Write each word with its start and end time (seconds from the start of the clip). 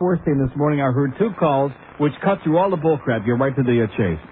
First 0.00 0.24
thing 0.24 0.38
this 0.38 0.56
morning, 0.56 0.80
I 0.80 0.90
heard 0.92 1.12
two 1.18 1.28
calls 1.38 1.72
which 1.98 2.14
cut 2.24 2.38
through 2.42 2.56
all 2.56 2.70
the 2.70 2.78
bullcrap. 2.78 3.26
Get 3.26 3.32
right 3.32 3.54
to 3.54 3.62
the 3.62 3.84
uh, 3.84 3.86
chase. 3.98 4.24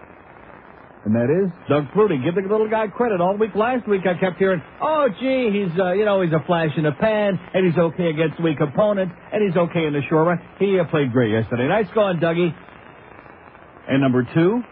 And 1.04 1.14
that 1.14 1.28
is 1.28 1.52
Doug 1.68 1.84
Flutie. 1.92 2.24
Give 2.24 2.34
the 2.34 2.40
little 2.40 2.70
guy 2.70 2.88
credit. 2.88 3.20
All 3.20 3.36
week 3.36 3.54
last 3.54 3.86
week, 3.86 4.00
I 4.06 4.18
kept 4.18 4.38
hearing, 4.38 4.62
"Oh, 4.80 5.08
gee, 5.20 5.50
he's 5.52 5.78
uh, 5.78 5.92
you 5.92 6.06
know 6.06 6.22
he's 6.22 6.32
a 6.32 6.42
flash 6.46 6.70
in 6.78 6.84
the 6.84 6.92
pan, 6.92 7.38
and 7.52 7.66
he's 7.66 7.76
okay 7.76 8.08
against 8.08 8.42
weak 8.42 8.56
opponents, 8.60 9.12
and 9.30 9.44
he's 9.46 9.58
okay 9.58 9.84
in 9.84 9.92
the 9.92 10.00
short 10.08 10.26
run." 10.26 10.40
He 10.58 10.80
uh, 10.80 10.84
played 10.84 11.12
great 11.12 11.32
yesterday. 11.32 11.68
Nice 11.68 11.86
going, 11.94 12.16
Dougie. 12.16 12.54
And 13.90 14.00
number 14.00 14.26
two, 14.32 14.62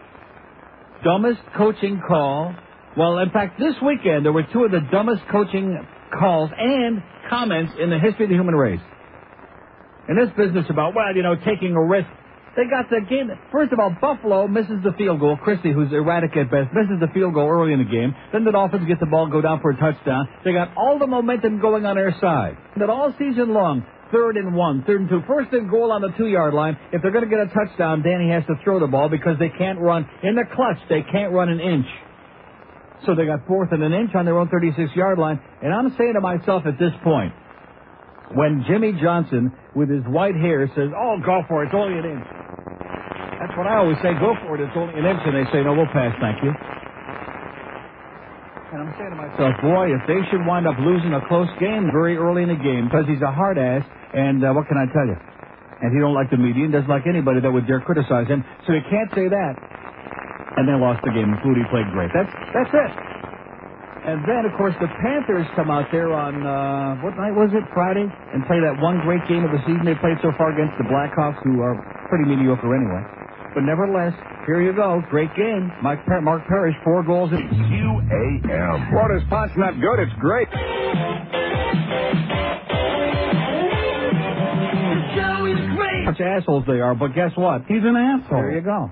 dumbest 1.03 1.41
coaching 1.55 2.01
call. 2.07 2.55
Well, 2.97 3.19
in 3.19 3.29
fact, 3.29 3.59
this 3.59 3.75
weekend 3.85 4.25
there 4.25 4.33
were 4.33 4.47
two 4.51 4.63
of 4.63 4.71
the 4.71 4.81
dumbest 4.91 5.21
coaching 5.31 5.77
calls 6.19 6.49
and 6.57 7.03
comments 7.29 7.73
in 7.79 7.91
the 7.91 7.99
history 7.99 8.25
of 8.25 8.29
the 8.29 8.35
human 8.35 8.55
race. 8.55 8.81
In 10.09 10.15
this 10.15 10.29
business 10.37 10.65
about, 10.69 10.95
well, 10.95 11.15
you 11.15 11.23
know, 11.23 11.35
taking 11.35 11.75
a 11.75 11.83
risk. 11.83 12.07
They 12.55 12.65
got 12.65 12.89
the 12.89 13.05
game. 13.05 13.29
First 13.51 13.71
of 13.71 13.79
all, 13.79 13.93
Buffalo 14.01 14.47
misses 14.47 14.81
the 14.81 14.91
field 14.97 15.19
goal. 15.19 15.37
Christie, 15.37 15.71
who's 15.71 15.93
erratic 15.93 16.35
at 16.35 16.49
best, 16.49 16.73
misses 16.73 16.97
the 16.99 17.07
field 17.13 17.35
goal 17.35 17.45
early 17.47 17.71
in 17.71 17.77
the 17.77 17.85
game. 17.85 18.15
Then 18.33 18.45
the 18.45 18.51
Dolphins 18.51 18.87
get 18.87 18.99
the 18.99 19.05
ball, 19.05 19.29
go 19.29 19.41
down 19.41 19.61
for 19.61 19.69
a 19.69 19.77
touchdown. 19.77 20.27
They 20.43 20.53
got 20.53 20.75
all 20.75 20.97
the 20.97 21.05
momentum 21.05 21.61
going 21.61 21.85
on 21.85 21.95
their 21.95 22.17
side. 22.19 22.57
That 22.77 22.89
all 22.89 23.13
season 23.19 23.53
long, 23.53 23.85
third 24.11 24.37
and 24.37 24.55
one, 24.55 24.83
third 24.87 25.01
and 25.01 25.09
two, 25.09 25.21
first 25.27 25.53
and 25.53 25.69
goal 25.69 25.91
on 25.91 26.01
the 26.01 26.09
two 26.17 26.25
yard 26.25 26.55
line. 26.55 26.77
If 26.91 27.03
they're 27.03 27.11
going 27.11 27.29
to 27.29 27.29
get 27.29 27.45
a 27.45 27.53
touchdown, 27.53 28.01
Danny 28.01 28.31
has 28.31 28.43
to 28.47 28.55
throw 28.63 28.79
the 28.79 28.87
ball 28.87 29.07
because 29.07 29.37
they 29.37 29.49
can't 29.49 29.77
run 29.77 30.09
in 30.23 30.33
the 30.33 30.45
clutch. 30.49 30.81
They 30.89 31.03
can't 31.03 31.31
run 31.31 31.49
an 31.49 31.59
inch. 31.59 31.85
So 33.05 33.13
they 33.13 33.25
got 33.25 33.45
fourth 33.45 33.71
and 33.71 33.83
an 33.83 33.93
inch 33.93 34.15
on 34.15 34.25
their 34.25 34.39
own 34.39 34.49
36 34.49 34.95
yard 34.95 35.19
line. 35.19 35.39
And 35.61 35.71
I'm 35.71 35.93
saying 35.97 36.13
to 36.15 36.21
myself 36.21 36.63
at 36.65 36.79
this 36.79 36.93
point, 37.03 37.33
when 38.35 38.65
Jimmy 38.67 38.93
Johnson, 38.99 39.51
with 39.75 39.89
his 39.89 40.03
white 40.07 40.35
hair, 40.35 40.67
says, 40.75 40.89
Oh, 40.91 41.17
go 41.23 41.43
for 41.47 41.63
it, 41.63 41.67
it's 41.67 41.75
only 41.75 41.99
an 41.99 42.05
inch. 42.05 42.27
That's 43.39 43.55
what 43.55 43.67
I 43.67 43.77
always 43.79 43.97
say, 44.03 44.11
go 44.19 44.35
for 44.43 44.55
it, 44.55 44.61
it's 44.65 44.75
only 44.75 44.99
an 44.99 45.05
inch. 45.05 45.21
And 45.23 45.35
they 45.35 45.47
say, 45.51 45.63
No, 45.63 45.73
we'll 45.73 45.91
pass, 45.93 46.11
thank 46.19 46.43
you. 46.43 46.51
And 48.67 48.83
I'm 48.83 48.91
saying 48.99 49.15
to 49.15 49.19
myself, 49.19 49.55
boy, 49.63 49.95
if 49.95 50.03
they 50.11 50.19
should 50.27 50.43
wind 50.43 50.67
up 50.67 50.75
losing 50.75 51.15
a 51.15 51.23
close 51.31 51.47
game 51.55 51.87
very 51.87 52.19
early 52.19 52.43
in 52.43 52.51
the 52.51 52.59
game, 52.59 52.91
because 52.91 53.07
he's 53.07 53.23
a 53.23 53.31
hard 53.31 53.55
ass, 53.55 53.87
and 54.11 54.43
uh, 54.43 54.51
what 54.51 54.67
can 54.67 54.75
I 54.75 54.91
tell 54.91 55.07
you? 55.07 55.15
And 55.79 55.95
he 55.95 56.03
don't 56.03 56.13
like 56.13 56.27
the 56.27 56.37
media 56.37 56.67
and 56.67 56.73
doesn't 56.75 56.91
like 56.91 57.07
anybody 57.07 57.39
that 57.39 57.47
would 57.47 57.63
dare 57.63 57.79
criticize 57.79 58.27
him, 58.27 58.43
so 58.67 58.73
he 58.75 58.83
can't 58.91 59.07
say 59.15 59.31
that. 59.31 59.53
And 60.59 60.67
they 60.67 60.75
lost 60.75 60.99
the 61.05 61.15
game, 61.15 61.31
Flutie 61.45 61.63
played 61.71 61.87
great. 61.95 62.11
That's 62.11 62.33
that's 62.51 62.73
it. 62.73 62.91
And 64.07 64.23
then, 64.23 64.47
of 64.47 64.55
course, 64.55 64.73
the 64.79 64.87
Panthers 65.03 65.45
come 65.55 65.69
out 65.69 65.91
there 65.91 66.13
on, 66.15 66.39
uh, 66.47 66.95
what 67.03 67.17
night 67.19 67.35
was 67.35 67.51
it? 67.51 67.63
Friday? 67.75 68.07
And 68.07 68.39
play 68.47 68.55
that 68.63 68.79
one 68.79 69.01
great 69.03 69.19
game 69.27 69.43
of 69.43 69.51
the 69.51 69.59
season 69.67 69.83
they 69.83 69.99
played 69.99 70.15
so 70.23 70.31
far 70.39 70.55
against 70.55 70.79
the 70.79 70.87
Blackhawks, 70.87 71.43
who 71.43 71.59
are 71.59 71.75
pretty 72.07 72.23
mediocre 72.23 72.71
anyway. 72.71 73.03
But 73.53 73.67
nevertheless, 73.67 74.15
here 74.47 74.61
you 74.63 74.71
go. 74.71 75.03
Great 75.11 75.35
game. 75.35 75.71
Mike 75.83 76.05
per- 76.05 76.21
Mark 76.21 76.47
Parrish, 76.47 76.75
four 76.85 77.03
goals. 77.03 77.33
In- 77.33 77.51
UAM. 77.51 78.93
Water's 78.95 79.23
pot's 79.29 79.51
not 79.57 79.75
good, 79.81 79.99
it's 79.99 80.13
great. 80.23 80.47
Such 86.07 86.21
assholes 86.21 86.63
they 86.65 86.79
are, 86.79 86.95
but 86.95 87.13
guess 87.13 87.31
what? 87.35 87.63
He's 87.67 87.83
an 87.83 87.95
asshole. 87.97 88.39
There 88.39 88.51
you 88.55 88.61
go. 88.61 88.91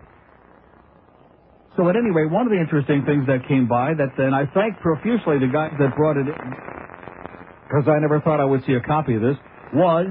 So 1.78 1.90
at 1.90 1.96
any 1.98 2.10
rate, 2.10 2.32
one 2.32 2.46
of 2.46 2.52
the 2.52 2.60
interesting 2.60 3.04
things 3.04 3.28
that 3.28 3.48
came 3.48 3.68
by 3.68 3.94
that, 3.94 4.18
and 4.18 4.34
I 4.34 4.46
thank 4.54 4.80
profusely 4.80 5.40
the 5.40 5.52
guy 5.52 5.70
that 5.78 5.96
brought 5.96 6.16
it 6.16 6.28
in, 6.28 6.36
because 7.68 7.88
I 7.88 8.00
never 8.00 8.22
thought 8.22 8.40
I 8.40 8.46
would 8.46 8.64
see 8.66 8.74
a 8.74 8.82
copy 8.82 9.16
of 9.16 9.22
this, 9.22 9.36
was 9.74 10.08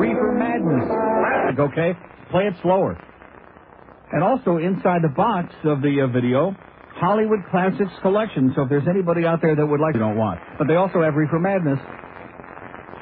Reefer 0.00 0.32
Madness. 0.32 0.88
Okay, 1.60 1.92
play 2.30 2.46
it 2.46 2.54
slower. 2.62 2.96
And 4.12 4.24
also 4.24 4.56
inside 4.56 5.02
the 5.02 5.12
box 5.14 5.52
of 5.64 5.82
the 5.82 6.00
uh, 6.00 6.06
video, 6.06 6.56
Hollywood 6.96 7.40
Classics 7.50 7.92
Collection. 8.00 8.52
So 8.56 8.62
if 8.62 8.68
there's 8.70 8.88
anybody 8.88 9.26
out 9.26 9.42
there 9.42 9.54
that 9.54 9.66
would 9.66 9.80
like, 9.80 9.94
you 9.94 10.00
don't 10.00 10.16
want, 10.16 10.40
but 10.56 10.66
they 10.66 10.76
also 10.76 11.02
have 11.02 11.14
Reefer 11.14 11.40
Madness. 11.40 11.78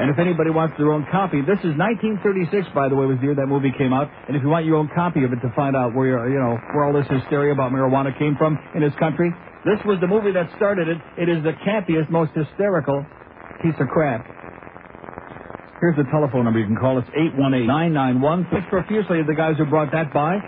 And 0.03 0.11
if 0.11 0.19
anybody 0.19 0.51
wants 0.51 0.75
their 0.83 0.91
own 0.91 1.07
copy, 1.15 1.47
this 1.47 1.63
is 1.63 1.79
1936, 1.79 2.75
by 2.75 2.91
the 2.91 2.99
way, 2.99 3.07
was 3.07 3.23
the 3.23 3.31
year 3.31 3.39
that 3.39 3.47
movie 3.47 3.71
came 3.79 3.95
out. 3.95 4.11
And 4.27 4.35
if 4.35 4.43
you 4.43 4.51
want 4.51 4.67
your 4.67 4.83
own 4.83 4.91
copy 4.91 5.23
of 5.23 5.31
it 5.31 5.39
to 5.47 5.51
find 5.55 5.79
out 5.79 5.95
where 5.95 6.27
you 6.27 6.43
know 6.43 6.59
where 6.75 6.83
all 6.83 6.93
this 6.93 7.07
hysteria 7.07 7.55
about 7.55 7.71
marijuana 7.71 8.11
came 8.19 8.35
from 8.35 8.59
in 8.75 8.83
this 8.83 8.93
country, 8.99 9.31
this 9.63 9.79
was 9.87 10.03
the 10.03 10.11
movie 10.11 10.35
that 10.35 10.51
started 10.59 10.91
it. 10.91 10.99
It 11.15 11.31
is 11.31 11.39
the 11.47 11.55
campiest, 11.63 12.11
most 12.11 12.35
hysterical 12.35 13.07
piece 13.63 13.79
of 13.79 13.87
crap. 13.95 14.27
Here's 15.79 15.95
the 15.95 16.07
telephone 16.11 16.51
number 16.51 16.59
you 16.59 16.67
can 16.67 16.79
call. 16.79 16.99
It's 16.99 17.11
818-991. 17.39 18.51
Thanks 18.51 18.67
profusely 18.71 19.23
of 19.23 19.27
the 19.31 19.35
guys 19.39 19.55
who 19.59 19.67
brought 19.67 19.91
that 19.95 20.11
by. 20.11 20.39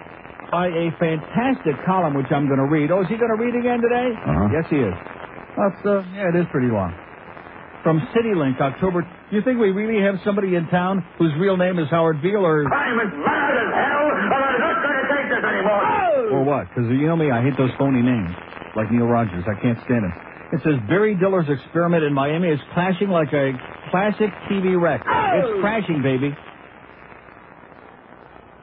By 0.50 0.66
a 0.66 0.90
fantastic 0.98 1.74
column, 1.86 2.14
which 2.14 2.30
I'm 2.30 2.46
going 2.46 2.58
to 2.62 2.66
read. 2.70 2.90
Oh, 2.90 3.02
is 3.02 3.08
he 3.08 3.14
going 3.18 3.34
to 3.34 3.38
read 3.38 3.54
again 3.54 3.82
today? 3.82 4.14
Uh-huh. 4.14 4.50
Yes, 4.50 4.66
he 4.70 4.78
is. 4.82 4.94
That's, 5.58 5.80
uh, 5.86 6.02
yeah, 6.14 6.30
it 6.30 6.36
is 6.38 6.46
pretty 6.50 6.70
long. 6.70 6.94
From 7.82 7.98
CityLink, 8.14 8.60
October. 8.60 9.02
Do 9.30 9.36
you 9.36 9.42
think 9.42 9.58
we 9.58 9.70
really 9.70 10.04
have 10.04 10.20
somebody 10.24 10.54
in 10.54 10.68
town 10.68 11.04
whose 11.18 11.32
real 11.40 11.56
name 11.56 11.78
is 11.78 11.88
Howard 11.90 12.20
Beale, 12.20 12.44
or 12.44 12.68
I'm 12.68 13.00
as 13.00 13.08
mad 13.08 13.54
as 13.56 13.70
hell, 13.72 14.04
and 14.20 14.28
I'm 14.28 14.60
not 14.60 14.76
going 14.84 14.98
to 15.00 15.06
take 15.08 15.26
this 15.32 15.42
anymore. 15.42 15.80
Oh! 15.80 16.36
or 16.36 16.44
what? 16.44 16.68
Because 16.68 16.90
you 16.92 17.06
know 17.08 17.16
me, 17.16 17.30
I 17.32 17.40
hate 17.42 17.56
those 17.56 17.72
phony 17.78 18.02
names, 18.02 18.30
like 18.76 18.92
Neil 18.92 19.08
Rogers. 19.08 19.44
I 19.48 19.56
can't 19.60 19.78
stand 19.88 20.04
them. 20.04 20.14
It 20.52 20.60
says 20.62 20.76
Barry 20.86 21.16
Diller's 21.16 21.48
experiment 21.48 22.04
in 22.04 22.12
Miami 22.12 22.48
is 22.48 22.60
clashing 22.74 23.08
like 23.08 23.32
a 23.32 23.56
classic 23.90 24.30
TV 24.46 24.76
wreck. 24.76 25.00
Oh! 25.02 25.40
It's 25.40 25.60
crashing, 25.60 26.02
baby. 26.04 26.28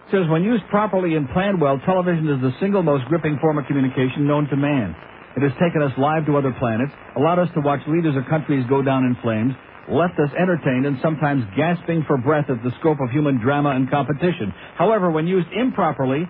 It 0.08 0.10
says 0.14 0.30
when 0.30 0.44
used 0.44 0.64
properly 0.70 1.16
and 1.16 1.28
planned 1.34 1.60
well, 1.60 1.82
television 1.86 2.30
is 2.30 2.40
the 2.40 2.52
single 2.62 2.84
most 2.84 3.06
gripping 3.10 3.40
form 3.42 3.58
of 3.58 3.66
communication 3.66 4.28
known 4.28 4.48
to 4.50 4.56
man. 4.56 4.96
It 5.36 5.42
has 5.42 5.52
taken 5.58 5.82
us 5.82 5.92
live 5.98 6.26
to 6.28 6.38
other 6.38 6.54
planets, 6.60 6.92
allowed 7.16 7.40
us 7.40 7.48
to 7.56 7.62
watch 7.62 7.80
leaders 7.88 8.16
of 8.16 8.28
countries 8.30 8.64
go 8.70 8.84
down 8.84 9.06
in 9.06 9.16
flames, 9.24 9.56
left 9.90 10.19
us 10.19 10.30
entertained 10.38 10.86
and 10.86 10.97
sometimes 11.02 11.44
gasping 11.58 12.03
for 12.06 12.18
breath 12.18 12.50
at 12.50 12.62
the 12.64 12.72
scope 12.80 13.00
of 13.02 13.09
human 13.09 13.40
drama 13.40 13.72
and 13.72 13.90
competition. 13.90 14.53
However, 14.78 15.09
when 15.09 15.25
used 15.25 15.47
improperly 15.53 16.28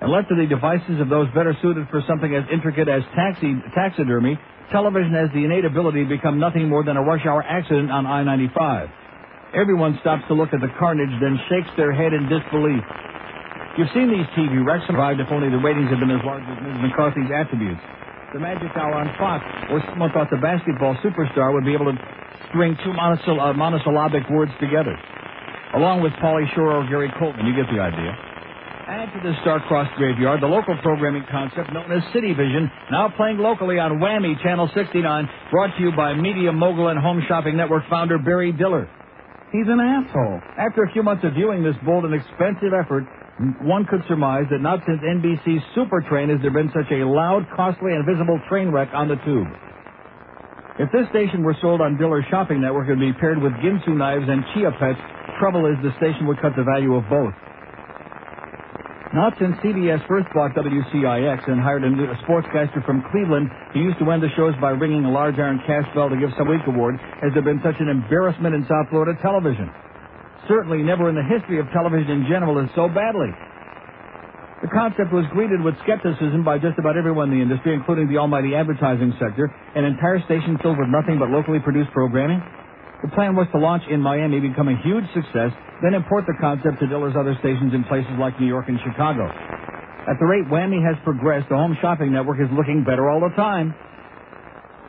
and 0.00 0.10
left 0.10 0.28
to 0.28 0.34
the 0.34 0.46
devices 0.46 1.00
of 1.00 1.08
those 1.08 1.28
better 1.34 1.56
suited 1.62 1.86
for 1.90 2.02
something 2.06 2.34
as 2.34 2.44
intricate 2.52 2.88
as 2.88 3.02
taxi, 3.14 3.54
taxidermy, 3.74 4.38
television 4.70 5.14
has 5.14 5.30
the 5.34 5.44
innate 5.44 5.64
ability 5.64 6.04
to 6.04 6.10
become 6.10 6.38
nothing 6.38 6.68
more 6.68 6.84
than 6.84 6.96
a 6.96 7.02
rush 7.02 7.24
hour 7.26 7.42
accident 7.42 7.90
on 7.90 8.06
I-95. 8.06 8.90
Everyone 9.54 9.96
stops 10.02 10.22
to 10.28 10.34
look 10.34 10.52
at 10.52 10.60
the 10.60 10.68
carnage, 10.78 11.12
then 11.22 11.40
shakes 11.48 11.70
their 11.76 11.92
head 11.92 12.12
in 12.12 12.28
disbelief. 12.28 12.84
You've 13.78 13.88
seen 13.94 14.10
these 14.10 14.26
TV 14.34 14.60
wrecks 14.60 14.84
survived 14.90 15.20
if 15.22 15.30
only 15.30 15.48
the 15.48 15.62
ratings 15.62 15.88
had 15.88 16.02
been 16.02 16.10
as 16.10 16.20
large 16.26 16.42
as 16.44 16.58
Ms. 16.60 16.82
McCarthy's 16.82 17.30
attributes. 17.30 17.80
The 18.34 18.40
Magic 18.42 18.68
Hour 18.76 18.92
on 18.92 19.08
Fox, 19.16 19.40
where 19.72 19.80
someone 19.88 20.12
thought 20.12 20.28
the 20.28 20.36
basketball 20.36 20.98
superstar 21.00 21.54
would 21.54 21.64
be 21.64 21.72
able 21.72 21.88
to 21.88 21.96
string 22.48 22.76
two 22.84 22.92
monosyll- 22.92 23.40
uh, 23.40 23.52
monosyllabic 23.52 24.28
words 24.30 24.52
together. 24.60 24.96
Along 25.74 26.00
with 26.02 26.12
Pauly 26.14 26.48
Shore 26.54 26.72
or 26.80 26.88
Gary 26.88 27.10
Coltman, 27.20 27.46
you 27.46 27.54
get 27.54 27.68
the 27.70 27.80
idea. 27.80 28.16
Add 28.88 29.12
to 29.12 29.20
the 29.20 29.36
star-crossed 29.42 29.94
graveyard 29.96 30.40
the 30.40 30.48
local 30.48 30.74
programming 30.80 31.24
concept 31.30 31.70
known 31.74 31.92
as 31.92 32.00
City 32.14 32.32
Vision, 32.32 32.70
now 32.90 33.12
playing 33.16 33.36
locally 33.36 33.78
on 33.78 34.00
Whammy 34.00 34.40
Channel 34.42 34.70
69, 34.74 35.28
brought 35.50 35.76
to 35.76 35.82
you 35.82 35.92
by 35.92 36.14
media 36.14 36.52
mogul 36.52 36.88
and 36.88 36.98
home 36.98 37.22
shopping 37.28 37.54
network 37.54 37.84
founder 37.90 38.16
Barry 38.16 38.50
Diller. 38.50 38.88
He's 39.52 39.68
an 39.68 39.80
asshole. 39.80 40.40
After 40.56 40.84
a 40.84 40.92
few 40.92 41.02
months 41.02 41.22
of 41.24 41.34
viewing 41.34 41.62
this 41.62 41.76
bold 41.84 42.04
and 42.04 42.14
expensive 42.14 42.72
effort, 42.72 43.04
one 43.60 43.84
could 43.84 44.00
surmise 44.08 44.44
that 44.50 44.60
not 44.60 44.80
since 44.86 45.00
NBC's 45.04 45.62
Super 45.74 46.00
Train 46.08 46.28
has 46.30 46.40
there 46.40 46.50
been 46.50 46.72
such 46.72 46.90
a 46.90 47.04
loud, 47.04 47.46
costly, 47.54 47.92
and 47.92 48.04
visible 48.04 48.40
train 48.48 48.70
wreck 48.70 48.88
on 48.94 49.08
the 49.08 49.16
tube. 49.24 49.46
If 50.78 50.94
this 50.94 51.10
station 51.10 51.42
were 51.42 51.58
sold 51.58 51.82
on 51.82 51.98
Diller's 51.98 52.24
shopping 52.30 52.62
network 52.62 52.86
and 52.86 53.02
be 53.02 53.10
paired 53.18 53.42
with 53.42 53.50
Ginsu 53.58 53.98
knives 53.98 54.30
and 54.30 54.46
Chia 54.54 54.70
pets, 54.78 55.02
trouble 55.42 55.66
is 55.66 55.74
the 55.82 55.90
station 55.98 56.30
would 56.30 56.38
cut 56.38 56.54
the 56.54 56.62
value 56.62 56.94
of 56.94 57.02
both. 57.10 57.34
Not 59.10 59.34
since 59.42 59.58
CBS 59.58 60.06
first 60.06 60.30
bought 60.30 60.54
WCIX 60.54 61.50
and 61.50 61.58
hired 61.58 61.82
a, 61.82 61.90
new, 61.90 62.06
a 62.06 62.14
sportscaster 62.22 62.78
from 62.86 63.02
Cleveland 63.10 63.50
who 63.74 63.80
used 63.80 63.98
to 63.98 64.06
end 64.12 64.22
the 64.22 64.30
shows 64.38 64.54
by 64.60 64.70
ringing 64.70 65.02
a 65.02 65.10
large 65.10 65.34
iron 65.42 65.58
cash 65.66 65.88
bell 65.98 66.06
to 66.10 66.16
give 66.16 66.30
some 66.38 66.46
week 66.46 66.62
award 66.68 66.94
has 67.24 67.34
there 67.34 67.42
been 67.42 67.58
such 67.64 67.80
an 67.80 67.88
embarrassment 67.88 68.54
in 68.54 68.62
South 68.70 68.86
Florida 68.90 69.18
television. 69.18 69.66
Certainly 70.46 70.86
never 70.86 71.08
in 71.10 71.16
the 71.18 71.26
history 71.26 71.58
of 71.58 71.66
television 71.74 72.22
in 72.22 72.30
general 72.30 72.62
is 72.62 72.70
so 72.78 72.86
badly. 72.86 73.34
The 74.58 74.66
concept 74.74 75.14
was 75.14 75.22
greeted 75.30 75.62
with 75.62 75.78
skepticism 75.86 76.42
by 76.42 76.58
just 76.58 76.82
about 76.82 76.98
everyone 76.98 77.30
in 77.30 77.38
the 77.38 77.42
industry, 77.46 77.78
including 77.78 78.10
the 78.10 78.18
almighty 78.18 78.58
advertising 78.58 79.14
sector, 79.14 79.46
an 79.78 79.86
entire 79.86 80.18
station 80.26 80.58
filled 80.58 80.82
with 80.82 80.90
nothing 80.90 81.22
but 81.22 81.30
locally 81.30 81.62
produced 81.62 81.94
programming. 81.94 82.42
The 83.06 83.14
plan 83.14 83.38
was 83.38 83.46
to 83.54 83.58
launch 83.62 83.86
in 83.86 84.02
Miami, 84.02 84.42
become 84.42 84.66
a 84.66 84.74
huge 84.82 85.06
success, 85.14 85.54
then 85.78 85.94
import 85.94 86.26
the 86.26 86.34
concept 86.42 86.82
to 86.82 86.90
Diller's 86.90 87.14
other 87.14 87.38
stations 87.38 87.70
in 87.70 87.86
places 87.86 88.10
like 88.18 88.34
New 88.42 88.50
York 88.50 88.66
and 88.66 88.82
Chicago. 88.82 89.30
At 90.10 90.18
the 90.18 90.26
rate 90.26 90.50
Whammy 90.50 90.82
has 90.82 90.98
progressed, 91.06 91.46
the 91.46 91.54
home 91.54 91.78
shopping 91.78 92.10
network 92.10 92.42
is 92.42 92.50
looking 92.50 92.82
better 92.82 93.06
all 93.06 93.22
the 93.22 93.30
time. 93.38 93.78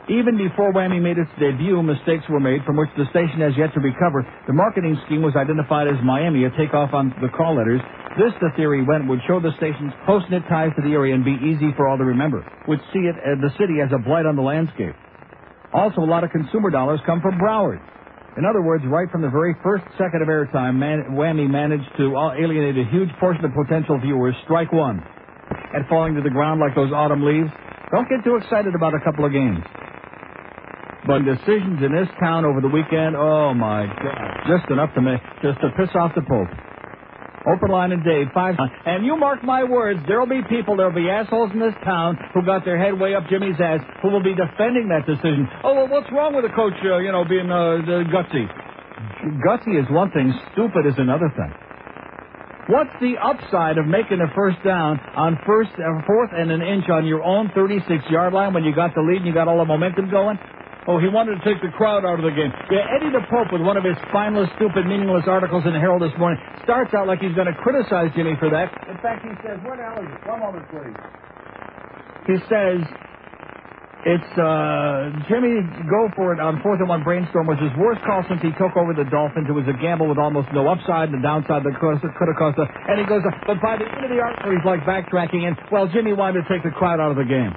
Even 0.10 0.42
before 0.42 0.74
Whammy 0.74 0.98
made 0.98 1.22
its 1.22 1.30
debut, 1.38 1.77
mistakes 1.86 2.25
were 2.25 2.42
made 2.42 2.65
from 2.65 2.74
which 2.74 2.89
the 2.98 3.06
station 3.13 3.45
has 3.45 3.54
yet 3.54 3.69
to 3.77 3.80
recover. 3.80 4.25
The 4.50 4.57
marketing 4.57 4.98
scheme 5.06 5.22
was 5.22 5.38
identified 5.38 5.86
as 5.86 6.01
Miami, 6.01 6.50
a 6.50 6.51
takeoff 6.57 6.98
on 6.98 7.13
the 7.22 7.30
call 7.30 7.54
letters. 7.54 7.81
This, 8.18 8.34
the 8.42 8.50
theory 8.58 8.84
went, 8.84 9.08
would 9.08 9.20
show 9.28 9.40
the 9.40 9.52
station's 9.58 9.94
close-knit 10.06 10.44
ties 10.50 10.72
to 10.76 10.82
the 10.82 10.94
area 10.94 11.14
and 11.14 11.24
be 11.24 11.38
easy 11.46 11.72
for 11.78 11.88
all 11.88 11.98
to 11.98 12.04
remember. 12.04 12.44
Would 12.68 12.82
see 12.92 13.06
it, 13.06 13.16
uh, 13.16 13.40
the 13.40 13.52
city 13.60 13.80
as 13.84 13.92
a 13.94 14.00
blight 14.02 14.26
on 14.26 14.36
the 14.36 14.42
landscape. 14.42 14.96
Also, 15.72 16.02
a 16.02 16.10
lot 16.10 16.24
of 16.24 16.32
consumer 16.32 16.70
dollars 16.70 17.00
come 17.06 17.22
from 17.22 17.38
Broward. 17.38 17.80
In 18.38 18.46
other 18.46 18.62
words, 18.62 18.84
right 18.88 19.10
from 19.12 19.22
the 19.22 19.30
very 19.30 19.56
first 19.64 19.84
second 19.98 20.22
of 20.22 20.28
airtime, 20.28 20.76
man, 20.78 21.14
Whammy 21.14 21.50
managed 21.50 21.90
to 21.98 22.16
uh, 22.16 22.34
alienate 22.34 22.78
a 22.78 22.90
huge 22.90 23.10
portion 23.20 23.46
of 23.46 23.52
potential 23.54 24.00
viewers. 24.00 24.34
Strike 24.46 24.72
one. 24.74 25.04
And 25.74 25.86
falling 25.88 26.16
to 26.16 26.22
the 26.22 26.30
ground 26.30 26.60
like 26.60 26.74
those 26.74 26.92
autumn 26.92 27.26
leaves. 27.26 27.50
Don't 27.92 28.08
get 28.10 28.24
too 28.24 28.38
excited 28.38 28.74
about 28.76 28.94
a 28.94 29.02
couple 29.04 29.26
of 29.26 29.32
games. 29.32 29.60
But 31.06 31.26
decisions 31.26 31.82
in 31.82 31.92
this 31.94 32.10
town 32.20 32.46
over 32.46 32.62
the 32.62 32.70
weekend, 32.70 33.16
oh 33.16 33.54
my 33.54 33.86
God, 33.86 34.46
just 34.48 34.70
enough 34.70 34.94
to 34.96 35.02
make, 35.02 35.22
just 35.42 35.60
to 35.62 35.70
piss 35.78 35.90
off 35.96 36.14
the 36.14 36.22
Pope. 36.22 36.69
Open 37.47 37.71
line 37.71 37.91
and 37.91 38.03
Dave, 38.03 38.27
five. 38.33 38.56
And 38.86 39.06
you 39.06 39.15
mark 39.15 39.44
my 39.44 39.63
words, 39.63 40.00
there'll 40.07 40.27
be 40.27 40.41
people, 40.50 40.75
there'll 40.75 40.95
be 40.95 41.09
assholes 41.09 41.51
in 41.53 41.59
this 41.59 41.75
town 41.86 42.18
who 42.33 42.44
got 42.44 42.65
their 42.65 42.77
head 42.77 43.00
way 43.00 43.15
up 43.15 43.24
Jimmy's 43.30 43.56
ass 43.59 43.80
who 44.01 44.09
will 44.09 44.24
be 44.24 44.36
defending 44.36 44.89
that 44.89 45.07
decision. 45.07 45.47
Oh, 45.63 45.74
well, 45.75 45.88
what's 45.88 46.12
wrong 46.12 46.36
with 46.36 46.44
the 46.44 46.51
coach, 46.51 46.75
uh, 46.83 47.00
you 47.00 47.12
know, 47.12 47.24
being 47.24 47.50
uh, 47.50 47.80
gutsy? 48.12 48.44
Gutsy 49.47 49.80
is 49.80 49.88
one 49.89 50.12
thing, 50.12 50.33
stupid 50.51 50.86
is 50.86 50.95
another 50.97 51.31
thing. 51.36 51.53
What's 52.69 52.94
the 53.01 53.18
upside 53.18 53.80
of 53.80 53.88
making 53.88 54.21
a 54.21 54.30
first 54.36 54.62
down 54.63 55.00
on 55.15 55.39
first, 55.47 55.71
uh, 55.74 56.06
fourth 56.06 56.30
and 56.33 56.51
an 56.51 56.62
inch 56.62 56.86
on 56.89 57.07
your 57.07 57.24
own 57.24 57.50
36 57.56 58.03
yard 58.12 58.33
line 58.33 58.53
when 58.53 58.63
you 58.63 58.75
got 58.75 58.94
the 58.94 59.01
lead 59.01 59.18
and 59.18 59.25
you 59.25 59.33
got 59.33 59.47
all 59.47 59.57
the 59.57 59.65
momentum 59.65 60.12
going? 60.12 60.38
Oh, 60.89 60.97
he 60.97 61.06
wanted 61.06 61.38
to 61.38 61.44
take 61.45 61.62
the 61.62 61.69
crowd 61.77 62.01
out 62.01 62.18
of 62.18 62.25
the 62.25 62.33
game. 62.33 62.50
Yeah, 62.74 62.89
Eddie 62.97 63.13
the 63.13 63.21
Pope, 63.30 63.53
with 63.53 63.62
one 63.62 63.77
of 63.77 63.86
his 63.86 63.94
spineless, 64.09 64.50
stupid, 64.57 64.89
meaningless 64.89 65.30
articles 65.30 65.62
in 65.69 65.77
the 65.77 65.77
Herald 65.77 66.01
this 66.01 66.18
morning, 66.18 66.41
starts 66.65 66.89
out 66.97 67.06
like 67.06 67.21
he's 67.21 67.38
going 67.38 67.45
to 67.45 67.53
criticize 67.62 68.09
Jimmy 68.18 68.33
for 68.41 68.50
that. 68.50 68.74
In 68.89 68.97
fact, 68.97 69.21
he 69.21 69.30
says, 69.45 69.62
"What 69.62 69.77
hell 69.77 70.01
is 70.01 70.09
it? 70.09 70.18
One 70.25 70.41
moment, 70.41 70.65
please. 70.74 70.97
He 72.25 72.41
says, 72.50 72.81
it's 74.01 74.31
uh, 74.39 75.13
Jimmy 75.30 75.62
go 75.86 76.09
for 76.18 76.33
it 76.33 76.39
on 76.41 76.57
fourth 76.65 76.80
and 76.81 76.88
one 76.88 77.03
brainstorm 77.03 77.45
was 77.45 77.59
his 77.62 77.74
worst 77.77 78.00
call 78.07 78.24
since 78.25 78.41
he 78.41 78.50
took 78.57 78.74
over 78.74 78.95
the 78.95 79.03
Dolphins. 79.13 79.45
It 79.45 79.53
was 79.53 79.68
a 79.68 79.77
gamble 79.77 80.09
with 80.09 80.18
almost 80.18 80.47
no 80.56 80.71
upside 80.71 81.12
and 81.12 81.19
the 81.19 81.24
downside 81.25 81.68
that 81.68 81.77
could 81.77 82.00
have 82.01 82.39
cost. 82.39 82.57
Us. 82.57 82.69
And 82.88 82.97
he 82.97 83.06
goes, 83.06 83.21
but 83.45 83.62
by 83.62 83.75
the 83.77 83.86
end 83.86 84.07
of 84.07 84.09
the 84.09 84.24
article, 84.24 84.56
he's 84.56 84.63
like 84.63 84.88
backtracking 84.88 85.45
and 85.45 85.53
Well, 85.69 85.86
Jimmy 85.91 86.13
wanted 86.13 86.41
to 86.41 86.50
take 86.50 86.63
the 86.63 86.71
crowd 86.71 86.97
out 87.03 87.12
of 87.12 87.18
the 87.19 87.27
game. 87.27 87.51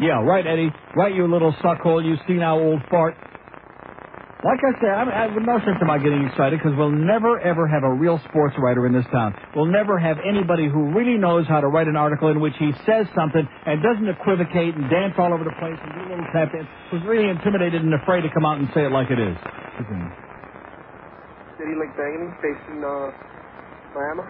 Yeah, 0.00 0.20
right, 0.22 0.46
Eddie. 0.46 0.70
Right, 0.94 1.14
you 1.14 1.26
little 1.26 1.52
suckhole. 1.64 2.04
You 2.04 2.16
see 2.28 2.34
now, 2.34 2.58
old 2.58 2.82
fart. 2.90 3.16
Like 4.44 4.60
I 4.60 4.72
said, 4.78 4.92
I'm, 4.92 5.08
I, 5.08 5.26
no 5.32 5.58
sense 5.64 5.80
am 5.80 5.90
I 5.90 5.96
getting 5.96 6.22
excited 6.28 6.60
because 6.60 6.76
we'll 6.76 6.92
never 6.92 7.40
ever 7.40 7.66
have 7.66 7.82
a 7.82 7.90
real 7.90 8.20
sports 8.28 8.54
writer 8.60 8.86
in 8.86 8.92
this 8.92 9.06
town. 9.10 9.34
We'll 9.56 9.72
never 9.72 9.98
have 9.98 10.18
anybody 10.22 10.68
who 10.68 10.92
really 10.92 11.16
knows 11.16 11.48
how 11.48 11.60
to 11.60 11.66
write 11.66 11.88
an 11.88 11.96
article 11.96 12.28
in 12.28 12.38
which 12.38 12.52
he 12.60 12.70
says 12.84 13.06
something 13.16 13.42
and 13.42 13.82
doesn't 13.82 14.06
equivocate 14.06 14.76
and 14.76 14.90
dance 14.90 15.14
all 15.18 15.32
over 15.32 15.42
the 15.42 15.56
place 15.58 15.80
and 15.80 15.90
do 15.98 16.00
little 16.12 16.28
tap 16.36 16.52
dance. 16.52 16.68
Who's 16.92 17.02
really 17.08 17.26
intimidated 17.32 17.80
and 17.80 17.94
afraid 17.94 18.22
to 18.22 18.30
come 18.30 18.44
out 18.44 18.60
and 18.60 18.68
say 18.76 18.84
it 18.84 18.92
like 18.92 19.10
it 19.10 19.18
is. 19.18 19.34
City 21.56 21.74
Link 21.74 21.96
Magazine, 21.96 22.30
based 22.44 22.66
in 22.70 22.84
uh, 22.84 23.10
Miami. 23.96 24.24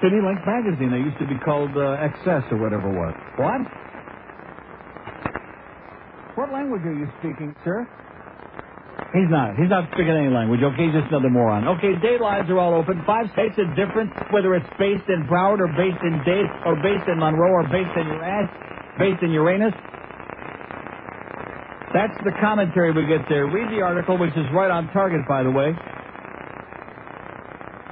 City 0.00 0.22
Link 0.22 0.40
Magazine. 0.46 0.90
They 0.94 1.02
used 1.02 1.18
to 1.18 1.26
be 1.26 1.36
called 1.44 1.76
uh, 1.76 1.98
Excess 1.98 2.46
or 2.54 2.62
whatever 2.62 2.88
it 2.88 2.96
was. 2.96 3.14
What? 3.36 3.66
What 6.34 6.52
language 6.52 6.82
are 6.86 6.94
you 6.96 7.08
speaking, 7.20 7.54
sir? 7.64 7.86
He's 9.12 9.28
not. 9.28 9.56
He's 9.60 9.68
not 9.68 9.84
speaking 9.92 10.16
any 10.16 10.32
language. 10.32 10.64
Okay, 10.64 10.88
he's 10.88 10.96
just 10.96 11.12
another 11.12 11.28
moron. 11.28 11.68
Okay, 11.76 11.92
day 12.00 12.16
are 12.48 12.58
all 12.58 12.74
open. 12.74 13.04
Five 13.06 13.28
states 13.36 13.52
are 13.60 13.68
different, 13.76 14.08
whether 14.32 14.54
it's 14.56 14.68
based 14.78 15.04
in 15.12 15.28
Broward 15.28 15.60
or 15.60 15.68
based 15.76 16.00
in 16.00 16.24
Dade 16.24 16.48
or 16.64 16.76
based 16.80 17.04
in 17.08 17.18
Monroe 17.20 17.52
or 17.60 17.64
based 17.68 17.92
in 17.92 18.08
Uranus, 18.08 18.50
based 18.98 19.22
in 19.22 19.30
Uranus. 19.32 19.74
That's 21.92 22.16
the 22.24 22.32
commentary 22.40 22.92
we 22.92 23.04
get 23.06 23.20
there. 23.28 23.46
Read 23.46 23.68
the 23.68 23.82
article, 23.84 24.16
which 24.16 24.32
is 24.32 24.46
right 24.54 24.70
on 24.70 24.88
target, 24.92 25.20
by 25.28 25.42
the 25.42 25.50
way, 25.50 25.76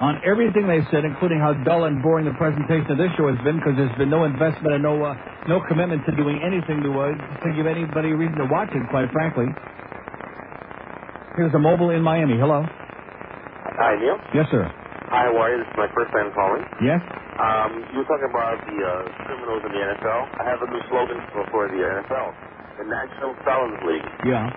on 0.00 0.20
everything 0.24 0.66
they 0.66 0.80
said, 0.90 1.04
including 1.04 1.38
how 1.40 1.52
dull 1.62 1.84
and 1.84 2.02
boring 2.02 2.24
the 2.24 2.32
presentation 2.40 2.88
of 2.90 2.98
this 2.98 3.12
show 3.20 3.28
has 3.28 3.36
been, 3.44 3.60
because 3.60 3.76
there's 3.76 3.96
been 4.00 4.08
no 4.08 4.24
investment 4.24 4.74
and 4.74 4.82
no 4.82 4.96
uh, 5.04 5.14
no 5.46 5.60
commitment 5.68 6.00
to 6.08 6.12
doing 6.16 6.40
anything 6.40 6.80
to 6.82 6.90
uh, 7.00 7.12
to 7.12 7.48
give 7.52 7.68
anybody 7.68 8.10
a 8.12 8.16
reason 8.16 8.36
to 8.40 8.48
watch 8.48 8.72
it. 8.72 8.82
Quite 8.88 9.12
frankly. 9.12 9.46
Here's 11.36 11.54
a 11.54 11.62
mobile 11.62 11.90
in 11.90 12.02
Miami. 12.02 12.36
Hello. 12.36 12.64
Hi, 12.64 13.96
Neil. 14.00 14.18
Yes, 14.34 14.48
sir. 14.50 14.66
Hi, 15.08 15.30
how 15.30 15.36
are 15.36 15.50
you? 15.52 15.62
This 15.62 15.70
is 15.72 15.78
my 15.78 15.90
first 15.94 16.10
time 16.12 16.28
calling. 16.34 16.64
Yes. 16.82 17.00
Um, 17.40 17.70
you 17.94 18.04
were 18.04 18.08
talking 18.10 18.28
about 18.28 18.60
the 18.68 18.76
uh, 18.76 18.92
criminals 19.24 19.62
in 19.64 19.72
the 19.72 19.80
NFL. 19.80 20.20
I 20.36 20.44
have 20.44 20.60
a 20.60 20.68
new 20.68 20.82
slogan 20.92 21.16
for, 21.32 21.42
for 21.48 21.62
the 21.72 21.80
NFL, 21.80 22.28
the 22.76 22.84
National 22.84 23.32
Felons 23.46 23.80
League. 23.88 24.08
Yeah. 24.28 24.48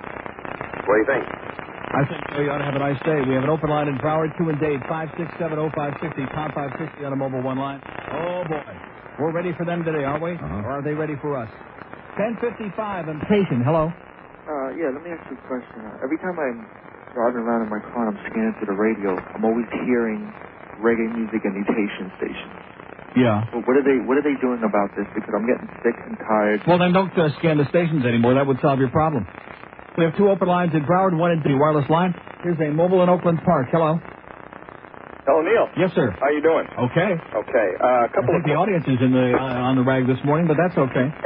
What 0.84 0.94
do 0.94 1.00
you 1.00 1.07
think? 1.07 1.24
I 1.94 2.01
think 2.10 2.25
you 2.42 2.50
ought 2.50 2.57
to 2.57 2.66
have 2.66 2.74
a 2.74 2.81
nice 2.81 2.98
day. 3.06 3.22
We 3.22 3.38
have 3.38 3.45
an 3.45 3.54
open 3.54 3.69
line 3.69 3.86
in 3.88 4.01
Broward, 4.01 4.34
two 4.38 4.50
and 4.50 4.57
Dade, 4.57 4.81
five 4.90 5.13
six 5.13 5.30
seven 5.38 5.62
oh 5.62 5.69
five 5.78 5.94
sixty, 6.01 6.25
pound 6.34 6.54
five 6.57 6.74
sixty 6.81 7.06
on 7.06 7.13
a 7.13 7.16
mobile 7.16 7.45
one 7.45 7.62
line. 7.62 7.86
Oh 7.86 8.42
boy, 8.50 8.66
we're 9.22 9.31
ready 9.31 9.54
for 9.54 9.62
them 9.62 9.86
today, 9.86 10.01
aren't 10.01 10.24
we? 10.25 10.34
Uh-huh. 10.34 10.66
Or 10.66 10.81
are 10.81 10.84
they 10.84 10.98
ready 10.98 11.13
for 11.22 11.38
us? 11.38 11.50
Ten 12.18 12.34
fifty 12.42 12.74
five 12.74 13.07
and 13.13 13.22
patient. 13.30 13.62
Hello. 13.62 13.94
Uh, 13.94 14.74
yeah, 14.74 14.90
let 14.90 15.06
me 15.06 15.13
ask 15.13 15.22
you 15.30 15.38
a 15.38 15.45
question. 15.45 15.86
Uh, 15.86 16.01
every 16.01 16.18
time 16.18 16.34
I'm 16.34 16.66
driving 17.13 17.45
around 17.45 17.62
in 17.62 17.69
my 17.69 17.80
car 17.94 18.10
and 18.10 18.18
I'm 18.18 18.22
scanning 18.25 18.57
through 18.57 18.74
the 18.74 18.80
radio, 18.81 19.13
I'm 19.13 19.46
always 19.46 19.69
hearing 19.86 20.25
reggae 20.81 21.13
music 21.13 21.46
and 21.46 21.54
mutation 21.54 22.10
stations. 22.18 22.57
Yeah. 23.13 23.46
Well, 23.54 23.62
what 23.69 23.78
are 23.78 23.86
they 23.86 24.01
What 24.01 24.18
are 24.18 24.25
they 24.25 24.34
doing 24.42 24.66
about 24.66 24.89
this? 24.98 25.06
Because 25.13 25.30
I'm 25.30 25.46
getting 25.46 25.69
sick 25.86 25.94
and 26.10 26.18
tired. 26.25 26.66
Well, 26.66 26.81
then 26.81 26.89
don't 26.89 27.13
uh, 27.13 27.30
scan 27.38 27.62
the 27.62 27.69
stations 27.69 28.01
anymore. 28.01 28.34
That 28.34 28.50
would 28.50 28.57
solve 28.66 28.81
your 28.81 28.89
problem. 28.89 29.30
We 29.98 30.04
have 30.06 30.18
two 30.18 30.30
open 30.30 30.48
lines 30.48 30.74
in 30.74 30.81
Broward, 30.86 31.13
one 31.16 31.31
in 31.31 31.42
the 31.45 31.54
wireless 31.54 31.88
line. 31.90 32.16
Here's 32.42 32.57
a 32.60 32.74
mobile 32.74 33.04
in 33.04 33.10
Oakland 33.10 33.40
Park. 33.45 33.68
Hello. 33.72 34.01
Hello, 35.25 35.40
Neil. 35.45 35.69
Yes, 35.78 35.94
sir. 35.94 36.10
How 36.18 36.30
you 36.34 36.42
doing? 36.42 36.66
Okay. 36.90 37.13
Okay. 37.13 37.68
Uh, 37.78 37.86
a 37.86 38.04
I 38.04 38.07
couple 38.10 38.34
think 38.34 38.42
of 38.42 38.50
the 38.50 38.57
audience 38.57 38.86
is 38.90 39.00
in 39.06 39.13
the 39.13 39.38
uh, 39.38 39.69
on 39.69 39.78
the 39.78 39.86
rag 39.86 40.07
this 40.10 40.18
morning, 40.25 40.48
but 40.48 40.57
that's 40.57 40.78
okay. 40.78 41.07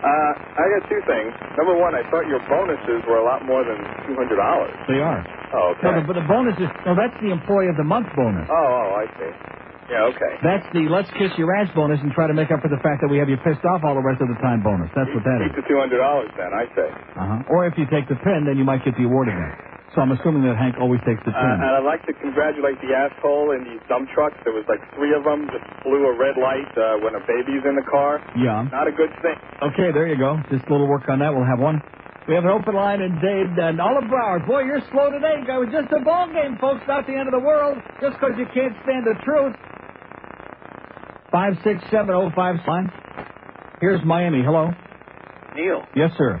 Uh, 0.00 0.32
I 0.32 0.64
got 0.64 0.88
two 0.88 1.02
things. 1.04 1.28
Number 1.60 1.76
one, 1.76 1.92
I 1.92 2.00
thought 2.08 2.24
your 2.24 2.40
bonuses 2.48 3.04
were 3.04 3.20
a 3.20 3.26
lot 3.28 3.44
more 3.44 3.60
than 3.68 3.76
two 4.08 4.16
hundred 4.16 4.40
dollars. 4.40 4.72
They 4.88 4.96
are. 4.96 5.20
Oh, 5.52 5.76
okay. 5.76 5.92
the, 6.00 6.08
but 6.08 6.16
the 6.16 6.24
bonus 6.24 6.56
is 6.56 6.72
no. 6.88 6.96
That's 6.96 7.12
the 7.20 7.28
employee 7.28 7.68
of 7.68 7.76
the 7.76 7.84
month 7.84 8.08
bonus. 8.16 8.48
Oh, 8.48 8.56
oh, 8.56 8.96
I 8.96 9.04
see. 9.20 9.59
Yeah, 9.90 10.06
okay. 10.14 10.32
That's 10.46 10.66
the 10.70 10.86
let's 10.86 11.10
kiss 11.18 11.34
your 11.34 11.50
ass 11.58 11.66
bonus 11.74 11.98
and 12.00 12.14
try 12.14 12.30
to 12.30 12.34
make 12.34 12.54
up 12.54 12.62
for 12.62 12.70
the 12.70 12.78
fact 12.78 13.02
that 13.02 13.10
we 13.10 13.18
have 13.18 13.26
you 13.28 13.36
pissed 13.42 13.66
off 13.66 13.82
all 13.82 13.98
the 13.98 14.06
rest 14.06 14.22
of 14.22 14.30
the 14.30 14.38
time 14.38 14.62
bonus. 14.62 14.86
That's 14.94 15.10
what 15.10 15.26
that 15.26 15.42
is. 15.42 15.50
Keep 15.50 15.66
the 15.66 15.66
two 15.66 15.78
hundred 15.82 15.98
dollars 15.98 16.30
then. 16.38 16.54
I 16.54 16.64
say. 16.78 16.88
Uh-huh. 17.18 17.50
Or 17.52 17.66
if 17.66 17.74
you 17.74 17.90
take 17.90 18.06
the 18.06 18.14
pin, 18.22 18.46
then 18.46 18.54
you 18.54 18.62
might 18.62 18.86
get 18.86 18.94
the 18.94 19.04
award 19.10 19.26
again. 19.26 19.50
So 19.90 19.98
I'm 19.98 20.14
assuming 20.14 20.46
that 20.46 20.54
Hank 20.54 20.78
always 20.78 21.02
takes 21.02 21.18
the 21.26 21.34
Uh, 21.34 21.42
and 21.42 21.66
I'd 21.66 21.82
like 21.82 22.06
to 22.06 22.14
congratulate 22.14 22.78
the 22.78 22.94
asshole 22.94 23.50
in 23.58 23.66
these 23.66 23.82
dump 23.90 24.06
trucks. 24.14 24.38
There 24.46 24.54
was 24.54 24.62
like 24.70 24.78
three 24.94 25.10
of 25.10 25.26
them 25.26 25.50
just 25.50 25.66
blew 25.82 26.06
a 26.06 26.14
red 26.14 26.38
light 26.38 26.70
uh, 26.78 27.02
when 27.02 27.18
a 27.18 27.22
baby's 27.26 27.66
in 27.66 27.74
the 27.74 27.82
car. 27.90 28.22
yeah. 28.38 28.70
Not 28.70 28.86
a 28.86 28.94
good 28.94 29.10
thing. 29.18 29.34
Okay, 29.74 29.90
there 29.90 30.06
you 30.06 30.14
go. 30.14 30.38
Just 30.46 30.62
a 30.66 30.70
little 30.70 30.86
work 30.86 31.10
on 31.10 31.18
that. 31.18 31.34
We'll 31.34 31.42
have 31.42 31.58
one. 31.58 31.82
We 32.30 32.38
have 32.38 32.46
an 32.46 32.54
open 32.54 32.78
line 32.78 33.02
in 33.02 33.18
Dade 33.18 33.58
and 33.58 33.82
Olive 33.82 34.06
Broward. 34.06 34.46
Boy, 34.46 34.62
you're 34.62 34.78
slow 34.94 35.10
today. 35.10 35.42
It 35.42 35.50
was 35.50 35.74
just 35.74 35.90
a 35.90 35.98
ball 36.06 36.30
game, 36.30 36.54
folks. 36.62 36.86
Not 36.86 37.10
the 37.10 37.18
end 37.18 37.26
of 37.26 37.34
the 37.34 37.42
world. 37.42 37.82
Just 37.98 38.14
because 38.14 38.38
you 38.38 38.46
can't 38.54 38.70
stand 38.86 39.02
the 39.10 39.18
truth. 39.26 39.58
Five 41.30 41.54
six 41.62 41.78
seven 41.90 42.10
oh 42.14 42.30
five 42.34 42.56
line. 42.66 42.90
Here's 43.80 44.02
Miami. 44.04 44.42
Hello. 44.42 44.70
Neil, 45.54 45.82
Yes, 45.96 46.10
sir. 46.16 46.38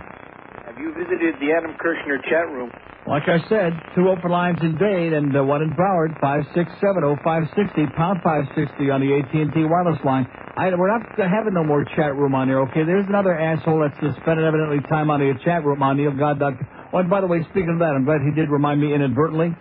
have 0.66 0.78
you 0.78 0.94
visited 0.94 1.34
the 1.40 1.52
Adam 1.52 1.74
Kirshner 1.78 2.22
chat 2.28 2.46
room? 2.50 2.70
Like 3.06 3.24
I 3.26 3.38
said, 3.48 3.72
two 3.96 4.08
open 4.08 4.30
lines 4.30 4.58
in 4.62 4.76
Dade 4.78 5.12
and 5.12 5.34
uh, 5.36 5.42
one 5.42 5.62
in 5.62 5.70
Broward. 5.74 6.20
Five 6.20 6.42
six 6.54 6.70
seven 6.80 7.02
oh 7.04 7.16
five 7.24 7.44
sixty 7.56 7.86
pound 7.96 8.20
five 8.22 8.44
sixty 8.54 8.90
on 8.90 9.00
the 9.00 9.10
AT 9.18 9.32
and 9.34 9.52
T 9.54 9.64
wireless 9.64 9.98
line. 10.04 10.26
I, 10.56 10.68
we're 10.74 10.90
not 10.90 11.02
having 11.16 11.54
no 11.54 11.64
more 11.64 11.84
chat 11.96 12.14
room 12.14 12.34
on 12.34 12.48
there. 12.48 12.60
Okay, 12.70 12.84
there's 12.84 13.06
another 13.08 13.38
asshole 13.38 13.80
that's 13.86 13.98
uh, 14.02 14.12
spending 14.22 14.44
evidently 14.44 14.80
time 14.90 15.10
on 15.10 15.20
the 15.20 15.32
chat 15.44 15.64
room 15.64 15.82
on 15.82 15.96
NeilGod.com. 15.96 16.68
Oh, 16.92 16.98
and 16.98 17.08
by 17.08 17.20
the 17.20 17.26
way, 17.26 17.42
speaking 17.50 17.70
of 17.70 17.78
that, 17.78 17.94
I'm 17.94 18.04
glad 18.04 18.20
he 18.22 18.34
did 18.34 18.50
remind 18.50 18.80
me 18.80 18.92
inadvertently 18.94 19.54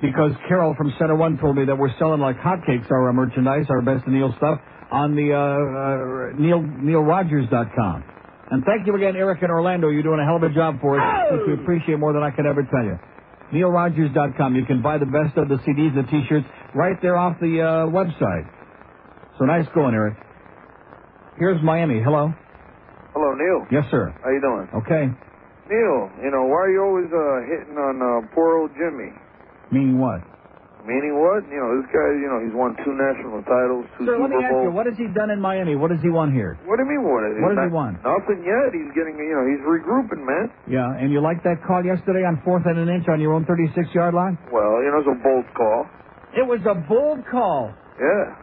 because 0.00 0.32
Carol 0.46 0.74
from 0.76 0.92
Center 0.98 1.16
One 1.16 1.38
told 1.38 1.56
me 1.56 1.64
that 1.64 1.76
we're 1.76 1.96
selling 1.98 2.20
like 2.20 2.36
hotcakes 2.38 2.90
our 2.90 3.08
uh, 3.08 3.12
merchandise, 3.12 3.66
our 3.70 3.82
best 3.82 4.06
of 4.06 4.12
Neil 4.12 4.32
stuff 4.36 4.60
on 4.90 5.16
the 5.16 5.32
uh, 5.32 5.38
uh, 5.38 6.40
Neil 6.40 6.60
NeilRogers.com. 6.62 8.04
And 8.50 8.64
thank 8.64 8.86
you 8.86 8.94
again, 8.96 9.16
Eric 9.16 9.42
in 9.42 9.50
Orlando. 9.50 9.88
You're 9.90 10.02
doing 10.02 10.20
a 10.20 10.24
hell 10.24 10.36
of 10.36 10.42
a 10.42 10.54
job 10.54 10.80
for 10.80 10.98
us, 10.98 11.32
which 11.32 11.42
we 11.46 11.62
appreciate 11.62 11.98
more 11.98 12.12
than 12.12 12.22
I 12.22 12.30
can 12.30 12.46
ever 12.46 12.62
tell 12.62 12.84
you. 12.84 12.98
NeilRogers.com. 13.52 14.56
You 14.56 14.64
can 14.64 14.80
buy 14.80 14.98
the 14.98 15.06
best 15.06 15.36
of 15.36 15.48
the 15.48 15.56
CDs 15.56 15.96
and 15.96 16.06
the 16.06 16.10
T-shirts 16.10 16.46
right 16.74 16.96
there 17.02 17.16
off 17.16 17.38
the 17.40 17.60
uh, 17.60 17.66
website. 17.92 18.48
So 19.38 19.44
nice 19.44 19.66
going, 19.74 19.94
Eric. 19.94 20.16
Here's 21.38 21.62
Miami. 21.62 22.00
Hello. 22.02 22.32
Hello, 23.12 23.34
Neil. 23.34 23.66
Yes, 23.70 23.84
sir. 23.90 24.14
How 24.22 24.30
you 24.30 24.40
doing? 24.40 24.68
Okay. 24.82 25.12
Neil, 25.68 26.10
you 26.24 26.30
know, 26.32 26.48
why 26.48 26.64
are 26.64 26.72
you 26.72 26.80
always 26.82 27.10
uh, 27.12 27.44
hitting 27.44 27.76
on 27.76 28.00
uh, 28.00 28.34
poor 28.34 28.56
old 28.58 28.70
Jimmy? 28.72 29.12
Meaning 29.70 29.98
what? 30.00 30.20
Meaning 30.88 31.20
what? 31.20 31.44
You 31.52 31.60
know, 31.60 31.70
this 31.84 31.88
guy, 31.92 32.08
you 32.16 32.28
know, 32.32 32.40
he's 32.40 32.56
won 32.56 32.72
two 32.80 32.96
national 32.96 33.44
titles, 33.44 33.84
two 34.00 34.08
Sir, 34.08 34.16
let 34.16 34.32
Super 34.32 34.40
me 34.40 34.44
ask 34.48 34.56
you, 34.64 34.72
what 34.72 34.86
has 34.88 34.96
he 34.96 35.04
done 35.12 35.28
in 35.28 35.36
Miami? 35.36 35.76
What 35.76 35.92
does 35.92 36.00
he 36.00 36.08
want 36.08 36.32
here? 36.32 36.56
What 36.64 36.80
do 36.80 36.88
you 36.88 36.96
mean 36.96 37.04
what? 37.04 37.20
What 37.44 37.52
does 37.52 37.68
he 37.68 37.74
want? 37.74 38.00
Nothing 38.00 38.40
yet. 38.40 38.72
He's 38.72 38.88
getting, 38.96 39.20
you 39.20 39.36
know, 39.36 39.44
he's 39.44 39.60
regrouping, 39.68 40.24
man. 40.24 40.48
Yeah, 40.64 40.88
and 40.96 41.12
you 41.12 41.20
liked 41.20 41.44
that 41.44 41.60
call 41.66 41.84
yesterday 41.84 42.24
on 42.24 42.40
fourth 42.40 42.64
and 42.64 42.78
an 42.80 42.88
inch 42.88 43.04
on 43.12 43.20
your 43.20 43.34
own 43.36 43.44
36-yard 43.44 44.14
line? 44.16 44.38
Well, 44.48 44.80
you 44.80 44.88
know, 44.88 45.04
it's 45.04 45.12
a 45.12 45.20
bold 45.20 45.44
call. 45.52 45.84
It 46.32 46.46
was 46.48 46.60
a 46.64 46.74
bold 46.88 47.20
call. 47.28 47.74
Yeah. 48.00 48.36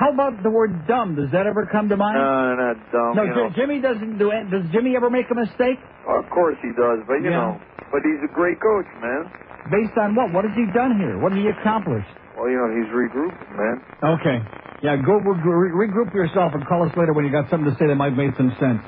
How 0.00 0.10
about 0.12 0.42
the 0.42 0.50
word 0.50 0.88
dumb? 0.88 1.14
Does 1.14 1.30
that 1.36 1.46
ever 1.46 1.68
come 1.70 1.88
to 1.92 1.96
mind? 1.96 2.18
No, 2.18 2.56
not 2.56 2.76
dumb. 2.90 3.12
no. 3.14 3.24
J- 3.52 3.60
Jimmy 3.60 3.80
doesn't 3.84 4.16
do 4.18 4.30
it. 4.32 4.50
Does 4.50 4.64
Jimmy 4.72 4.96
ever 4.96 5.10
make 5.10 5.30
a 5.30 5.34
mistake? 5.36 5.78
Of 6.08 6.24
course 6.30 6.56
he 6.62 6.72
does, 6.72 7.04
but 7.06 7.20
you 7.22 7.30
Yeah. 7.30 7.52
know, 7.54 7.60
but 7.92 8.00
he's 8.02 8.18
a 8.24 8.32
great 8.34 8.58
coach, 8.60 8.88
man. 9.00 9.30
Based 9.70 9.96
on 9.96 10.14
what? 10.14 10.32
What 10.32 10.44
has 10.44 10.52
he 10.54 10.66
done 10.76 10.98
here? 11.00 11.16
What 11.18 11.32
has 11.32 11.40
he 11.40 11.48
accomplished? 11.48 12.10
Well, 12.36 12.50
you 12.50 12.58
know, 12.60 12.68
he's 12.68 12.90
regrouped, 12.92 13.40
man. 13.56 13.76
Okay. 14.20 14.38
Yeah, 14.82 14.96
go 15.00 15.16
re- 15.16 15.72
re- 15.72 15.88
regroup 15.88 16.12
yourself 16.12 16.52
and 16.52 16.66
call 16.66 16.84
us 16.84 16.92
later 16.96 17.14
when 17.14 17.24
you 17.24 17.32
got 17.32 17.48
something 17.48 17.70
to 17.72 17.76
say 17.78 17.86
that 17.86 17.94
might 17.94 18.12
make 18.12 18.36
some 18.36 18.52
sense. 18.60 18.82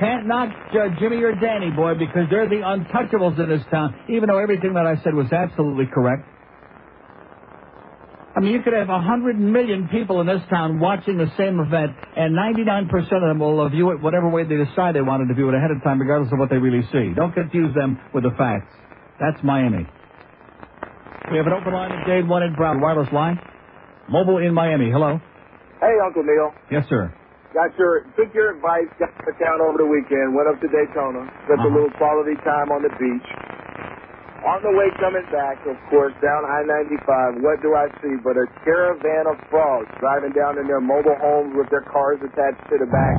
Can't 0.00 0.26
knock 0.26 0.48
uh, 0.72 0.88
Jimmy 1.00 1.22
or 1.22 1.34
Danny, 1.34 1.70
boy, 1.70 1.94
because 1.94 2.28
they're 2.30 2.48
the 2.48 2.64
untouchables 2.64 3.38
in 3.40 3.48
this 3.48 3.62
town, 3.70 3.94
even 4.08 4.28
though 4.28 4.38
everything 4.38 4.74
that 4.74 4.86
I 4.86 4.96
said 5.02 5.14
was 5.14 5.32
absolutely 5.32 5.86
correct. 5.92 6.24
I 8.36 8.40
mean, 8.40 8.52
you 8.52 8.62
could 8.62 8.74
have 8.74 8.90
a 8.90 9.00
hundred 9.00 9.38
million 9.38 9.88
people 9.88 10.20
in 10.20 10.26
this 10.26 10.42
town 10.50 10.78
watching 10.78 11.16
the 11.16 11.32
same 11.38 11.58
event, 11.58 11.92
and 12.16 12.36
99% 12.36 12.92
of 12.92 13.08
them 13.22 13.38
will 13.38 13.66
view 13.70 13.90
it 13.92 14.00
whatever 14.02 14.28
way 14.28 14.44
they 14.44 14.56
decide 14.56 14.94
they 14.94 15.00
wanted 15.00 15.28
to 15.28 15.34
view 15.34 15.48
it 15.48 15.54
ahead 15.54 15.70
of 15.70 15.82
time, 15.82 15.98
regardless 15.98 16.30
of 16.32 16.38
what 16.38 16.50
they 16.50 16.58
really 16.58 16.86
see. 16.92 17.14
Don't 17.16 17.32
confuse 17.32 17.74
them 17.74 17.98
with 18.12 18.24
the 18.24 18.32
facts. 18.36 18.68
That's 19.18 19.42
Miami. 19.42 19.86
We 21.30 21.38
have 21.38 21.46
an 21.46 21.52
open 21.54 21.72
line 21.72 21.92
at 21.92 22.06
Dade 22.06 22.28
1 22.28 22.42
in 22.42 22.54
Brown. 22.54 22.80
Wireless 22.80 23.12
line. 23.12 23.40
Mobile 24.08 24.38
in 24.38 24.54
Miami. 24.54 24.90
Hello. 24.90 25.20
Hey, 25.80 25.94
Uncle 26.04 26.22
Neil. 26.22 26.52
Yes, 26.70 26.84
sir. 26.88 27.12
Got 27.54 27.72
your 27.78 28.04
took 28.20 28.34
your 28.34 28.52
advice, 28.56 28.90
got 29.00 29.08
to 29.08 29.32
town 29.40 29.58
over 29.64 29.78
the 29.80 29.88
weekend, 29.88 30.36
went 30.36 30.44
up 30.52 30.60
to 30.60 30.68
Daytona, 30.68 31.24
spent 31.48 31.56
a 31.56 31.62
Uh-huh. 31.64 31.72
little 31.72 31.90
quality 31.96 32.36
time 32.44 32.68
on 32.70 32.82
the 32.84 32.92
beach. 33.00 33.28
On 34.46 34.62
the 34.62 34.70
way 34.78 34.86
coming 35.02 35.26
back, 35.34 35.58
of 35.66 35.74
course, 35.90 36.14
down 36.22 36.46
I-95, 36.46 37.42
what 37.42 37.58
do 37.66 37.74
I 37.74 37.90
see 37.98 38.14
but 38.22 38.38
a 38.38 38.46
caravan 38.62 39.26
of 39.26 39.34
frogs 39.50 39.90
driving 39.98 40.30
down 40.38 40.54
in 40.62 40.70
their 40.70 40.78
mobile 40.80 41.18
homes 41.18 41.50
with 41.58 41.66
their 41.74 41.82
cars 41.82 42.22
attached 42.22 42.62
to 42.70 42.78
the 42.78 42.86
back, 42.86 43.16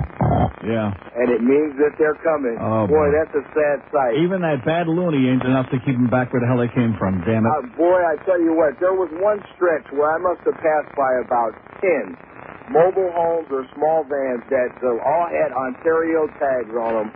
Yeah. 0.64 0.96
and 1.20 1.28
it 1.28 1.44
means 1.44 1.76
that 1.84 2.00
they're 2.00 2.16
coming. 2.24 2.56
Oh, 2.64 2.88
boy, 2.88 3.12
boy. 3.12 3.12
that's 3.12 3.36
a 3.36 3.44
sad 3.52 3.84
sight. 3.92 4.16
Even 4.24 4.40
that 4.48 4.64
bad 4.64 4.88
loony 4.88 5.28
ain't 5.28 5.44
enough 5.44 5.68
to 5.76 5.80
keep 5.84 6.00
them 6.00 6.08
back 6.08 6.32
where 6.32 6.40
the 6.40 6.48
hell 6.48 6.64
they 6.64 6.72
came 6.72 6.96
from. 6.96 7.20
Damn 7.28 7.44
it. 7.44 7.52
Uh, 7.52 7.76
boy, 7.76 8.00
I 8.08 8.16
tell 8.24 8.40
you 8.40 8.56
what, 8.56 8.80
there 8.80 8.96
was 8.96 9.12
one 9.20 9.44
stretch 9.60 9.84
where 9.92 10.08
I 10.08 10.20
must 10.24 10.48
have 10.48 10.56
passed 10.64 10.96
by 10.96 11.12
about 11.28 11.52
10 11.84 12.72
mobile 12.72 13.12
homes 13.12 13.52
or 13.52 13.68
small 13.76 14.08
vans 14.08 14.48
that 14.48 14.72
uh, 14.80 14.96
all 15.04 15.28
had 15.28 15.52
Ontario 15.52 16.28
tags 16.40 16.72
on 16.72 16.94
them. 17.04 17.10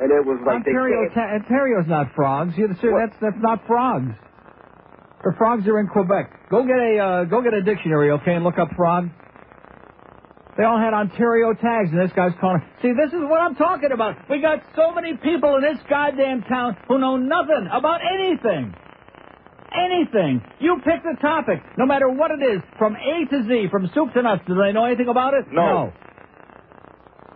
And 0.00 0.10
it 0.10 0.24
was 0.24 0.40
like 0.46 0.64
Ontario, 0.64 1.08
they 1.08 1.14
can't... 1.14 1.44
Ontario's 1.44 1.86
not 1.86 2.14
frogs. 2.16 2.54
You, 2.56 2.68
sir, 2.80 2.96
that's 2.96 3.20
that's 3.20 3.42
not 3.42 3.66
frogs. 3.66 4.12
The 5.22 5.34
frogs 5.36 5.68
are 5.68 5.78
in 5.78 5.88
Quebec. 5.88 6.48
Go 6.48 6.64
get 6.64 6.80
a 6.80 6.98
uh, 6.98 7.24
go 7.24 7.42
get 7.42 7.52
a 7.52 7.60
dictionary, 7.60 8.10
okay, 8.12 8.32
and 8.32 8.42
look 8.42 8.58
up 8.58 8.68
frog. 8.74 9.10
They 10.56 10.64
all 10.64 10.78
had 10.78 10.94
Ontario 10.94 11.52
tags, 11.52 11.90
and 11.92 12.00
this 12.00 12.10
guy's 12.16 12.32
calling. 12.40 12.62
See, 12.82 12.92
this 12.92 13.12
is 13.12 13.20
what 13.20 13.40
I'm 13.40 13.54
talking 13.54 13.92
about. 13.92 14.16
We 14.28 14.40
got 14.40 14.60
so 14.74 14.92
many 14.92 15.16
people 15.16 15.56
in 15.56 15.62
this 15.62 15.78
goddamn 15.88 16.42
town 16.42 16.76
who 16.88 16.98
know 16.98 17.16
nothing 17.16 17.68
about 17.70 18.00
anything. 18.00 18.74
Anything. 19.72 20.42
You 20.58 20.80
pick 20.84 21.02
the 21.04 21.16
topic, 21.20 21.62
no 21.78 21.86
matter 21.86 22.08
what 22.08 22.30
it 22.30 22.42
is, 22.42 22.60
from 22.78 22.96
A 22.96 23.26
to 23.30 23.42
Z, 23.46 23.68
from 23.70 23.90
soup 23.94 24.12
to 24.14 24.22
nuts. 24.22 24.42
Do 24.46 24.54
they 24.56 24.72
know 24.72 24.84
anything 24.84 25.08
about 25.08 25.34
it? 25.34 25.46
No. 25.52 25.92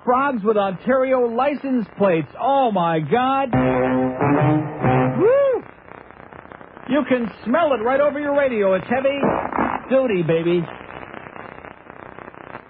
Frogs 0.04 0.44
with 0.44 0.56
Ontario 0.56 1.26
license 1.26 1.87
plates. 1.96 2.28
Oh 2.38 2.70
my 2.70 3.00
God. 3.00 3.49
Woo! 5.18 5.62
You 6.90 7.02
can 7.08 7.30
smell 7.44 7.73
it 7.73 7.82
right 7.82 8.00
over 8.00 8.20
your 8.20 8.37
radio. 8.37 8.75
It's 8.75 8.87
heavy 8.87 9.18
duty, 9.88 10.23
baby. 10.23 10.61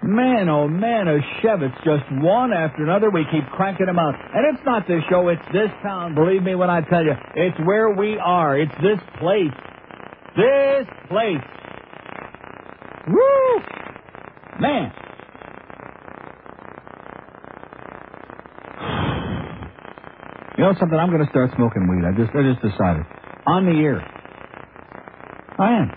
Man, 0.03 0.49
oh 0.51 0.69
man, 0.69 1.09
oh 1.09 1.17
a 1.17 1.21
Chevets 1.41 1.75
just 1.83 2.05
one 2.23 2.53
after 2.53 2.85
another. 2.85 3.11
We 3.11 3.25
keep 3.33 3.45
cranking 3.57 3.87
them 3.87 3.99
out. 3.99 4.15
And 4.15 4.55
it's 4.55 4.65
not 4.65 4.87
this 4.87 5.03
show, 5.09 5.29
it's 5.29 5.43
this 5.51 5.71
town. 5.83 6.15
Believe 6.15 6.43
me 6.43 6.55
when 6.55 6.69
I 6.69 6.83
tell 6.83 7.03
you, 7.03 7.15
it's 7.35 7.59
where 7.65 7.91
we 7.91 8.19
are. 8.19 8.59
It's 8.59 8.75
this 8.83 9.01
place. 9.19 9.55
This 10.37 10.87
place. 11.09 11.43
Woo! 13.09 13.63
Man. 14.61 14.93
You 20.57 20.65
know 20.65 20.75
something? 20.79 20.99
I'm 20.99 21.11
going 21.11 21.25
to 21.25 21.31
start 21.31 21.51
smoking 21.57 21.89
weed. 21.91 22.07
I 22.07 22.15
just, 22.15 22.31
I 22.31 22.43
just 22.47 22.63
decided. 22.63 23.03
On 23.47 23.67
the 23.67 23.75
air. 23.83 23.99
I 25.59 25.83
am. 25.83 25.89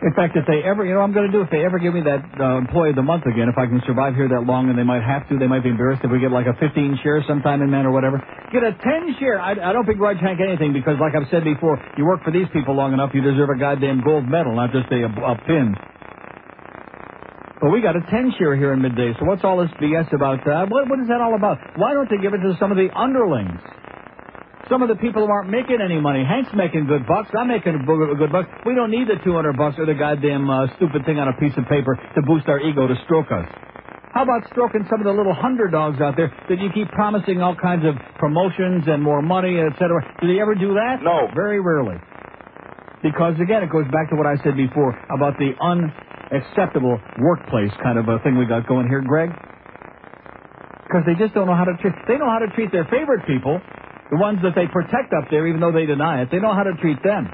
In 0.00 0.14
fact, 0.16 0.32
if 0.32 0.46
they 0.48 0.64
ever, 0.64 0.80
you 0.80 0.94
know, 0.94 1.04
I'm 1.04 1.12
going 1.12 1.28
to 1.28 1.32
do 1.32 1.42
if 1.42 1.50
they 1.50 1.60
ever 1.60 1.78
give 1.78 1.92
me 1.92 2.00
that 2.08 2.24
uh, 2.40 2.56
employee 2.56 2.90
of 2.90 2.96
the 2.96 3.04
month 3.04 3.26
again, 3.26 3.52
if 3.52 3.58
I 3.58 3.66
can 3.66 3.82
survive 3.84 4.14
here 4.14 4.28
that 4.32 4.48
long, 4.48 4.70
and 4.70 4.78
they 4.78 4.86
might 4.86 5.04
have 5.04 5.28
to, 5.28 5.36
they 5.36 5.46
might 5.46 5.62
be 5.62 5.68
embarrassed 5.68 6.00
if 6.02 6.10
we 6.10 6.20
get 6.20 6.32
like 6.32 6.46
a 6.46 6.56
15 6.56 7.00
share 7.02 7.20
sometime 7.28 7.60
in 7.60 7.68
man 7.68 7.84
or 7.84 7.92
whatever. 7.92 8.16
Get 8.48 8.64
a 8.64 8.72
10 8.72 9.16
share. 9.20 9.38
I, 9.38 9.52
I 9.60 9.76
don't 9.76 9.84
begrudge 9.84 10.16
Hank 10.16 10.40
anything 10.40 10.72
because, 10.72 10.96
like 10.96 11.12
I've 11.12 11.28
said 11.28 11.44
before, 11.44 11.76
you 11.98 12.06
work 12.06 12.24
for 12.24 12.32
these 12.32 12.48
people 12.54 12.72
long 12.74 12.94
enough, 12.94 13.10
you 13.12 13.20
deserve 13.20 13.50
a 13.50 13.58
goddamn 13.58 14.00
gold 14.00 14.24
medal, 14.24 14.56
not 14.56 14.72
just 14.72 14.88
a, 14.88 15.04
a 15.04 15.36
pin. 15.44 15.76
But 17.60 17.68
we 17.68 17.82
got 17.84 17.94
a 17.94 18.00
10 18.00 18.40
share 18.40 18.56
here 18.56 18.72
in 18.72 18.80
midday, 18.80 19.12
so 19.20 19.28
what's 19.28 19.44
all 19.44 19.60
this 19.60 19.68
BS 19.76 20.08
about? 20.16 20.40
Uh, 20.48 20.64
what, 20.72 20.88
what 20.88 20.98
is 20.98 21.08
that 21.12 21.20
all 21.20 21.36
about? 21.36 21.60
Why 21.76 21.92
don't 21.92 22.08
they 22.08 22.16
give 22.16 22.32
it 22.32 22.40
to 22.40 22.56
some 22.56 22.72
of 22.72 22.80
the 22.80 22.88
underlings? 22.96 23.60
Some 24.72 24.80
of 24.80 24.88
the 24.88 24.96
people 24.96 25.26
who 25.26 25.30
aren't 25.30 25.50
making 25.50 25.76
any 25.84 26.00
money. 26.00 26.24
Hank's 26.24 26.48
making 26.56 26.86
good 26.86 27.04
bucks. 27.04 27.28
I'm 27.36 27.48
making 27.48 27.74
a 27.74 27.84
good 27.84 28.32
bucks. 28.32 28.48
We 28.64 28.74
don't 28.74 28.90
need 28.90 29.12
the 29.12 29.20
200 29.20 29.58
bucks 29.58 29.76
or 29.76 29.84
the 29.84 29.98
goddamn 29.98 30.48
uh, 30.48 30.72
stupid 30.76 31.04
thing 31.04 31.18
on 31.18 31.28
a 31.28 31.36
piece 31.36 31.52
of 31.58 31.68
paper 31.68 32.00
to 32.14 32.22
boost 32.22 32.48
our 32.48 32.60
ego 32.60 32.86
to 32.86 32.94
stroke 33.04 33.28
us. 33.28 33.44
How 34.14 34.22
about 34.24 34.42
stroking 34.50 34.86
some 34.88 35.00
of 35.00 35.06
the 35.06 35.12
little 35.12 35.34
hundred 35.34 35.70
dogs 35.70 36.00
out 36.00 36.16
there 36.16 36.32
that 36.48 36.58
you 36.58 36.70
keep 36.72 36.88
promising 36.96 37.42
all 37.42 37.54
kinds 37.54 37.84
of 37.84 37.94
promotions 38.18 38.84
and 38.86 39.02
more 39.02 39.20
money, 39.20 39.60
etc.? 39.60 40.00
Do 40.22 40.32
they 40.32 40.40
ever 40.40 40.54
do 40.54 40.74
that? 40.80 41.02
No. 41.02 41.28
Very 41.34 41.60
rarely. 41.60 42.00
Because 43.02 43.34
again, 43.40 43.62
it 43.62 43.70
goes 43.70 43.86
back 43.92 44.08
to 44.10 44.16
what 44.16 44.26
I 44.26 44.36
said 44.42 44.56
before 44.56 44.96
about 45.10 45.38
the 45.38 45.52
unacceptable 46.30 46.98
workplace 47.18 47.70
kind 47.82 47.98
of 47.98 48.08
a 48.08 48.18
thing 48.20 48.38
we 48.38 48.46
got 48.46 48.66
going 48.66 48.88
here, 48.88 49.02
Greg. 49.02 49.30
Because 50.86 51.02
they 51.06 51.14
just 51.14 51.34
don't 51.34 51.46
know 51.46 51.54
how 51.54 51.64
to 51.64 51.76
treat. 51.78 51.94
They 52.08 52.18
know 52.18 52.30
how 52.30 52.38
to 52.38 52.48
treat 52.54 52.72
their 52.72 52.84
favorite 52.86 53.26
people, 53.26 53.60
the 54.10 54.18
ones 54.18 54.40
that 54.42 54.54
they 54.54 54.66
protect 54.66 55.12
up 55.14 55.30
there, 55.30 55.46
even 55.46 55.60
though 55.60 55.72
they 55.72 55.86
deny 55.86 56.22
it. 56.22 56.30
They 56.30 56.38
know 56.38 56.54
how 56.54 56.64
to 56.64 56.74
treat 56.80 57.02
them. 57.02 57.30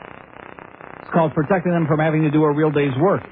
It's 1.01 1.11
called 1.13 1.33
protecting 1.33 1.73
them 1.73 1.87
from 1.87 2.01
having 2.01 2.23
to 2.23 2.31
do 2.31 2.45
a 2.45 2.53
real 2.53 2.71
day's 2.71 2.93
work. 3.01 3.23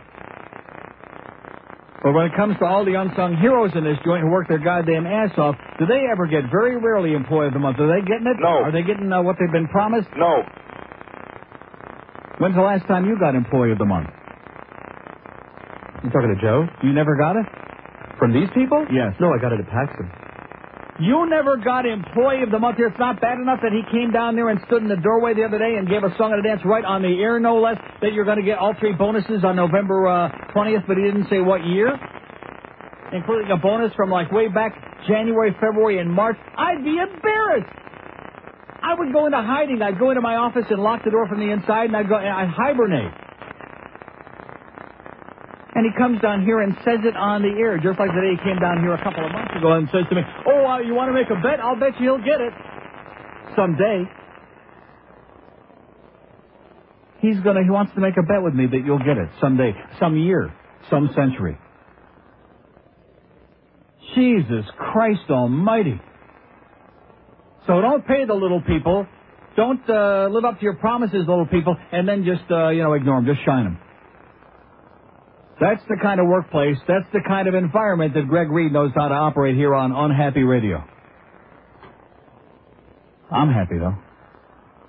But 2.03 2.13
when 2.13 2.27
it 2.27 2.37
comes 2.37 2.57
to 2.61 2.67
all 2.67 2.85
the 2.85 2.95
unsung 3.01 3.37
heroes 3.37 3.73
in 3.75 3.83
this 3.85 3.97
joint 4.05 4.21
who 4.23 4.29
work 4.29 4.49
their 4.49 4.59
goddamn 4.59 5.07
ass 5.07 5.33
off, 5.39 5.57
do 5.79 5.87
they 5.87 6.05
ever 6.13 6.27
get 6.27 6.51
very 6.53 6.77
rarely 6.77 7.15
employee 7.15 7.49
of 7.49 7.55
the 7.55 7.59
month? 7.59 7.81
Are 7.81 7.89
they 7.89 8.05
getting 8.05 8.27
it? 8.29 8.37
No. 8.41 8.61
Are 8.65 8.73
they 8.73 8.83
getting 8.83 9.11
uh, 9.11 9.23
what 9.23 9.37
they've 9.41 9.51
been 9.51 9.69
promised? 9.69 10.09
No. 10.17 10.45
When's 12.39 12.55
the 12.55 12.61
last 12.61 12.87
time 12.87 13.07
you 13.07 13.19
got 13.19 13.35
employee 13.35 13.73
of 13.73 13.79
the 13.79 13.87
month? 13.87 14.11
You 16.05 16.11
talking 16.11 16.37
to 16.37 16.41
Joe? 16.41 16.69
You 16.83 16.93
never 16.93 17.17
got 17.17 17.37
it? 17.37 17.47
From 18.19 18.33
these 18.33 18.49
people? 18.55 18.85
Yes. 18.93 19.17
No, 19.19 19.33
I 19.33 19.41
got 19.41 19.53
it 19.53 19.61
at 19.61 19.69
Paxson. 19.73 20.13
You 21.01 21.27
never 21.29 21.57
got 21.57 21.87
employee 21.87 22.43
of 22.45 22.51
the 22.53 22.59
month. 22.59 22.77
Here. 22.77 22.87
It's 22.87 22.99
not 22.99 23.21
bad 23.21 23.39
enough 23.41 23.61
that 23.63 23.73
he 23.73 23.83
came 23.91 24.13
down 24.13 24.37
there 24.37 24.49
and 24.51 24.61
stood 24.67 24.83
in 24.83 24.89
the 24.89 25.01
doorway 25.01 25.35
the 25.35 25.43
other 25.43 25.59
day 25.59 25.75
and 25.77 25.89
gave 25.89 26.05
a 26.05 26.15
song 26.17 26.31
and 26.31 26.39
a 26.39 26.47
dance 26.47 26.61
right 26.65 26.85
on 26.85 27.03
the 27.03 27.09
air, 27.09 27.41
no 27.41 27.57
less, 27.59 27.79
that 28.03 28.13
you're 28.13 28.27
going 28.27 28.37
to 28.37 28.45
get 28.45 28.59
all 28.59 28.75
three 28.79 28.93
bonuses 28.93 29.43
on 29.43 29.57
November 29.57 30.07
uh, 30.07 30.29
20th, 30.55 30.87
but 30.87 30.97
he 30.97 31.03
didn't 31.03 31.27
say 31.31 31.41
what 31.41 31.65
year, 31.67 31.99
including 33.13 33.51
a 33.51 33.57
bonus 33.57 33.93
from 33.95 34.11
like 34.11 34.31
way 34.31 34.47
back 34.49 34.77
January, 35.09 35.51
February, 35.59 35.99
and 35.99 36.13
March. 36.13 36.37
I'd 36.57 36.85
be 36.85 37.01
embarrassed. 37.01 37.73
I 38.83 38.95
would 38.95 39.13
go 39.13 39.25
into 39.27 39.41
hiding. 39.41 39.81
I'd 39.81 39.99
go 39.99 40.11
into 40.11 40.21
my 40.21 40.37
office 40.37 40.67
and 40.69 40.81
lock 40.81 41.03
the 41.03 41.11
door 41.11 41.27
from 41.27 41.41
the 41.41 41.51
inside, 41.51 41.87
and 41.87 41.97
I'd 41.97 42.09
go 42.09 42.19
and 42.19 42.29
I'd 42.29 42.51
hibernate. 42.55 43.24
And 45.75 45.85
he 45.85 45.93
comes 45.99 46.21
down 46.23 46.45
here 46.45 46.61
and 46.61 46.75
says 46.85 47.03
it 47.03 47.17
on 47.17 47.43
the 47.43 47.51
air, 47.59 47.79
just 47.79 47.99
like 47.99 48.11
the 48.15 48.23
day 48.23 48.39
he 48.39 48.41
came 48.47 48.61
down 48.61 48.79
here 48.79 48.95
a 48.95 49.03
couple 49.03 49.27
of 49.27 49.33
months 49.33 49.55
ago 49.57 49.73
and 49.73 49.89
says 49.91 50.05
to 50.09 50.15
me, 50.15 50.23
"Oh, 50.47 50.67
uh, 50.67 50.79
you 50.79 50.95
want 50.95 51.11
to 51.11 51.15
make 51.15 51.31
a 51.31 51.41
bet? 51.43 51.59
I'll 51.59 51.75
bet 51.75 51.99
you 51.99 52.15
he'll 52.15 52.25
get 52.25 52.41
it 52.41 52.55
someday." 53.57 54.07
He's 57.19 57.41
gonna. 57.41 57.65
He 57.65 57.71
wants 57.71 57.93
to 57.95 58.01
make 58.01 58.17
a 58.17 58.23
bet 58.23 58.43
with 58.43 58.55
me 58.55 58.67
that 58.67 58.85
you'll 58.85 59.03
get 59.03 59.19
it 59.19 59.31
someday, 59.41 59.75
some 59.99 60.17
year, 60.17 60.55
some 60.91 61.11
century. 61.15 61.59
Jesus 64.15 64.65
Christ 64.79 65.29
Almighty. 65.29 66.01
So 67.67 67.81
don't 67.81 68.07
pay 68.07 68.27
the 68.27 68.35
little 68.35 68.61
people. 68.61 69.07
Don't 69.57 69.89
uh, 69.89 70.29
live 70.31 70.45
up 70.45 70.59
to 70.59 70.63
your 70.63 70.75
promises, 70.75 71.27
little 71.27 71.47
people, 71.47 71.77
and 71.91 72.07
then 72.07 72.25
just 72.25 72.49
uh, 72.51 72.69
you 72.69 72.83
know 72.83 72.93
ignore 72.93 73.23
them. 73.23 73.27
Just 73.27 73.45
shine 73.45 73.65
them. 73.65 73.79
That's 75.61 75.83
the 75.89 75.97
kind 76.03 76.21
of 76.21 76.27
workplace. 76.27 76.77
That's 76.89 77.07
the 77.13 77.21
kind 77.27 77.47
of 77.47 77.55
environment 77.55 78.15
that 78.15 78.29
Greg 78.29 78.51
Reed 78.51 78.73
knows 78.73 78.91
how 78.95 79.09
to 79.09 79.15
operate 79.15 79.55
here 79.55 79.75
on 79.75 79.93
Unhappy 79.93 80.43
Radio. 80.43 80.83
I'm 83.31 83.51
happy 83.51 83.79
though. 83.79 83.95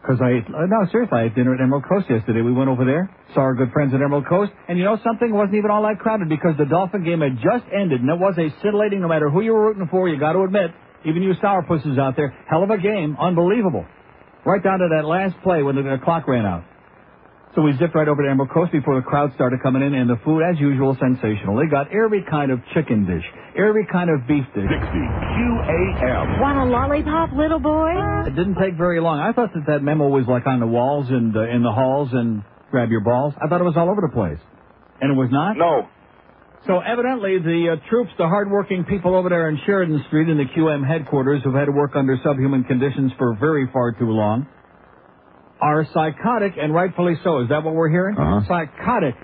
Because 0.01 0.21
I, 0.21 0.37
uh, 0.37 0.69
no, 0.69 0.85
seriously, 0.91 1.17
I 1.17 1.23
had 1.23 1.35
dinner 1.35 1.55
at 1.55 1.61
Emerald 1.61 1.85
Coast 1.89 2.05
yesterday. 2.09 2.41
We 2.41 2.53
went 2.53 2.69
over 2.69 2.85
there, 2.85 3.09
saw 3.33 3.41
our 3.41 3.55
good 3.55 3.71
friends 3.73 3.91
at 3.93 4.01
Emerald 4.01 4.27
Coast, 4.29 4.51
and 4.69 4.77
you 4.77 4.85
know 4.85 4.99
something? 5.03 5.29
It 5.29 5.33
wasn't 5.33 5.55
even 5.55 5.71
all 5.71 5.81
that 5.81 5.97
crowded 5.97 6.29
because 6.29 6.53
the 6.59 6.65
Dolphin 6.65 7.03
game 7.03 7.21
had 7.21 7.41
just 7.41 7.65
ended, 7.73 8.01
and 8.01 8.09
it 8.09 8.19
was 8.19 8.37
a 8.37 8.53
scintillating, 8.61 9.01
no 9.01 9.07
matter 9.07 9.31
who 9.31 9.41
you 9.41 9.53
were 9.53 9.65
rooting 9.65 9.87
for, 9.89 10.07
you 10.07 10.19
got 10.19 10.33
to 10.33 10.43
admit, 10.43 10.69
even 11.05 11.23
you 11.23 11.33
sourpusses 11.41 11.97
out 11.97 12.15
there, 12.15 12.37
hell 12.47 12.61
of 12.61 12.69
a 12.69 12.77
game, 12.77 13.17
unbelievable. 13.19 13.83
Right 14.45 14.61
down 14.61 14.77
to 14.77 14.89
that 14.95 15.07
last 15.07 15.41
play 15.41 15.63
when 15.63 15.75
the 15.75 15.97
clock 16.03 16.27
ran 16.27 16.45
out. 16.45 16.65
So 17.55 17.61
we 17.61 17.71
zipped 17.79 17.95
right 17.95 18.07
over 18.07 18.21
to 18.21 18.29
Emerald 18.29 18.51
Coast 18.51 18.73
before 18.73 18.99
the 18.99 19.07
crowd 19.07 19.31
started 19.33 19.63
coming 19.63 19.81
in, 19.81 19.95
and 19.95 20.09
the 20.09 20.19
food, 20.25 20.43
as 20.43 20.59
usual, 20.59 20.91
sensational. 20.99 21.55
They 21.55 21.71
got 21.71 21.87
every 21.87 22.21
kind 22.29 22.51
of 22.51 22.59
chicken 22.75 23.07
dish, 23.07 23.23
every 23.55 23.87
kind 23.87 24.09
of 24.11 24.27
beef 24.27 24.43
dish. 24.51 24.67
60 24.67 24.75
QAM. 24.75 26.41
Want 26.43 26.59
a 26.59 26.65
lollipop, 26.67 27.31
little 27.31 27.63
boy? 27.63 27.95
It 28.27 28.35
didn't 28.35 28.59
take 28.59 28.75
very 28.75 28.99
long. 28.99 29.23
I 29.23 29.31
thought 29.31 29.53
that 29.55 29.71
that 29.71 29.79
memo 29.79 30.09
was 30.09 30.27
like 30.27 30.45
on 30.45 30.59
the 30.59 30.67
walls 30.67 31.07
and 31.07 31.31
uh, 31.31 31.47
in 31.47 31.63
the 31.63 31.71
halls 31.71 32.09
and 32.11 32.43
grab 32.71 32.91
your 32.91 32.99
balls. 32.99 33.33
I 33.39 33.47
thought 33.47 33.61
it 33.61 33.63
was 33.63 33.77
all 33.77 33.89
over 33.89 34.01
the 34.03 34.11
place. 34.11 34.39
And 34.99 35.15
it 35.15 35.15
was 35.15 35.31
not? 35.31 35.55
No. 35.55 35.87
So 36.67 36.79
evidently 36.79 37.39
the 37.39 37.77
uh, 37.79 37.89
troops, 37.89 38.11
the 38.17 38.27
hardworking 38.27 38.83
people 38.83 39.15
over 39.15 39.29
there 39.29 39.47
in 39.47 39.59
Sheridan 39.65 40.03
Street 40.07 40.27
in 40.27 40.35
the 40.35 40.51
QM 40.57 40.85
headquarters 40.85 41.41
who've 41.43 41.55
had 41.55 41.65
to 41.65 41.71
work 41.71 41.95
under 41.95 42.17
subhuman 42.21 42.65
conditions 42.65 43.13
for 43.17 43.37
very 43.39 43.69
far 43.71 43.93
too 43.93 44.11
long 44.11 44.47
are 45.61 45.85
psychotic 45.93 46.53
and 46.61 46.73
rightfully 46.73 47.15
so. 47.23 47.41
Is 47.41 47.49
that 47.49 47.63
what 47.63 47.73
we're 47.73 47.89
hearing? 47.89 48.17
Uh-huh. 48.17 48.47
Psychotic 48.47 49.15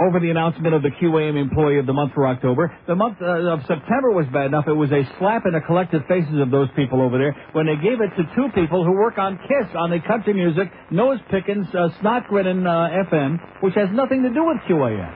over 0.00 0.18
the 0.18 0.30
announcement 0.30 0.74
of 0.74 0.82
the 0.82 0.88
QAM 0.88 1.36
Employee 1.36 1.78
of 1.78 1.86
the 1.86 1.92
Month 1.92 2.14
for 2.14 2.26
October. 2.26 2.72
The 2.86 2.94
month 2.94 3.18
uh, 3.20 3.52
of 3.52 3.60
September 3.68 4.10
was 4.10 4.24
bad 4.32 4.46
enough. 4.46 4.64
It 4.66 4.72
was 4.72 4.90
a 4.90 5.04
slap 5.18 5.44
in 5.44 5.52
the 5.52 5.60
collective 5.60 6.02
faces 6.08 6.40
of 6.40 6.50
those 6.50 6.68
people 6.74 7.02
over 7.02 7.18
there 7.18 7.36
when 7.52 7.66
they 7.66 7.76
gave 7.76 8.00
it 8.00 8.08
to 8.16 8.24
two 8.34 8.48
people 8.54 8.84
who 8.84 8.92
work 8.92 9.18
on 9.18 9.36
KISS, 9.36 9.76
on 9.76 9.90
the 9.90 10.00
country 10.00 10.32
music, 10.32 10.72
nose 10.90 11.18
pickings, 11.30 11.66
uh, 11.74 11.88
snot 12.00 12.28
grinning 12.28 12.66
uh, 12.66 13.04
FM, 13.12 13.38
which 13.60 13.74
has 13.74 13.88
nothing 13.92 14.22
to 14.22 14.30
do 14.30 14.44
with 14.46 14.56
QAM. 14.68 15.12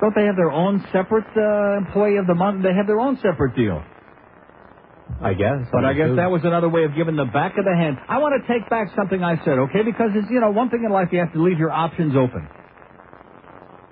Don't 0.00 0.14
they 0.14 0.24
have 0.24 0.36
their 0.36 0.50
own 0.50 0.80
separate 0.92 1.28
uh, 1.36 1.76
Employee 1.76 2.16
of 2.16 2.26
the 2.26 2.34
Month? 2.34 2.62
They 2.62 2.72
have 2.72 2.86
their 2.86 3.00
own 3.00 3.16
separate 3.16 3.54
deal. 3.54 3.84
I 5.22 5.34
guess. 5.34 5.68
But 5.72 5.84
I 5.84 5.92
guess 5.92 6.16
that 6.16 6.30
was 6.30 6.42
another 6.44 6.68
way 6.68 6.84
of 6.84 6.94
giving 6.96 7.16
the 7.16 7.26
back 7.26 7.58
of 7.58 7.64
the 7.64 7.74
hand. 7.76 7.98
I 8.08 8.18
want 8.18 8.40
to 8.40 8.42
take 8.48 8.68
back 8.70 8.88
something 8.96 9.22
I 9.22 9.36
said, 9.44 9.58
okay? 9.68 9.82
Because 9.84 10.10
it's, 10.14 10.30
you 10.30 10.40
know, 10.40 10.50
one 10.50 10.70
thing 10.70 10.82
in 10.84 10.90
life 10.92 11.08
you 11.12 11.18
have 11.18 11.32
to 11.32 11.42
leave 11.42 11.58
your 11.58 11.70
options 11.70 12.16
open. 12.16 12.48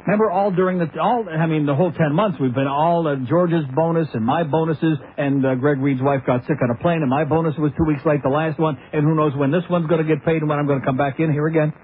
Remember 0.07 0.31
all 0.31 0.51
during 0.51 0.79
the, 0.79 0.89
all, 0.99 1.29
I 1.29 1.45
mean, 1.47 1.67
the 1.67 1.75
whole 1.75 1.93
10 1.93 2.15
months 2.15 2.39
we've 2.41 2.55
been 2.55 2.67
all 2.67 3.07
uh, 3.07 3.17
George's 3.29 3.65
bonus 3.75 4.09
and 4.15 4.25
my 4.25 4.43
bonuses 4.43 4.97
and 5.19 5.45
uh, 5.45 5.55
Greg 5.57 5.81
Reed's 5.81 6.01
wife 6.01 6.23
got 6.27 6.47
sick 6.47 6.57
on 6.63 6.71
a 6.71 6.81
plane 6.81 7.03
and 7.03 7.11
my 7.11 7.25
bonus 7.25 7.55
was 7.59 7.73
two 7.77 7.85
weeks 7.85 8.01
late 8.07 8.23
the 8.23 8.31
last 8.31 8.59
one 8.59 8.79
and 8.95 9.05
who 9.05 9.15
knows 9.15 9.37
when 9.37 9.51
this 9.51 9.65
one's 9.69 9.87
going 9.87 10.01
to 10.01 10.09
get 10.09 10.25
paid 10.25 10.41
and 10.41 10.49
when 10.49 10.59
I'm 10.59 10.67
going 10.67 10.81
to 10.81 10.87
come 10.87 10.97
back 10.97 11.21
in 11.21 11.31
here 11.31 11.47
again. 11.47 11.75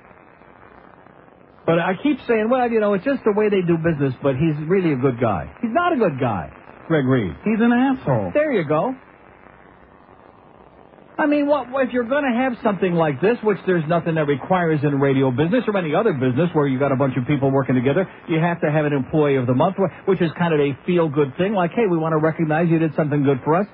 But 1.67 1.81
I 1.81 1.93
keep 2.03 2.19
saying, 2.27 2.49
well, 2.51 2.71
you 2.71 2.81
know, 2.81 2.95
it's 2.95 3.05
just 3.05 3.25
the 3.25 3.33
way 3.33 3.49
they 3.51 3.61
do 3.61 3.77
business, 3.77 4.15
but 4.23 4.37
he's 4.37 4.57
really 4.69 4.93
a 4.93 4.97
good 4.97 5.21
guy. 5.21 5.53
He's 5.61 5.73
not 5.73 5.93
a 5.93 5.97
good 5.97 6.19
guy, 6.21 6.49
Greg 6.89 7.05
Reed. 7.05 7.35
He's 7.45 7.61
an 7.61 7.73
asshole. 7.73 8.33
There 8.33 8.53
you 8.53 8.65
go. 8.65 8.95
I 11.17 11.27
mean, 11.27 11.47
what 11.47 11.69
if 11.87 11.93
you're 11.93 12.09
going 12.09 12.25
to 12.25 12.37
have 12.37 12.55
something 12.65 12.93
like 12.93 13.21
this, 13.21 13.39
which 13.45 13.59
there's 13.67 13.85
nothing 13.87 14.17
that 14.17 14.27
requires 14.27 14.81
in 14.83 14.99
radio 14.99 15.31
business 15.31 15.63
or 15.69 15.77
any 15.79 15.95
other 15.95 16.13
business 16.13 16.51
where 16.53 16.67
you've 16.67 16.81
got 16.81 16.91
a 16.91 16.97
bunch 16.97 17.17
of 17.17 17.25
people 17.27 17.53
working 17.53 17.77
together, 17.77 18.11
you 18.29 18.41
have 18.41 18.61
to 18.63 18.71
have 18.71 18.85
an 18.85 18.93
employee 18.93 19.37
of 19.37 19.47
the 19.47 19.55
month, 19.55 19.77
which 20.07 20.21
is 20.21 20.31
kind 20.37 20.53
of 20.53 20.59
a 20.59 20.77
feel-good 20.85 21.37
thing. 21.39 21.55
Like, 21.55 21.71
hey, 21.71 21.87
we 21.89 21.99
want 21.99 22.15
to 22.15 22.19
recognize 22.19 22.69
you 22.69 22.81
did 22.81 22.97
something 22.97 23.23
good 23.23 23.39
for 23.45 23.55
us. 23.55 23.67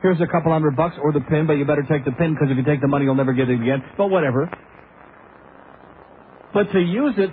Here's 0.00 0.20
a 0.20 0.26
couple 0.26 0.50
hundred 0.50 0.74
bucks 0.74 0.96
or 1.00 1.12
the 1.12 1.20
pin, 1.20 1.46
but 1.46 1.54
you 1.54 1.66
better 1.66 1.84
take 1.84 2.06
the 2.06 2.12
pin 2.12 2.32
because 2.32 2.50
if 2.50 2.56
you 2.56 2.64
take 2.64 2.80
the 2.80 2.88
money, 2.88 3.04
you'll 3.04 3.14
never 3.14 3.34
get 3.34 3.50
it 3.50 3.60
again. 3.60 3.84
But 3.98 4.08
whatever. 4.08 4.50
But 6.54 6.72
to 6.72 6.80
use 6.80 7.14
it 7.18 7.30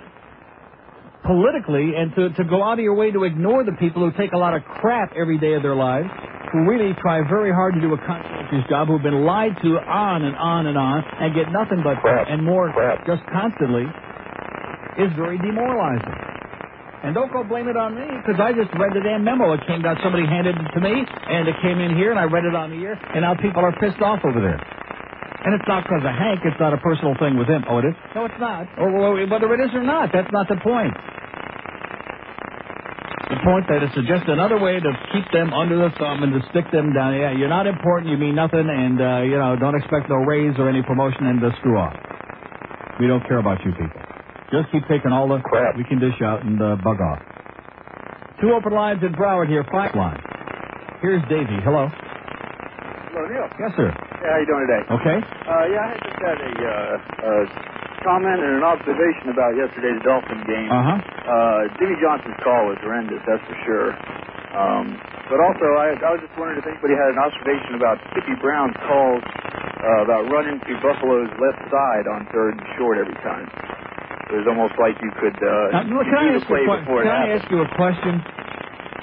politically 1.24 1.94
and 1.96 2.14
to, 2.16 2.30
to 2.36 2.44
go 2.44 2.62
out 2.62 2.78
of 2.78 2.84
your 2.84 2.94
way 2.94 3.10
to 3.10 3.24
ignore 3.24 3.64
the 3.64 3.76
people 3.78 4.02
who 4.02 4.10
take 4.16 4.32
a 4.32 4.38
lot 4.38 4.54
of 4.54 4.62
crap 4.64 5.12
every 5.16 5.38
day 5.38 5.54
of 5.54 5.62
their 5.62 5.76
lives, 5.76 6.08
who 6.52 6.66
really 6.66 6.94
try 7.00 7.20
very 7.28 7.52
hard 7.52 7.74
to 7.74 7.80
do 7.80 7.92
a 7.94 7.98
conscientious 8.06 8.66
job, 8.68 8.88
who've 8.88 9.02
been 9.02 9.24
lied 9.24 9.54
to 9.62 9.78
on 9.78 10.24
and 10.24 10.34
on 10.36 10.66
and 10.66 10.76
on, 10.76 11.04
and 11.20 11.34
get 11.34 11.52
nothing 11.52 11.80
but 11.84 12.00
Crap. 12.00 12.26
and 12.28 12.42
more 12.44 12.72
Crap. 12.72 13.06
just 13.06 13.22
constantly, 13.30 13.86
is 14.98 15.10
very 15.14 15.38
demoralizing. 15.38 16.16
And 17.02 17.14
don't 17.14 17.32
go 17.32 17.42
blame 17.44 17.68
it 17.68 17.76
on 17.78 17.94
me, 17.94 18.04
because 18.20 18.36
I 18.36 18.52
just 18.52 18.68
read 18.76 18.92
the 18.92 19.00
damn 19.00 19.24
memo. 19.24 19.54
It 19.54 19.64
came 19.66 19.80
down, 19.80 19.96
somebody 20.02 20.26
handed 20.26 20.56
it 20.56 20.68
to 20.74 20.80
me, 20.80 20.92
and 20.92 21.48
it 21.48 21.56
came 21.62 21.80
in 21.80 21.96
here, 21.96 22.10
and 22.10 22.20
I 22.20 22.24
read 22.24 22.44
it 22.44 22.54
on 22.54 22.68
the 22.68 22.76
air, 22.84 22.98
and 23.14 23.22
now 23.22 23.32
people 23.40 23.64
are 23.64 23.72
pissed 23.80 24.02
off 24.02 24.20
over 24.24 24.40
there. 24.40 24.60
And 25.44 25.54
it's 25.56 25.64
not 25.66 25.84
because 25.84 26.04
of 26.04 26.12
Hank. 26.12 26.40
It's 26.44 26.60
not 26.60 26.74
a 26.74 26.78
personal 26.78 27.14
thing 27.16 27.38
with 27.38 27.48
him. 27.48 27.64
Oh, 27.68 27.78
it 27.78 27.86
is? 27.88 27.94
No, 28.14 28.26
it's 28.26 28.36
not. 28.38 28.68
Or 28.76 28.92
or 28.92 29.16
whether 29.26 29.48
it 29.54 29.60
is 29.64 29.72
or 29.74 29.82
not, 29.82 30.10
that's 30.12 30.28
not 30.32 30.48
the 30.48 30.56
point. 30.60 30.92
The 33.30 33.40
point 33.46 33.64
that 33.70 33.80
it's 33.80 33.94
just 34.10 34.26
another 34.28 34.58
way 34.58 34.80
to 34.80 34.90
keep 35.14 35.24
them 35.32 35.54
under 35.54 35.78
the 35.78 35.94
thumb 35.96 36.22
and 36.24 36.34
to 36.34 36.42
stick 36.50 36.66
them 36.72 36.92
down. 36.92 37.14
Yeah, 37.14 37.30
you're 37.32 37.48
not 37.48 37.66
important. 37.66 38.10
You 38.10 38.18
mean 38.18 38.34
nothing, 38.34 38.68
and 38.68 39.00
uh, 39.00 39.22
you 39.22 39.38
know, 39.38 39.56
don't 39.56 39.76
expect 39.76 40.10
no 40.10 40.16
raise 40.16 40.58
or 40.58 40.68
any 40.68 40.82
promotion, 40.82 41.24
and 41.24 41.40
to 41.40 41.54
screw 41.62 41.78
off. 41.78 41.94
We 42.98 43.06
don't 43.06 43.24
care 43.26 43.38
about 43.38 43.64
you 43.64 43.70
people. 43.72 44.02
Just 44.52 44.68
keep 44.72 44.82
taking 44.90 45.12
all 45.12 45.28
the 45.28 45.38
Crap. 45.40 45.76
we 45.78 45.84
can 45.84 46.00
dish 46.00 46.20
out 46.20 46.44
and 46.44 46.60
uh, 46.60 46.76
bug 46.82 47.00
off. 47.00 47.22
Two 48.42 48.52
open 48.52 48.72
lines 48.74 49.00
in 49.02 49.14
Broward 49.14 49.48
here. 49.48 49.64
Five 49.72 49.94
line. 49.94 50.20
Here's 51.00 51.22
Davey. 51.30 51.56
Hello. 51.64 51.86
Hello, 51.88 53.22
Neil. 53.30 53.48
Yes, 53.62 53.72
sir. 53.76 54.09
Yeah, 54.20 54.36
how 54.36 54.38
you 54.40 54.48
doing 54.48 54.64
today? 54.68 54.82
Okay. 55.00 55.18
Uh, 55.48 55.64
yeah, 55.72 55.88
I 55.88 55.94
just 55.96 56.20
had 56.20 56.38
a 56.44 56.52
uh, 56.60 56.72
uh, 57.24 57.44
comment 58.04 58.38
and 58.44 58.60
an 58.60 58.64
observation 58.66 59.32
about 59.32 59.56
yesterday's 59.56 60.00
Dolphin 60.04 60.40
game. 60.44 60.68
Uh 60.68 60.84
huh. 60.84 60.98
Uh, 61.00 61.60
Jimmy 61.80 61.96
Johnson's 62.04 62.36
call 62.44 62.68
was 62.68 62.76
horrendous, 62.84 63.20
that's 63.24 63.40
for 63.48 63.56
sure. 63.64 63.90
Um, 64.52 64.98
but 65.30 65.38
also, 65.40 65.66
I, 65.78 65.94
I 66.04 66.10
was 66.18 66.20
just 66.26 66.34
wondering 66.36 66.58
if 66.60 66.66
anybody 66.68 66.98
had 66.98 67.14
an 67.16 67.20
observation 67.22 67.78
about 67.80 67.96
Kippy 68.12 68.34
Brown's 68.42 68.76
calls 68.84 69.22
uh, 69.24 70.04
about 70.04 70.26
running 70.28 70.58
to 70.58 70.72
Buffalo's 70.84 71.30
left 71.40 71.62
side 71.70 72.04
on 72.10 72.26
third 72.34 72.58
and 72.60 72.66
short 72.76 72.98
every 72.98 73.16
time. 73.24 73.46
It 74.30 74.42
was 74.42 74.46
almost 74.46 74.74
like 74.78 74.94
you 75.02 75.10
could 75.18 75.38
uh, 75.42 75.80
Now, 75.80 75.82
you 75.86 75.96
can 76.06 76.14
I 76.18 76.22
do 76.34 76.38
the 76.38 76.46
play 76.46 76.62
a 76.66 76.78
before 76.82 77.02
Can 77.02 77.10
I 77.10 77.34
happened. 77.34 77.40
ask 77.40 77.46
you 77.50 77.60
a 77.62 77.70
question? 77.74 78.14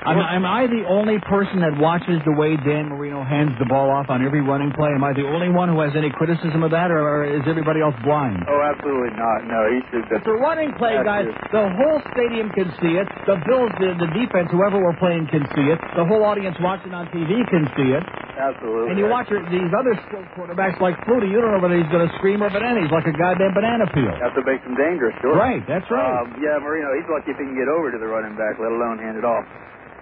Am, 0.07 0.39
am 0.39 0.45
I 0.47 0.71
the 0.71 0.87
only 0.87 1.19
person 1.27 1.59
that 1.59 1.75
watches 1.75 2.23
the 2.23 2.31
way 2.31 2.55
Dan 2.55 2.87
Marino 2.87 3.27
hands 3.27 3.51
the 3.59 3.67
ball 3.67 3.91
off 3.91 4.07
on 4.07 4.23
every 4.23 4.39
running 4.39 4.71
play? 4.71 4.95
Am 4.95 5.03
I 5.03 5.11
the 5.11 5.27
only 5.27 5.51
one 5.51 5.67
who 5.67 5.83
has 5.83 5.91
any 5.99 6.07
criticism 6.15 6.63
of 6.63 6.71
that, 6.71 6.95
or, 6.95 7.27
is 7.27 7.43
everybody 7.43 7.83
else 7.83 7.95
blind? 8.07 8.39
Oh, 8.47 8.61
absolutely 8.63 9.11
not. 9.19 9.43
No, 9.51 9.67
he 9.67 9.83
should. 9.91 10.07
It's 10.07 10.23
a 10.23 10.39
running 10.39 10.71
play, 10.79 10.95
guys. 11.03 11.27
The 11.51 11.59
whole 11.59 11.99
stadium 12.15 12.47
can 12.55 12.71
see 12.79 12.95
it. 12.95 13.03
The 13.27 13.35
Bills, 13.43 13.67
the, 13.83 13.99
the 13.99 14.09
defense, 14.15 14.47
whoever 14.47 14.79
we're 14.79 14.95
playing, 14.95 15.27
can 15.27 15.43
see 15.51 15.67
it. 15.75 15.79
The 15.99 16.07
whole 16.07 16.23
audience 16.23 16.55
watching 16.63 16.95
on 16.95 17.11
TV 17.11 17.43
can 17.51 17.67
see 17.75 17.91
it. 17.91 18.03
Absolutely. 18.39 18.95
And 18.95 18.95
you 18.95 19.11
watch 19.11 19.27
these 19.27 19.71
other 19.75 19.91
quarterbacks 20.39 20.79
like 20.79 20.95
Flutie, 21.03 21.27
you 21.27 21.41
don't 21.43 21.51
know 21.51 21.59
whether 21.59 21.75
he's 21.75 21.89
going 21.91 22.07
to 22.07 22.13
scream 22.15 22.39
or 22.39 22.47
banana. 22.47 22.79
He's 22.79 22.95
like 22.95 23.11
a 23.11 23.15
goddamn 23.17 23.51
banana 23.51 23.83
peel. 23.91 24.13
That's 24.23 24.31
what 24.39 24.47
makes 24.47 24.63
him 24.63 24.77
dangerous, 24.79 25.19
sure. 25.19 25.35
Right, 25.35 25.59
that's 25.67 25.89
right. 25.91 26.21
Um, 26.23 26.37
yeah, 26.39 26.55
Marino, 26.63 26.95
he's 26.95 27.09
lucky 27.11 27.35
if 27.35 27.37
he 27.41 27.43
can 27.43 27.57
get 27.59 27.67
over 27.67 27.91
to 27.91 27.99
the 27.99 28.07
running 28.07 28.39
back, 28.39 28.55
let 28.55 28.71
alone 28.71 29.03
hand 29.03 29.19
it 29.19 29.25
off. 29.27 29.43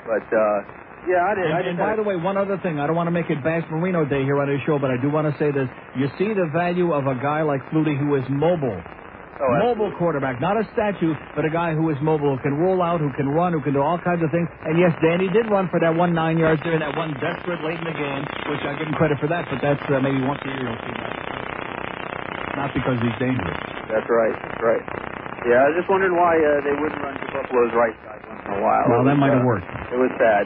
But, 0.06 0.26
uh, 0.30 0.58
yeah, 1.10 1.22
I 1.26 1.34
did. 1.36 1.46
I 1.52 1.62
And, 1.62 1.64
did 1.66 1.68
and 1.68 1.78
by 1.78 1.96
the 1.98 2.04
way, 2.06 2.16
one 2.16 2.38
other 2.38 2.58
thing, 2.62 2.80
I 2.80 2.88
don't 2.88 2.96
want 2.96 3.08
to 3.08 3.16
make 3.16 3.30
it 3.30 3.44
Bash 3.44 3.66
Marino 3.70 4.06
Day 4.06 4.24
here 4.24 4.38
on 4.42 4.48
his 4.50 4.62
show, 4.66 4.78
but 4.80 4.90
I 4.90 4.98
do 5.02 5.10
want 5.10 5.30
to 5.30 5.34
say 5.38 5.52
this. 5.52 5.70
You 5.98 6.10
see 6.18 6.34
the 6.34 6.50
value 6.54 6.94
of 6.94 7.06
a 7.06 7.16
guy 7.16 7.42
like 7.42 7.62
Flutie 7.70 7.98
who 7.98 8.16
is 8.16 8.26
mobile. 8.30 8.82
Oh, 9.36 9.52
mobile 9.60 9.92
quarterback, 10.00 10.40
not 10.40 10.56
a 10.56 10.64
statue, 10.72 11.12
but 11.36 11.44
a 11.44 11.52
guy 11.52 11.76
who 11.76 11.92
is 11.92 11.98
mobile, 12.00 12.38
who 12.38 12.42
can 12.42 12.56
roll 12.56 12.80
out, 12.82 13.02
who 13.04 13.12
can 13.20 13.28
run, 13.28 13.52
who 13.52 13.60
can 13.60 13.74
do 13.76 13.82
all 13.84 14.00
kinds 14.00 14.24
of 14.24 14.32
things. 14.32 14.48
And 14.64 14.80
yes, 14.80 14.96
Danny 15.04 15.28
did 15.28 15.52
run 15.52 15.68
for 15.68 15.76
that 15.84 15.92
one 15.94 16.16
nine 16.16 16.38
yards 16.40 16.64
there, 16.64 16.80
that 16.80 16.96
one 16.96 17.12
desperate 17.20 17.60
late 17.60 17.76
in 17.78 17.84
the 17.84 17.92
game, 18.00 18.24
which 18.48 18.64
I 18.64 18.80
give 18.80 18.88
him 18.88 18.96
credit 18.96 19.20
for 19.20 19.28
that. 19.28 19.44
But 19.52 19.60
that's 19.60 19.84
uh, 19.92 20.00
maybe 20.00 20.24
once 20.24 20.40
a 20.40 20.48
year 20.48 20.64
you'll 20.64 20.80
see 20.88 20.96
that. 21.04 21.14
Not 22.56 22.72
because 22.74 22.96
he's 23.04 23.18
dangerous. 23.20 23.60
That's 23.92 24.08
right. 24.08 24.36
That's 24.40 24.62
right. 24.64 24.84
Yeah, 25.52 25.62
I 25.62 25.66
was 25.68 25.76
just 25.84 25.90
wondering 25.92 26.16
why 26.16 26.34
uh, 26.40 26.64
they 26.64 26.76
wouldn't 26.80 27.02
run 27.04 27.14
to 27.20 27.28
Buffalo's 27.36 27.76
right 27.76 27.96
side 28.08 28.24
a 28.54 28.60
while. 28.62 28.86
Well, 28.92 29.04
that 29.06 29.18
might 29.18 29.34
have 29.34 29.42
uh, 29.42 29.50
worked. 29.50 29.68
It 29.90 29.98
was 30.00 30.14
sad. 30.22 30.46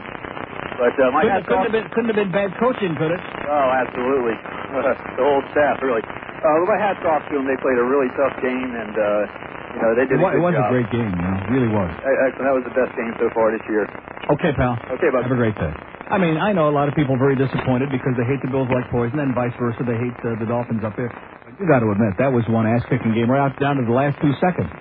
But 0.79 0.95
uh, 0.95 1.11
my 1.11 1.27
Couldn't, 1.27 1.35
hat's 1.43 1.47
couldn't 1.51 1.65
have 1.67 1.75
been, 1.75 1.87
couldn't 1.91 2.09
have 2.15 2.19
been 2.23 2.31
bad 2.31 2.51
coaching, 2.55 2.95
could 2.95 3.11
it? 3.11 3.19
Oh, 3.19 3.67
absolutely. 3.75 4.35
the 5.19 5.23
whole 5.23 5.43
staff, 5.51 5.83
really. 5.83 5.99
Uh, 6.07 6.63
my 6.63 6.79
hat's 6.79 7.03
off 7.03 7.27
to 7.27 7.35
them. 7.35 7.43
They 7.43 7.59
played 7.59 7.75
a 7.75 7.83
really 7.83 8.07
tough 8.15 8.31
game, 8.39 8.71
and 8.71 8.95
uh, 8.95 9.27
you 9.75 9.79
know 9.83 9.91
they 9.91 10.07
did 10.07 10.15
It 10.15 10.23
a 10.23 10.31
good 10.31 10.39
it 10.39 10.43
was 10.43 10.55
job. 10.55 10.71
a 10.71 10.71
great 10.71 10.87
game, 10.87 11.11
you 11.11 11.19
know, 11.19 11.35
it 11.35 11.47
really 11.51 11.67
was. 11.67 11.91
Excellent. 11.99 12.47
That 12.47 12.55
was 12.55 12.63
the 12.63 12.75
best 12.79 12.95
game 12.95 13.11
so 13.19 13.27
far 13.35 13.51
this 13.51 13.65
year. 13.67 13.83
Okay, 14.39 14.55
pal. 14.55 14.79
Okay, 14.95 15.11
bud. 15.11 15.27
Have 15.27 15.35
a 15.35 15.41
great 15.41 15.57
day. 15.59 15.73
I 16.07 16.15
mean, 16.17 16.39
I 16.39 16.55
know 16.55 16.71
a 16.71 16.75
lot 16.75 16.87
of 16.87 16.95
people 16.95 17.19
are 17.19 17.21
very 17.21 17.35
disappointed 17.35 17.91
because 17.91 18.15
they 18.15 18.23
hate 18.23 18.39
the 18.39 18.47
Bills 18.49 18.71
like 18.71 18.87
poison, 18.87 19.19
and 19.19 19.35
vice 19.35 19.51
versa. 19.59 19.83
They 19.83 19.99
hate 19.99 20.15
uh, 20.23 20.39
the 20.39 20.47
Dolphins 20.47 20.81
up 20.87 20.95
there. 20.95 21.11
But 21.11 21.59
you 21.59 21.67
got 21.67 21.83
to 21.83 21.91
admit 21.91 22.15
that 22.23 22.31
was 22.31 22.47
one 22.47 22.65
ass-kicking 22.65 23.11
game 23.13 23.27
right 23.29 23.43
out 23.43 23.59
down 23.59 23.77
to 23.77 23.83
the 23.83 23.91
last 23.93 24.15
two 24.23 24.31
seconds. 24.39 24.71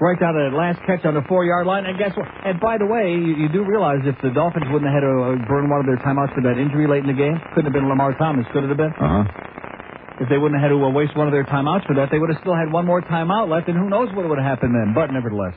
Right 0.00 0.18
down 0.18 0.34
to 0.34 0.50
that 0.50 0.56
last 0.58 0.82
catch 0.90 1.06
on 1.06 1.14
the 1.14 1.22
four-yard 1.30 1.66
line. 1.70 1.86
And 1.86 1.94
guess 1.96 2.10
what? 2.18 2.26
And 2.26 2.58
by 2.58 2.78
the 2.82 2.86
way, 2.86 3.14
you, 3.14 3.46
you 3.46 3.48
do 3.48 3.62
realize 3.62 4.02
if 4.02 4.18
the 4.26 4.34
Dolphins 4.34 4.66
wouldn't 4.74 4.90
have 4.90 4.98
had 4.98 5.06
to 5.06 5.14
uh, 5.22 5.46
burn 5.46 5.70
one 5.70 5.78
of 5.80 5.86
their 5.86 6.02
timeouts 6.02 6.34
for 6.34 6.42
that 6.42 6.58
injury 6.58 6.90
late 6.90 7.06
in 7.06 7.10
the 7.10 7.14
game, 7.14 7.38
couldn't 7.54 7.70
have 7.70 7.76
been 7.78 7.86
Lamar 7.86 8.10
Thomas, 8.18 8.42
could 8.50 8.66
it 8.66 8.74
have 8.74 8.80
been? 8.80 8.90
Uh 8.98 9.22
huh. 9.22 10.22
If 10.22 10.26
they 10.30 10.38
wouldn't 10.38 10.58
have 10.58 10.70
had 10.70 10.74
to 10.74 10.82
uh, 10.82 10.90
waste 10.90 11.14
one 11.14 11.26
of 11.26 11.34
their 11.34 11.46
timeouts 11.46 11.86
for 11.86 11.94
that, 11.94 12.10
they 12.10 12.18
would 12.18 12.30
have 12.30 12.38
still 12.42 12.54
had 12.58 12.70
one 12.74 12.86
more 12.86 13.02
timeout 13.02 13.46
left, 13.46 13.70
and 13.70 13.78
who 13.78 13.86
knows 13.86 14.10
what 14.14 14.26
would 14.26 14.38
have 14.38 14.46
happened 14.58 14.74
then. 14.74 14.94
But 14.94 15.14
nevertheless, 15.14 15.54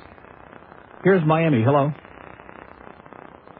here's 1.03 1.25
Miami. 1.25 1.61
Hello, 1.65 1.93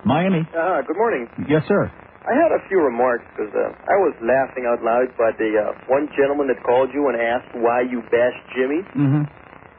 Miami. 0.05 0.45
Uh, 0.53 0.81
good 0.85 0.97
morning. 0.97 1.25
Yes, 1.49 1.65
sir. 1.67 1.89
I 2.27 2.33
had 2.37 2.51
a 2.53 2.61
few 2.67 2.81
remarks 2.81 3.23
because 3.33 3.53
uh, 3.55 3.71
I 3.87 3.97
was 4.03 4.13
laughing 4.21 4.67
out 4.67 4.83
loud 4.83 5.09
by 5.17 5.31
the 5.37 5.47
uh, 5.57 5.73
one 5.87 6.09
gentleman 6.17 6.47
that 6.53 6.61
called 6.61 6.89
you 6.93 7.07
and 7.09 7.15
asked 7.17 7.55
why 7.55 7.81
you 7.81 8.01
bashed 8.11 8.45
Jimmy. 8.53 8.81
Mm-hmm. 8.93 9.23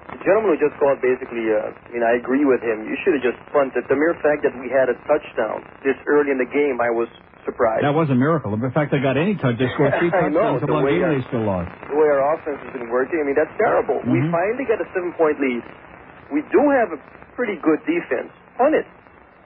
The 0.09 0.21
gentleman 0.25 0.57
who 0.57 0.59
just 0.61 0.77
called 0.81 0.99
basically, 1.05 1.44
uh, 1.53 1.68
I 1.73 1.88
mean, 1.92 2.05
I 2.05 2.16
agree 2.16 2.44
with 2.49 2.61
him. 2.64 2.85
You 2.88 2.97
should 3.05 3.21
have 3.21 3.25
just 3.25 3.38
punted. 3.53 3.85
The 3.92 3.97
mere 3.97 4.16
fact 4.25 4.40
that 4.44 4.57
we 4.57 4.68
had 4.73 4.88
a 4.88 4.97
touchdown 5.05 5.61
this 5.85 5.97
early 6.09 6.33
in 6.33 6.38
the 6.40 6.49
game, 6.49 6.81
I 6.81 6.88
was 6.90 7.09
surprised. 7.44 7.85
That 7.85 7.92
was 7.97 8.09
a 8.09 8.16
miracle. 8.16 8.53
In 8.57 8.61
fact, 8.73 8.90
they 8.92 9.01
got 9.05 9.16
any 9.21 9.37
touch. 9.37 9.57
They 9.61 9.68
scored 9.77 9.92
three 10.01 10.09
I 10.12 10.29
know, 10.33 10.57
touchdowns. 10.61 10.68
the 10.68 10.81
way 10.85 10.97
they 11.01 11.21
still 11.29 11.44
lost. 11.44 11.68
the 11.88 11.97
way 11.97 12.09
our 12.09 12.23
offense 12.37 12.57
has 12.64 12.73
been 12.73 12.88
working, 12.88 13.21
I 13.21 13.25
mean, 13.29 13.37
that's 13.37 13.53
terrible. 13.61 14.01
We 14.09 14.21
Mhm. 14.25 14.33
finally 14.33 14.64
get 14.64 14.81
a 14.81 14.88
seven-point 14.97 15.37
lead. 15.40 15.62
We 16.33 16.40
do 16.53 16.61
have 16.73 16.92
a 16.92 16.99
pretty 17.37 17.57
good 17.61 17.81
defense. 17.88 18.33
Punt 18.57 18.75
it. 18.75 18.85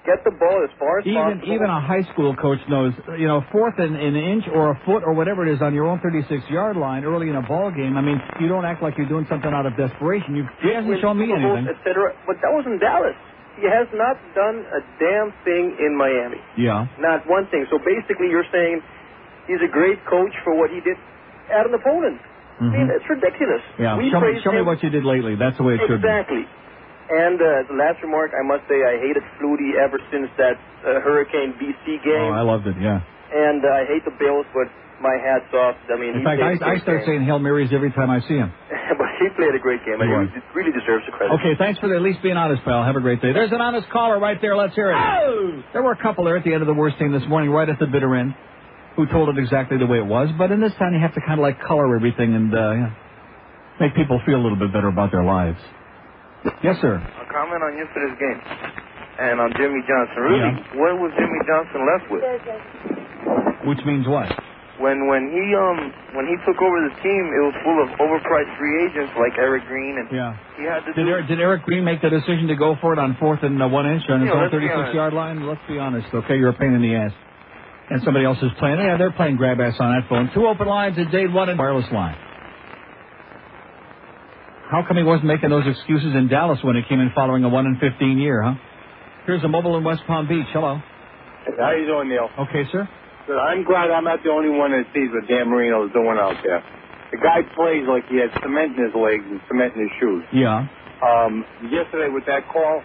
Get 0.03 0.19
the 0.27 0.35
ball 0.35 0.67
as 0.67 0.71
far 0.83 0.99
as 0.99 1.07
Even 1.07 1.15
possible. 1.39 1.55
even 1.55 1.71
a 1.71 1.79
high 1.81 2.03
school 2.11 2.35
coach 2.35 2.59
knows, 2.69 2.91
you 3.23 3.29
know, 3.31 3.41
fourth 3.55 3.79
and 3.79 3.95
an 3.95 4.17
inch 4.19 4.49
or 4.51 4.75
a 4.75 4.77
foot 4.85 5.05
or 5.07 5.15
whatever 5.15 5.47
it 5.47 5.55
is 5.55 5.63
on 5.63 5.75
your 5.75 5.87
own 5.87 6.01
36 6.03 6.43
yard 6.51 6.77
line 6.77 7.05
early 7.05 7.31
in 7.31 7.37
a 7.39 7.43
ball 7.47 7.71
game. 7.71 7.97
I 7.97 8.03
mean, 8.03 8.19
you 8.43 8.49
don't 8.51 8.65
act 8.67 8.83
like 8.83 8.99
you're 8.99 9.07
doing 9.07 9.27
something 9.31 9.53
out 9.55 9.65
of 9.65 9.77
desperation. 9.79 10.35
You 10.35 10.43
he 10.61 10.75
hasn't 10.75 10.99
shown 11.01 11.19
me 11.23 11.31
anything. 11.31 11.71
Et 11.71 11.79
cetera. 11.87 12.11
But 12.27 12.43
that 12.43 12.51
was 12.51 12.67
in 12.67 12.79
Dallas. 12.83 13.15
He 13.63 13.69
has 13.71 13.87
not 13.95 14.19
done 14.35 14.65
a 14.75 14.81
damn 14.99 15.31
thing 15.47 15.77
in 15.79 15.95
Miami. 15.95 16.41
Yeah. 16.59 16.89
Not 16.99 17.23
one 17.31 17.47
thing. 17.55 17.67
So 17.71 17.79
basically, 17.79 18.27
you're 18.27 18.49
saying 18.51 18.83
he's 19.47 19.63
a 19.63 19.71
great 19.71 20.03
coach 20.11 20.35
for 20.43 20.57
what 20.59 20.71
he 20.75 20.81
did 20.81 20.97
at 21.53 21.63
an 21.67 21.75
opponent. 21.79 22.19
I 22.59 22.65
mean, 22.65 22.73
Mhm. 22.89 22.97
it's 22.97 23.09
ridiculous. 23.09 23.63
Yeah. 23.79 23.97
We 23.99 24.11
Show 24.11 24.21
me, 24.21 24.41
show 24.41 24.53
me 24.53 24.63
what 24.63 24.83
you 24.83 24.91
did 24.91 25.05
lately. 25.05 25.35
That's 25.37 25.57
the 25.59 25.63
way 25.65 25.75
it 25.75 25.81
should 25.87 26.03
be. 26.03 26.09
Exactly. 26.09 26.47
And 27.13 27.37
uh, 27.37 27.61
as 27.61 27.67
a 27.69 27.77
last 27.77 28.01
remark, 28.03 28.33
I 28.33 28.41
must 28.47 28.65
say 28.73 28.81
I 28.81 28.97
hated 28.97 29.23
Flutie 29.37 29.77
ever 29.77 30.01
since 30.11 30.29
that 30.41 30.57
uh, 30.87 31.01
Hurricane 31.05 31.53
BC 31.61 32.01
game. 32.05 32.25
Oh, 32.25 32.33
I 32.33 32.41
loved 32.41 32.67
it. 32.67 32.77
Yeah. 32.81 33.01
and 33.33 33.61
uh, 33.65 33.69
I 33.69 33.85
hate 33.85 34.05
the 34.05 34.17
Bills, 34.17 34.47
but 34.57 34.69
my 35.03 35.19
hat's 35.21 35.51
off. 35.53 35.77
I 35.93 35.99
mean, 35.99 36.15
In 36.17 36.25
fact, 36.25 36.41
played 36.41 36.63
I, 36.63 36.65
a 36.65 36.69
I 36.69 36.73
great 36.79 36.83
start 36.87 36.99
game. 37.03 37.07
saying 37.21 37.23
Hail 37.27 37.39
Marys 37.43 37.69
every 37.75 37.91
time 37.93 38.09
I 38.09 38.21
see 38.25 38.39
him. 38.39 38.49
but 38.97 39.09
he 39.21 39.29
played 39.37 39.53
a 39.53 39.59
great 39.61 39.85
game, 39.85 40.01
and 40.01 40.31
He 40.31 40.39
he 40.39 40.41
really 40.55 40.71
deserves 40.73 41.05
the 41.05 41.13
credit. 41.13 41.35
Okay, 41.43 41.53
thanks 41.59 41.81
for 41.83 41.93
at 41.95 42.01
least 42.01 42.23
being 42.23 42.37
honest, 42.39 42.63
pal. 42.65 42.85
Have 42.85 42.97
a 42.97 43.01
great 43.05 43.21
day. 43.21 43.33
There's 43.35 43.53
an 43.53 43.61
honest 43.61 43.91
caller 43.91 44.19
right 44.19 44.39
there. 44.41 44.57
Let's 44.57 44.75
hear 44.75 44.91
it. 44.93 44.97
Oh! 44.97 45.63
There 45.75 45.83
were 45.83 45.93
a 45.93 46.01
couple 46.01 46.25
there 46.25 46.37
at 46.39 46.45
the 46.45 46.53
end 46.55 46.63
of 46.63 46.69
the 46.71 46.75
worst 46.75 46.99
team 46.99 47.13
this 47.13 47.27
morning, 47.29 47.51
right 47.51 47.69
at 47.69 47.79
the 47.79 47.87
bitter 47.91 48.15
end, 48.15 48.35
who 48.97 49.05
told 49.07 49.29
it 49.29 49.37
exactly 49.43 49.77
the 49.77 49.87
way 49.91 49.99
it 49.99 50.07
was. 50.07 50.31
But 50.39 50.53
in 50.53 50.61
this 50.63 50.73
town, 50.79 50.95
you 50.95 51.01
have 51.01 51.15
to 51.15 51.21
kind 51.21 51.37
of 51.41 51.43
like 51.43 51.61
color 51.61 51.95
everything 51.97 52.33
and 52.35 52.55
uh, 52.55 52.71
you 52.73 52.87
make 53.81 53.95
people 53.97 54.21
feel 54.25 54.37
a 54.39 54.43
little 54.43 54.59
bit 54.59 54.73
better 54.73 54.89
about 54.89 55.11
their 55.11 55.25
lives. 55.25 55.59
Yes, 56.63 56.77
sir. 56.83 56.99
A 56.99 57.27
comment 57.31 57.63
on 57.63 57.77
yesterday's 57.79 58.19
game 58.19 58.41
and 59.19 59.39
on 59.41 59.51
Jimmy 59.55 59.83
Johnson. 59.87 60.19
Really, 60.23 60.53
what 60.79 60.99
was 60.99 61.11
Jimmy 61.15 61.41
Johnson 61.47 61.81
left 61.87 62.07
with? 62.11 62.23
Which 63.67 63.79
means 63.87 64.07
what? 64.09 64.27
When 64.83 65.07
when 65.07 65.31
he 65.31 65.55
um 65.55 65.79
when 66.19 66.27
he 66.27 66.35
took 66.43 66.59
over 66.59 66.79
the 66.83 66.95
team, 67.07 67.23
it 67.31 67.43
was 67.47 67.55
full 67.63 67.79
of 67.79 67.89
overpriced 68.03 68.51
free 68.59 68.83
agents 68.83 69.13
like 69.15 69.39
Eric 69.39 69.63
Green, 69.71 69.99
and 70.03 70.09
Yeah. 70.11 70.35
he 70.59 70.65
had 70.65 70.83
to 70.83 70.93
Did. 70.93 71.07
Eric, 71.07 71.29
did 71.29 71.39
Eric 71.39 71.63
Green 71.63 71.85
make 71.85 72.03
the 72.03 72.11
decision 72.11 72.49
to 72.49 72.57
go 72.57 72.75
for 72.81 72.93
it 72.93 72.99
on 72.99 73.15
fourth 73.21 73.43
and 73.45 73.63
uh, 73.63 73.69
one 73.69 73.87
inch 73.87 74.03
on 74.09 74.23
his 74.23 74.31
own 74.35 74.51
36 74.51 74.95
yard 74.95 75.13
line? 75.15 75.47
Let's 75.47 75.61
be 75.69 75.79
honest, 75.79 76.09
okay? 76.13 76.37
You're 76.37 76.51
a 76.51 76.59
pain 76.59 76.73
in 76.75 76.83
the 76.83 76.97
ass. 76.97 77.13
And 77.91 78.03
somebody 78.03 78.25
else 78.25 78.39
is 78.43 78.51
playing. 78.59 78.79
Yeah, 78.81 78.97
they're 78.97 79.13
playing 79.13 79.37
grab 79.37 79.61
ass 79.61 79.75
on 79.79 79.93
that 79.95 80.09
phone. 80.09 80.31
Two 80.35 80.47
open 80.47 80.67
lines 80.67 80.99
at 80.99 81.13
Dade, 81.13 81.33
one 81.33 81.49
and 81.51 81.59
wireless 81.59 81.87
line. 81.93 82.17
How 84.73 84.81
come 84.89 84.97
he 84.97 85.05
wasn't 85.05 85.29
making 85.29 85.53
those 85.53 85.69
excuses 85.69 86.17
in 86.17 86.33
Dallas 86.33 86.57
when 86.65 86.81
he 86.81 86.83
came 86.89 86.97
in 86.97 87.13
following 87.13 87.45
a 87.45 87.49
1 87.53 87.67
in 87.67 87.77
15 87.77 88.17
year, 88.17 88.41
huh? 88.41 88.57
Here's 89.29 89.45
a 89.45 89.49
mobile 89.53 89.77
in 89.77 89.85
West 89.85 90.01
Palm 90.09 90.25
Beach. 90.25 90.49
Hello. 90.49 90.81
How 91.61 91.77
you 91.77 91.85
doing, 91.85 92.09
Neil? 92.09 92.33
Okay, 92.49 92.65
sir. 92.73 92.89
Good. 93.29 93.37
I'm 93.37 93.69
glad 93.69 93.93
I'm 93.93 94.09
not 94.09 94.25
the 94.25 94.33
only 94.33 94.49
one 94.49 94.73
that 94.73 94.89
sees 94.97 95.13
what 95.13 95.29
Dan 95.29 95.53
Marino 95.53 95.85
is 95.85 95.93
doing 95.93 96.17
out 96.17 96.41
there. 96.41 96.65
The 97.13 97.21
guy 97.21 97.45
plays 97.53 97.85
like 97.85 98.09
he 98.09 98.17
has 98.25 98.33
cement 98.41 98.73
in 98.73 98.89
his 98.89 98.97
legs 98.97 99.21
and 99.29 99.45
cement 99.45 99.77
in 99.77 99.85
his 99.85 99.93
shoes. 100.01 100.25
Yeah. 100.33 100.65
Um, 101.05 101.45
yesterday 101.69 102.09
with 102.09 102.25
that 102.25 102.49
call, 102.49 102.81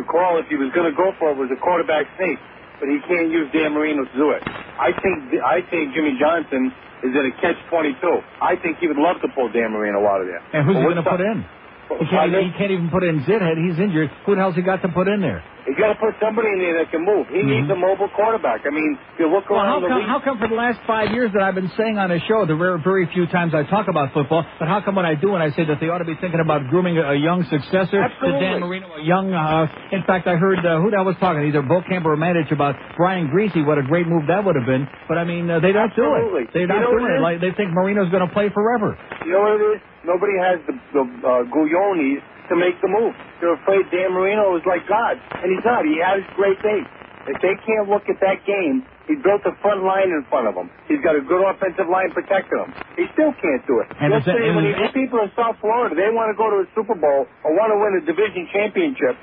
the 0.00 0.08
call, 0.08 0.40
if 0.40 0.48
he 0.48 0.56
was 0.56 0.72
going 0.72 0.88
to 0.88 0.96
go 0.96 1.12
for 1.20 1.28
it, 1.28 1.36
was 1.36 1.52
a 1.52 1.60
quarterback 1.60 2.08
sneak, 2.16 2.40
but 2.80 2.88
he 2.88 3.04
can't 3.04 3.28
use 3.28 3.52
Dan 3.52 3.76
Marino 3.76 4.08
to 4.08 4.16
do 4.16 4.32
it. 4.32 4.40
I 4.80 4.96
think 4.96 5.28
I 5.44 5.60
think 5.68 5.92
Jimmy 5.92 6.16
Johnson 6.16 6.72
is 7.04 7.12
at 7.14 7.24
a 7.24 7.32
catch 7.40 7.58
22. 7.70 7.98
I 8.42 8.56
think 8.56 8.78
he 8.78 8.86
would 8.88 8.98
love 8.98 9.16
to 9.22 9.28
pull 9.34 9.50
Dan 9.52 9.70
Marino 9.72 10.02
out 10.06 10.20
of 10.20 10.26
there. 10.26 10.42
And 10.52 10.66
who's 10.66 10.76
he 10.76 10.82
going 10.82 10.96
to 10.96 11.06
put 11.06 11.20
in? 11.20 11.44
He 11.88 12.04
can't, 12.06 12.28
even, 12.30 12.44
he 12.44 12.52
can't 12.58 12.70
even 12.70 12.90
put 12.90 13.02
in 13.02 13.24
Zithead. 13.24 13.56
He's 13.56 13.80
injured. 13.80 14.10
Who 14.26 14.34
the 14.36 14.40
hell's 14.40 14.54
he 14.54 14.62
got 14.62 14.82
to 14.82 14.88
put 14.88 15.08
in 15.08 15.20
there? 15.20 15.42
You 15.68 15.76
got 15.76 15.92
to 15.92 16.00
put 16.00 16.16
somebody 16.16 16.48
in 16.48 16.64
there 16.64 16.80
that 16.80 16.88
can 16.88 17.04
move. 17.04 17.28
He 17.28 17.44
needs 17.44 17.68
a 17.68 17.76
mobile 17.76 18.08
quarterback. 18.16 18.64
I 18.64 18.72
mean, 18.72 18.96
if 19.12 19.20
you 19.20 19.28
look 19.28 19.44
Mm-hmm. 19.48 19.56
Well, 19.56 19.64
how 19.64 19.80
around 19.80 19.82
the 19.84 19.88
come, 19.88 20.04
how 20.04 20.20
come 20.20 20.36
for 20.40 20.48
the 20.48 20.56
last 20.56 20.80
five 20.86 21.12
years 21.12 21.32
that 21.32 21.40
I've 21.40 21.56
been 21.56 21.72
saying 21.76 21.96
on 21.96 22.08
the 22.08 22.20
show, 22.28 22.44
the 22.44 22.56
very, 22.56 22.80
very 22.80 23.04
few 23.12 23.24
times 23.28 23.52
I 23.56 23.64
talk 23.64 23.88
about 23.88 24.12
football, 24.12 24.44
but 24.58 24.68
how 24.68 24.80
come 24.84 24.96
when 24.96 25.04
I 25.04 25.14
do 25.14 25.32
and 25.36 25.42
I 25.44 25.52
say 25.56 25.64
that 25.68 25.80
they 25.80 25.88
ought 25.88 26.04
to 26.04 26.08
be 26.08 26.16
thinking 26.20 26.40
about 26.40 26.68
grooming 26.68 26.96
a, 26.96 27.12
a 27.12 27.16
young 27.16 27.44
successor 27.48 28.00
to 28.00 28.28
Dan 28.40 28.60
Marino, 28.60 28.92
a 28.96 29.04
young, 29.04 29.32
uh, 29.32 29.68
in 29.92 30.04
fact, 30.04 30.28
I 30.28 30.36
heard, 30.36 30.60
uh, 30.64 30.80
who 30.80 30.92
that 30.92 31.04
was 31.04 31.16
talking, 31.20 31.44
either 31.48 31.60
Bo 31.62 31.80
Camp 31.84 32.04
or 32.04 32.16
Mandich 32.16 32.52
about 32.52 32.76
Brian 32.96 33.28
Griese, 33.28 33.60
what 33.64 33.76
a 33.78 33.84
great 33.84 34.08
move 34.08 34.24
that 34.28 34.44
would 34.44 34.56
have 34.56 34.66
been, 34.66 34.88
but 35.08 35.16
I 35.16 35.24
mean, 35.24 35.48
uh, 35.48 35.60
they 35.60 35.72
don't 35.72 35.88
Absolutely. 35.92 36.44
do 36.44 36.48
it. 36.48 36.52
They're 36.52 36.62
You 36.64 36.68
not 36.68 36.80
know 36.80 36.96
doing 36.96 37.12
it? 37.16 37.20
Like, 37.20 37.40
they 37.40 37.52
think 37.56 37.72
Marino's 37.72 38.10
going 38.12 38.24
to 38.26 38.32
play 38.32 38.48
forever. 38.52 38.96
You 39.24 39.32
know 39.32 39.40
what 39.40 39.60
it 39.60 39.64
is? 39.76 39.80
Nobody 40.04 40.36
has 40.38 40.62
the, 40.66 40.74
the 40.94 41.02
uh, 41.04 41.42
Guglionis 41.50 42.22
to 42.50 42.54
make 42.56 42.78
the 42.80 42.88
move. 42.90 43.14
They're 43.40 43.54
afraid 43.54 43.86
Dan 43.90 44.14
Marino 44.14 44.54
is 44.58 44.64
like 44.66 44.86
God, 44.88 45.18
and 45.42 45.46
he's 45.50 45.64
not. 45.66 45.84
He 45.86 45.98
has 46.02 46.22
great 46.34 46.58
things. 46.62 46.86
If 47.26 47.38
they 47.44 47.54
can't 47.62 47.86
look 47.90 48.08
at 48.08 48.18
that 48.24 48.42
game, 48.46 48.88
he 49.06 49.14
built 49.20 49.44
a 49.44 49.54
front 49.60 49.84
line 49.84 50.08
in 50.10 50.24
front 50.32 50.48
of 50.48 50.54
him. 50.56 50.70
He's 50.88 51.00
got 51.04 51.14
a 51.16 51.22
good 51.22 51.42
offensive 51.44 51.86
line 51.90 52.10
protecting 52.16 52.58
him. 52.58 52.72
He 52.96 53.04
still 53.14 53.32
can't 53.36 53.62
do 53.68 53.80
it. 53.84 53.88
And 54.00 54.10
that- 54.12 54.24
Yesterday, 54.26 54.48
and 54.48 54.56
when 54.56 54.64
these 54.74 54.92
people 54.96 55.18
in 55.22 55.30
South 55.36 55.56
Florida, 55.60 55.94
they 55.94 56.08
want 56.10 56.32
to 56.32 56.36
go 56.38 56.50
to 56.50 56.64
a 56.64 56.68
Super 56.74 56.96
Bowl 56.98 57.28
or 57.44 57.50
want 57.54 57.70
to 57.70 57.78
win 57.78 57.92
a 58.00 58.02
division 58.04 58.48
championship, 58.52 59.14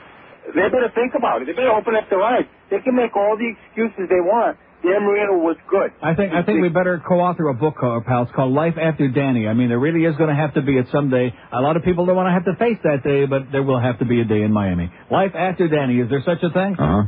they 0.53 0.69
better 0.69 0.91
think 0.93 1.15
about 1.17 1.41
it. 1.41 1.45
They 1.49 1.53
better 1.57 1.73
open 1.73 1.95
up 1.97 2.07
their 2.09 2.21
eyes. 2.21 2.45
They 2.69 2.79
can 2.81 2.95
make 2.95 3.15
all 3.17 3.35
the 3.35 3.49
excuses 3.49 4.05
they 4.09 4.21
want. 4.21 4.57
Dan 4.85 5.01
Marino 5.01 5.41
was 5.41 5.57
good. 5.69 5.91
I 6.01 6.13
think 6.13 6.33
I 6.33 6.43
think 6.43 6.61
we 6.61 6.69
better 6.69 7.01
co-author 7.01 7.49
a 7.49 7.53
book, 7.53 7.75
uh, 7.81 7.99
pals, 8.05 8.29
called 8.35 8.53
Life 8.53 8.75
After 8.77 9.07
Danny. 9.09 9.47
I 9.47 9.53
mean, 9.53 9.69
there 9.69 9.79
really 9.79 10.05
is 10.05 10.15
going 10.15 10.29
to 10.29 10.35
have 10.35 10.53
to 10.53 10.61
be 10.61 10.77
it 10.77 10.85
someday. 10.91 11.33
A 11.51 11.61
lot 11.61 11.75
of 11.75 11.83
people 11.83 12.05
don't 12.05 12.15
want 12.15 12.27
to 12.27 12.33
have 12.33 12.45
to 12.45 12.55
face 12.61 12.77
that 12.83 13.03
day, 13.03 13.25
but 13.25 13.51
there 13.51 13.63
will 13.63 13.79
have 13.79 13.99
to 13.99 14.05
be 14.05 14.21
a 14.21 14.25
day 14.25 14.41
in 14.43 14.53
Miami. 14.53 14.91
Life 15.09 15.33
After 15.33 15.67
Danny. 15.67 15.99
Is 15.99 16.09
there 16.09 16.21
such 16.25 16.43
a 16.43 16.51
thing? 16.53 16.75
Uh 16.77 16.85
huh. 16.85 17.03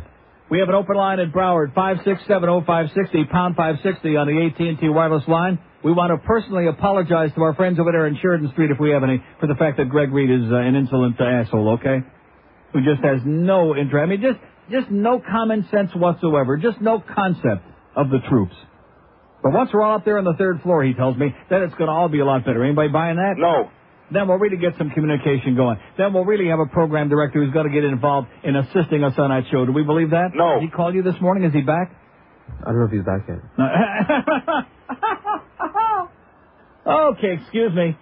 We 0.49 0.59
have 0.59 0.69
an 0.69 0.75
open 0.75 0.95
line 0.95 1.19
at 1.19 1.33
Broward, 1.33 1.73
5670560, 1.73 3.29
pound 3.29 3.57
560 3.57 4.15
on 4.15 4.27
the 4.27 4.47
AT&T 4.47 4.87
wireless 4.87 5.27
line. 5.27 5.59
We 5.83 5.91
want 5.91 6.11
to 6.11 6.25
personally 6.25 6.67
apologize 6.67 7.31
to 7.35 7.41
our 7.41 7.53
friends 7.53 7.79
over 7.79 7.91
there 7.91 8.07
in 8.07 8.17
Sheridan 8.21 8.49
Street, 8.53 8.71
if 8.71 8.79
we 8.79 8.91
have 8.91 9.03
any, 9.03 9.21
for 9.41 9.47
the 9.47 9.55
fact 9.55 9.75
that 9.77 9.89
Greg 9.89 10.11
Reed 10.11 10.31
is 10.31 10.49
uh, 10.49 10.55
an 10.55 10.75
insolent 10.75 11.19
uh, 11.19 11.25
asshole, 11.25 11.77
okay? 11.79 11.99
Who 12.71 12.79
just 12.79 13.03
has 13.03 13.19
no 13.25 13.75
interest. 13.75 14.01
I 14.01 14.05
mean, 14.05 14.21
just, 14.21 14.39
just 14.71 14.89
no 14.91 15.19
common 15.19 15.67
sense 15.71 15.91
whatsoever. 15.95 16.57
Just 16.57 16.81
no 16.81 16.99
concept 16.99 17.63
of 17.95 18.09
the 18.09 18.19
troops. 18.29 18.55
But 19.43 19.53
once 19.53 19.69
we're 19.73 19.83
all 19.83 19.95
up 19.95 20.05
there 20.05 20.17
on 20.17 20.23
the 20.23 20.33
third 20.37 20.61
floor, 20.61 20.83
he 20.83 20.93
tells 20.93 21.15
me, 21.17 21.33
then 21.49 21.63
it's 21.63 21.73
going 21.75 21.87
to 21.87 21.93
all 21.93 22.09
be 22.09 22.19
a 22.19 22.25
lot 22.25 22.43
better. 22.45 22.63
Anybody 22.63 22.89
buying 22.89 23.17
that? 23.17 23.35
No. 23.37 23.69
Then 24.11 24.27
we'll 24.27 24.37
really 24.37 24.57
get 24.57 24.73
some 24.77 24.89
communication 24.89 25.55
going. 25.55 25.77
Then 25.97 26.13
we'll 26.13 26.25
really 26.25 26.47
have 26.47 26.59
a 26.59 26.65
program 26.65 27.09
director 27.09 27.43
who's 27.43 27.53
going 27.53 27.67
to 27.67 27.73
get 27.73 27.83
involved 27.83 28.29
in 28.43 28.55
assisting 28.55 29.03
us 29.03 29.13
on 29.17 29.29
that 29.29 29.43
show. 29.51 29.65
Do 29.65 29.73
we 29.73 29.83
believe 29.83 30.11
that? 30.11 30.29
No. 30.33 30.59
Did 30.59 30.69
he 30.69 30.69
call 30.69 30.93
you 30.93 31.03
this 31.03 31.15
morning? 31.21 31.43
Is 31.43 31.53
he 31.53 31.61
back? 31.61 31.91
I 32.61 32.71
don't 32.71 32.79
know 32.79 32.85
if 32.85 32.91
he's 32.91 33.03
back 33.03 33.27
yet. 33.27 33.39
okay, 36.87 37.33
excuse 37.41 37.73
me. 37.73 37.97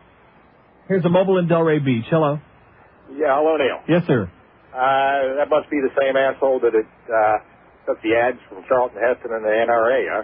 Here's 0.88 1.04
a 1.04 1.10
mobile 1.10 1.40
in 1.40 1.48
Delray 1.48 1.84
Beach. 1.84 2.06
Hello. 2.10 2.40
Yeah, 3.12 3.36
hello, 3.38 3.58
Neil. 3.58 3.82
Yes, 3.90 4.04
sir. 4.08 4.32
Uh, 4.76 5.40
that 5.40 5.48
must 5.48 5.70
be 5.72 5.80
the 5.80 5.94
same 5.96 6.18
asshole 6.18 6.60
that 6.60 6.76
it, 6.76 6.88
uh, 7.08 7.38
took 7.88 8.02
the 8.02 8.12
ads 8.12 8.38
from 8.50 8.64
Charlton 8.68 9.00
Heston 9.00 9.32
and 9.32 9.46
the 9.46 9.56
NRA, 9.64 10.04
huh? 10.12 10.24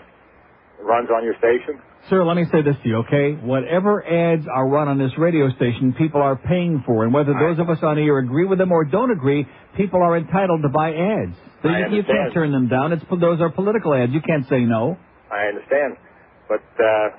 It 0.80 0.84
runs 0.84 1.08
on 1.08 1.24
your 1.24 1.36
station? 1.40 1.80
Sir, 2.10 2.26
let 2.26 2.36
me 2.36 2.46
say 2.52 2.62
this 2.62 2.76
to 2.84 2.90
you, 2.90 2.98
okay? 3.06 3.34
Whatever 3.34 4.04
ads 4.04 4.44
are 4.52 4.68
run 4.68 4.88
on 4.88 4.98
this 4.98 5.12
radio 5.18 5.50
station, 5.56 5.94
people 5.94 6.22
are 6.22 6.36
paying 6.36 6.84
for. 6.86 7.06
And 7.06 7.14
whether 7.14 7.32
those 7.32 7.60
of 7.60 7.70
us 7.70 7.78
on 7.84 7.98
here 7.98 8.18
agree 8.18 8.46
with 8.46 8.58
them 8.58 8.72
or 8.72 8.84
don't 8.84 9.12
agree, 9.12 9.48
people 9.78 10.02
are 10.02 10.18
entitled 10.18 10.64
to 10.64 10.70
buy 10.70 10.90
ads. 10.90 11.38
So 11.62 11.70
I 11.70 11.88
you, 11.88 11.98
you 11.98 12.04
can't 12.04 12.34
turn 12.34 12.52
them 12.52 12.68
down. 12.68 12.92
It's 12.92 13.04
Those 13.08 13.40
are 13.40 13.52
political 13.52 13.94
ads. 13.94 14.12
You 14.12 14.22
can't 14.22 14.50
say 14.50 14.62
no. 14.62 14.98
I 15.32 15.46
understand, 15.46 15.96
but 16.50 16.66
uh, 16.82 17.10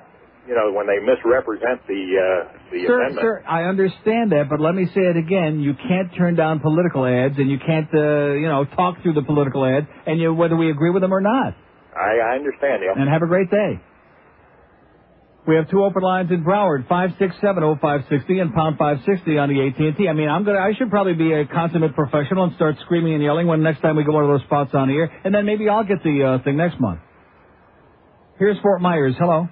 you 0.47 0.55
know 0.55 0.71
when 0.73 0.87
they 0.87 0.99
misrepresent 0.99 1.85
the 1.87 2.01
uh, 2.19 2.71
the 2.71 2.83
Sir, 2.87 3.01
amendment. 3.01 3.23
sir, 3.23 3.43
I 3.47 3.63
understand 3.63 4.31
that, 4.31 4.47
but 4.49 4.59
let 4.59 4.75
me 4.75 4.85
say 4.93 5.01
it 5.01 5.17
again. 5.17 5.61
You 5.61 5.73
can't 5.73 6.13
turn 6.17 6.35
down 6.35 6.59
political 6.59 7.05
ads, 7.05 7.37
and 7.37 7.49
you 7.49 7.59
can't, 7.59 7.87
uh, 7.93 8.33
you 8.33 8.47
know, 8.47 8.65
talk 8.65 9.01
through 9.01 9.13
the 9.13 9.23
political 9.23 9.65
ads, 9.65 9.87
and 10.05 10.19
you, 10.19 10.33
whether 10.33 10.55
we 10.55 10.69
agree 10.69 10.89
with 10.89 11.01
them 11.01 11.13
or 11.13 11.21
not. 11.21 11.55
I, 11.95 12.17
I 12.19 12.35
understand, 12.35 12.81
Neil. 12.81 12.93
And 12.97 13.09
have 13.09 13.21
a 13.21 13.27
great 13.27 13.49
day. 13.51 13.79
We 15.45 15.55
have 15.55 15.69
two 15.69 15.83
open 15.83 16.01
lines 16.01 16.31
in 16.31 16.43
Broward, 16.43 16.87
5670560 16.87 18.41
and 18.41 18.53
pound 18.53 18.77
560 18.77 19.37
on 19.37 19.49
the 19.49 19.67
AT&T. 19.67 20.07
I 20.07 20.13
mean, 20.13 20.29
I'm 20.29 20.45
gonna, 20.45 20.59
I 20.59 20.73
should 20.73 20.89
probably 20.89 21.15
be 21.15 21.33
a 21.33 21.45
consummate 21.45 21.95
professional 21.95 22.45
and 22.45 22.55
start 22.55 22.77
screaming 22.85 23.13
and 23.13 23.21
yelling 23.21 23.47
when 23.47 23.61
next 23.61 23.81
time 23.81 23.97
we 23.97 24.05
go 24.05 24.13
one 24.13 24.23
of 24.23 24.29
those 24.29 24.43
spots 24.43 24.71
on 24.73 24.87
the 24.87 24.93
air, 24.95 25.11
and 25.25 25.35
then 25.35 25.45
maybe 25.45 25.67
I'll 25.67 25.83
get 25.83 26.01
the 26.01 26.39
uh, 26.39 26.43
thing 26.43 26.55
next 26.55 26.79
month. 26.79 27.01
Here's 28.39 28.57
Fort 28.61 28.81
Myers. 28.81 29.15
Hello. 29.19 29.49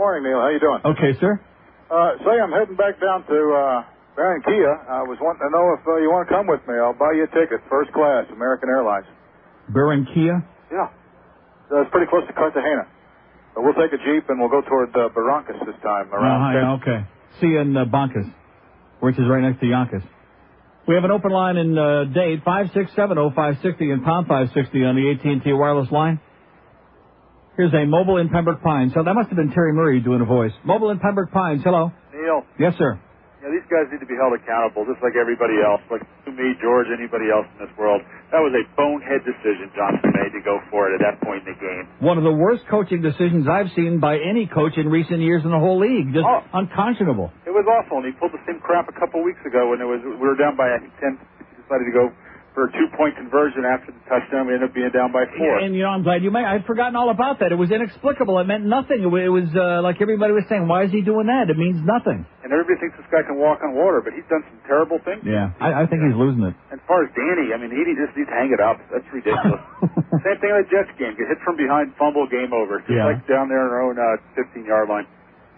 Good 0.00 0.08
morning, 0.08 0.32
Neil. 0.32 0.40
How 0.40 0.48
you 0.48 0.64
doing? 0.64 0.80
Okay, 0.96 1.12
sir. 1.20 1.36
Uh, 1.92 2.16
say 2.24 2.32
I'm 2.40 2.48
heading 2.56 2.72
back 2.72 2.96
down 3.04 3.20
to 3.20 3.36
uh, 3.52 3.84
Barranquilla. 4.16 4.88
I 4.88 5.04
was 5.04 5.20
wanting 5.20 5.44
to 5.44 5.52
know 5.52 5.76
if 5.76 5.84
uh, 5.84 6.00
you 6.00 6.08
want 6.08 6.24
to 6.24 6.32
come 6.32 6.48
with 6.48 6.64
me. 6.64 6.72
I'll 6.80 6.96
buy 6.96 7.12
you 7.12 7.28
a 7.28 7.32
ticket, 7.36 7.60
first 7.68 7.92
class, 7.92 8.24
American 8.32 8.72
Airlines. 8.72 9.04
Barranquilla. 9.68 10.40
Yeah. 10.72 10.88
Uh, 11.68 11.84
it's 11.84 11.92
pretty 11.92 12.08
close 12.08 12.24
to 12.24 12.32
Cartagena. 12.32 12.88
But 13.52 13.60
we'll 13.60 13.76
take 13.76 13.92
a 13.92 14.00
jeep 14.00 14.24
and 14.32 14.40
we'll 14.40 14.48
go 14.48 14.64
toward 14.64 14.88
uh, 14.96 15.12
Barrancas 15.12 15.60
this 15.68 15.76
time 15.84 16.08
around. 16.16 16.48
Uh-huh, 16.48 16.80
yeah, 16.80 16.80
okay. 16.80 17.04
See 17.44 17.52
you 17.52 17.60
in 17.60 17.76
uh, 17.76 17.84
Bancas, 17.84 18.24
which 19.04 19.20
is 19.20 19.28
right 19.28 19.44
next 19.44 19.60
to 19.60 19.68
Yonkers. 19.68 20.08
We 20.88 20.96
have 20.96 21.04
an 21.04 21.12
open 21.12 21.28
line 21.28 21.60
in 21.60 21.76
uh, 21.76 22.08
Dade, 22.08 22.40
5670560 22.40 23.92
and 23.92 24.00
pound 24.00 24.32
560 24.32 24.80
on 24.80 24.96
the 24.96 25.12
AT&T 25.12 25.52
wireless 25.52 25.92
line. 25.92 26.24
Here's 27.60 27.76
a 27.76 27.84
mobile 27.84 28.16
in 28.16 28.32
Pembroke 28.32 28.64
Pines. 28.64 28.96
So 28.96 29.04
that 29.04 29.12
must 29.12 29.28
have 29.28 29.36
been 29.36 29.52
Terry 29.52 29.76
Murray 29.76 30.00
doing 30.00 30.22
a 30.22 30.24
voice. 30.24 30.48
Mobile 30.64 30.88
in 30.96 30.98
Pembroke 30.98 31.28
Pines. 31.28 31.60
Hello. 31.60 31.92
Neil, 32.08 32.40
Yes, 32.56 32.72
sir. 32.80 32.96
know, 33.44 33.52
these 33.52 33.68
guys 33.68 33.84
need 33.92 34.00
to 34.00 34.08
be 34.08 34.16
held 34.16 34.32
accountable, 34.32 34.88
just 34.88 35.04
like 35.04 35.12
everybody 35.12 35.60
else, 35.60 35.84
like 35.92 36.00
to 36.24 36.32
me, 36.32 36.56
George, 36.64 36.88
anybody 36.88 37.28
else 37.28 37.44
in 37.60 37.68
this 37.68 37.72
world. 37.76 38.00
That 38.32 38.40
was 38.40 38.56
a 38.56 38.64
bonehead 38.80 39.28
decision 39.28 39.68
Johnson 39.76 40.08
made 40.08 40.32
to 40.32 40.40
go 40.40 40.56
for 40.72 40.88
it 40.88 40.96
at 40.96 41.04
that 41.04 41.20
point 41.20 41.44
in 41.44 41.52
the 41.52 41.58
game. 41.60 41.84
One 42.00 42.16
of 42.16 42.24
the 42.24 42.32
worst 42.32 42.64
coaching 42.72 43.04
decisions 43.04 43.44
I've 43.44 43.68
seen 43.76 44.00
by 44.00 44.16
any 44.16 44.48
coach 44.48 44.80
in 44.80 44.88
recent 44.88 45.20
years 45.20 45.44
in 45.44 45.52
the 45.52 45.60
whole 45.60 45.76
league. 45.84 46.16
Just 46.16 46.24
Oh. 46.24 46.40
unconscionable. 46.56 47.28
It 47.44 47.52
was 47.52 47.68
awful, 47.68 48.00
and 48.00 48.08
he 48.08 48.12
pulled 48.16 48.32
the 48.32 48.40
same 48.48 48.56
crap 48.64 48.88
a 48.88 48.96
couple 48.96 49.20
weeks 49.20 49.44
ago 49.44 49.68
when 49.68 49.84
it 49.84 49.88
was 49.88 50.00
we 50.00 50.16
were 50.16 50.32
down 50.40 50.56
by 50.56 50.72
I 50.72 50.80
think 50.80 50.96
ten. 50.96 51.20
He 51.44 51.60
decided 51.60 51.84
to 51.84 51.92
go 51.92 52.08
for 52.60 52.68
a 52.68 52.72
two-point 52.76 53.16
conversion 53.16 53.64
after 53.64 53.88
the 53.88 54.02
touchdown. 54.04 54.44
We 54.44 54.52
ended 54.52 54.68
up 54.68 54.76
being 54.76 54.92
down 54.92 55.08
by 55.16 55.24
four. 55.32 55.64
And 55.64 55.72
you 55.72 55.80
know, 55.88 55.96
I'm 55.96 56.04
glad 56.04 56.20
you 56.20 56.28
may. 56.28 56.44
I'd 56.44 56.68
forgotten 56.68 56.92
all 56.92 57.08
about 57.08 57.40
that. 57.40 57.52
It 57.52 57.56
was 57.56 57.72
inexplicable. 57.72 58.36
It 58.36 58.44
meant 58.44 58.68
nothing. 58.68 59.00
It 59.00 59.08
wa- 59.08 59.24
it 59.24 59.32
was 59.32 59.48
uh, 59.56 59.80
like 59.80 59.96
everybody 60.04 60.36
was 60.36 60.44
saying, 60.52 60.68
"Why 60.68 60.84
is 60.84 60.92
he 60.92 61.00
doing 61.00 61.32
that?" 61.32 61.48
It 61.48 61.56
means 61.56 61.80
nothing. 61.80 62.28
And 62.44 62.52
everybody 62.52 62.76
thinks 62.84 63.00
this 63.00 63.08
guy 63.08 63.24
can 63.24 63.40
walk 63.40 63.64
on 63.64 63.72
water, 63.72 64.04
but 64.04 64.12
he's 64.12 64.28
done 64.28 64.44
some 64.44 64.60
terrible 64.68 65.00
things. 65.00 65.24
Yeah, 65.24 65.56
I, 65.56 65.82
I 65.82 65.82
think 65.88 66.04
he's 66.04 66.12
losing 66.18 66.44
it. 66.44 66.54
As 66.68 66.80
far 66.84 67.00
as 67.06 67.10
Danny, 67.16 67.54
I 67.54 67.56
mean, 67.56 67.72
he 67.72 67.80
just 67.96 68.12
needs 68.12 68.28
to 68.28 68.36
hang 68.36 68.52
it 68.52 68.60
up. 68.60 68.76
That's 68.92 69.08
ridiculous. 69.08 69.62
Same 70.20 70.36
thing 70.44 70.52
with 70.52 70.68
the 70.68 70.70
Jets 70.74 70.92
game. 71.00 71.16
Get 71.16 71.32
hit 71.32 71.40
from 71.40 71.56
behind, 71.56 71.96
fumble, 71.96 72.28
game 72.28 72.52
over. 72.52 72.84
Just 72.84 72.92
Yeah. 72.92 73.08
like 73.08 73.24
down 73.24 73.48
there 73.48 73.64
in 73.64 73.70
our 73.72 73.80
own 73.88 73.96
uh, 73.96 74.20
15-yard 74.36 74.88
line. 74.92 75.08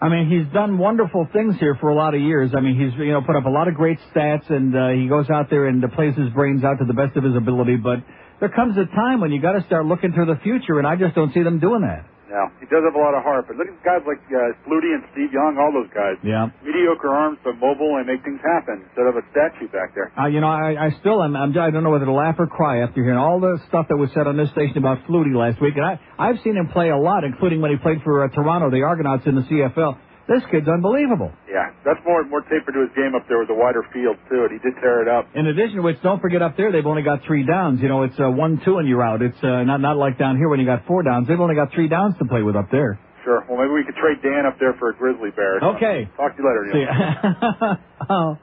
I 0.03 0.09
mean, 0.09 0.27
he's 0.29 0.53
done 0.53 0.77
wonderful 0.77 1.29
things 1.31 1.55
here 1.61 1.77
for 1.79 1.87
a 1.87 1.95
lot 1.95 2.13
of 2.13 2.19
years. 2.19 2.51
I 2.57 2.59
mean, 2.59 2.75
he's 2.75 2.91
you 2.99 3.13
know 3.13 3.21
put 3.21 3.37
up 3.37 3.45
a 3.45 3.49
lot 3.49 3.69
of 3.69 3.75
great 3.75 3.97
stats, 4.13 4.49
and 4.49 4.75
uh, 4.75 4.89
he 4.89 5.07
goes 5.07 5.29
out 5.29 5.49
there 5.49 5.67
and 5.67 5.81
plays 5.93 6.13
his 6.17 6.27
brains 6.31 6.61
out 6.61 6.79
to 6.79 6.85
the 6.85 6.93
best 6.93 7.15
of 7.15 7.23
his 7.23 7.37
ability. 7.37 7.77
But 7.77 8.03
there 8.41 8.49
comes 8.49 8.75
a 8.77 8.83
time 8.93 9.21
when 9.21 9.31
you 9.31 9.41
got 9.41 9.53
to 9.53 9.63
start 9.63 9.85
looking 9.85 10.11
to 10.11 10.25
the 10.25 10.35
future, 10.43 10.77
and 10.77 10.85
I 10.85 10.97
just 10.97 11.15
don't 11.15 11.33
see 11.33 11.41
them 11.41 11.61
doing 11.61 11.83
that. 11.87 12.03
Now, 12.33 12.49
he 12.57 12.65
does 12.65 12.81
have 12.81 12.97
a 12.97 12.97
lot 12.97 13.13
of 13.13 13.21
heart, 13.21 13.45
but 13.45 13.61
look 13.61 13.69
at 13.69 13.77
guys 13.85 14.01
like 14.09 14.17
uh, 14.33 14.57
Flutie 14.65 14.89
and 14.89 15.05
Steve 15.13 15.29
Young, 15.29 15.53
all 15.61 15.69
those 15.69 15.93
guys. 15.93 16.17
Yeah. 16.25 16.49
Mediocre 16.65 17.13
arms, 17.13 17.37
but 17.45 17.61
mobile 17.61 18.01
and 18.01 18.09
make 18.09 18.25
things 18.25 18.41
happen 18.41 18.81
instead 18.81 19.05
of 19.05 19.13
a 19.13 19.21
statue 19.29 19.69
back 19.69 19.93
there. 19.93 20.09
Uh, 20.17 20.25
you 20.25 20.41
know, 20.41 20.49
I, 20.49 20.89
I 20.89 20.97
still 20.97 21.21
am. 21.21 21.37
I'm, 21.37 21.53
I 21.53 21.69
don't 21.69 21.85
know 21.85 21.93
whether 21.93 22.09
to 22.09 22.11
laugh 22.11 22.41
or 22.41 22.49
cry 22.49 22.81
after 22.81 23.05
hearing 23.05 23.21
all 23.21 23.39
the 23.39 23.61
stuff 23.69 23.85
that 23.93 23.97
was 24.01 24.09
said 24.17 24.25
on 24.25 24.33
this 24.33 24.49
station 24.49 24.81
about 24.81 25.05
Flutie 25.05 25.37
last 25.37 25.61
week. 25.61 25.77
And 25.77 25.85
I, 25.85 26.01
I've 26.17 26.41
seen 26.43 26.57
him 26.57 26.73
play 26.73 26.89
a 26.89 26.97
lot, 26.97 27.23
including 27.23 27.61
when 27.61 27.69
he 27.69 27.77
played 27.77 28.01
for 28.01 28.25
uh, 28.25 28.33
Toronto, 28.33 28.73
the 28.73 28.81
Argonauts 28.81 29.29
in 29.29 29.35
the 29.35 29.45
CFL. 29.45 29.93
This 30.27 30.41
kid's 30.49 30.67
unbelievable. 30.67 31.31
Yeah, 31.51 31.75
that's 31.83 31.99
more 32.07 32.23
more 32.23 32.41
tapered 32.47 32.73
to 32.73 32.81
his 32.87 32.95
game 32.95 33.11
up 33.11 33.27
there 33.27 33.39
with 33.39 33.51
the 33.51 33.59
wider 33.59 33.83
field 33.91 34.15
too, 34.31 34.47
and 34.47 34.51
he 34.55 34.59
did 34.63 34.79
tear 34.79 35.03
it 35.03 35.09
up. 35.11 35.27
In 35.35 35.47
addition 35.47 35.75
to 35.77 35.83
which, 35.83 35.99
don't 36.01 36.21
forget 36.21 36.41
up 36.41 36.55
there 36.55 36.71
they've 36.71 36.85
only 36.85 37.03
got 37.03 37.23
three 37.27 37.45
downs. 37.45 37.81
You 37.81 37.89
know, 37.89 38.03
it's 38.03 38.15
uh, 38.17 38.31
one, 38.31 38.61
two, 38.63 38.77
and 38.77 38.87
you're 38.87 39.03
out. 39.03 39.21
It's 39.21 39.37
uh, 39.43 39.63
not 39.63 39.81
not 39.81 39.97
like 39.97 40.17
down 40.17 40.37
here 40.37 40.47
when 40.47 40.59
you 40.59 40.65
got 40.65 40.87
four 40.87 41.03
downs. 41.03 41.27
They've 41.27 41.39
only 41.39 41.55
got 41.55 41.73
three 41.73 41.89
downs 41.89 42.15
to 42.19 42.25
play 42.25 42.41
with 42.41 42.55
up 42.55 42.71
there. 42.71 42.97
Sure. 43.23 43.43
Well, 43.49 43.59
maybe 43.59 43.73
we 43.73 43.83
could 43.83 43.95
trade 43.95 44.23
Dan 44.23 44.45
up 44.45 44.59
there 44.59 44.73
for 44.79 44.89
a 44.91 44.95
grizzly 44.95 45.31
bear. 45.31 45.59
Okay. 45.75 46.09
Talk 46.15 46.35
to 46.35 46.41
you 46.41 46.47
later. 46.47 46.63
Neil. 46.71 46.87
See, 46.87 47.83
oh, 48.09 48.37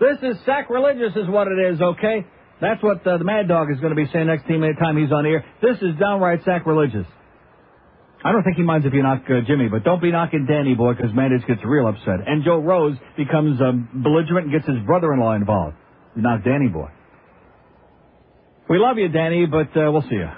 this 0.00 0.18
is 0.22 0.36
sacrilegious, 0.44 1.16
is 1.16 1.28
what 1.28 1.48
it 1.48 1.72
is. 1.72 1.80
Okay, 1.80 2.26
that's 2.60 2.82
what 2.82 3.06
uh, 3.06 3.16
the 3.16 3.24
Mad 3.24 3.48
Dog 3.48 3.70
is 3.70 3.80
going 3.80 3.94
to 3.94 3.96
be 3.96 4.10
saying 4.12 4.26
next 4.26 4.44
time 4.44 4.60
time 4.60 4.96
he's 4.96 5.12
on 5.12 5.24
the 5.24 5.30
air. 5.30 5.44
This 5.62 5.76
is 5.80 5.96
downright 5.98 6.44
sacrilegious. 6.44 7.06
I 8.24 8.32
don't 8.32 8.42
think 8.42 8.56
he 8.56 8.62
minds 8.62 8.86
if 8.86 8.94
you 8.94 9.02
knock 9.02 9.22
uh, 9.28 9.42
Jimmy, 9.46 9.68
but 9.68 9.84
don't 9.84 10.00
be 10.00 10.10
knocking 10.10 10.46
Danny 10.48 10.74
boy 10.74 10.94
because 10.94 11.10
Mandich 11.12 11.46
gets 11.46 11.60
real 11.62 11.86
upset. 11.86 12.26
And 12.26 12.42
Joe 12.42 12.56
Rose 12.56 12.96
becomes 13.18 13.60
um, 13.60 14.02
belligerent 14.02 14.46
and 14.46 14.52
gets 14.52 14.66
his 14.66 14.78
brother-in-law 14.86 15.34
involved. 15.34 15.76
You 16.16 16.22
knock 16.22 16.42
Danny 16.42 16.68
boy. 16.68 16.88
We 18.70 18.78
love 18.78 18.96
you, 18.96 19.08
Danny, 19.08 19.44
but 19.44 19.76
uh, 19.76 19.92
we'll 19.92 20.08
see 20.08 20.16
you. 20.16 20.30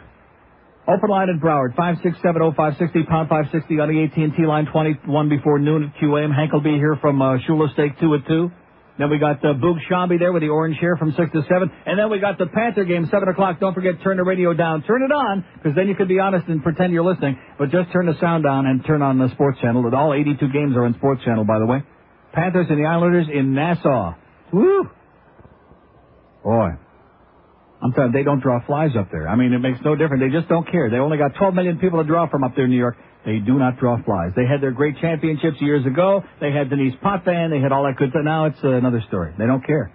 Open 0.89 1.11
line 1.11 1.29
in 1.29 1.39
Broward, 1.39 1.77
5670560, 1.77 3.09
pound 3.09 3.29
560 3.29 3.81
on 3.81 3.89
the 3.89 4.05
AT&T 4.05 4.47
line, 4.47 4.67
21 4.67 5.29
before 5.29 5.61
noon 5.61 5.85
at 5.85 6.03
QAM. 6.03 6.35
Hank 6.35 6.53
will 6.53 6.61
be 6.61 6.75
here 6.75 6.97
from 7.01 7.23
uh, 7.23 7.39
Shula 7.39 7.73
Steak 7.73 8.01
2 8.01 8.15
at 8.15 8.27
2. 8.27 8.51
Then 8.99 9.11
we 9.11 9.19
got 9.19 9.45
uh, 9.45 9.53
Boog 9.53 9.77
Sciambi 9.91 10.19
there 10.19 10.33
with 10.33 10.43
the 10.43 10.49
orange 10.49 10.79
hair 10.79 10.97
from 10.97 11.13
6 11.13 11.33
to 11.33 11.43
7. 11.43 11.71
And 11.85 11.99
then 11.99 12.11
we 12.11 12.19
got 12.19 12.39
the 12.39 12.47
Panther 12.47 12.85
game, 12.85 13.07
7 13.11 13.29
o'clock. 13.29 13.61
Don't 13.61 13.75
forget, 13.75 14.03
turn 14.03 14.17
the 14.17 14.25
radio 14.25 14.55
down. 14.55 14.83
Turn 14.85 15.03
it 15.03 15.13
on, 15.13 15.45
because 15.55 15.77
then 15.77 15.89
you 15.89 15.95
can 15.95 16.09
be 16.09 16.19
honest 16.19 16.49
and 16.49 16.63
pretend 16.63 16.93
you're 16.93 17.05
listening. 17.05 17.39
But 17.59 17.71
just 17.71 17.93
turn 17.93 18.07
the 18.07 18.19
sound 18.21 18.45
down 18.45 18.67
and 18.67 18.85
turn 18.87 19.03
on 19.03 19.19
the 19.19 19.29
Sports 19.33 19.61
Channel. 19.61 19.85
All 19.95 20.15
82 20.15 20.49
games 20.49 20.77
are 20.77 20.85
on 20.85 20.95
Sports 20.95 21.23
Channel, 21.25 21.45
by 21.45 21.59
the 21.59 21.67
way. 21.67 21.83
Panthers 22.33 22.67
and 22.71 22.83
the 22.83 22.89
Islanders 22.89 23.27
in 23.33 23.55
Nassau. 23.55 24.15
Woo! 24.53 24.89
Boy. 26.43 26.71
I'm 27.83 27.93
telling 27.93 28.13
you, 28.13 28.19
they 28.19 28.25
don't 28.25 28.41
draw 28.41 28.65
flies 28.65 28.97
up 28.99 29.11
there. 29.11 29.29
I 29.29 29.37
mean, 29.37 29.53
it 29.53 29.59
makes 29.59 29.79
no 29.85 29.95
difference. 29.95 30.23
They 30.23 30.31
just 30.31 30.49
don't 30.49 30.71
care. 30.71 30.89
They 30.89 30.97
only 30.97 31.19
got 31.19 31.35
12 31.37 31.55
million 31.55 31.79
people 31.79 32.01
to 32.01 32.09
draw 32.09 32.29
from 32.29 32.45
up 32.45 32.55
there 32.57 32.65
in 32.65 32.71
New 32.71 32.79
York. 32.79 32.97
They 33.27 33.43
do 33.43 33.59
not 33.59 33.77
draw 33.79 34.01
flies. 34.07 34.31
They 34.37 34.47
had 34.47 34.63
their 34.63 34.71
great 34.71 34.95
championships 35.03 35.61
years 35.61 35.85
ago. 35.85 36.23
They 36.41 36.53
had 36.53 36.71
Denis 36.71 36.95
Potvin. 37.03 37.51
They 37.51 37.59
had 37.59 37.73
all 37.73 37.83
that 37.83 37.97
good 37.99 38.11
stuff. 38.11 38.23
Now 38.23 38.47
it's 38.47 38.63
another 38.63 39.03
story. 39.09 39.35
They 39.37 39.47
don't 39.47 39.67
care. 39.67 39.91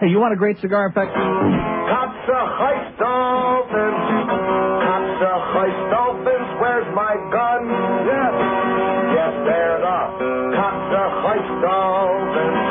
Hey, 0.00 0.08
you 0.08 0.18
want 0.18 0.34
a 0.34 0.36
great 0.36 0.58
cigar? 0.58 0.86
In 0.86 0.92
fact, 0.92 1.14
Katze 1.14 2.38
Heist 2.58 2.98
Dolphins. 2.98 4.02
Katze 4.82 5.30
Heist 5.54 5.82
Dolphins. 5.94 6.48
Where's 6.58 6.90
my 6.94 7.14
gun? 7.30 7.62
Yes. 8.02 8.34
Yes, 9.14 9.32
there 9.46 9.78
the 9.78 9.98
Katze 10.58 11.02
Heist 11.22 11.54
Dolphins. 11.62 12.62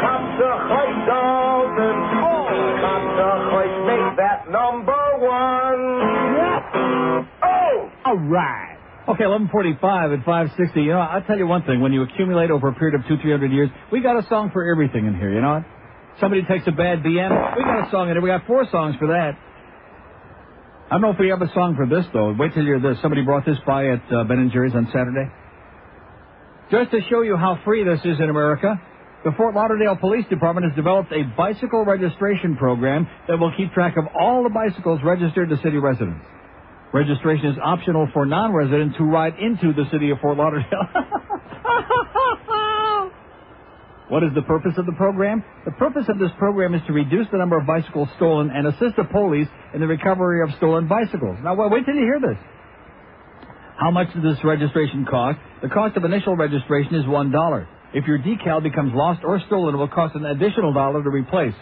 Katze 0.00 0.50
Heist 0.72 1.00
Dolphins. 1.04 2.06
Oh. 2.16 2.48
Katze 2.80 3.28
Heist 3.52 3.78
make 3.84 4.08
that 4.16 4.48
number 4.48 5.04
one. 5.20 5.80
Yes. 6.40 6.64
Oh. 7.44 7.90
all 8.04 8.16
right. 8.16 8.69
Okay, 9.10 9.26
1145 9.26 10.12
and 10.12 10.22
560. 10.22 10.86
You 10.86 10.94
know, 10.94 11.02
I'll 11.02 11.26
tell 11.26 11.36
you 11.36 11.48
one 11.50 11.66
thing. 11.66 11.80
When 11.82 11.90
you 11.92 12.06
accumulate 12.06 12.52
over 12.52 12.68
a 12.68 12.74
period 12.78 12.94
of 12.94 13.02
two, 13.08 13.18
three 13.18 13.32
hundred 13.32 13.50
years, 13.50 13.68
we 13.90 13.98
got 13.98 14.14
a 14.14 14.22
song 14.28 14.50
for 14.52 14.62
everything 14.62 15.06
in 15.06 15.18
here, 15.18 15.34
you 15.34 15.40
know? 15.40 15.64
Somebody 16.20 16.46
takes 16.46 16.62
a 16.68 16.70
bad 16.70 17.02
BM, 17.02 17.56
we 17.56 17.64
got 17.64 17.88
a 17.88 17.90
song 17.90 18.08
in 18.08 18.16
it. 18.16 18.22
We 18.22 18.28
got 18.28 18.46
four 18.46 18.70
songs 18.70 18.94
for 19.00 19.08
that. 19.08 19.34
I 19.34 20.94
don't 20.94 21.02
know 21.02 21.10
if 21.10 21.18
we 21.18 21.26
have 21.30 21.42
a 21.42 21.50
song 21.54 21.74
for 21.74 21.90
this, 21.90 22.06
though. 22.12 22.36
Wait 22.38 22.54
till 22.54 22.62
you 22.62 22.78
hear 22.78 22.78
this. 22.78 23.02
Somebody 23.02 23.22
brought 23.22 23.44
this 23.44 23.58
by 23.66 23.88
at 23.88 24.02
uh, 24.14 24.22
Ben 24.30 24.48
& 24.50 24.52
Jerry's 24.52 24.74
on 24.76 24.86
Saturday. 24.94 25.26
Just 26.70 26.92
to 26.92 27.00
show 27.10 27.22
you 27.22 27.36
how 27.36 27.58
free 27.64 27.82
this 27.82 27.98
is 28.04 28.20
in 28.22 28.30
America, 28.30 28.78
the 29.24 29.32
Fort 29.36 29.56
Lauderdale 29.56 29.96
Police 29.96 30.26
Department 30.30 30.70
has 30.70 30.76
developed 30.76 31.10
a 31.10 31.24
bicycle 31.36 31.84
registration 31.84 32.54
program 32.54 33.08
that 33.26 33.40
will 33.40 33.50
keep 33.56 33.72
track 33.72 33.96
of 33.98 34.04
all 34.14 34.44
the 34.44 34.50
bicycles 34.50 35.00
registered 35.02 35.48
to 35.50 35.56
city 35.66 35.78
residents. 35.78 36.22
Registration 36.92 37.46
is 37.46 37.56
optional 37.62 38.08
for 38.12 38.26
non-residents 38.26 38.96
who 38.98 39.04
ride 39.04 39.34
into 39.38 39.72
the 39.72 39.88
city 39.92 40.10
of 40.10 40.18
Fort 40.18 40.36
Lauderdale. 40.36 40.66
what 44.08 44.24
is 44.24 44.30
the 44.34 44.42
purpose 44.42 44.72
of 44.76 44.86
the 44.86 44.92
program? 44.92 45.44
The 45.64 45.70
purpose 45.70 46.06
of 46.08 46.18
this 46.18 46.32
program 46.36 46.74
is 46.74 46.82
to 46.88 46.92
reduce 46.92 47.28
the 47.30 47.38
number 47.38 47.56
of 47.56 47.66
bicycles 47.66 48.08
stolen 48.16 48.50
and 48.50 48.66
assist 48.66 48.96
the 48.96 49.04
police 49.04 49.46
in 49.72 49.80
the 49.80 49.86
recovery 49.86 50.42
of 50.42 50.50
stolen 50.56 50.88
bicycles. 50.88 51.38
Now, 51.44 51.54
wait 51.54 51.86
till 51.86 51.94
you 51.94 52.02
hear 52.02 52.20
this. 52.20 52.38
How 53.78 53.92
much 53.92 54.12
does 54.12 54.24
this 54.24 54.44
registration 54.44 55.06
cost? 55.08 55.38
The 55.62 55.68
cost 55.68 55.96
of 55.96 56.04
initial 56.04 56.34
registration 56.34 56.96
is 56.96 57.04
$1. 57.04 57.66
If 57.94 58.06
your 58.06 58.18
decal 58.18 58.62
becomes 58.62 58.92
lost 58.94 59.22
or 59.24 59.40
stolen, 59.46 59.76
it 59.76 59.78
will 59.78 59.88
cost 59.88 60.16
an 60.16 60.26
additional 60.26 60.72
dollar 60.72 61.04
to 61.04 61.08
replace. 61.08 61.54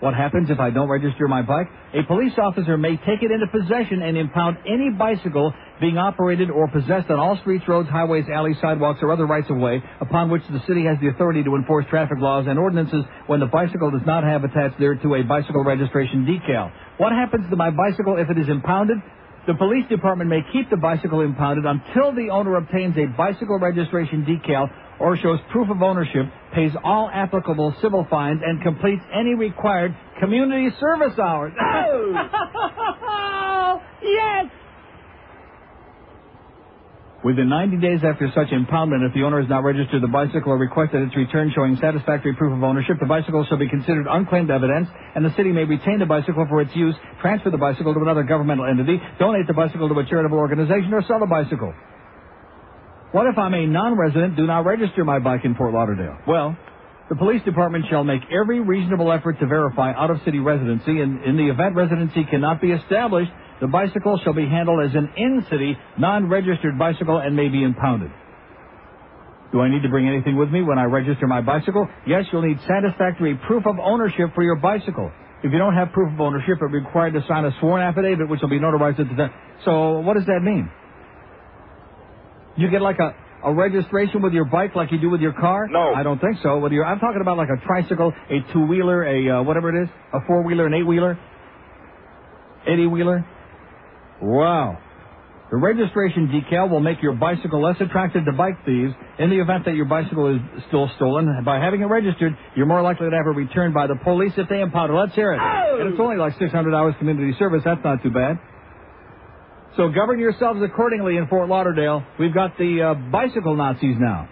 What 0.00 0.14
happens 0.14 0.48
if 0.48 0.58
I 0.58 0.70
don't 0.70 0.88
register 0.88 1.28
my 1.28 1.42
bike? 1.42 1.68
A 1.92 2.02
police 2.08 2.32
officer 2.40 2.78
may 2.78 2.96
take 2.96 3.20
it 3.20 3.30
into 3.30 3.46
possession 3.52 4.00
and 4.02 4.16
impound 4.16 4.56
any 4.66 4.88
bicycle 4.96 5.52
being 5.78 5.98
operated 5.98 6.50
or 6.50 6.68
possessed 6.68 7.10
on 7.10 7.18
all 7.20 7.36
streets, 7.40 7.68
roads, 7.68 7.88
highways, 7.90 8.24
alleys, 8.32 8.56
sidewalks, 8.62 9.00
or 9.02 9.12
other 9.12 9.26
rights 9.26 9.48
of 9.50 9.58
way 9.58 9.82
upon 10.00 10.30
which 10.30 10.42
the 10.50 10.60
city 10.66 10.84
has 10.86 10.96
the 11.02 11.08
authority 11.08 11.44
to 11.44 11.54
enforce 11.54 11.84
traffic 11.90 12.16
laws 12.18 12.46
and 12.48 12.58
ordinances 12.58 13.04
when 13.26 13.40
the 13.40 13.46
bicycle 13.46 13.90
does 13.90 14.06
not 14.06 14.24
have 14.24 14.42
attached 14.42 14.80
thereto 14.80 15.20
a 15.20 15.22
bicycle 15.22 15.62
registration 15.64 16.24
decal. 16.24 16.72
What 16.96 17.12
happens 17.12 17.44
to 17.50 17.56
my 17.56 17.68
bicycle 17.68 18.16
if 18.16 18.30
it 18.30 18.38
is 18.38 18.48
impounded? 18.48 18.96
The 19.46 19.54
police 19.54 19.84
department 19.88 20.30
may 20.30 20.40
keep 20.52 20.70
the 20.70 20.76
bicycle 20.76 21.20
impounded 21.20 21.64
until 21.64 22.14
the 22.14 22.30
owner 22.30 22.56
obtains 22.56 22.96
a 22.96 23.06
bicycle 23.16 23.58
registration 23.58 24.24
decal 24.24 24.68
or 25.00 25.16
shows 25.16 25.40
proof 25.50 25.70
of 25.70 25.82
ownership, 25.82 26.26
pays 26.54 26.72
all 26.84 27.10
applicable 27.12 27.74
civil 27.80 28.06
fines, 28.10 28.40
and 28.44 28.62
completes 28.62 29.02
any 29.12 29.34
required 29.34 29.96
community 30.20 30.68
service 30.78 31.18
hours. 31.18 31.52
Oh, 31.60 32.12
yes! 34.02 34.46
Within 37.22 37.50
90 37.50 37.76
days 37.84 38.00
after 38.02 38.32
such 38.34 38.48
impoundment, 38.48 39.06
if 39.06 39.12
the 39.12 39.24
owner 39.24 39.40
has 39.40 39.50
not 39.50 39.62
registered 39.62 40.02
the 40.02 40.08
bicycle 40.08 40.52
or 40.52 40.56
requested 40.56 41.02
its 41.02 41.14
return 41.14 41.52
showing 41.54 41.76
satisfactory 41.76 42.34
proof 42.34 42.56
of 42.56 42.64
ownership, 42.64 42.96
the 42.98 43.04
bicycle 43.04 43.44
shall 43.44 43.58
be 43.58 43.68
considered 43.68 44.06
unclaimed 44.08 44.50
evidence, 44.50 44.88
and 45.14 45.22
the 45.22 45.34
city 45.36 45.52
may 45.52 45.64
retain 45.64 45.98
the 45.98 46.06
bicycle 46.06 46.46
for 46.48 46.62
its 46.62 46.74
use, 46.74 46.94
transfer 47.20 47.50
the 47.50 47.58
bicycle 47.58 47.92
to 47.92 48.00
another 48.00 48.22
governmental 48.22 48.64
entity, 48.64 48.96
donate 49.18 49.46
the 49.46 49.52
bicycle 49.52 49.86
to 49.86 49.98
a 49.98 50.06
charitable 50.06 50.38
organization, 50.38 50.94
or 50.94 51.02
sell 51.02 51.20
the 51.20 51.26
bicycle. 51.26 51.74
What 53.12 53.26
if 53.26 53.36
I'm 53.36 53.54
a 53.54 53.66
non-resident, 53.66 54.36
do 54.36 54.46
not 54.46 54.64
register 54.64 55.04
my 55.04 55.18
bike 55.18 55.44
in 55.44 55.56
Fort 55.56 55.74
Lauderdale? 55.74 56.16
Well, 56.28 56.56
the 57.08 57.16
police 57.16 57.42
department 57.42 57.86
shall 57.90 58.04
make 58.04 58.22
every 58.30 58.60
reasonable 58.60 59.10
effort 59.10 59.40
to 59.40 59.46
verify 59.46 59.92
out-of-city 59.92 60.38
residency, 60.38 61.00
and 61.00 61.24
in 61.24 61.36
the 61.36 61.50
event 61.50 61.74
residency 61.74 62.24
cannot 62.30 62.60
be 62.60 62.70
established, 62.70 63.32
the 63.60 63.66
bicycle 63.66 64.20
shall 64.22 64.32
be 64.32 64.46
handled 64.46 64.86
as 64.86 64.94
an 64.94 65.12
in-city, 65.16 65.76
non-registered 65.98 66.78
bicycle 66.78 67.18
and 67.18 67.34
may 67.34 67.48
be 67.48 67.64
impounded. 67.64 68.12
Do 69.50 69.60
I 69.60 69.68
need 69.68 69.82
to 69.82 69.88
bring 69.88 70.06
anything 70.06 70.36
with 70.36 70.50
me 70.50 70.62
when 70.62 70.78
I 70.78 70.84
register 70.84 71.26
my 71.26 71.40
bicycle? 71.40 71.88
Yes, 72.06 72.26
you'll 72.30 72.42
need 72.42 72.60
satisfactory 72.68 73.34
proof 73.48 73.66
of 73.66 73.80
ownership 73.80 74.30
for 74.36 74.44
your 74.44 74.54
bicycle. 74.54 75.10
If 75.42 75.50
you 75.50 75.58
don't 75.58 75.74
have 75.74 75.90
proof 75.90 76.12
of 76.12 76.20
ownership, 76.20 76.58
you're 76.60 76.70
required 76.70 77.14
to 77.14 77.24
sign 77.26 77.44
a 77.44 77.50
sworn 77.58 77.82
affidavit, 77.82 78.28
which 78.28 78.40
will 78.40 78.50
be 78.50 78.60
notarized 78.60 79.00
at 79.00 79.08
the 79.08 79.16
time. 79.16 79.32
So, 79.64 79.98
what 79.98 80.14
does 80.14 80.26
that 80.26 80.40
mean? 80.44 80.70
You 82.56 82.70
get 82.70 82.82
like 82.82 82.98
a, 82.98 83.14
a 83.44 83.52
registration 83.54 84.22
with 84.22 84.32
your 84.32 84.44
bike 84.44 84.74
like 84.74 84.92
you 84.92 85.00
do 85.00 85.10
with 85.10 85.20
your 85.20 85.32
car? 85.32 85.66
No. 85.68 85.94
I 85.94 86.02
don't 86.02 86.20
think 86.20 86.36
so. 86.42 86.58
With 86.58 86.72
your, 86.72 86.84
I'm 86.84 86.98
talking 86.98 87.20
about 87.20 87.36
like 87.38 87.48
a 87.48 87.64
tricycle, 87.66 88.12
a 88.28 88.52
two-wheeler, 88.52 89.04
a 89.04 89.38
uh, 89.38 89.42
whatever 89.42 89.70
it 89.74 89.84
is, 89.84 89.88
a 90.12 90.18
four-wheeler, 90.26 90.66
an 90.66 90.74
eight-wheeler, 90.74 91.18
eighty-wheeler. 92.66 93.24
Wow. 94.22 94.78
The 95.50 95.56
registration 95.56 96.28
decal 96.28 96.70
will 96.70 96.78
make 96.80 97.02
your 97.02 97.14
bicycle 97.14 97.60
less 97.60 97.74
attractive 97.80 98.24
to 98.24 98.32
bike 98.32 98.64
thieves 98.64 98.92
in 99.18 99.30
the 99.30 99.40
event 99.40 99.64
that 99.64 99.74
your 99.74 99.86
bicycle 99.86 100.32
is 100.36 100.40
still 100.68 100.88
stolen. 100.94 101.26
By 101.44 101.58
having 101.58 101.80
it 101.80 101.86
registered, 101.86 102.36
you're 102.54 102.66
more 102.66 102.82
likely 102.82 103.10
to 103.10 103.16
have 103.16 103.26
it 103.26 103.34
returned 103.34 103.74
by 103.74 103.88
the 103.88 103.96
police 103.96 104.32
if 104.36 104.48
they 104.48 104.60
impound 104.60 104.92
it. 104.92 104.94
Let's 104.94 105.14
hear 105.14 105.32
it. 105.32 105.40
And 105.80 105.90
it's 105.92 106.00
only 106.00 106.18
like 106.18 106.38
600 106.38 106.72
hours 106.72 106.94
community 107.00 107.36
service. 107.36 107.62
That's 107.64 107.82
not 107.82 108.00
too 108.00 108.10
bad. 108.10 108.38
So 109.76 109.88
govern 109.88 110.18
yourselves 110.18 110.60
accordingly 110.62 111.16
in 111.16 111.28
Fort 111.28 111.48
Lauderdale. 111.48 112.04
We've 112.18 112.34
got 112.34 112.58
the 112.58 112.82
uh, 112.82 112.94
bicycle 113.10 113.54
Nazis 113.56 113.96
now. 113.98 114.28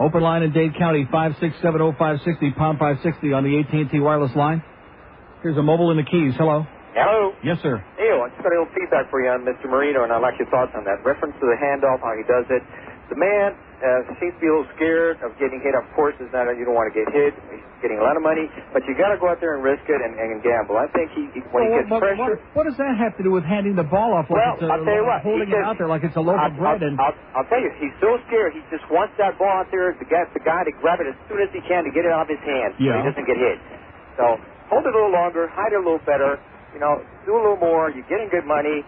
Open 0.00 0.20
line 0.20 0.42
in 0.42 0.52
Dade 0.52 0.76
County, 0.78 1.04
5670560, 1.12 2.56
pound 2.56 2.78
560 2.78 3.32
on 3.32 3.44
the 3.44 3.60
AT&T 3.60 4.00
wireless 4.00 4.34
line. 4.36 4.62
Here's 5.42 5.56
a 5.56 5.62
mobile 5.62 5.90
in 5.90 5.96
the 5.96 6.04
Keys. 6.04 6.34
Hello. 6.36 6.66
Hello. 6.92 7.32
Yes, 7.44 7.60
sir. 7.62 7.80
Neil, 8.00 8.24
I 8.24 8.28
just 8.32 8.40
got 8.40 8.52
a 8.52 8.56
little 8.56 8.72
feedback 8.72 9.08
for 9.12 9.20
you 9.20 9.28
on 9.28 9.44
Mr. 9.44 9.68
Marino, 9.68 10.04
and 10.04 10.12
I'd 10.12 10.24
like 10.24 10.40
your 10.40 10.48
thoughts 10.48 10.72
on 10.76 10.84
that. 10.84 11.04
Reference 11.04 11.36
to 11.40 11.46
the 11.48 11.56
handoff, 11.60 12.00
how 12.00 12.12
he 12.16 12.24
does 12.24 12.48
it. 12.48 12.64
The 13.06 13.14
man 13.14 13.54
uh, 13.78 14.02
seems 14.18 14.34
to 14.34 14.40
be 14.42 14.50
a 14.50 14.54
little 14.56 14.66
scared 14.74 15.22
of 15.22 15.30
getting 15.38 15.62
hit. 15.62 15.78
Of 15.78 15.86
course, 15.94 16.18
it's 16.18 16.32
not 16.34 16.50
you 16.58 16.66
don't 16.66 16.74
want 16.74 16.90
to 16.90 16.96
get 16.96 17.06
hit. 17.14 17.38
He's 17.54 17.62
getting 17.78 18.02
a 18.02 18.04
lot 18.04 18.18
of 18.18 18.24
money, 18.26 18.50
but 18.74 18.82
you 18.88 18.98
got 18.98 19.14
to 19.14 19.18
go 19.20 19.30
out 19.30 19.38
there 19.38 19.54
and 19.54 19.62
risk 19.62 19.86
it 19.86 20.00
and, 20.02 20.18
and 20.18 20.42
gamble. 20.42 20.74
I 20.74 20.90
think 20.90 21.14
he, 21.14 21.30
he 21.30 21.40
when 21.54 21.70
he 21.70 21.78
gets 21.78 21.86
what, 21.86 22.02
pressure. 22.02 22.42
what, 22.50 22.56
what 22.58 22.64
does 22.66 22.74
that 22.82 22.98
have 22.98 23.14
to 23.20 23.22
do 23.22 23.30
with 23.30 23.46
handing 23.46 23.78
the 23.78 23.86
ball 23.86 24.10
off 24.10 24.26
like 24.26 24.42
Well, 24.42 24.58
it's 24.58 24.66
a, 24.66 24.68
I'll 24.74 24.82
tell 24.82 24.98
you 24.98 25.06
what, 25.06 25.22
holding 25.22 25.46
he 25.46 25.54
it 25.54 25.62
out 25.62 25.78
there 25.78 25.86
like 25.86 26.02
it's 26.02 26.18
a 26.18 26.24
loaf 26.24 26.40
I'll, 26.40 26.50
of 26.50 26.58
bread 26.58 26.82
I'll, 26.82 26.88
and 26.88 26.94
I'll, 26.98 27.16
I'll 27.38 27.48
tell 27.52 27.62
you, 27.62 27.70
he's 27.78 27.94
so 28.02 28.18
scared. 28.26 28.58
He 28.58 28.62
just 28.74 28.82
wants 28.90 29.14
that 29.22 29.38
ball 29.38 29.62
out 29.62 29.70
there. 29.70 29.94
The 29.94 30.08
guy, 30.08 30.26
the 30.34 30.42
guy 30.42 30.66
to 30.66 30.74
grab 30.82 30.98
it 30.98 31.06
as 31.06 31.18
soon 31.30 31.38
as 31.38 31.50
he 31.54 31.62
can 31.62 31.86
to 31.86 31.92
get 31.94 32.02
it 32.02 32.10
out 32.10 32.26
of 32.26 32.32
his 32.32 32.42
hand, 32.42 32.74
so 32.74 32.90
he 32.90 33.06
doesn't 33.06 33.28
get 33.28 33.38
hit. 33.38 33.62
So 34.18 34.40
hold 34.66 34.82
it 34.82 34.90
a 34.90 34.96
little 34.96 35.14
longer, 35.14 35.46
hide 35.54 35.70
it 35.70 35.78
a 35.78 35.84
little 35.84 36.02
better. 36.02 36.42
You 36.74 36.82
know, 36.82 37.00
do 37.24 37.32
a 37.32 37.40
little 37.40 37.60
more. 37.60 37.88
You're 37.88 38.08
getting 38.10 38.28
good 38.34 38.44
money. 38.44 38.82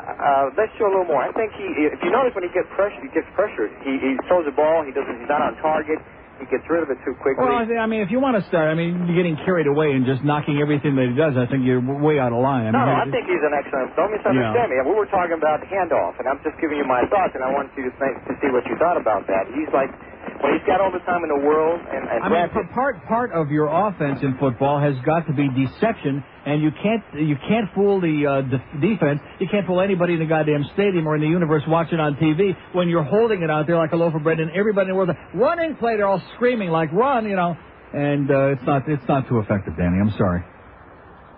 Uh, 0.00 0.50
let's 0.56 0.72
show 0.80 0.88
a 0.88 0.92
little 0.92 1.08
more. 1.08 1.20
I 1.20 1.32
think 1.36 1.52
he, 1.54 1.66
if 1.86 2.00
you 2.00 2.10
notice 2.10 2.32
when 2.34 2.44
he 2.44 2.52
gets 2.52 2.68
pressured, 2.72 3.04
he 3.04 3.12
gets 3.12 3.28
pressured. 3.36 3.70
He, 3.84 4.00
he 4.00 4.10
throws 4.26 4.48
the 4.48 4.56
ball. 4.56 4.82
He 4.84 4.92
doesn't. 4.92 5.16
He's 5.20 5.28
not 5.28 5.44
on 5.44 5.56
target. 5.60 6.00
He 6.40 6.48
gets 6.48 6.64
rid 6.72 6.80
of 6.80 6.88
it 6.88 6.96
too 7.04 7.12
quickly. 7.20 7.44
Well, 7.44 7.52
I, 7.52 7.68
think, 7.68 7.76
I 7.76 7.84
mean, 7.84 8.00
if 8.00 8.08
you 8.08 8.16
want 8.16 8.40
to 8.40 8.44
start, 8.48 8.72
I 8.72 8.74
mean, 8.74 9.04
you're 9.04 9.14
getting 9.16 9.36
carried 9.44 9.68
away 9.68 9.92
and 9.92 10.08
just 10.08 10.24
knocking 10.24 10.56
everything 10.56 10.96
that 10.96 11.12
he 11.12 11.14
does. 11.14 11.36
I 11.36 11.44
think 11.44 11.68
you're 11.68 11.84
way 11.84 12.16
out 12.16 12.32
of 12.32 12.40
line. 12.40 12.64
I 12.64 12.72
no, 12.72 12.80
mean, 12.80 12.88
no, 12.88 12.96
I 12.96 13.06
think 13.12 13.28
he's 13.28 13.44
an 13.44 13.52
excellent. 13.52 13.92
Don't 13.92 14.08
misunderstand 14.08 14.72
me. 14.72 14.80
We 14.80 14.96
were 14.96 15.10
talking 15.12 15.36
about 15.36 15.60
handoff, 15.68 16.16
and 16.16 16.24
I'm 16.24 16.40
just 16.40 16.56
giving 16.56 16.80
you 16.80 16.88
my 16.88 17.04
thoughts, 17.12 17.36
and 17.36 17.44
I 17.44 17.52
wanted 17.52 17.76
you 17.76 17.92
to 17.92 17.94
think 18.00 18.24
to 18.24 18.32
see 18.40 18.48
what 18.48 18.64
you 18.64 18.72
thought 18.80 18.96
about 18.96 19.28
that. 19.28 19.52
He's 19.52 19.68
like, 19.76 19.92
when 20.40 20.56
he's 20.56 20.66
got 20.66 20.80
all 20.80 20.90
the 20.90 21.04
time 21.04 21.22
in 21.22 21.28
the 21.28 21.44
world, 21.46 21.80
and, 21.80 22.08
and 22.08 22.24
I 22.24 22.28
mean, 22.28 22.68
part 22.72 22.96
part 23.06 23.32
of 23.32 23.50
your 23.50 23.68
offense 23.68 24.20
in 24.22 24.38
football 24.38 24.80
has 24.80 24.94
got 25.04 25.26
to 25.26 25.32
be 25.32 25.48
deception, 25.52 26.24
and 26.46 26.62
you 26.62 26.70
can't 26.82 27.04
you 27.14 27.36
can't 27.46 27.68
fool 27.74 28.00
the 28.00 28.26
uh, 28.26 28.40
de- 28.42 28.80
defense. 28.80 29.20
You 29.38 29.48
can't 29.50 29.66
fool 29.66 29.80
anybody 29.80 30.14
in 30.14 30.20
the 30.20 30.26
goddamn 30.26 30.64
stadium 30.72 31.06
or 31.06 31.14
in 31.14 31.20
the 31.20 31.28
universe 31.28 31.62
watching 31.68 32.00
on 32.00 32.16
TV 32.16 32.56
when 32.72 32.88
you're 32.88 33.04
holding 33.04 33.42
it 33.42 33.50
out 33.50 33.66
there 33.66 33.76
like 33.76 33.92
a 33.92 33.96
loaf 33.96 34.14
of 34.14 34.22
bread, 34.22 34.40
and 34.40 34.50
everybody 34.52 34.88
in 34.88 34.96
the 34.96 34.96
world 34.96 35.10
running 35.34 35.76
play. 35.76 35.96
They're 35.96 36.08
all 36.08 36.22
screaming 36.36 36.70
like 36.70 36.90
run, 36.92 37.28
you 37.28 37.36
know, 37.36 37.56
and 37.92 38.30
uh, 38.30 38.52
it's 38.56 38.62
not 38.64 38.88
it's 38.88 39.08
not 39.08 39.28
too 39.28 39.40
effective, 39.40 39.76
Danny. 39.76 40.00
I'm 40.00 40.14
sorry. 40.16 40.42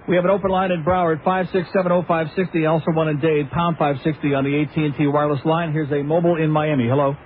We 0.08 0.16
have 0.16 0.24
an 0.24 0.30
open 0.30 0.50
line 0.50 0.72
in 0.72 0.84
Broward, 0.84 1.22
five 1.24 1.46
six 1.52 1.68
seven 1.72 1.92
oh 1.92 2.04
five 2.06 2.28
sixty. 2.34 2.66
Also 2.66 2.90
one 2.92 3.08
in 3.08 3.20
Dade, 3.20 3.50
pound 3.50 3.78
five 3.78 3.96
sixty 4.02 4.34
on 4.34 4.44
the 4.44 4.62
AT 4.62 4.76
and 4.76 4.94
T 4.96 5.06
wireless 5.06 5.44
line. 5.44 5.72
Here's 5.72 5.90
a 5.90 6.02
mobile 6.02 6.36
in 6.36 6.50
Miami. 6.50 6.88
Hello. 6.88 7.16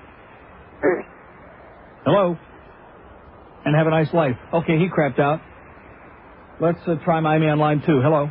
Hello. 2.06 2.38
And 3.66 3.74
have 3.74 3.90
a 3.90 3.90
nice 3.90 4.14
life. 4.14 4.38
Okay, 4.54 4.78
he 4.78 4.86
crapped 4.86 5.18
out. 5.18 5.42
Let's 6.62 6.78
uh, 6.86 7.02
try 7.02 7.18
Miami 7.18 7.50
on 7.50 7.58
line 7.58 7.82
two. 7.82 7.98
Hello. 7.98 8.30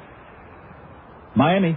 Miami. 1.36 1.76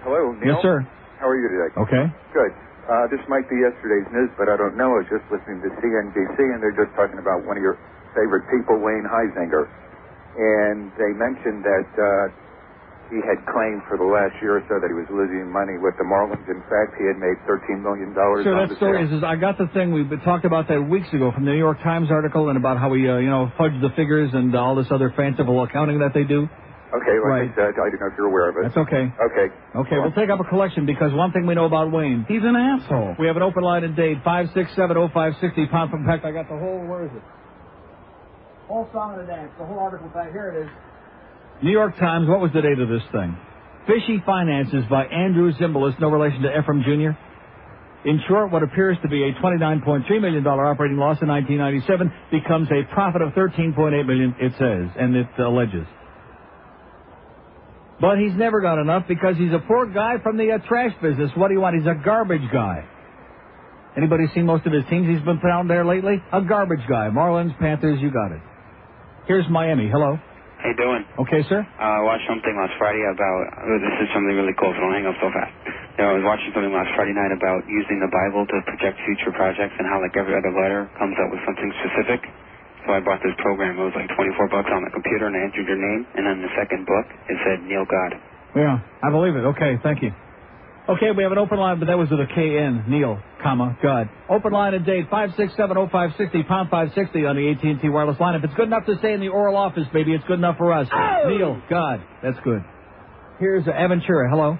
Hello, 0.00 0.32
Neil. 0.40 0.56
Yes, 0.56 0.62
sir. 0.64 0.80
How 1.20 1.28
are 1.28 1.36
you 1.36 1.52
today? 1.52 1.70
Okay. 1.84 2.04
Good. 2.32 2.52
Uh, 2.88 3.04
this 3.12 3.20
might 3.28 3.44
be 3.52 3.60
yesterday's 3.60 4.08
news, 4.08 4.32
but 4.40 4.48
I 4.48 4.56
don't 4.56 4.80
know. 4.80 4.96
I 4.96 5.04
was 5.04 5.10
just 5.12 5.28
listening 5.28 5.60
to 5.60 5.70
CNBC, 5.84 6.36
and 6.48 6.64
they're 6.64 6.76
just 6.76 6.96
talking 6.96 7.20
about 7.20 7.44
one 7.44 7.60
of 7.60 7.62
your 7.62 7.76
favorite 8.16 8.48
people, 8.48 8.80
Wayne 8.80 9.04
Huizenga. 9.04 9.68
And 10.40 10.88
they 10.96 11.12
mentioned 11.12 11.60
that 11.60 11.88
uh, 11.92 12.26
he 13.12 13.20
had 13.20 13.36
claimed 13.52 13.84
for 13.84 14.00
the 14.00 14.08
last 14.08 14.32
year 14.40 14.58
or 14.58 14.64
so 14.64 14.80
that 14.80 14.88
he 14.88 14.96
was 14.96 15.06
losing 15.12 15.44
money 15.52 15.76
with 15.76 15.92
the 16.00 16.06
Marlins. 16.08 16.44
In 16.48 16.64
fact, 16.72 16.96
he 16.96 17.04
had 17.04 17.20
made 17.20 17.36
$13 17.44 17.84
million 17.84 18.16
Sure, 18.16 18.56
on 18.56 18.64
that 18.64 18.72
the 18.72 18.80
story 18.80 19.04
is, 19.04 19.12
is 19.12 19.22
I 19.22 19.36
got 19.36 19.60
the 19.60 19.68
thing 19.76 19.92
we 19.92 20.08
talked 20.24 20.44
about 20.48 20.68
that 20.72 20.80
weeks 20.80 21.12
ago 21.12 21.30
from 21.30 21.44
the 21.44 21.52
New 21.52 21.60
York 21.60 21.78
Times 21.84 22.08
article 22.10 22.48
and 22.48 22.56
about 22.56 22.80
how 22.80 22.88
we 22.88 23.04
uh, 23.08 23.20
you 23.20 23.28
know 23.28 23.52
fudged 23.60 23.80
the 23.84 23.92
figures 23.94 24.32
and 24.32 24.54
all 24.56 24.74
this 24.74 24.88
other 24.90 25.12
fanciful 25.14 25.62
accounting 25.62 26.00
that 26.00 26.14
they 26.16 26.24
do. 26.24 26.48
Okay, 26.94 27.16
like 27.18 27.26
Right. 27.26 27.50
I 27.50 27.54
said, 27.54 27.74
I 27.74 27.90
don't 27.90 27.98
know 27.98 28.06
if 28.06 28.14
you're 28.16 28.30
aware 28.30 28.48
of 28.48 28.56
it. 28.56 28.70
That's 28.70 28.78
okay. 28.86 29.10
Okay. 29.10 29.46
Okay, 29.74 29.96
we'll 29.98 30.14
take 30.14 30.30
up 30.30 30.38
a 30.38 30.46
collection 30.46 30.86
because 30.86 31.12
one 31.12 31.32
thing 31.32 31.44
we 31.44 31.54
know 31.54 31.66
about 31.66 31.90
Wayne, 31.90 32.24
he's 32.28 32.42
an 32.42 32.54
asshole. 32.54 33.16
We 33.18 33.26
have 33.26 33.36
an 33.36 33.42
open 33.42 33.64
line 33.64 33.82
in 33.82 33.94
Dade, 33.96 34.22
five 34.22 34.46
six 34.54 34.70
seven 34.76 34.96
oh 34.96 35.08
five 35.12 35.34
sixty 35.40 35.66
pound 35.66 35.90
from 35.90 36.06
fact. 36.06 36.24
I 36.24 36.30
got 36.30 36.48
the 36.48 36.56
whole 36.56 36.86
where 36.86 37.04
is 37.04 37.10
it? 37.10 37.22
Whole 38.68 38.88
song 38.92 39.18
and 39.18 39.22
the 39.22 39.26
dance. 39.26 39.50
The 39.58 39.66
whole 39.66 39.78
article 39.78 40.08
here 40.32 40.54
it 40.54 40.64
is. 40.64 40.70
New 41.62 41.70
York 41.70 41.96
Times. 41.98 42.28
What 42.28 42.40
was 42.40 42.50
the 42.52 42.62
date 42.62 42.78
of 42.78 42.88
this 42.88 43.02
thing? 43.12 43.36
Fishy 43.86 44.22
Finances 44.24 44.84
by 44.88 45.04
Andrew 45.04 45.52
Zimbalist, 45.52 46.00
no 46.00 46.08
relation 46.08 46.42
to 46.42 46.48
Efrem 46.48 46.82
Jr. 46.84 47.18
In 48.08 48.20
short, 48.28 48.50
what 48.50 48.62
appears 48.62 48.98
to 49.02 49.08
be 49.08 49.22
a 49.24 49.32
$29.3 49.34 50.20
million 50.20 50.46
operating 50.46 50.98
loss 50.98 51.18
in 51.22 51.28
1997 51.28 52.12
becomes 52.30 52.68
a 52.70 52.84
profit 52.92 53.22
of 53.22 53.32
13.8 53.32 54.06
million, 54.06 54.34
it 54.38 54.52
says, 54.58 54.90
and 54.98 55.16
it 55.16 55.26
alleges. 55.38 55.86
But 58.00 58.18
he's 58.18 58.34
never 58.34 58.60
got 58.60 58.78
enough 58.78 59.04
because 59.08 59.36
he's 59.36 59.52
a 59.52 59.62
poor 59.66 59.86
guy 59.86 60.16
from 60.22 60.36
the 60.36 60.52
uh, 60.52 60.58
trash 60.66 60.92
business. 61.00 61.30
What 61.36 61.48
do 61.48 61.54
you 61.54 61.60
want? 61.60 61.76
He's 61.76 61.86
a 61.86 61.94
garbage 61.94 62.44
guy. 62.52 62.84
Anybody 63.96 64.24
seen 64.34 64.44
most 64.44 64.66
of 64.66 64.72
his 64.72 64.82
teams 64.90 65.08
he's 65.08 65.24
been 65.24 65.40
found 65.40 65.70
there 65.70 65.84
lately? 65.84 66.20
A 66.32 66.42
garbage 66.42 66.84
guy. 66.88 67.08
Marlins, 67.08 67.56
Panthers, 67.58 68.00
you 68.00 68.10
got 68.10 68.32
it. 68.32 68.42
Here's 69.26 69.48
Miami. 69.48 69.88
Hello. 69.88 70.18
You 70.64 70.74
doing? 70.80 71.02
Okay, 71.28 71.42
sir. 71.48 71.60
Uh, 71.60 72.00
I 72.00 72.02
watched 72.02 72.24
something 72.24 72.54
last 72.56 72.72
Friday 72.80 73.04
about. 73.04 73.40
Oh, 73.68 73.78
this 73.84 73.96
is 74.04 74.08
something 74.16 74.32
really 74.32 74.56
cool, 74.56 74.72
so 74.72 74.80
don't 74.80 74.96
hang 74.96 75.04
up 75.04 75.16
so 75.20 75.28
fast. 75.28 75.52
you 75.68 76.00
know, 76.00 76.10
I 76.12 76.14
was 76.16 76.24
watching 76.24 76.50
something 76.56 76.72
last 76.72 76.88
Friday 76.96 77.12
night 77.12 77.32
about 77.36 77.60
using 77.68 78.00
the 78.00 78.08
Bible 78.08 78.48
to 78.48 78.56
project 78.64 78.96
future 79.04 79.32
projects 79.36 79.76
and 79.76 79.84
how 79.84 80.00
like 80.00 80.16
every 80.16 80.32
other 80.32 80.52
letter 80.56 80.88
comes 80.96 81.14
up 81.20 81.28
with 81.28 81.42
something 81.44 81.68
specific. 81.84 82.24
So 82.88 82.96
I 82.96 83.00
bought 83.04 83.20
this 83.20 83.36
program. 83.44 83.76
It 83.76 83.84
was 83.84 83.96
like 83.96 84.08
24 84.16 84.48
bucks 84.56 84.70
on 84.72 84.82
the 84.88 84.92
computer, 84.92 85.28
and 85.28 85.36
I 85.36 85.42
entered 85.44 85.68
your 85.68 85.80
name, 85.80 86.02
and 86.16 86.22
then 86.24 86.36
the 86.40 86.52
second 86.56 86.88
book 86.88 87.06
it 87.28 87.36
said 87.44 87.58
Neil 87.68 87.84
God. 87.84 88.12
Yeah, 88.56 88.80
I 89.04 89.08
believe 89.12 89.36
it. 89.36 89.44
Okay, 89.56 89.76
thank 89.84 90.00
you. 90.00 90.12
Okay, 90.86 91.12
we 91.16 91.22
have 91.22 91.32
an 91.32 91.38
open 91.38 91.56
line, 91.58 91.78
but 91.80 91.88
that 91.88 91.96
was 91.96 92.10
with 92.10 92.20
a 92.20 92.28
K-N, 92.28 92.84
Neil, 92.88 93.16
comma, 93.42 93.72
God. 93.82 94.10
Open 94.28 94.52
line 94.52 94.74
and 94.74 94.84
Dade, 94.84 95.08
5670560, 95.08 96.44
pound 96.46 96.68
560 96.68 97.24
on 97.24 97.36
the 97.40 97.48
AT&T 97.56 97.88
wireless 97.88 98.20
line. 98.20 98.34
If 98.36 98.44
it's 98.44 98.52
good 98.52 98.68
enough 98.68 98.84
to 98.84 98.98
stay 98.98 99.14
in 99.14 99.20
the 99.20 99.28
oral 99.32 99.56
office, 99.56 99.88
baby, 99.94 100.12
it's 100.12 100.24
good 100.28 100.36
enough 100.38 100.58
for 100.58 100.74
us. 100.76 100.86
Neil, 101.26 101.56
God, 101.70 102.04
that's 102.22 102.36
good. 102.44 102.60
Here's 103.40 103.66
uh, 103.66 103.72
Evan 103.72 104.04
hello. 104.04 104.58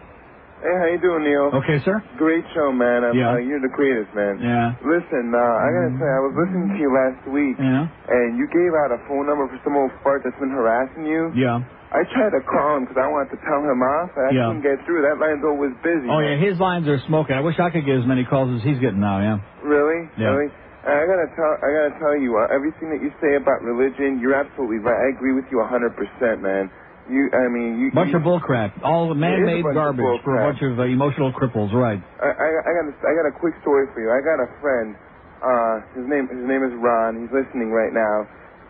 Hey, 0.64 0.72
how 0.80 0.88
you 0.88 1.00
doing, 1.04 1.28
Neil? 1.28 1.60
Okay, 1.60 1.84
sir. 1.84 2.00
Great 2.16 2.44
show, 2.56 2.72
man. 2.72 3.04
I'm, 3.04 3.12
Yeah. 3.12 3.36
uh, 3.36 3.36
you're 3.36 3.60
the 3.60 3.68
greatest, 3.76 4.08
man. 4.16 4.40
Yeah. 4.40 4.72
Listen, 4.80 5.28
uh, 5.28 5.36
I 5.36 5.68
gotta 5.76 5.92
say, 6.00 6.08
I 6.08 6.20
was 6.24 6.32
listening 6.40 6.68
to 6.72 6.78
you 6.80 6.88
last 6.88 7.20
week, 7.28 7.56
Yeah. 7.60 7.84
and 8.08 8.38
you 8.40 8.48
gave 8.48 8.72
out 8.80 8.96
a 8.96 9.00
phone 9.04 9.28
number 9.28 9.44
for 9.52 9.60
some 9.60 9.76
old 9.76 9.92
fart 10.00 10.24
that's 10.24 10.40
been 10.40 10.48
harassing 10.56 11.04
you. 11.04 11.36
Yeah. 11.36 11.60
I 11.94 12.02
tried 12.10 12.34
to 12.34 12.42
call 12.42 12.76
him 12.76 12.90
because 12.90 12.98
I 12.98 13.06
wanted 13.06 13.30
to 13.38 13.40
tell 13.46 13.62
him 13.62 13.78
off, 13.78 14.10
I 14.18 14.34
Yeah. 14.34 14.50
couldn't 14.50 14.66
get 14.66 14.82
through. 14.84 15.06
That 15.06 15.22
line's 15.22 15.46
always 15.46 15.70
busy. 15.78 16.10
Oh, 16.10 16.18
man. 16.18 16.26
yeah, 16.26 16.36
his 16.42 16.58
lines 16.58 16.88
are 16.90 16.98
smoking. 17.06 17.38
I 17.38 17.40
wish 17.40 17.60
I 17.62 17.70
could 17.70 17.86
get 17.86 17.94
as 18.02 18.06
many 18.06 18.24
calls 18.26 18.50
as 18.50 18.62
he's 18.66 18.82
getting 18.82 18.98
now, 18.98 19.22
yeah. 19.22 19.38
Really? 19.62 20.10
Yeah. 20.18 20.34
Really? 20.34 20.50
I 20.84 21.06
gotta 21.06 21.30
tell, 21.32 21.52
I 21.64 21.68
gotta 21.72 21.94
tell 22.02 22.16
you, 22.18 22.36
uh, 22.36 22.50
everything 22.52 22.90
that 22.90 23.00
you 23.00 23.08
say 23.22 23.36
about 23.40 23.62
religion, 23.62 24.20
you're 24.20 24.34
absolutely 24.34 24.78
right. 24.84 25.06
I 25.06 25.16
agree 25.16 25.32
with 25.32 25.46
you 25.50 25.62
100%, 25.62 26.42
man. 26.42 26.68
You, 27.08 27.30
I 27.32 27.48
mean, 27.48 27.80
you. 27.80 27.92
Bunch 27.92 28.10
you, 28.12 28.18
of 28.18 28.24
bullcrap. 28.24 28.72
All 28.82 29.08
the 29.08 29.14
It 29.14 29.16
is 29.16 29.22
a 29.22 29.44
man-made 29.44 29.64
of 29.64 29.74
garbage 29.74 30.20
for 30.24 30.36
a 30.36 30.50
bunch 30.50 30.60
of 30.60 30.80
uh, 30.80 30.82
emotional 30.84 31.32
cripples, 31.32 31.72
right. 31.72 32.00
I, 32.20 32.26
I, 32.26 32.48
I 32.64 32.70
got, 32.80 32.84
a, 32.90 32.94
I 33.00 33.12
got 33.16 33.26
a 33.28 33.32
quick 33.38 33.54
story 33.62 33.86
for 33.94 34.00
you. 34.00 34.10
I 34.12 34.20
got 34.20 34.40
a 34.42 34.48
friend. 34.60 34.96
Uh, 35.40 35.80
his 35.94 36.08
name, 36.08 36.28
his 36.28 36.44
name 36.48 36.64
is 36.64 36.72
Ron. 36.80 37.20
He's 37.20 37.32
listening 37.32 37.70
right 37.72 37.92
now, 37.92 38.24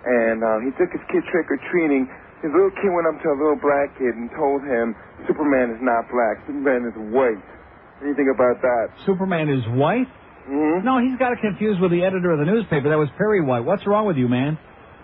and 0.06 0.42
uh, 0.42 0.58
he 0.66 0.70
took 0.74 0.90
his 0.90 1.02
kid 1.10 1.22
trick 1.30 1.46
or 1.50 1.58
treating. 1.70 2.10
His 2.44 2.52
little 2.52 2.76
kid 2.76 2.92
went 2.92 3.08
up 3.08 3.16
to 3.24 3.28
a 3.32 3.38
little 3.40 3.56
black 3.56 3.96
kid 3.96 4.12
and 4.12 4.28
told 4.36 4.60
him 4.60 4.92
Superman 5.24 5.72
is 5.72 5.80
not 5.80 6.04
black. 6.12 6.44
Superman 6.44 6.84
is 6.84 6.92
white. 7.08 7.40
What 7.40 8.04
do 8.04 8.08
you 8.12 8.16
think 8.20 8.28
about 8.28 8.60
that? 8.60 8.92
Superman 9.08 9.48
is 9.48 9.64
white? 9.72 10.04
Mm-hmm. 10.44 10.84
No, 10.84 11.00
he's 11.00 11.16
got 11.16 11.32
it 11.32 11.40
confused 11.40 11.80
with 11.80 11.88
the 11.88 12.04
editor 12.04 12.36
of 12.36 12.38
the 12.38 12.44
newspaper. 12.44 12.92
That 12.92 13.00
was 13.00 13.08
Perry 13.16 13.40
White. 13.40 13.64
What's 13.64 13.86
wrong 13.88 14.04
with 14.04 14.20
you, 14.20 14.28
man? 14.28 14.58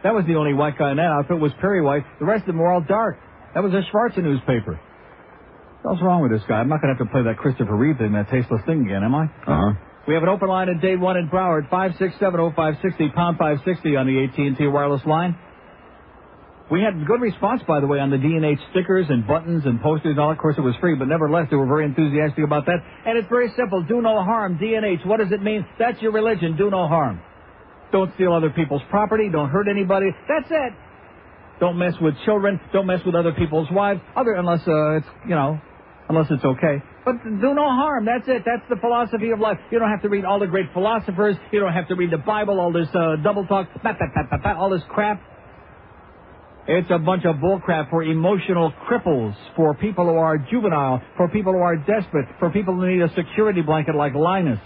That 0.04 0.12
was 0.12 0.28
the 0.28 0.36
only 0.36 0.52
white 0.52 0.76
guy 0.76 0.90
in 0.92 1.00
that 1.00 1.08
outfit 1.08 1.40
was 1.40 1.52
Perry 1.64 1.80
White. 1.80 2.04
The 2.20 2.26
rest 2.26 2.42
of 2.42 2.52
them 2.52 2.58
were 2.58 2.70
all 2.70 2.84
dark. 2.84 3.16
That 3.54 3.64
was 3.64 3.72
a 3.72 3.80
Schwarzer 3.88 4.22
newspaper. 4.22 4.78
What's 5.80 6.02
wrong 6.02 6.20
with 6.20 6.32
this 6.32 6.42
guy? 6.46 6.60
I'm 6.60 6.68
not 6.68 6.82
going 6.82 6.92
to 6.92 6.98
have 6.98 7.08
to 7.08 7.10
play 7.10 7.24
that 7.24 7.38
Christopher 7.38 7.74
Reeve 7.74 7.96
thing, 7.96 8.12
that 8.12 8.28
tasteless 8.28 8.60
thing 8.66 8.84
again, 8.84 9.02
am 9.02 9.14
I? 9.14 9.24
Uh-huh. 9.24 9.72
We 10.06 10.12
have 10.12 10.22
an 10.22 10.28
open 10.28 10.48
line 10.48 10.68
at 10.68 10.82
Dade 10.82 11.00
1 11.00 11.16
in 11.16 11.28
Broward, 11.30 11.70
5670560, 11.70 13.14
pound 13.14 13.38
560 13.38 13.96
on 13.96 14.06
the 14.06 14.24
AT&T 14.24 14.66
wireless 14.66 15.04
line. 15.06 15.38
We 16.70 16.82
had 16.82 17.04
good 17.04 17.20
response, 17.20 17.62
by 17.66 17.80
the 17.80 17.88
way, 17.88 17.98
on 17.98 18.10
the 18.10 18.18
D&H 18.18 18.58
stickers 18.70 19.06
and 19.08 19.26
buttons 19.26 19.64
and 19.66 19.82
posters 19.82 20.12
and 20.12 20.20
all. 20.20 20.30
Of 20.30 20.38
course, 20.38 20.54
it 20.56 20.60
was 20.60 20.74
free, 20.80 20.94
but 20.94 21.08
nevertheless, 21.08 21.48
they 21.50 21.56
were 21.56 21.66
very 21.66 21.84
enthusiastic 21.84 22.44
about 22.44 22.66
that. 22.66 22.78
And 23.06 23.18
it's 23.18 23.28
very 23.28 23.50
simple. 23.56 23.82
Do 23.82 24.00
no 24.00 24.22
harm. 24.22 24.56
D&H. 24.56 25.00
What 25.04 25.18
does 25.18 25.32
it 25.32 25.42
mean? 25.42 25.66
That's 25.80 26.00
your 26.00 26.12
religion. 26.12 26.56
Do 26.56 26.70
no 26.70 26.86
harm. 26.86 27.20
Don't 27.90 28.14
steal 28.14 28.32
other 28.32 28.50
people's 28.50 28.82
property. 28.88 29.28
Don't 29.32 29.50
hurt 29.50 29.66
anybody. 29.68 30.14
That's 30.28 30.48
it. 30.48 30.72
Don't 31.58 31.76
mess 31.76 31.94
with 32.00 32.14
children. 32.24 32.60
Don't 32.72 32.86
mess 32.86 33.00
with 33.04 33.16
other 33.16 33.32
people's 33.32 33.68
wives. 33.72 34.00
Other 34.16 34.32
unless 34.34 34.60
uh, 34.66 34.96
it's 34.96 35.06
you 35.24 35.34
know, 35.34 35.60
unless 36.08 36.26
it's 36.30 36.44
okay. 36.44 36.82
But 37.04 37.22
do 37.24 37.52
no 37.52 37.66
harm. 37.66 38.06
That's 38.06 38.28
it. 38.28 38.44
That's 38.46 38.62
the 38.70 38.76
philosophy 38.76 39.30
of 39.30 39.40
life. 39.40 39.58
You 39.70 39.78
don't 39.78 39.90
have 39.90 40.02
to 40.02 40.08
read 40.08 40.24
all 40.24 40.38
the 40.38 40.46
great 40.46 40.66
philosophers. 40.72 41.36
You 41.52 41.60
don't 41.60 41.72
have 41.72 41.88
to 41.88 41.96
read 41.96 42.12
the 42.12 42.18
Bible. 42.18 42.60
All 42.60 42.72
this 42.72 42.88
uh, 42.94 43.16
double 43.22 43.44
talk, 43.46 43.68
all 44.56 44.70
this 44.70 44.82
crap. 44.88 45.20
It's 46.68 46.90
a 46.90 46.98
bunch 46.98 47.24
of 47.24 47.36
bullcrap 47.36 47.90
for 47.90 48.02
emotional 48.02 48.72
cripples, 48.88 49.34
for 49.56 49.74
people 49.74 50.04
who 50.04 50.16
are 50.16 50.38
juvenile, 50.38 51.02
for 51.16 51.28
people 51.28 51.52
who 51.52 51.60
are 51.60 51.76
desperate, 51.76 52.28
for 52.38 52.50
people 52.50 52.74
who 52.74 52.86
need 52.86 53.02
a 53.02 53.08
security 53.14 53.62
blanket 53.62 53.94
like 53.94 54.14
Linus. 54.14 54.60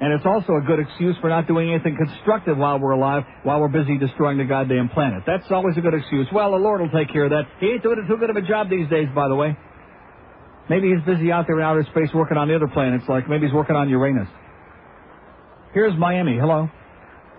And 0.00 0.12
it's 0.12 0.26
also 0.26 0.56
a 0.56 0.60
good 0.60 0.80
excuse 0.80 1.16
for 1.20 1.30
not 1.30 1.46
doing 1.46 1.70
anything 1.70 1.96
constructive 1.96 2.58
while 2.58 2.78
we're 2.78 2.90
alive, 2.90 3.22
while 3.44 3.60
we're 3.60 3.68
busy 3.68 3.98
destroying 3.98 4.36
the 4.36 4.44
goddamn 4.44 4.88
planet. 4.88 5.22
That's 5.26 5.44
always 5.50 5.76
a 5.78 5.80
good 5.80 5.94
excuse. 5.94 6.26
Well, 6.32 6.50
the 6.50 6.56
Lord 6.56 6.80
will 6.80 6.90
take 6.90 7.12
care 7.12 7.24
of 7.24 7.30
that. 7.30 7.44
He 7.60 7.66
ain't 7.68 7.82
doing 7.82 8.04
too 8.08 8.16
good 8.16 8.28
of 8.28 8.36
a 8.36 8.42
job 8.42 8.68
these 8.68 8.88
days, 8.90 9.06
by 9.14 9.28
the 9.28 9.36
way. 9.36 9.56
Maybe 10.68 10.90
he's 10.90 11.04
busy 11.06 11.30
out 11.30 11.46
there 11.46 11.58
in 11.58 11.64
outer 11.64 11.86
space 11.90 12.10
working 12.14 12.36
on 12.36 12.48
the 12.48 12.56
other 12.56 12.68
planets, 12.68 13.04
like 13.08 13.28
maybe 13.28 13.46
he's 13.46 13.54
working 13.54 13.76
on 13.76 13.88
Uranus. 13.88 14.28
Here's 15.72 15.96
Miami. 15.96 16.36
Hello. 16.38 16.68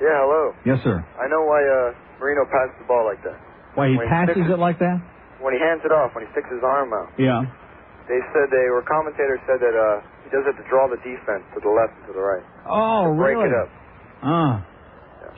Yeah, 0.01 0.19
hello. 0.23 0.53
Yes, 0.65 0.79
sir. 0.83 1.05
I 1.19 1.27
know 1.27 1.43
why 1.43 1.61
uh, 1.63 1.93
Marino 2.19 2.45
passed 2.45 2.77
the 2.79 2.85
ball 2.87 3.05
like 3.05 3.21
that. 3.23 3.37
Why 3.75 3.89
he 3.89 3.97
When 3.97 4.07
he 4.07 4.11
passes 4.13 4.35
sticks- 4.35 4.49
it 4.53 4.59
like 4.59 4.79
that? 4.79 4.97
When 5.41 5.53
he 5.53 5.59
hands 5.59 5.81
it 5.83 5.91
off, 5.91 6.15
when 6.15 6.23
he 6.25 6.31
sticks 6.31 6.47
his 6.49 6.63
arm 6.63 6.93
out. 6.93 7.11
Yeah. 7.19 7.43
They 8.07 8.19
said 8.31 8.47
they 8.51 8.67
were 8.71 8.83
commentators 8.83 9.39
said 9.47 9.59
that 9.59 9.75
uh, 9.75 10.03
he 10.23 10.29
does 10.29 10.43
it 10.47 10.55
to 10.61 10.63
draw 10.69 10.87
the 10.87 10.97
defense 11.03 11.43
to 11.55 11.59
the 11.59 11.71
left 11.71 11.95
and 11.99 12.05
to 12.07 12.13
the 12.13 12.23
right. 12.23 12.43
Oh, 12.67 13.11
to 13.11 13.15
break 13.15 13.35
really? 13.37 13.49
it 13.49 13.55
up. 13.55 13.69
Ah. 14.23 14.65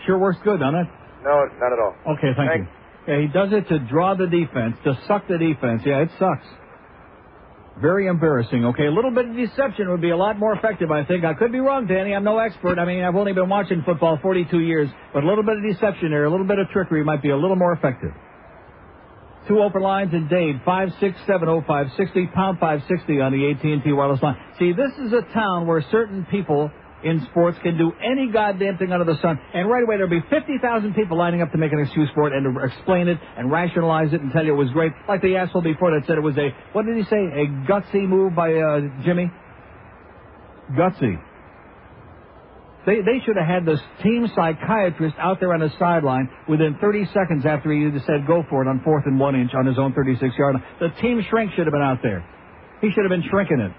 Sure 0.05 0.17
works 0.17 0.37
good, 0.43 0.59
doesn't 0.59 0.75
it? 0.75 0.87
No, 1.23 1.45
not 1.61 1.73
at 1.73 1.79
all. 1.79 1.95
Okay, 2.17 2.33
thank 2.37 2.61
you. 2.61 2.67
Yeah, 3.07 3.21
he 3.21 3.27
does 3.27 3.53
it 3.53 3.67
to 3.69 3.79
draw 3.79 4.13
the 4.15 4.27
defense, 4.27 4.77
to 4.83 4.97
suck 5.07 5.27
the 5.27 5.37
defense. 5.37 5.81
Yeah, 5.85 6.01
it 6.01 6.09
sucks. 6.19 6.45
Very 7.81 8.07
embarrassing. 8.07 8.63
Okay, 8.65 8.85
a 8.85 8.91
little 8.91 9.11
bit 9.11 9.27
of 9.27 9.35
deception 9.35 9.89
would 9.91 9.99
be 9.99 10.11
a 10.11 10.17
lot 10.17 10.39
more 10.39 10.53
effective, 10.53 10.91
I 10.91 11.03
think. 11.03 11.25
I 11.25 11.33
could 11.33 11.51
be 11.51 11.59
wrong, 11.59 11.87
Danny. 11.87 12.13
I'm 12.15 12.23
no 12.23 12.37
expert. 12.37 12.79
I 12.79 12.85
mean, 12.85 13.03
I've 13.03 13.15
only 13.15 13.33
been 13.33 13.49
watching 13.49 13.83
football 13.85 14.17
42 14.21 14.61
years, 14.61 14.89
but 15.13 15.23
a 15.23 15.27
little 15.27 15.43
bit 15.43 15.57
of 15.57 15.63
deception 15.63 16.11
there, 16.11 16.23
a 16.23 16.31
little 16.31 16.47
bit 16.47 16.57
of 16.57 16.69
trickery 16.69 17.03
might 17.03 17.21
be 17.21 17.31
a 17.31 17.37
little 17.37 17.57
more 17.57 17.73
effective. 17.73 18.11
Two 19.49 19.59
open 19.61 19.81
lines 19.81 20.13
in 20.13 20.27
Dade, 20.27 20.61
5670560, 20.65 22.33
pound 22.33 22.59
560 22.59 23.19
on 23.19 23.31
the 23.33 23.51
AT&T 23.51 23.91
wireless 23.91 24.23
line. 24.23 24.37
See, 24.57 24.71
this 24.71 24.91
is 25.05 25.13
a 25.13 25.21
town 25.33 25.67
where 25.67 25.83
certain 25.91 26.25
people 26.31 26.71
in 27.05 27.25
sports 27.29 27.57
can 27.61 27.77
do 27.77 27.91
any 28.03 28.31
goddamn 28.31 28.77
thing 28.77 28.91
under 28.91 29.05
the 29.05 29.19
sun, 29.21 29.39
and 29.53 29.69
right 29.69 29.83
away 29.83 29.95
there'll 29.95 30.09
be 30.09 30.25
50,000 30.29 30.93
people 30.95 31.17
lining 31.17 31.41
up 31.41 31.51
to 31.51 31.57
make 31.57 31.71
an 31.71 31.79
excuse 31.79 32.09
for 32.15 32.27
it 32.27 32.33
and 32.33 32.43
to 32.43 32.65
explain 32.65 33.07
it 33.07 33.19
and 33.37 33.51
rationalize 33.51 34.11
it 34.11 34.21
and 34.21 34.31
tell 34.31 34.43
you 34.43 34.53
it 34.53 34.57
was 34.57 34.71
great. 34.71 34.91
Like 35.07 35.21
the 35.21 35.37
asshole 35.37 35.61
before 35.61 35.91
that 35.91 36.07
said 36.07 36.17
it 36.17 36.21
was 36.21 36.37
a, 36.37 36.49
what 36.73 36.85
did 36.85 36.97
he 36.97 37.03
say, 37.03 37.21
a 37.21 37.45
gutsy 37.69 38.07
move 38.07 38.35
by 38.35 38.53
uh, 38.55 38.81
Jimmy? 39.05 39.31
Gutsy. 40.73 41.21
They, 42.85 43.01
they 43.01 43.21
should 43.25 43.37
have 43.37 43.47
had 43.47 43.65
this 43.65 43.79
team 44.03 44.29
psychiatrist 44.35 45.15
out 45.19 45.39
there 45.39 45.53
on 45.53 45.59
the 45.59 45.71
sideline 45.79 46.29
within 46.47 46.77
30 46.79 47.05
seconds 47.13 47.45
after 47.45 47.71
he 47.71 47.89
said 48.05 48.27
go 48.27 48.43
for 48.49 48.61
it 48.61 48.67
on 48.67 48.81
fourth 48.83 49.05
and 49.05 49.19
one 49.19 49.35
inch 49.35 49.51
on 49.55 49.65
his 49.65 49.77
own 49.77 49.93
36 49.93 50.33
yard 50.37 50.55
line. 50.55 50.63
The 50.79 50.89
team 51.01 51.25
shrink 51.29 51.51
should 51.55 51.65
have 51.65 51.73
been 51.73 51.81
out 51.81 51.99
there. 52.03 52.25
He 52.81 52.89
should 52.91 53.03
have 53.03 53.09
been 53.09 53.25
shrinking 53.29 53.59
it. 53.59 53.71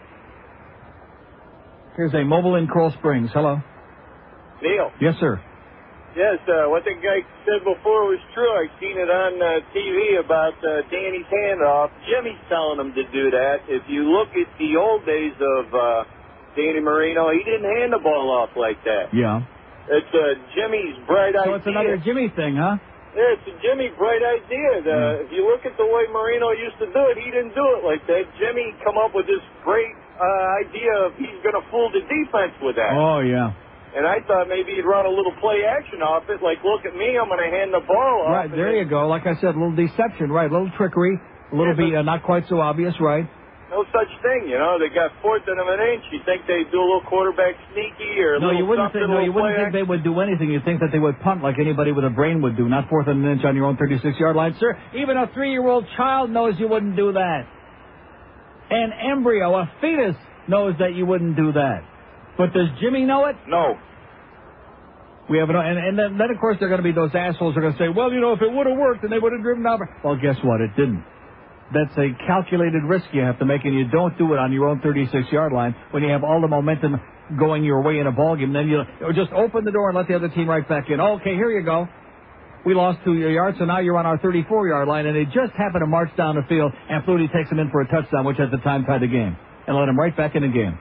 Here's 1.97 2.13
a 2.13 2.25
mobile 2.25 2.57
in 2.57 2.69
Coral 2.69 2.93
Springs. 2.99 3.31
Hello. 3.33 3.57
Neil. 4.63 4.93
Yes, 5.01 5.15
sir. 5.19 5.41
Yes, 6.17 6.41
uh, 6.49 6.69
what 6.73 6.85
the 6.85 6.97
guy 6.97 7.21
said 7.45 7.61
before 7.61 8.09
was 8.09 8.21
true. 8.33 8.49
I 8.49 8.69
seen 8.81 8.97
it 8.97 9.09
on 9.09 9.37
uh, 9.37 9.61
TV 9.77 10.17
about 10.17 10.57
uh, 10.65 10.81
Danny's 10.89 11.29
handoff. 11.29 11.93
Jimmy's 12.09 12.41
telling 12.49 12.81
him 12.81 12.93
to 12.97 13.05
do 13.13 13.29
that. 13.37 13.69
If 13.69 13.85
you 13.89 14.09
look 14.09 14.33
at 14.33 14.49
the 14.57 14.81
old 14.81 15.05
days 15.05 15.37
of 15.37 15.65
uh, 15.73 16.05
Danny 16.57 16.81
Marino, 16.81 17.33
he 17.33 17.45
didn't 17.45 17.69
hand 17.69 17.93
the 17.93 18.01
ball 18.01 18.33
off 18.33 18.57
like 18.57 18.81
that. 18.89 19.13
Yeah. 19.13 19.45
It's 19.93 20.13
uh, 20.13 20.41
Jimmy's 20.57 20.97
bright 21.05 21.37
So 21.37 21.45
idea. 21.45 21.53
So 21.53 21.61
it's 21.61 21.69
another 21.69 21.97
Jimmy 22.01 22.33
thing, 22.33 22.57
huh? 22.57 22.81
Yeah, 23.13 23.37
it's 23.37 23.49
a 23.49 23.57
Jimmy 23.61 23.93
bright 23.97 24.25
idea. 24.25 24.85
The, 24.85 24.97
If 25.29 25.33
you 25.37 25.45
look 25.45 25.69
at 25.69 25.77
the 25.77 25.85
way 25.85 26.09
Marino 26.13 26.53
used 26.57 26.81
to 26.81 26.89
do 26.93 27.03
it, 27.13 27.21
he 27.21 27.29
didn't 27.29 27.53
do 27.57 27.65
it 27.77 27.85
like 27.85 28.05
that. 28.09 28.25
Jimmy 28.41 28.73
come 28.85 28.97
up 28.97 29.13
with 29.13 29.29
this 29.29 29.45
great 29.65 29.93
uh, 30.17 30.64
idea 30.64 30.93
of 31.07 31.14
he's 31.17 31.39
going 31.45 31.55
to 31.57 31.64
fool 31.71 31.93
the 31.93 32.01
defense 32.01 32.57
with 32.62 32.77
that. 32.77 32.93
Oh, 32.97 33.21
yeah. 33.21 33.53
And 33.97 34.05
I 34.05 34.21
thought 34.29 34.49
maybe 34.49 34.77
he'd 34.77 34.85
run 34.85 35.07
a 35.07 35.12
little 35.12 35.33
play 35.41 35.64
action 35.64 36.03
off 36.05 36.29
it, 36.29 36.43
like, 36.45 36.61
look 36.64 36.85
at 36.85 36.93
me, 36.93 37.17
I'm 37.17 37.29
going 37.33 37.41
to 37.41 37.49
hand 37.49 37.73
the 37.73 37.81
ball 37.81 38.29
off. 38.29 38.45
Right, 38.45 38.51
there 38.51 38.77
you 38.77 38.85
go. 38.85 39.09
Like 39.09 39.25
I 39.25 39.35
said, 39.41 39.57
a 39.57 39.59
little 39.59 39.73
deception, 39.77 40.29
right? 40.29 40.51
A 40.51 40.53
little 40.53 40.71
trickery, 40.77 41.17
a 41.17 41.57
little 41.57 41.75
bit 41.75 41.95
uh, 41.95 42.03
not 42.03 42.23
quite 42.23 42.45
so 42.49 42.61
obvious, 42.61 42.93
right? 43.01 43.25
No 43.71 43.83
such 43.91 44.12
thing, 44.23 44.47
you 44.47 44.57
know. 44.59 44.79
They 44.79 44.95
got 44.95 45.11
fourth 45.21 45.43
of 45.43 45.57
an 45.59 45.81
inch. 45.91 46.05
You 46.12 46.21
think 46.25 46.47
they'd 46.47 46.71
do 46.71 46.79
a 46.79 46.87
little 46.87 47.03
quarterback 47.09 47.57
sneaky 47.73 48.21
or 48.21 48.37
a 48.37 48.41
No, 48.41 48.53
you 48.53 48.64
wouldn't 48.64 48.93
think. 48.93 49.09
No, 49.09 49.19
you 49.19 49.33
wouldn't 49.33 49.57
think 49.57 49.73
they 49.73 49.83
would 49.83 50.05
do 50.05 50.21
anything. 50.21 50.51
You'd 50.51 50.64
think 50.64 50.81
that 50.81 50.93
they 50.93 51.01
would 51.01 51.19
punt 51.21 51.43
like 51.43 51.59
anybody 51.59 51.91
with 51.91 52.05
a 52.05 52.11
brain 52.11 52.41
would 52.43 52.57
do, 52.57 52.69
not 52.69 52.89
fourth 52.89 53.09
and 53.09 53.25
an 53.25 53.33
inch 53.33 53.45
on 53.45 53.57
your 53.57 53.67
own 53.67 53.77
36-yard 53.77 54.37
line, 54.37 54.55
sir. 54.61 54.79
Even 54.95 55.17
a 55.17 55.27
three-year-old 55.35 55.85
child 55.97 56.31
knows 56.31 56.55
you 56.59 56.69
wouldn't 56.69 56.95
do 56.95 57.12
that. 57.12 57.49
An 58.71 58.93
embryo, 58.93 59.55
a 59.55 59.71
fetus, 59.81 60.17
knows 60.49 60.75
that 60.79 60.95
you 60.95 61.07
wouldn't 61.07 61.37
do 61.37 61.53
that. 61.53 61.83
But 62.39 62.53
does 62.53 62.69
Jimmy 62.81 63.05
know 63.05 63.27
it? 63.27 63.37
No. 63.49 63.79
We 65.29 65.39
have 65.39 65.51
an, 65.51 65.57
and, 65.57 65.79
and 65.79 65.99
then, 65.99 66.19
then 66.19 66.31
of 66.31 66.39
course 66.41 66.57
they're 66.61 66.69
going 66.69 66.83
to 66.83 66.87
be 66.87 66.93
those 66.93 67.11
assholes 67.14 67.55
who 67.55 67.61
are 67.61 67.62
going 67.62 67.75
to 67.75 67.79
say, 67.79 67.89
well, 67.89 68.12
you 68.12 68.21
know, 68.21 68.33
if 68.33 68.43
it 68.43 68.51
would 68.53 68.67
have 68.67 68.79
worked, 68.79 69.03
then 69.03 69.11
they 69.11 69.19
would 69.19 69.33
have 69.33 69.43
driven 69.43 69.64
down. 69.64 69.81
Well, 70.05 70.17
guess 70.17 70.37
what? 70.43 70.61
It 70.61 70.77
didn't. 70.77 71.05
That's 71.75 71.99
a 71.99 72.14
calculated 72.27 72.85
risk 72.87 73.07
you 73.12 73.23
have 73.23 73.41
to 73.41 73.45
make, 73.45 73.64
and 73.64 73.75
you 73.75 73.89
don't 73.89 74.17
do 74.19 74.33
it 74.35 74.39
on 74.39 74.53
your 74.53 74.69
own 74.69 74.81
36-yard 74.81 75.53
line 75.53 75.75
when 75.91 76.05
you 76.05 76.11
have 76.11 76.23
all 76.23 76.41
the 76.41 76.47
momentum 76.47 77.01
going 77.39 77.64
your 77.64 77.83
way 77.83 77.99
in 77.99 78.07
a 78.07 78.12
ballgame. 78.12 78.53
Then 78.53 78.69
you 78.69 78.85
just 79.14 79.33
open 79.33 79.64
the 79.64 79.73
door 79.73 79.89
and 79.89 79.99
let 79.99 80.07
the 80.07 80.14
other 80.14 80.29
team 80.29 80.49
right 80.49 80.67
back 80.69 80.89
in. 80.91 81.01
Okay, 81.01 81.35
here 81.35 81.51
you 81.51 81.64
go. 81.64 81.89
We 82.65 82.75
lost 82.75 82.99
two 83.05 83.15
yards, 83.15 83.59
so 83.59 83.65
now 83.65 83.79
you're 83.79 83.97
on 83.97 84.07
our 84.07 84.19
34-yard 84.19 84.89
line, 84.89 85.07
and 85.07 85.15
they 85.15 85.25
just 85.25 85.53
happen 85.57 85.81
to 85.81 85.87
march 85.87 86.11
down 86.17 86.35
the 86.35 86.43
field, 86.49 86.73
and 86.89 87.05
Flutie 87.05 87.33
takes 87.33 87.51
him 87.51 87.59
in 87.59 87.71
for 87.71 87.81
a 87.81 87.89
touchdown, 87.89 88.25
which 88.25 88.41
at 88.41 88.51
the 88.51 88.59
time 88.59 88.85
tied 88.85 89.03
the 89.03 89.07
game, 89.07 89.37
and 89.67 89.77
let 89.77 89.89
him 89.89 89.99
right 89.99 90.17
back 90.17 90.35
in 90.35 90.43
the 90.43 90.49
game. 90.49 90.79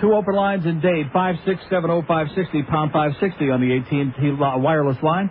Two 0.00 0.12
open 0.12 0.34
lines 0.34 0.66
in 0.66 0.80
Dade, 0.80 1.06
5670560, 1.14 2.68
pound 2.68 2.92
560 2.92 3.50
on 3.50 3.60
the 3.60 3.78
AT&T 3.78 4.30
uh, 4.30 4.58
wireless 4.58 4.98
line. 5.02 5.30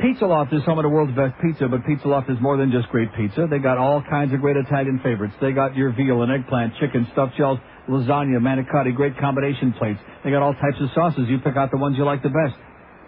Pizza 0.00 0.26
Loft 0.26 0.52
is 0.52 0.62
home 0.64 0.78
of 0.78 0.82
the 0.82 0.90
world's 0.90 1.16
best 1.16 1.32
pizza, 1.40 1.68
but 1.68 1.86
Pizza 1.86 2.08
Loft 2.08 2.28
is 2.28 2.36
more 2.40 2.58
than 2.58 2.70
just 2.70 2.88
great 2.88 3.08
pizza. 3.14 3.46
They 3.48 3.58
got 3.58 3.78
all 3.78 4.02
kinds 4.02 4.34
of 4.34 4.40
great 4.40 4.56
Italian 4.56 5.00
favorites. 5.02 5.32
They 5.40 5.52
got 5.52 5.74
your 5.74 5.92
veal 5.92 6.22
and 6.22 6.32
eggplant, 6.32 6.74
chicken, 6.80 7.06
stuffed 7.12 7.36
shells, 7.38 7.58
lasagna, 7.88 8.36
manicotti, 8.42 8.94
great 8.94 9.16
combination 9.18 9.72
plates. 9.72 10.00
They 10.22 10.30
got 10.30 10.42
all 10.42 10.52
types 10.52 10.76
of 10.80 10.90
sauces. 10.92 11.28
You 11.28 11.38
pick 11.38 11.56
out 11.56 11.70
the 11.70 11.78
ones 11.78 11.96
you 11.96 12.04
like 12.04 12.22
the 12.22 12.28
best. 12.28 12.58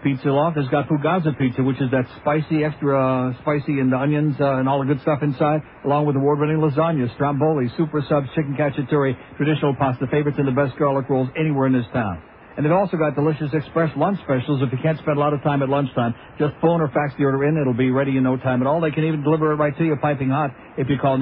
Pizza 0.03 0.31
Loft 0.31 0.57
has 0.57 0.69
got 0.69 0.87
Fugazza 0.89 1.37
pizza, 1.37 1.63
which 1.63 1.81
is 1.81 1.91
that 1.91 2.07
spicy, 2.21 2.63
extra 2.63 2.95
uh, 2.95 3.33
spicy 3.43 3.81
and 3.81 3.91
the 3.93 3.97
onions 3.97 4.37
uh, 4.39 4.59
and 4.59 4.69
all 4.69 4.79
the 4.79 4.87
good 4.87 5.01
stuff 5.03 5.19
inside, 5.23 5.61
along 5.85 6.07
with 6.07 6.15
award-winning 6.15 6.59
lasagna, 6.59 7.13
stromboli, 7.15 7.69
super 7.77 8.01
subs, 8.09 8.29
chicken 8.35 8.55
cacciatore, 8.55 9.17
traditional 9.37 9.75
pasta 9.75 10.07
favorites, 10.07 10.39
and 10.39 10.47
the 10.47 10.53
best 10.53 10.79
garlic 10.79 11.09
rolls 11.09 11.29
anywhere 11.37 11.67
in 11.67 11.73
this 11.73 11.87
town. 11.93 12.23
And 12.57 12.65
they've 12.65 12.73
also 12.73 12.97
got 12.97 13.15
delicious 13.15 13.51
express 13.53 13.91
lunch 13.97 14.19
specials. 14.23 14.63
If 14.63 14.73
you 14.73 14.79
can't 14.83 14.99
spend 14.99 15.17
a 15.17 15.21
lot 15.21 15.33
of 15.33 15.43
time 15.43 15.63
at 15.63 15.69
lunchtime, 15.69 16.15
just 16.39 16.55
phone 16.61 16.81
or 16.81 16.89
fax 16.89 17.15
the 17.19 17.25
order 17.25 17.45
in. 17.45 17.57
It'll 17.57 17.73
be 17.73 17.91
ready 17.91 18.17
in 18.17 18.23
no 18.25 18.37
time 18.37 18.61
at 18.63 18.67
all. 18.67 18.81
They 18.81 18.91
can 18.91 19.05
even 19.05 19.23
deliver 19.23 19.53
it 19.53 19.57
right 19.57 19.77
to 19.77 19.85
you 19.85 19.97
piping 20.01 20.31
hot 20.31 20.51
if 20.77 20.89
you 20.89 20.97
call 20.99 21.19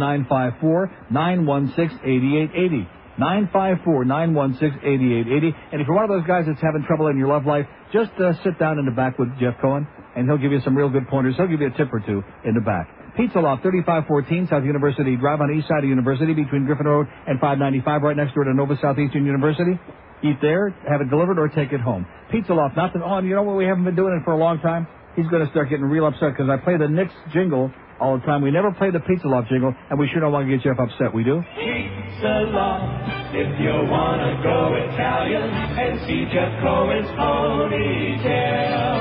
954-916-8880. 3.19 4.77
954-916-8880. 4.83 5.55
And 5.73 5.81
if 5.81 5.87
you're 5.87 5.97
one 5.97 6.05
of 6.05 6.11
those 6.11 6.27
guys 6.27 6.45
that's 6.47 6.61
having 6.61 6.85
trouble 6.87 7.09
in 7.09 7.19
your 7.19 7.29
love 7.29 7.47
life, 7.47 7.67
just 7.93 8.13
uh, 8.21 8.33
sit 8.45 8.59
down 8.59 8.79
in 8.79 8.85
the 8.85 8.93
back 8.93 9.19
with 9.19 9.29
Jeff 9.39 9.55
Cohen, 9.61 9.87
and 10.15 10.29
he'll 10.29 10.39
give 10.39 10.53
you 10.53 10.61
some 10.61 10.77
real 10.77 10.89
good 10.89 11.09
pointers. 11.09 11.37
He'll 11.37 11.49
give 11.49 11.61
you 11.61 11.69
a 11.69 11.77
tip 11.77 11.93
or 11.93 12.01
two 12.01 12.23
in 12.45 12.55
the 12.55 12.61
back. 12.61 12.89
Pizza 13.17 13.41
Loft, 13.41 13.63
3514 13.63 14.49
South 14.53 14.65
University 14.65 15.17
Drive 15.17 15.41
on 15.41 15.49
the 15.49 15.57
east 15.57 15.69
side 15.69 15.81
of 15.81 15.89
University 15.89 16.35
between 16.35 16.67
Griffin 16.67 16.85
Road 16.85 17.09
and 17.27 17.41
595, 17.41 18.03
right 18.03 18.17
next 18.17 18.35
door 18.35 18.45
to 18.45 18.53
Nova 18.53 18.77
Southeastern 18.77 19.25
University. 19.25 19.81
Eat 20.23 20.37
there, 20.43 20.69
have 20.89 21.01
it 21.01 21.09
delivered, 21.09 21.39
or 21.39 21.49
take 21.49 21.73
it 21.73 21.81
home. 21.81 22.07
Pizza 22.31 22.53
Loft, 22.53 22.77
not 22.77 22.93
that, 22.93 23.01
oh, 23.01 23.21
you 23.21 23.35
know 23.35 23.43
what, 23.43 23.57
we 23.57 23.65
haven't 23.65 23.85
been 23.85 23.97
doing 23.97 24.13
it 24.13 24.25
for 24.25 24.33
a 24.33 24.37
long 24.37 24.61
time? 24.61 24.87
He's 25.17 25.27
going 25.29 25.45
to 25.45 25.51
start 25.51 25.71
getting 25.71 25.87
real 25.87 26.07
upset 26.07 26.37
because 26.37 26.53
I 26.53 26.59
play 26.61 26.77
the 26.77 26.89
Knicks 26.89 27.15
jingle 27.33 27.73
all 28.01 28.19
the 28.19 28.25
time. 28.27 28.43
We 28.43 28.51
never 28.51 28.73
play 28.73 28.91
the 28.91 29.01
Pizza 29.01 29.29
Loft 29.29 29.49
jingle, 29.49 29.75
and 29.91 29.99
we 29.99 30.09
sure 30.13 30.21
don't 30.21 30.33
want 30.33 30.49
to 30.49 30.57
get 30.57 30.63
Jeff 30.65 30.79
upset. 30.79 31.13
We 31.15 31.25
do? 31.25 31.43
Pizza 31.57 32.49
Loft, 32.53 33.35
if 33.35 33.61
you 33.61 33.73
want 33.91 34.21
to 34.21 34.37
go 34.43 34.75
Italian 34.77 35.49
and 35.51 36.01
see 36.07 36.25
Jeff 36.33 36.53
Cohen's 36.63 37.09
ponytail. 37.17 38.97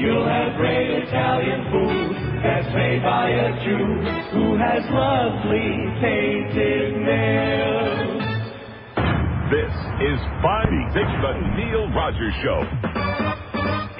You'll 0.00 0.26
have 0.26 0.56
great 0.56 1.04
Italian 1.06 1.70
food 1.70 2.16
that's 2.42 2.66
made 2.74 3.02
by 3.04 3.30
a 3.30 3.54
Jew 3.62 3.86
who 4.34 4.56
has 4.58 4.82
lovely 4.90 5.78
painted 6.00 6.96
nails. 7.06 8.22
This 9.52 9.74
is 10.00 10.18
Five 10.42 10.72
Six 10.96 11.06
the 11.06 11.32
Neil 11.54 11.86
Rogers 11.94 12.34
Show. 12.42 12.66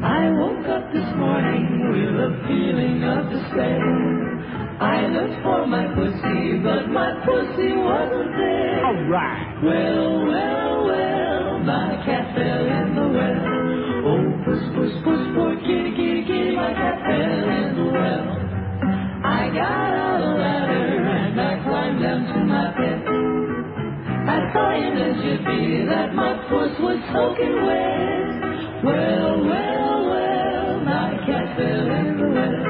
I 0.02 0.30
woke 0.32 0.66
up 0.68 0.92
this 0.92 1.10
morning 1.16 1.66
with 1.92 2.16
a 2.16 2.30
feeling 2.48 3.04
of 3.04 3.28
despair. 3.28 3.84
I 4.80 5.06
looked 5.08 5.42
for 5.44 5.66
my 5.66 5.86
pussy, 5.94 6.58
but 6.64 6.88
my 6.88 7.10
pussy 7.26 7.72
wasn't 7.76 8.32
there. 8.36 8.86
All 8.86 9.04
right. 9.12 9.60
Well, 9.62 10.26
well, 10.26 10.84
well, 10.86 11.58
my 11.60 12.00
cat 12.06 12.34
fell 12.34 12.66
in 12.66 12.94
the 12.96 13.08
well. 13.12 13.44
Oh, 14.08 14.24
puss, 14.44 14.62
puss, 14.74 14.92
puss, 15.04 15.22
poor 15.36 15.56
kitty, 15.60 15.92
kitty, 15.96 16.24
kitty, 16.26 16.56
my 16.56 16.72
cat 16.72 16.96
fell 17.04 17.48
in 17.60 17.76
the 17.76 17.92
well. 17.92 18.43
Got 19.54 19.62
out 19.62 20.20
a 20.20 20.32
ladder 20.34 20.98
and 21.06 21.40
I 21.40 21.62
climbed 21.62 22.02
down 22.02 22.20
to 22.26 22.40
my 22.44 22.74
pet. 22.74 23.00
I 24.26 24.38
find 24.52 24.98
as 24.98 25.16
you 25.24 25.36
be 25.46 25.86
that 25.86 26.14
my 26.14 26.34
puss 26.50 26.74
was 26.82 26.98
soaking 27.14 27.56
wet. 27.62 28.82
Well, 28.82 29.44
well, 29.46 29.98
well, 30.10 30.80
my 30.84 31.10
cat 31.26 31.56
fell 31.56 31.86
in 31.86 32.08
the 32.18 32.28
well. 32.34 32.66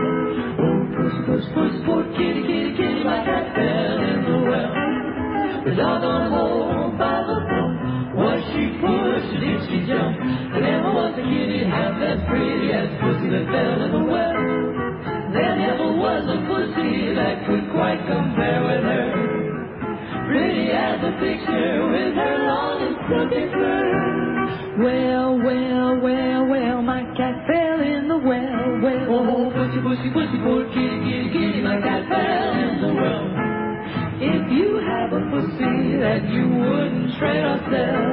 Oh, 0.60 0.78
puss, 0.92 1.16
puss, 1.24 1.44
puss, 1.56 1.74
poor 1.86 2.04
kitty, 2.20 2.42
kitty, 2.44 2.76
kitty, 2.76 3.02
my 3.04 3.24
cat 3.24 3.54
fell 3.56 3.98
in 4.04 4.18
the 4.28 4.38
well. 4.44 4.74
The 5.64 5.72
doggone 5.80 6.30
hole 6.36 6.92
by 7.00 7.16
the 7.24 7.38
pump. 7.48 8.14
Was 8.14 8.40
she 8.52 8.64
pushed 8.84 9.40
did 9.40 9.60
she 9.72 9.88
jump? 9.88 10.20
There 10.52 10.60
never 10.60 10.92
was 10.92 11.14
a 11.16 11.24
kitty 11.24 11.64
half 11.64 11.96
as 11.96 12.20
pretty 12.28 12.72
as 12.76 12.88
pussy 13.00 13.28
that 13.32 13.46
fell 13.48 13.82
in 13.82 13.92
the 13.92 14.04
well. 14.04 14.73
Was 16.14 16.30
a 16.30 16.38
pussy 16.46 17.10
that 17.18 17.42
could 17.42 17.66
quite 17.74 17.98
compare 18.06 18.62
with 18.62 18.86
her. 18.86 19.10
Pretty 20.30 20.70
as 20.70 21.02
a 21.02 21.10
picture 21.18 21.90
with 21.90 22.14
her 22.14 22.36
long 22.46 22.78
and 22.86 22.94
silky 23.10 23.50
fur. 23.50 23.82
Well, 24.78 25.34
well, 25.42 25.98
well, 25.98 26.46
well, 26.46 26.82
my 26.82 27.02
cat 27.18 27.34
fell 27.50 27.80
in 27.82 28.06
the 28.06 28.18
well. 28.22 28.62
Well, 28.78 29.10
oh, 29.10 29.26
oh, 29.26 29.50
pussy, 29.58 29.82
pussy, 29.82 30.08
pussy, 30.14 30.38
poor 30.46 30.62
kitty, 30.70 31.02
kitty, 31.02 31.28
kitty, 31.34 31.60
my 31.66 31.82
cat 31.82 32.06
fell 32.06 32.50
in 32.62 32.72
the 32.78 32.92
well. 32.94 33.26
If 34.22 34.42
you 34.54 34.78
have 34.86 35.10
a 35.18 35.22
pussy 35.34 35.98
that 35.98 36.22
you 36.30 36.46
wouldn't 36.46 37.18
tread 37.18 37.42
or 37.42 37.58
sell, 37.74 38.06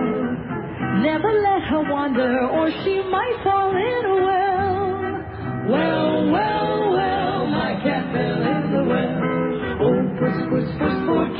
never 1.05 1.29
let 1.29 1.61
her 1.69 1.85
wander 1.85 2.49
or 2.49 2.65
she 2.81 2.97
might 3.13 3.37
fall 3.45 3.69
in 3.77 4.05
a 4.09 4.15
well. 4.25 4.89
Well, 5.69 6.31
well, 6.31 6.91
well, 6.97 7.20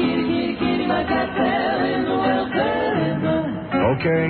kitty, 0.01 0.23
kitty, 0.27 0.55
kitty, 0.57 0.85
my 0.87 1.03
cat 1.03 1.29
in 1.93 2.03
the 2.05 2.15
well, 2.17 2.45
in 2.45 3.21
the 3.21 3.77
Okay. 3.99 4.23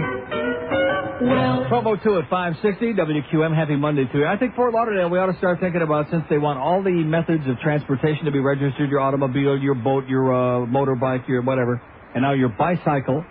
well. 1.26 1.65
Provo 1.69 1.95
2 1.95 2.17
at 2.19 2.30
560 2.30 2.93
WQM. 2.93 3.55
Happy 3.55 3.76
Monday 3.76 4.05
to 4.11 4.17
you. 4.19 4.26
I 4.26 4.38
think 4.38 4.55
Fort 4.55 4.74
Lauderdale, 4.74 5.09
we 5.09 5.19
ought 5.19 5.32
to 5.32 5.38
start 5.38 5.59
thinking 5.59 5.82
about 5.82 6.09
since 6.11 6.24
they 6.30 6.38
want 6.38 6.59
all 6.59 6.84
the 6.84 6.91
methods 6.91 7.47
of 7.47 7.57
transportation 7.59 8.26
to 8.26 8.32
be 8.32 8.39
registered 8.39 8.89
your 8.89 8.99
automobile, 8.99 9.57
your 9.57 9.76
boat, 9.76 10.07
your 10.07 10.34
uh, 10.34 10.65
motorbike, 10.67 11.28
your 11.28 11.41
whatever, 11.43 11.82
and 12.13 12.24
now 12.24 12.34
your 12.34 12.49
bicycle. 12.49 13.24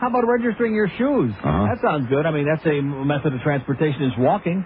How 0.00 0.08
about 0.08 0.24
registering 0.26 0.74
your 0.74 0.88
shoes? 0.98 1.32
That 1.42 1.78
sounds 1.82 2.08
good. 2.08 2.24
I 2.26 2.30
mean, 2.30 2.46
that's 2.46 2.64
a 2.66 2.80
method 2.82 3.34
of 3.34 3.40
transportation 3.42 4.02
is 4.04 4.12
walking. 4.18 4.64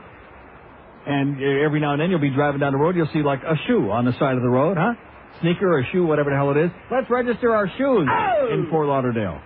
And 1.06 1.36
every 1.64 1.80
now 1.80 1.92
and 1.92 2.00
then 2.00 2.10
you'll 2.10 2.20
be 2.20 2.30
driving 2.30 2.60
down 2.60 2.72
the 2.72 2.78
road, 2.78 2.94
you'll 2.96 3.08
see 3.12 3.22
like 3.22 3.40
a 3.42 3.56
shoe 3.66 3.90
on 3.90 4.04
the 4.04 4.12
side 4.18 4.36
of 4.36 4.42
the 4.42 4.48
road, 4.48 4.76
huh? 4.76 4.92
Sneaker 5.40 5.72
or 5.78 5.84
shoe, 5.92 6.04
whatever 6.06 6.30
the 6.30 6.36
hell 6.36 6.50
it 6.50 6.56
is. 6.56 6.70
Let's 6.90 7.08
register 7.10 7.54
our 7.54 7.68
shoes 7.78 8.08
in 8.52 8.66
Fort 8.70 8.86
Lauderdale. 8.86 9.40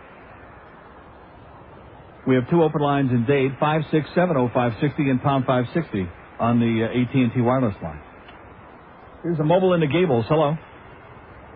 We 2.26 2.34
have 2.36 2.48
two 2.50 2.62
open 2.62 2.80
lines 2.80 3.10
in 3.10 3.26
Dade, 3.26 3.52
5670560 3.60 5.10
and 5.10 5.20
pound 5.22 5.44
560 5.44 6.08
on 6.38 6.60
the 6.60 6.84
uh, 6.86 7.00
AT&T 7.02 7.40
wireless 7.40 7.74
line. 7.82 8.00
Here's 9.22 9.38
a 9.38 9.44
mobile 9.44 9.74
in 9.74 9.80
the 9.80 9.86
Gables. 9.86 10.24
Hello. 10.28 10.56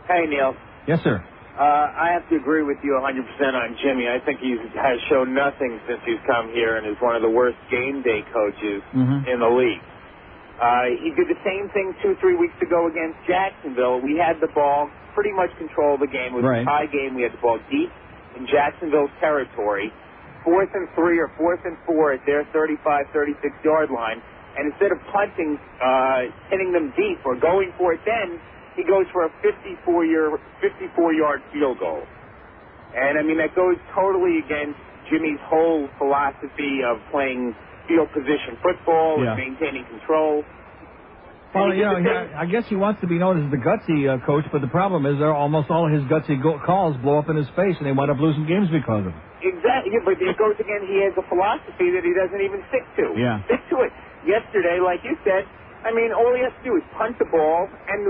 Hey, 0.08 0.26
Neil. 0.28 0.54
Yes, 0.86 1.00
sir. 1.02 1.22
Uh, 1.56 1.62
I 1.62 2.10
have 2.12 2.28
to 2.30 2.36
agree 2.36 2.62
with 2.62 2.76
you 2.84 2.92
100% 3.00 3.54
on 3.54 3.76
Jimmy. 3.82 4.06
I 4.08 4.18
think 4.26 4.40
he 4.40 4.56
has 4.76 4.98
shown 5.08 5.32
nothing 5.34 5.80
since 5.88 6.00
he's 6.04 6.20
come 6.26 6.50
here 6.52 6.76
and 6.76 6.86
is 6.86 7.00
one 7.00 7.16
of 7.16 7.22
the 7.22 7.30
worst 7.30 7.56
game 7.70 8.02
day 8.02 8.20
coaches 8.32 8.82
Mm-hmm. 8.94 9.28
in 9.30 9.40
the 9.40 9.48
league. 9.48 9.80
Uh, 10.56 10.88
he 11.04 11.12
did 11.12 11.28
the 11.28 11.36
same 11.44 11.68
thing 11.76 11.92
two, 12.02 12.16
three 12.20 12.36
weeks 12.36 12.56
ago 12.62 12.88
against 12.88 13.18
Jacksonville. 13.28 14.00
We 14.00 14.16
had 14.16 14.40
the 14.40 14.48
ball, 14.56 14.88
pretty 15.14 15.32
much 15.32 15.50
control 15.58 15.94
of 15.94 16.00
the 16.00 16.08
game. 16.08 16.32
It 16.32 16.40
was 16.40 16.44
Right. 16.44 16.62
a 16.62 16.64
tie 16.64 16.86
game. 16.86 17.14
We 17.14 17.22
had 17.22 17.32
the 17.32 17.42
ball 17.44 17.58
deep 17.70 17.92
in 18.36 18.46
Jacksonville's 18.46 19.10
territory, 19.20 19.92
fourth 20.44 20.72
and 20.74 20.88
three 20.94 21.18
or 21.18 21.28
fourth 21.36 21.60
and 21.64 21.76
four 21.84 22.12
at 22.12 22.24
their 22.24 22.44
35, 22.52 23.06
36 23.12 23.52
yard 23.64 23.90
line. 23.90 24.22
And 24.56 24.72
instead 24.72 24.92
of 24.92 24.98
punting, 25.12 25.58
uh, 25.84 26.22
hitting 26.48 26.72
them 26.72 26.92
deep 26.96 27.20
or 27.26 27.36
going 27.36 27.72
for 27.76 27.92
it 27.92 28.00
then, 28.06 28.40
he 28.76 28.82
goes 28.84 29.06
for 29.12 29.24
a 29.24 29.30
54 29.42 30.04
year, 30.06 30.38
54 30.60 31.12
yard 31.12 31.42
field 31.52 31.78
goal. 31.78 32.06
And 32.94 33.18
I 33.18 33.22
mean, 33.22 33.36
that 33.38 33.54
goes 33.54 33.76
totally 33.94 34.38
against 34.38 34.78
Jimmy's 35.10 35.40
whole 35.40 35.88
philosophy 35.98 36.82
of 36.82 36.98
playing 37.10 37.54
field 37.88 38.10
position 38.12 38.58
football 38.62 39.22
Yeah. 39.22 39.34
and 39.34 39.38
maintaining 39.38 39.86
control. 39.86 40.44
Well, 41.54 41.74
you 41.74 41.84
know, 41.84 41.96
did 41.96 42.04
the 42.06 42.10
same- 42.10 42.28
he- 42.28 42.34
I 42.34 42.46
guess 42.46 42.64
he 42.68 42.76
wants 42.76 43.00
to 43.02 43.08
be 43.08 43.18
known 43.18 43.44
as 43.44 43.50
the 43.50 43.58
gutsy 43.58 44.08
uh, 44.08 44.18
coach, 44.26 44.44
but 44.52 44.60
the 44.62 44.68
problem 44.68 45.06
is, 45.06 45.18
there 45.18 45.34
almost 45.34 45.70
all 45.70 45.88
his 45.88 46.04
gutsy 46.04 46.40
go- 46.42 46.60
calls 46.60 46.96
blow 46.98 47.18
up 47.18 47.28
in 47.30 47.36
his 47.36 47.48
face, 47.56 47.76
and 47.78 47.86
they 47.86 47.92
wind 47.92 48.10
up 48.10 48.18
losing 48.20 48.46
games 48.46 48.70
because 48.70 49.06
of 49.08 49.16
it. 49.16 49.22
Exactly, 49.42 49.92
yeah, 49.92 50.04
but 50.04 50.16
it 50.20 50.36
goes 50.38 50.56
again. 50.60 50.82
He 50.86 51.00
has 51.04 51.14
a 51.18 51.26
philosophy 51.28 51.90
that 51.92 52.04
he 52.04 52.12
doesn't 52.14 52.40
even 52.42 52.60
stick 52.68 52.86
to. 52.96 53.06
Yeah. 53.18 53.42
Stick 53.50 53.62
to 53.70 53.76
it. 53.84 53.92
Yesterday, 54.24 54.80
like 54.80 55.04
you 55.04 55.16
said, 55.24 55.48
I 55.86 55.94
mean, 55.94 56.10
all 56.10 56.34
he 56.34 56.42
has 56.42 56.50
to 56.50 56.64
do 56.66 56.74
is 56.74 56.82
punt 56.98 57.14
the 57.22 57.30
ball 57.30 57.70
and 57.70 58.02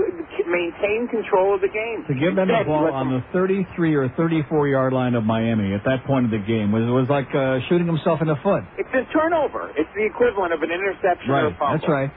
maintain 0.49 1.05
control 1.13 1.53
of 1.53 1.61
the 1.61 1.69
game. 1.69 2.01
To 2.09 2.17
give 2.17 2.33
them 2.33 2.49
the 2.49 2.65
ball 2.65 2.89
on 2.89 3.13
the 3.13 3.21
33 3.29 3.69
or 3.93 4.09
34 4.17 4.67
yard 4.67 4.93
line 4.97 5.13
of 5.13 5.21
Miami 5.21 5.77
at 5.77 5.85
that 5.85 6.01
point 6.09 6.25
of 6.25 6.31
the 6.33 6.41
game 6.41 6.73
was 6.73 6.89
was 6.89 7.05
like 7.05 7.29
uh, 7.37 7.61
shooting 7.69 7.85
himself 7.85 8.17
in 8.25 8.27
the 8.27 8.39
foot. 8.41 8.65
It's 8.81 8.89
a 8.97 9.05
turnover. 9.13 9.69
It's 9.77 9.93
the 9.93 10.09
equivalent 10.09 10.57
of 10.57 10.65
an 10.65 10.73
interception 10.73 11.29
or 11.29 11.53
a 11.53 11.57
fumble. 11.61 11.77
That's 11.77 11.85
right. 11.85 12.09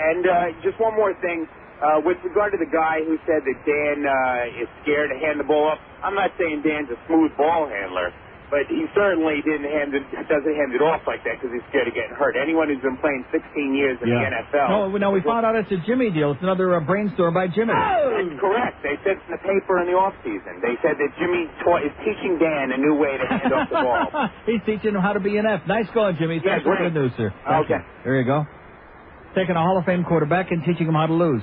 And 0.00 0.24
uh, 0.24 0.56
just 0.64 0.80
one 0.80 0.96
more 0.96 1.12
thing. 1.20 1.44
Uh, 1.84 2.00
with 2.00 2.16
regard 2.24 2.54
to 2.54 2.56
the 2.56 2.70
guy 2.70 3.04
who 3.04 3.18
said 3.28 3.44
that 3.44 3.58
Dan 3.68 4.08
uh, 4.08 4.62
is 4.62 4.70
scared 4.80 5.10
to 5.12 5.18
hand 5.20 5.36
the 5.36 5.44
ball 5.44 5.68
up, 5.74 5.78
I'm 6.00 6.14
not 6.14 6.32
saying 6.40 6.62
Dan's 6.64 6.88
a 6.88 6.96
smooth 7.10 7.36
ball 7.36 7.68
handler, 7.68 8.08
but 8.54 8.70
he 8.70 8.86
certainly 8.94 9.42
didn't 9.42 9.66
hand 9.66 9.90
it, 9.98 10.06
doesn't 10.30 10.54
hand 10.54 10.70
it 10.70 10.78
off 10.78 11.02
like 11.10 11.26
that 11.26 11.42
because 11.42 11.50
he's 11.50 11.66
scared 11.74 11.90
of 11.90 11.94
getting 11.98 12.14
hurt. 12.14 12.38
Anyone 12.38 12.70
who's 12.70 12.78
been 12.86 12.94
playing 13.02 13.26
16 13.34 13.42
years 13.74 13.98
in 13.98 14.06
the 14.06 14.14
NFL. 14.14 14.70
No, 14.70 14.86
no, 14.94 15.10
we 15.10 15.18
found 15.26 15.42
out 15.42 15.58
it's 15.58 15.74
a 15.74 15.82
Jimmy 15.82 16.14
deal. 16.14 16.30
It's 16.38 16.42
another 16.46 16.78
uh, 16.78 16.86
brainstorm 16.86 17.34
by 17.34 17.50
Jimmy. 17.50 17.74
Oh! 17.74 18.14
That's 18.14 18.38
correct. 18.38 18.78
They 18.86 18.94
said 19.02 19.18
in 19.26 19.34
the 19.34 19.42
paper 19.42 19.82
in 19.82 19.90
the 19.90 19.98
off 19.98 20.14
season. 20.22 20.62
They 20.62 20.78
said 20.86 20.94
that 21.02 21.10
Jimmy 21.18 21.50
taught, 21.66 21.82
is 21.82 21.90
teaching 22.06 22.38
Dan 22.38 22.70
a 22.70 22.78
new 22.78 22.94
way 22.94 23.18
to 23.18 23.26
hand 23.26 23.50
off 23.50 23.66
the 23.74 23.82
ball. 23.82 24.06
He's 24.46 24.62
teaching 24.62 24.94
him 24.94 25.02
how 25.02 25.18
to 25.18 25.20
be 25.20 25.34
an 25.34 25.50
F. 25.50 25.66
Nice 25.66 25.90
going, 25.90 26.14
Jimmy. 26.22 26.38
Yeah, 26.38 26.62
Thanks 26.62 26.70
for 26.70 26.78
the 26.78 26.94
news, 26.94 27.10
sir. 27.18 27.34
Thank 27.42 27.66
Okay. 27.66 27.82
you. 27.82 28.02
There 28.06 28.16
you 28.22 28.26
go. 28.30 28.46
Taking 29.34 29.58
a 29.58 29.62
Hall 29.66 29.74
of 29.82 29.84
Fame 29.84 30.06
quarterback 30.06 30.54
and 30.54 30.62
teaching 30.62 30.86
him 30.86 30.94
how 30.94 31.10
to 31.10 31.14
lose. 31.18 31.42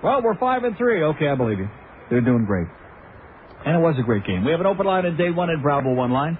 Well, 0.00 0.22
we're 0.24 0.40
five 0.40 0.64
and 0.64 0.72
three. 0.80 1.04
Okay, 1.04 1.28
I 1.28 1.36
believe 1.36 1.58
you. 1.60 1.68
They're 2.08 2.24
doing 2.24 2.46
great. 2.48 2.66
And 3.66 3.76
it 3.76 3.80
was 3.80 3.96
a 3.98 4.02
great 4.02 4.24
game. 4.24 4.44
We 4.44 4.52
have 4.52 4.60
an 4.60 4.66
open 4.66 4.86
line 4.86 5.04
in 5.06 5.16
Dade 5.16 5.34
one 5.36 5.50
at 5.50 5.60
Bravo 5.62 5.92
one 5.92 6.12
line. 6.12 6.38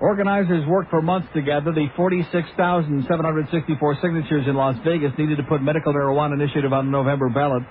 Organizers 0.00 0.64
worked 0.68 0.90
for 0.90 1.00
months 1.02 1.28
to 1.34 1.42
gather 1.42 1.72
the 1.72 1.88
46,764 1.96 3.96
signatures 4.02 4.46
in 4.46 4.54
Las 4.54 4.76
Vegas 4.84 5.12
needed 5.18 5.36
to 5.38 5.42
put 5.44 5.62
medical 5.62 5.92
marijuana 5.92 6.34
initiative 6.34 6.72
on 6.72 6.86
the 6.86 6.92
November 6.92 7.28
ballot. 7.30 7.62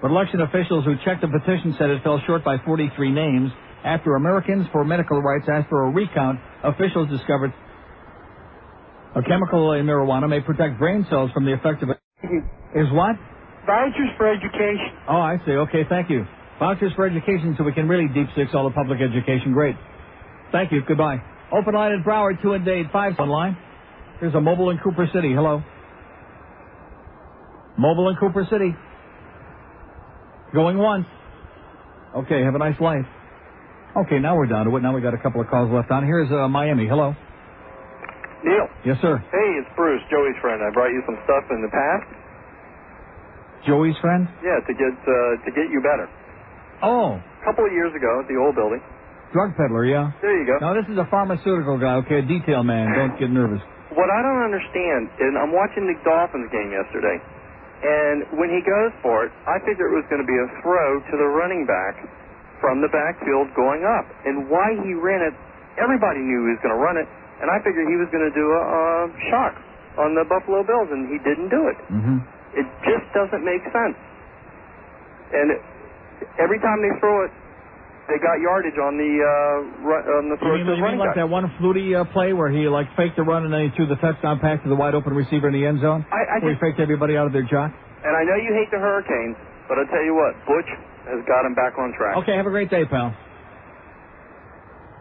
But 0.00 0.10
election 0.12 0.40
officials 0.40 0.84
who 0.84 0.94
checked 1.04 1.20
the 1.22 1.28
petition 1.28 1.74
said 1.78 1.90
it 1.90 2.02
fell 2.02 2.20
short 2.26 2.42
by 2.44 2.56
43 2.64 3.10
names. 3.12 3.50
After 3.84 4.14
Americans 4.16 4.66
for 4.72 4.84
Medical 4.84 5.20
Rights 5.20 5.46
asked 5.52 5.68
for 5.68 5.86
a 5.88 5.90
recount, 5.90 6.38
officials 6.64 7.08
discovered 7.10 7.52
a 9.16 9.22
chemical 9.22 9.72
in 9.72 9.84
marijuana 9.86 10.28
may 10.28 10.40
protect 10.40 10.78
brain 10.78 11.04
cells 11.10 11.30
from 11.32 11.44
the 11.44 11.52
effect 11.52 11.82
of 11.82 11.90
it. 11.90 11.98
Is 12.74 12.88
what? 12.92 13.16
Vouchers 13.66 14.10
for 14.16 14.28
education. 14.32 14.96
Oh, 15.08 15.20
I 15.20 15.36
see. 15.44 15.52
Okay, 15.52 15.84
thank 15.88 16.08
you. 16.10 16.24
Vouchers 16.62 16.92
for 16.94 17.04
education 17.10 17.56
so 17.58 17.64
we 17.64 17.72
can 17.72 17.88
really 17.88 18.06
deep 18.14 18.28
six 18.36 18.54
all 18.54 18.62
the 18.62 18.70
public 18.70 19.00
education. 19.02 19.52
Great. 19.52 19.74
Thank 20.52 20.70
you. 20.70 20.80
Goodbye. 20.86 21.18
Open 21.50 21.74
line 21.74 21.90
at 21.90 22.06
Broward, 22.06 22.40
2 22.40 22.52
and 22.52 22.64
Dade, 22.64 22.86
5 22.92 23.18
on 23.18 23.28
line. 23.28 23.56
Here's 24.20 24.32
a 24.34 24.40
mobile 24.40 24.70
in 24.70 24.78
Cooper 24.78 25.10
City. 25.12 25.34
Hello. 25.34 25.60
Mobile 27.76 28.10
in 28.10 28.16
Cooper 28.16 28.46
City. 28.48 28.76
Going 30.54 30.78
once. 30.78 31.06
Okay, 32.14 32.44
have 32.44 32.54
a 32.54 32.58
nice 32.62 32.78
life. 32.80 33.10
Okay, 34.06 34.20
now 34.20 34.36
we're 34.36 34.46
down 34.46 34.66
to 34.66 34.76
it. 34.76 34.82
Now 34.86 34.94
we 34.94 35.00
got 35.00 35.14
a 35.14 35.18
couple 35.18 35.40
of 35.40 35.48
calls 35.48 35.68
left 35.74 35.90
on. 35.90 36.06
Here's 36.06 36.30
uh, 36.30 36.46
Miami. 36.46 36.86
Hello. 36.86 37.16
Neil. 38.44 38.68
Yes, 38.86 38.98
sir. 39.02 39.18
Hey, 39.18 39.48
it's 39.58 39.70
Bruce, 39.74 40.02
Joey's 40.14 40.38
friend. 40.40 40.62
I 40.62 40.70
brought 40.70 40.94
you 40.94 41.02
some 41.06 41.18
stuff 41.26 41.42
in 41.50 41.58
the 41.58 41.72
past. 41.74 42.06
Joey's 43.66 43.98
friend? 43.98 44.28
Yeah, 44.46 44.62
to 44.62 44.72
get 44.78 44.94
uh, 44.94 45.42
to 45.42 45.50
get 45.50 45.66
you 45.66 45.82
better. 45.82 46.06
Oh, 46.82 47.16
A 47.18 47.44
couple 47.46 47.64
of 47.66 47.72
years 47.72 47.94
ago 47.94 48.20
at 48.22 48.26
the 48.26 48.36
old 48.38 48.54
building. 48.58 48.82
drug 49.32 49.54
peddler, 49.56 49.86
yeah. 49.86 50.10
There 50.20 50.34
you 50.36 50.44
go. 50.46 50.58
Now, 50.60 50.74
this 50.74 50.84
is 50.90 50.98
a 50.98 51.06
pharmaceutical 51.08 51.78
guy, 51.78 52.02
okay? 52.04 52.20
A 52.20 52.26
detail 52.26 52.62
man. 52.66 52.90
Don't 52.92 53.16
get 53.18 53.30
nervous. 53.30 53.62
What 53.94 54.08
I 54.10 54.20
don't 54.24 54.42
understand, 54.44 55.08
and 55.20 55.36
I'm 55.38 55.52
watching 55.52 55.84
the 55.86 55.96
Dolphins 56.04 56.48
game 56.50 56.72
yesterday, 56.72 57.16
and 57.82 58.24
when 58.40 58.48
he 58.50 58.60
goes 58.64 58.92
for 59.04 59.26
it, 59.28 59.32
I 59.46 59.58
figured 59.68 59.90
it 59.92 59.96
was 59.96 60.06
going 60.08 60.22
to 60.22 60.28
be 60.28 60.36
a 60.38 60.48
throw 60.64 61.00
to 61.02 61.14
the 61.18 61.28
running 61.28 61.66
back 61.68 62.00
from 62.62 62.80
the 62.80 62.88
backfield 62.88 63.52
going 63.58 63.82
up. 63.84 64.06
And 64.24 64.48
why 64.48 64.72
he 64.86 64.94
ran 64.94 65.20
it, 65.20 65.34
everybody 65.82 66.22
knew 66.24 66.46
he 66.46 66.56
was 66.56 66.62
going 66.64 66.72
to 66.72 66.82
run 66.82 66.96
it, 66.96 67.04
and 67.42 67.50
I 67.52 67.58
figured 67.60 67.84
he 67.90 67.98
was 68.00 68.08
going 68.14 68.24
to 68.24 68.32
do 68.32 68.46
a, 68.54 68.62
a 68.62 68.84
shock 69.28 69.54
on 70.00 70.14
the 70.16 70.24
Buffalo 70.24 70.64
Bills, 70.64 70.88
and 70.88 71.10
he 71.12 71.18
didn't 71.20 71.50
do 71.52 71.68
it. 71.68 71.76
Mm-hmm. 71.92 72.18
It 72.56 72.66
just 72.86 73.04
doesn't 73.12 73.44
make 73.44 73.60
sense. 73.72 73.96
And 75.36 75.56
every 76.38 76.60
time 76.60 76.78
they 76.82 76.92
throw 77.00 77.24
it, 77.26 77.32
they 78.10 78.18
got 78.18 78.36
yardage 78.42 78.76
on 78.82 78.98
the 78.98 79.12
uh, 79.22 79.86
run, 79.86 80.02
on 80.04 80.24
the 80.28 80.36
You 80.36 80.42
throw 80.42 80.56
mean, 80.58 80.66
you 80.76 80.84
mean 80.84 80.98
like 80.98 81.14
that 81.14 81.28
one 81.30 81.46
Flutie 81.60 81.94
uh, 81.94 82.04
play 82.10 82.32
where 82.32 82.50
he 82.50 82.66
like 82.68 82.90
faked 82.96 83.16
the 83.16 83.22
run 83.22 83.44
and 83.46 83.52
then 83.54 83.70
he 83.70 83.70
threw 83.76 83.86
the 83.86 83.96
touchdown 84.02 84.40
pass 84.42 84.58
to 84.62 84.68
the 84.68 84.76
wide 84.76 84.94
open 84.94 85.14
receiver 85.14 85.48
in 85.48 85.54
the 85.54 85.64
end 85.64 85.80
zone? 85.80 86.04
I, 86.10 86.36
I 86.36 86.40
where 86.42 86.52
just, 86.52 86.62
he 86.62 86.66
faked 86.66 86.80
everybody 86.80 87.16
out 87.16 87.26
of 87.26 87.32
their 87.32 87.46
jock? 87.46 87.70
and 88.02 88.12
I 88.18 88.22
know 88.26 88.34
you 88.34 88.50
hate 88.58 88.70
the 88.74 88.82
Hurricanes, 88.82 89.38
but 89.70 89.78
I'll 89.78 89.86
tell 89.86 90.02
you 90.02 90.14
what, 90.14 90.34
Butch 90.42 90.70
has 91.06 91.22
got 91.30 91.46
him 91.46 91.54
back 91.54 91.78
on 91.78 91.94
track. 91.94 92.18
Okay, 92.26 92.34
have 92.34 92.46
a 92.46 92.50
great 92.50 92.70
day, 92.70 92.84
pal. 92.84 93.14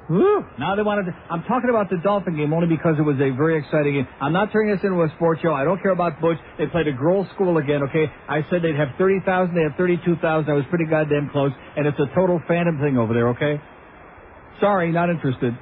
Woo! 0.09 0.43
Now 0.59 0.75
they 0.75 0.81
wanted 0.81 1.05
to. 1.11 1.15
I'm 1.29 1.43
talking 1.43 1.69
about 1.69 1.89
the 1.89 1.97
Dolphin 2.03 2.35
game 2.35 2.51
only 2.53 2.67
because 2.67 2.95
it 2.97 3.03
was 3.03 3.15
a 3.15 3.31
very 3.31 3.57
exciting 3.59 3.93
game. 3.93 4.07
I'm 4.19 4.33
not 4.33 4.51
turning 4.51 4.75
this 4.75 4.83
into 4.83 5.01
a 5.03 5.09
sports 5.15 5.41
show. 5.41 5.53
I 5.53 5.63
don't 5.63 5.81
care 5.81 5.91
about 5.91 6.19
Butch. 6.19 6.37
They 6.57 6.67
played 6.67 6.87
a 6.87 6.91
girls' 6.91 7.27
school 7.35 7.57
again, 7.57 7.83
okay? 7.83 8.11
I 8.27 8.43
said 8.49 8.61
they'd 8.61 8.75
have 8.75 8.89
30,000. 8.97 9.55
They 9.55 9.61
had 9.63 9.77
32,000. 9.77 10.49
I 10.49 10.53
was 10.53 10.65
pretty 10.69 10.85
goddamn 10.85 11.29
close. 11.31 11.51
And 11.77 11.87
it's 11.87 11.99
a 11.99 12.07
total 12.13 12.41
phantom 12.47 12.79
thing 12.79 12.97
over 12.97 13.13
there, 13.13 13.29
okay? 13.29 13.61
Sorry, 14.59 14.91
not 14.91 15.09
interested. 15.09 15.57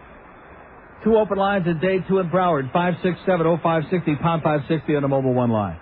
Two 1.04 1.16
open 1.16 1.38
lines 1.38 1.68
at 1.68 1.80
Dade 1.80 2.06
two 2.08 2.20
in 2.20 2.30
Broward. 2.30 2.72
5670560, 2.74 4.22
pound 4.22 4.42
560 4.44 4.96
on 4.96 5.02
the 5.04 5.08
mobile 5.08 5.34
one 5.34 5.52
line. 5.52 5.80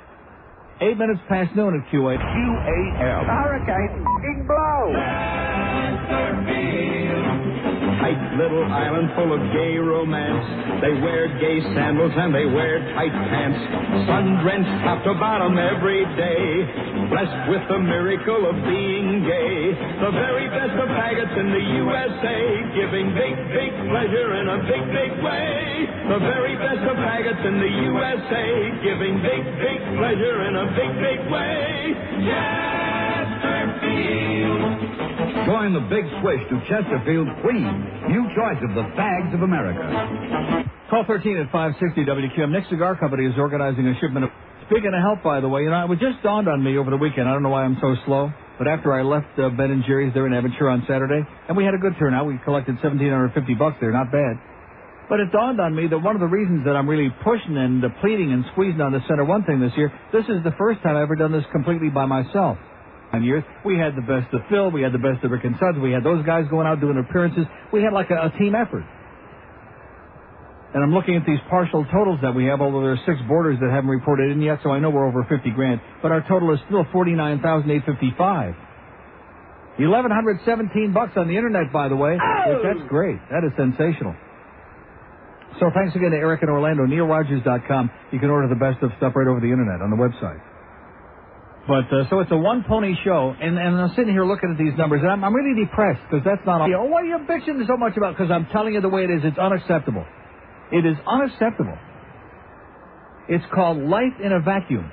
Eight 0.82 0.97
minutes 0.97 1.22
past 1.28 1.55
noon 1.55 1.74
at 1.74 1.91
QA. 1.91 2.18
QAM. 2.18 3.26
Hurricane, 3.26 4.05
big 4.22 4.45
blow. 4.45 5.37
Tight 8.08 8.39
little 8.39 8.64
island 8.64 9.12
full 9.20 9.36
of 9.36 9.43
gay 9.51 9.76
romance. 9.76 10.47
They 10.80 10.95
wear 11.03 11.28
gay 11.43 11.60
sandals 11.76 12.16
and 12.16 12.32
they 12.32 12.47
wear 12.47 12.80
tight 12.95 13.12
pants. 13.12 13.60
Sun 14.08 14.47
drenched 14.47 14.72
top 14.88 15.03
to 15.03 15.12
bottom 15.20 15.60
every 15.60 16.08
day. 16.16 16.64
Blessed 17.12 17.51
with 17.51 17.68
the 17.68 17.76
miracle 17.76 18.47
of 18.47 18.55
being 18.64 19.28
gay. 19.28 19.76
The 19.99 20.16
very 20.16 20.47
best 20.47 20.80
of 20.80 20.88
faggots 20.88 21.36
in 21.36 21.51
the 21.51 21.60
USA. 21.84 22.39
Giving 22.80 23.12
big, 23.12 23.36
big 23.51 23.76
pleasure 23.91 24.39
in 24.39 24.55
a 24.55 24.60
big, 24.72 24.88
big 24.88 25.12
way. 25.20 25.91
The 26.08 26.24
very 26.32 26.55
best 26.64 26.88
of 26.88 26.95
faggots 27.03 27.43
in 27.43 27.60
the 27.60 27.91
USA. 27.91 28.47
Giving 28.88 29.20
big, 29.20 29.43
big 29.60 29.84
pleasure 29.99 30.47
in 30.47 30.55
a 30.55 30.64
big, 30.80 30.95
big 31.03 31.20
way. 31.28 31.91
Chesterfield. 32.24 34.57
Join 35.48 35.72
the 35.72 35.88
big 35.88 36.04
swish 36.20 36.43
to 36.52 36.60
Chesterfield 36.68 37.32
Queen, 37.39 37.72
new 38.12 38.28
choice 38.36 38.60
of 38.68 38.76
the 38.76 38.84
fags 39.00 39.32
of 39.32 39.48
America. 39.48 39.80
Call 40.91 41.08
13 41.08 41.39
at 41.39 41.48
560 41.56 42.04
WQM. 42.04 42.52
Next 42.52 42.68
Cigar 42.68 43.00
Company 43.00 43.24
is 43.24 43.32
organizing 43.39 43.88
a 43.88 43.95
shipment 44.04 44.28
of. 44.28 44.32
Speaking 44.68 44.91
of 44.91 45.00
help, 45.00 45.24
by 45.24 45.39
the 45.39 45.48
way, 45.48 45.64
you 45.64 45.72
know, 45.72 45.88
it 45.88 46.04
just 46.04 46.20
dawned 46.20 46.52
on 46.52 46.60
me 46.60 46.76
over 46.76 46.91
the 46.91 47.00
weekend. 47.00 47.30
I 47.30 47.32
don't 47.32 47.43
know 47.48 47.56
why 47.56 47.64
I'm 47.64 47.80
so 47.80 47.95
slow, 48.04 48.28
but 48.60 48.68
after 48.68 48.91
I 48.91 49.08
left 49.08 49.39
uh, 49.39 49.48
Ben 49.56 49.72
and 49.72 49.88
Jerry's 49.88 50.12
there 50.14 50.28
in 50.28 50.36
Aventura 50.36 50.76
on 50.76 50.84
Saturday, 50.84 51.24
and 51.48 51.56
we 51.56 51.64
had 51.64 51.72
a 51.74 51.80
good 51.80 51.95
turnout. 51.95 52.28
We 52.28 52.43
collected 52.43 52.76
1,750 52.84 53.32
bucks 53.56 53.78
there, 53.80 53.95
not 53.95 54.12
bad. 54.12 54.36
But 55.08 55.24
it 55.24 55.32
dawned 55.32 55.64
on 55.64 55.72
me 55.72 55.88
that 55.88 56.00
one 56.00 56.20
of 56.20 56.20
the 56.20 56.28
reasons 56.28 56.68
that 56.68 56.76
I'm 56.76 56.91
really 56.91 57.08
pushing 57.24 57.56
and 57.56 57.80
pleading 58.04 58.36
and 58.36 58.43
squeezing 58.52 58.84
on 58.84 58.91
the 58.91 59.00
center 59.08 59.24
one 59.24 59.48
thing 59.48 59.64
this 59.64 59.72
year, 59.80 59.95
this 60.12 60.28
is 60.28 60.43
the 60.43 60.52
first 60.60 60.84
time 60.84 61.00
I've 61.00 61.08
ever 61.08 61.16
done 61.16 61.32
this 61.32 61.48
completely 61.56 61.88
by 61.88 62.04
myself. 62.04 62.60
Years, 63.24 63.43
we 63.65 63.78
had 63.78 63.95
the 63.95 64.01
best 64.01 64.34
of 64.34 64.41
Phil, 64.49 64.72
we 64.72 64.82
had 64.82 64.91
the 64.91 65.01
best 65.01 65.24
of 65.24 65.32
Rick 65.32 65.45
and 65.45 65.55
Suds, 65.59 65.78
we 65.78 65.91
had 65.91 66.03
those 66.03 66.26
guys 66.26 66.45
going 66.49 66.68
out 66.68 66.80
doing 66.82 66.97
appearances. 66.97 67.45
We 67.72 67.82
had 67.82 67.93
like 67.93 68.09
a, 68.09 68.34
a 68.34 68.38
team 68.38 68.55
effort. 68.55 68.86
And 70.74 70.84
I'm 70.84 70.93
looking 70.93 71.15
at 71.15 71.26
these 71.26 71.39
partial 71.49 71.86
totals 71.91 72.20
that 72.22 72.36
we 72.36 72.45
have, 72.45 72.61
although 72.61 72.82
there 72.82 72.91
are 72.91 73.03
six 73.05 73.18
borders 73.28 73.57
that 73.61 73.72
haven't 73.72 73.89
reported 73.89 74.32
in 74.32 74.41
yet, 74.41 74.59
so 74.63 74.70
I 74.70 74.80
know 74.80 74.89
we're 74.89 75.07
over 75.07 75.24
50 75.24 75.49
grand. 75.51 75.80
But 76.01 76.11
our 76.11 76.22
total 76.28 76.53
is 76.53 76.59
still 76.68 76.86
49,855. 76.91 78.55
1,117 79.80 80.93
bucks 80.93 81.13
on 81.15 81.28
the 81.28 81.38
internet, 81.38 81.72
by 81.72 81.88
the 81.88 81.95
way. 81.95 82.18
Which, 82.18 82.63
that's 82.63 82.89
great. 82.89 83.18
That 83.30 83.45
is 83.45 83.53
sensational. 83.55 84.15
So 85.59 85.72
thanks 85.74 85.95
again 85.95 86.11
to 86.11 86.18
Eric 86.18 86.43
in 86.43 86.49
Orlando. 86.49 86.86
NeilRogers.com. 86.86 87.91
You 88.11 88.20
can 88.20 88.30
order 88.30 88.47
the 88.47 88.59
best 88.59 88.84
of 88.84 88.91
stuff 88.97 89.13
right 89.15 89.28
over 89.28 89.39
the 89.39 89.49
internet 89.49 89.82
on 89.82 89.89
the 89.89 89.97
website. 89.97 90.41
But 91.68 91.91
uh, 91.91 92.07
so 92.09 92.20
it's 92.24 92.32
a 92.32 92.38
one 92.38 92.63
pony 92.63 92.95
show, 93.03 93.36
and, 93.36 93.59
and 93.59 93.76
I'm 93.76 93.91
sitting 93.91 94.15
here 94.15 94.24
looking 94.24 94.55
at 94.55 94.57
these 94.57 94.72
numbers, 94.78 95.01
and 95.03 95.11
I'm, 95.11 95.24
I'm 95.24 95.36
really 95.36 95.65
depressed 95.68 95.99
because 96.09 96.24
that's 96.24 96.45
not 96.47 96.61
all. 96.61 96.72
Oh, 96.72 96.88
what 96.88 97.03
are 97.03 97.11
you 97.11 97.20
bitching 97.28 97.59
so 97.68 97.76
much 97.76 97.97
about? 97.97 98.15
Because 98.15 98.32
I'm 98.32 98.47
telling 98.55 98.74
you 98.74 98.80
the 98.80 98.88
way 98.88 99.03
it 99.03 99.11
is. 99.11 99.22
It's 99.28 99.38
unacceptable. 99.38 100.05
It 100.72 100.88
is 100.88 100.95
unacceptable. 101.05 101.78
It's 103.28 103.43
called 103.53 103.84
life 103.84 104.15
in 104.24 104.32
a 104.32 104.39
vacuum. 104.39 104.89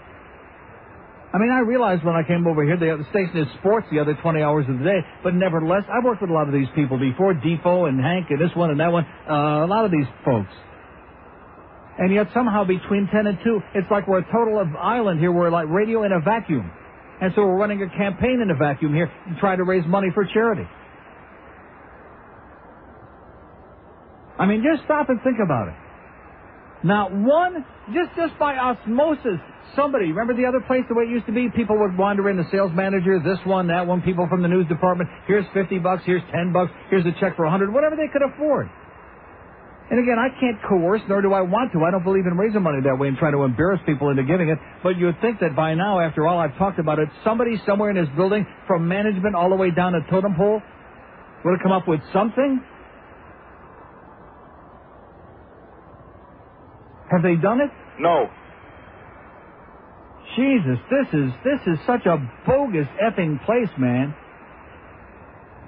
I 1.35 1.39
mean, 1.39 1.51
I 1.51 1.67
realized 1.67 2.05
when 2.05 2.15
I 2.15 2.23
came 2.23 2.47
over 2.47 2.63
here, 2.63 2.79
the, 2.79 3.03
station 3.11 3.39
is 3.39 3.47
sports 3.59 3.87
the 3.91 3.99
other 3.99 4.15
20 4.15 4.43
hours 4.43 4.67
of 4.69 4.79
the 4.79 4.85
day, 4.85 4.99
but 5.23 5.35
nevertheless, 5.35 5.83
I've 5.91 6.05
worked 6.05 6.23
with 6.23 6.31
a 6.31 6.35
lot 6.35 6.47
of 6.47 6.55
these 6.55 6.71
people 6.75 6.99
before, 6.99 7.35
Defoe 7.35 7.87
and 7.87 7.99
Hank 7.99 8.31
and 8.31 8.39
this 8.39 8.55
one 8.55 8.71
and 8.71 8.79
that 8.79 8.91
one, 8.91 9.07
uh, 9.29 9.67
a 9.67 9.71
lot 9.71 9.85
of 9.85 9.91
these 9.91 10.07
folks. 10.25 10.55
And 11.99 12.13
yet 12.13 12.27
somehow 12.35 12.65
between 12.65 13.09
10 13.13 13.27
and 13.27 13.39
2, 13.45 13.61
it's 13.75 13.91
like 13.91 14.09
we're 14.09 14.19
a 14.19 14.33
total 14.33 14.59
of 14.59 14.69
island 14.75 15.21
here. 15.21 15.31
We're 15.31 15.51
like 15.51 15.69
radio 15.69 16.03
in 16.03 16.13
a 16.13 16.21
vacuum. 16.21 16.71
And 17.21 17.33
so 17.37 17.43
we're 17.43 17.57
running 17.57 17.83
a 17.83 17.89
campaign 17.89 18.41
in 18.43 18.51
a 18.51 18.57
vacuum 18.57 18.93
here 18.93 19.07
to 19.07 19.41
try 19.41 19.55
to 19.55 19.63
raise 19.63 19.87
money 19.87 20.09
for 20.13 20.25
charity. 20.25 20.67
I 24.39 24.47
mean, 24.47 24.65
just 24.67 24.85
stop 24.85 25.09
and 25.09 25.21
think 25.23 25.39
about 25.43 25.69
it. 25.69 25.75
Not 26.83 27.15
one, 27.15 27.65
just 27.95 28.11
just 28.17 28.39
by 28.39 28.57
osmosis, 28.57 29.41
somebody. 29.75 30.13
Remember 30.13 30.35
the 30.35 30.45
other 30.45 30.61
place 30.61 30.83
the 30.89 30.95
way 30.95 31.05
it 31.05 31.11
used 31.11 31.25
to 31.27 31.33
be? 31.33 31.49
People 31.55 31.79
would 31.79 31.97
wander 31.97 32.29
in, 32.29 32.37
the 32.37 32.45
sales 32.51 32.73
manager, 32.75 33.19
this 33.25 33.39
one, 33.47 33.69
that 33.69 33.87
one, 33.87 34.03
people 34.03 34.27
from 34.29 34.43
the 34.43 34.49
news 34.49 34.67
department. 34.69 35.09
Here's 35.27 35.47
50 35.55 35.79
bucks, 35.79 36.03
here's 36.05 36.23
10 36.33 36.53
bucks, 36.53 36.73
here's 36.91 37.07
a 37.07 37.13
check 37.21 37.37
for 37.37 37.45
100, 37.47 37.73
whatever 37.73 37.97
they 37.97 38.09
could 38.13 38.21
afford. 38.21 38.69
And 39.91 40.01
again, 40.01 40.17
I 40.19 40.29
can't 40.41 40.57
coerce, 40.67 41.03
nor 41.09 41.21
do 41.21 41.35
I 41.35 41.43
want 41.43 41.73
to. 41.73 41.85
I 41.85 41.91
don't 41.91 42.05
believe 42.05 42.25
in 42.27 42.37
raising 42.39 42.63
money 42.63 42.79
that 42.85 42.97
way 42.99 43.09
and 43.09 43.19
trying 43.19 43.33
to 43.33 43.43
embarrass 43.43 43.81
people 43.85 44.09
into 44.09 44.23
giving 44.23 44.49
it. 44.49 44.59
But 44.83 44.97
you 44.97 45.07
would 45.07 45.21
think 45.21 45.41
that 45.41 45.55
by 45.55 45.75
now, 45.75 46.01
after 46.01 46.27
all 46.27 46.39
I've 46.39 46.57
talked 46.57 46.79
about 46.79 46.99
it, 46.99 47.09
somebody 47.23 47.61
somewhere 47.67 47.91
in 47.91 47.97
this 47.97 48.09
building, 48.17 48.47
from 48.67 48.89
management 48.89 49.35
all 49.35 49.51
the 49.51 49.57
way 49.57 49.71
down 49.71 49.93
to 49.93 50.01
totem 50.11 50.35
pole, 50.37 50.63
would 51.45 51.51
have 51.53 51.63
come 51.63 51.73
up 51.73 51.87
with 51.87 52.01
something. 52.13 52.65
Have 57.11 57.23
they 57.23 57.37
done 57.37 57.61
it? 57.61 57.71
No. 58.01 58.31
Jesus, 60.35 60.79
this 60.91 61.07
is 61.13 61.31
this 61.45 61.61
is 61.67 61.79
such 61.87 62.07
a 62.07 62.17
bogus 62.47 62.89
effing 63.05 63.45
place, 63.45 63.69
man. 63.79 64.15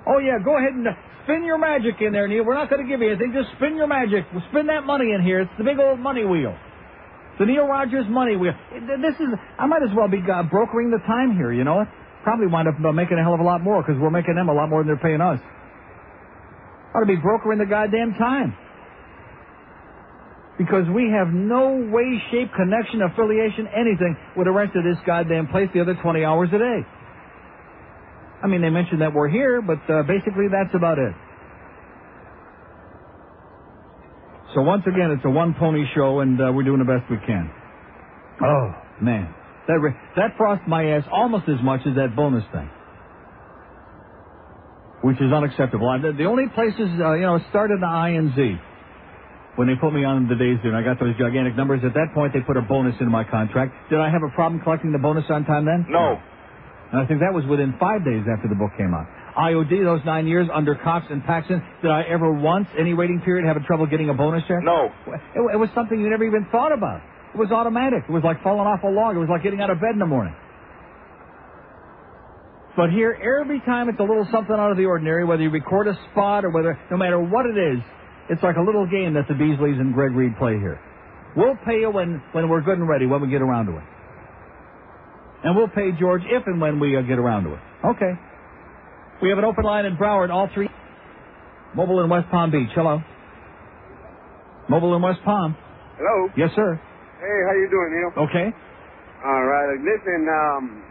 Oh 0.06 0.18
yeah, 0.18 0.38
go 0.42 0.56
ahead 0.56 0.72
and 0.72 0.86
spin 1.26 1.42
your 1.42 1.58
magic 1.58 1.98
in 2.00 2.14
there, 2.14 2.30
Neil. 2.30 2.46
We're 2.46 2.54
not 2.54 2.70
going 2.70 2.80
to 2.80 2.88
give 2.88 3.02
you 3.02 3.10
anything. 3.10 3.34
Just 3.34 3.50
spin 3.58 3.74
your 3.74 3.90
magic. 3.90 4.24
Spin 4.54 4.70
that 4.70 4.86
money 4.86 5.10
in 5.10 5.22
here. 5.22 5.42
It's 5.42 5.50
the 5.58 5.66
big 5.66 5.78
old 5.78 5.98
money 5.98 6.24
wheel. 6.24 6.54
The 7.38 7.44
Neil 7.44 7.66
Rogers 7.66 8.06
money 8.08 8.36
wheel. 8.38 8.54
This 8.72 9.18
is. 9.18 9.28
I 9.58 9.66
might 9.66 9.82
as 9.82 9.90
well 9.94 10.08
be 10.08 10.22
uh, 10.22 10.46
brokering 10.46 10.94
the 10.94 11.02
time 11.04 11.36
here. 11.36 11.52
You 11.52 11.64
know? 11.64 11.84
Probably 12.22 12.46
wind 12.46 12.66
up 12.66 12.74
uh, 12.78 12.92
making 12.92 13.18
a 13.18 13.22
hell 13.22 13.34
of 13.34 13.40
a 13.40 13.44
lot 13.44 13.60
more 13.60 13.82
because 13.82 14.00
we're 14.00 14.14
making 14.14 14.34
them 14.34 14.48
a 14.48 14.54
lot 14.54 14.70
more 14.70 14.80
than 14.80 14.88
they're 14.88 15.02
paying 15.02 15.20
us. 15.20 15.38
Ought 16.94 17.00
to 17.00 17.06
be 17.06 17.16
brokering 17.18 17.58
the 17.58 17.66
goddamn 17.66 18.14
time. 18.14 18.56
Because 20.56 20.88
we 20.88 21.12
have 21.12 21.28
no 21.28 21.76
way, 21.92 22.16
shape, 22.32 22.48
connection, 22.56 23.02
affiliation, 23.02 23.68
anything 23.68 24.16
with 24.34 24.46
the 24.46 24.54
rest 24.56 24.72
of 24.74 24.82
this 24.82 24.96
goddamn 25.04 25.48
place 25.48 25.68
the 25.74 25.82
other 25.82 25.94
20 26.00 26.24
hours 26.24 26.48
a 26.54 26.58
day. 26.58 26.80
I 28.42 28.46
mean, 28.48 28.60
they 28.62 28.70
mentioned 28.70 29.00
that 29.00 29.12
we're 29.14 29.28
here, 29.28 29.62
but 29.62 29.78
uh, 29.90 30.02
basically 30.04 30.46
that's 30.50 30.74
about 30.74 30.98
it. 30.98 31.14
So 34.54 34.62
once 34.62 34.84
again, 34.86 35.10
it's 35.10 35.24
a 35.24 35.30
one 35.30 35.54
pony 35.58 35.84
show, 35.94 36.20
and 36.20 36.40
uh, 36.40 36.52
we're 36.54 36.62
doing 36.64 36.78
the 36.78 36.84
best 36.88 37.10
we 37.10 37.18
can. 37.26 37.50
Oh 38.42 38.74
man, 39.00 39.34
that 39.68 39.78
re- 39.80 39.96
that 40.16 40.36
frost 40.36 40.62
my 40.68 40.84
ass 40.96 41.04
almost 41.10 41.48
as 41.48 41.60
much 41.62 41.80
as 41.86 41.96
that 41.96 42.14
bonus 42.14 42.44
thing, 42.52 42.68
which 45.02 45.20
is 45.20 45.32
unacceptable. 45.32 45.88
I, 45.88 45.98
the, 45.98 46.12
the 46.12 46.24
only 46.24 46.48
places, 46.54 46.88
uh, 47.00 47.14
you 47.14 47.22
know, 47.26 47.40
started 47.50 47.80
the 47.80 47.86
INZ 47.88 48.60
when 49.56 49.68
they 49.68 49.74
put 49.80 49.92
me 49.92 50.04
on 50.04 50.28
the 50.28 50.36
days 50.36 50.58
there, 50.62 50.72
and 50.74 50.76
I 50.76 50.84
got 50.84 51.00
those 51.00 51.16
gigantic 51.18 51.56
numbers. 51.56 51.80
At 51.84 51.94
that 51.94 52.12
point, 52.14 52.32
they 52.34 52.40
put 52.46 52.56
a 52.56 52.62
bonus 52.62 52.94
in 53.00 53.10
my 53.10 53.24
contract. 53.24 53.72
Did 53.90 54.00
I 54.00 54.10
have 54.10 54.22
a 54.22 54.30
problem 54.34 54.60
collecting 54.62 54.92
the 54.92 54.98
bonus 55.00 55.24
on 55.30 55.44
time 55.44 55.64
then? 55.64 55.86
No. 55.88 56.20
And 56.92 57.02
I 57.02 57.06
think 57.06 57.20
that 57.20 57.34
was 57.34 57.44
within 57.46 57.74
five 57.80 58.04
days 58.04 58.22
after 58.30 58.46
the 58.48 58.54
book 58.54 58.70
came 58.78 58.94
out. 58.94 59.06
IOD, 59.36 59.84
those 59.84 60.00
nine 60.06 60.26
years 60.26 60.48
under 60.52 60.74
Cox 60.74 61.06
and 61.10 61.22
Paxson, 61.24 61.60
did 61.82 61.90
I 61.90 62.02
ever 62.08 62.32
once, 62.32 62.68
any 62.78 62.94
rating 62.94 63.20
period, 63.20 63.44
have 63.44 63.56
a 63.56 63.66
trouble 63.66 63.86
getting 63.86 64.08
a 64.08 64.14
bonus 64.14 64.42
check? 64.48 64.62
No. 64.62 64.88
It, 65.06 65.42
it 65.54 65.58
was 65.58 65.68
something 65.74 66.00
you 66.00 66.08
never 66.08 66.24
even 66.24 66.46
thought 66.50 66.72
about. 66.72 67.02
It 67.34 67.38
was 67.38 67.50
automatic. 67.50 68.04
It 68.08 68.12
was 68.12 68.24
like 68.24 68.42
falling 68.42 68.66
off 68.66 68.82
a 68.82 68.88
log. 68.88 69.16
It 69.16 69.18
was 69.18 69.28
like 69.28 69.42
getting 69.42 69.60
out 69.60 69.68
of 69.68 69.80
bed 69.80 69.92
in 69.92 69.98
the 69.98 70.06
morning. 70.06 70.34
But 72.76 72.90
here, 72.90 73.12
every 73.12 73.60
time 73.60 73.88
it's 73.88 73.98
a 73.98 74.04
little 74.04 74.26
something 74.30 74.54
out 74.54 74.70
of 74.70 74.76
the 74.76 74.84
ordinary, 74.84 75.24
whether 75.24 75.42
you 75.42 75.50
record 75.50 75.88
a 75.88 75.98
spot 76.12 76.44
or 76.44 76.50
whether, 76.50 76.78
no 76.90 76.96
matter 76.96 77.18
what 77.18 77.46
it 77.46 77.56
is, 77.56 77.80
it's 78.28 78.42
like 78.42 78.56
a 78.56 78.62
little 78.62 78.86
game 78.86 79.14
that 79.14 79.28
the 79.28 79.34
Beasleys 79.34 79.80
and 79.80 79.92
Greg 79.92 80.12
Reed 80.12 80.36
play 80.38 80.58
here. 80.60 80.80
We'll 81.36 81.56
pay 81.64 81.80
you 81.80 81.90
when, 81.90 82.22
when 82.32 82.48
we're 82.48 82.60
good 82.60 82.78
and 82.78 82.88
ready, 82.88 83.06
when 83.06 83.20
we 83.20 83.28
get 83.28 83.42
around 83.42 83.66
to 83.66 83.76
it. 83.76 83.84
And 85.46 85.54
we'll 85.54 85.70
pay 85.70 85.94
George 85.94 86.26
if 86.26 86.42
and 86.50 86.58
when 86.58 86.82
we 86.82 86.98
uh, 86.98 87.06
get 87.06 87.22
around 87.22 87.46
to 87.46 87.54
it. 87.54 87.62
Okay. 87.94 88.18
We 89.22 89.30
have 89.30 89.38
an 89.38 89.46
open 89.46 89.62
line 89.62 89.86
in 89.86 89.94
Broward, 89.94 90.34
all 90.34 90.50
three. 90.50 90.66
Mobile 91.70 92.02
in 92.02 92.10
West 92.10 92.26
Palm 92.34 92.50
Beach. 92.50 92.74
Hello. 92.74 92.98
Mobile 94.68 94.98
in 94.98 95.02
West 95.06 95.22
Palm. 95.22 95.54
Hello. 96.02 96.34
Yes, 96.34 96.50
sir. 96.58 96.74
Hey, 97.22 97.38
how 97.46 97.54
you 97.54 97.70
doing, 97.70 97.94
Neil? 97.94 98.26
Okay. 98.26 98.50
All 99.22 99.44
right. 99.46 99.78
Listen, 99.86 100.26
um, 100.26 100.82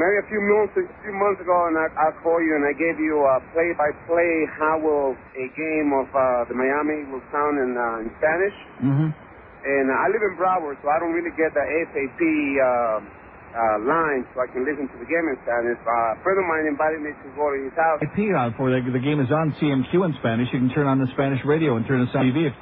maybe 0.00 0.16
a 0.16 0.26
few 0.32 0.40
months, 0.48 0.72
a 0.72 0.88
few 1.04 1.12
months 1.12 1.44
ago, 1.44 1.52
and 1.68 1.76
I, 1.76 1.92
I 1.92 2.08
called 2.24 2.40
you 2.40 2.56
and 2.56 2.64
I 2.64 2.72
gave 2.72 2.96
you 2.96 3.20
a 3.20 3.36
play-by-play 3.52 4.32
how 4.56 4.80
will 4.80 5.12
a 5.12 5.46
game 5.52 5.92
of 5.92 6.08
uh, 6.16 6.48
the 6.48 6.56
Miami 6.56 7.04
will 7.12 7.22
sound 7.28 7.60
in, 7.60 7.76
uh, 7.76 8.00
in 8.00 8.08
Spanish. 8.16 8.56
Mm-hmm. 8.80 9.08
And 9.12 9.86
I 9.92 10.08
live 10.08 10.24
in 10.24 10.40
Broward, 10.40 10.80
so 10.80 10.88
I 10.88 10.96
don't 11.04 11.12
really 11.12 11.36
get 11.36 11.52
the 11.52 11.60
FAP 11.92 12.22
uh, 12.64 13.27
uh, 13.54 13.80
line, 13.84 14.28
so 14.34 14.44
I 14.44 14.48
can 14.52 14.62
listen 14.62 14.86
to 14.92 14.96
the 15.00 15.08
game 15.08 15.24
in 15.28 15.36
Spanish. 15.44 15.78
Uh, 15.80 16.16
a 16.16 16.18
friend 16.20 16.36
of 16.36 16.46
mine 16.46 16.66
invited 16.68 17.00
me 17.00 17.12
to 17.16 17.28
go 17.32 17.48
to 17.48 17.58
his 17.58 17.74
house. 17.74 17.98
I 18.04 18.08
pee 18.12 18.28
out 18.32 18.54
for 18.60 18.68
the, 18.68 18.80
the 18.84 19.00
game 19.00 19.20
is 19.20 19.32
on 19.32 19.56
CMQ 19.56 19.92
in 20.04 20.12
Spanish. 20.20 20.48
You 20.52 20.60
can 20.60 20.72
turn 20.72 20.86
on 20.86 21.00
the 21.00 21.08
Spanish 21.16 21.40
radio 21.44 21.76
and 21.76 21.86
turn 21.88 22.04
it 22.04 22.12
on 22.12 22.28
TV. 22.28 22.52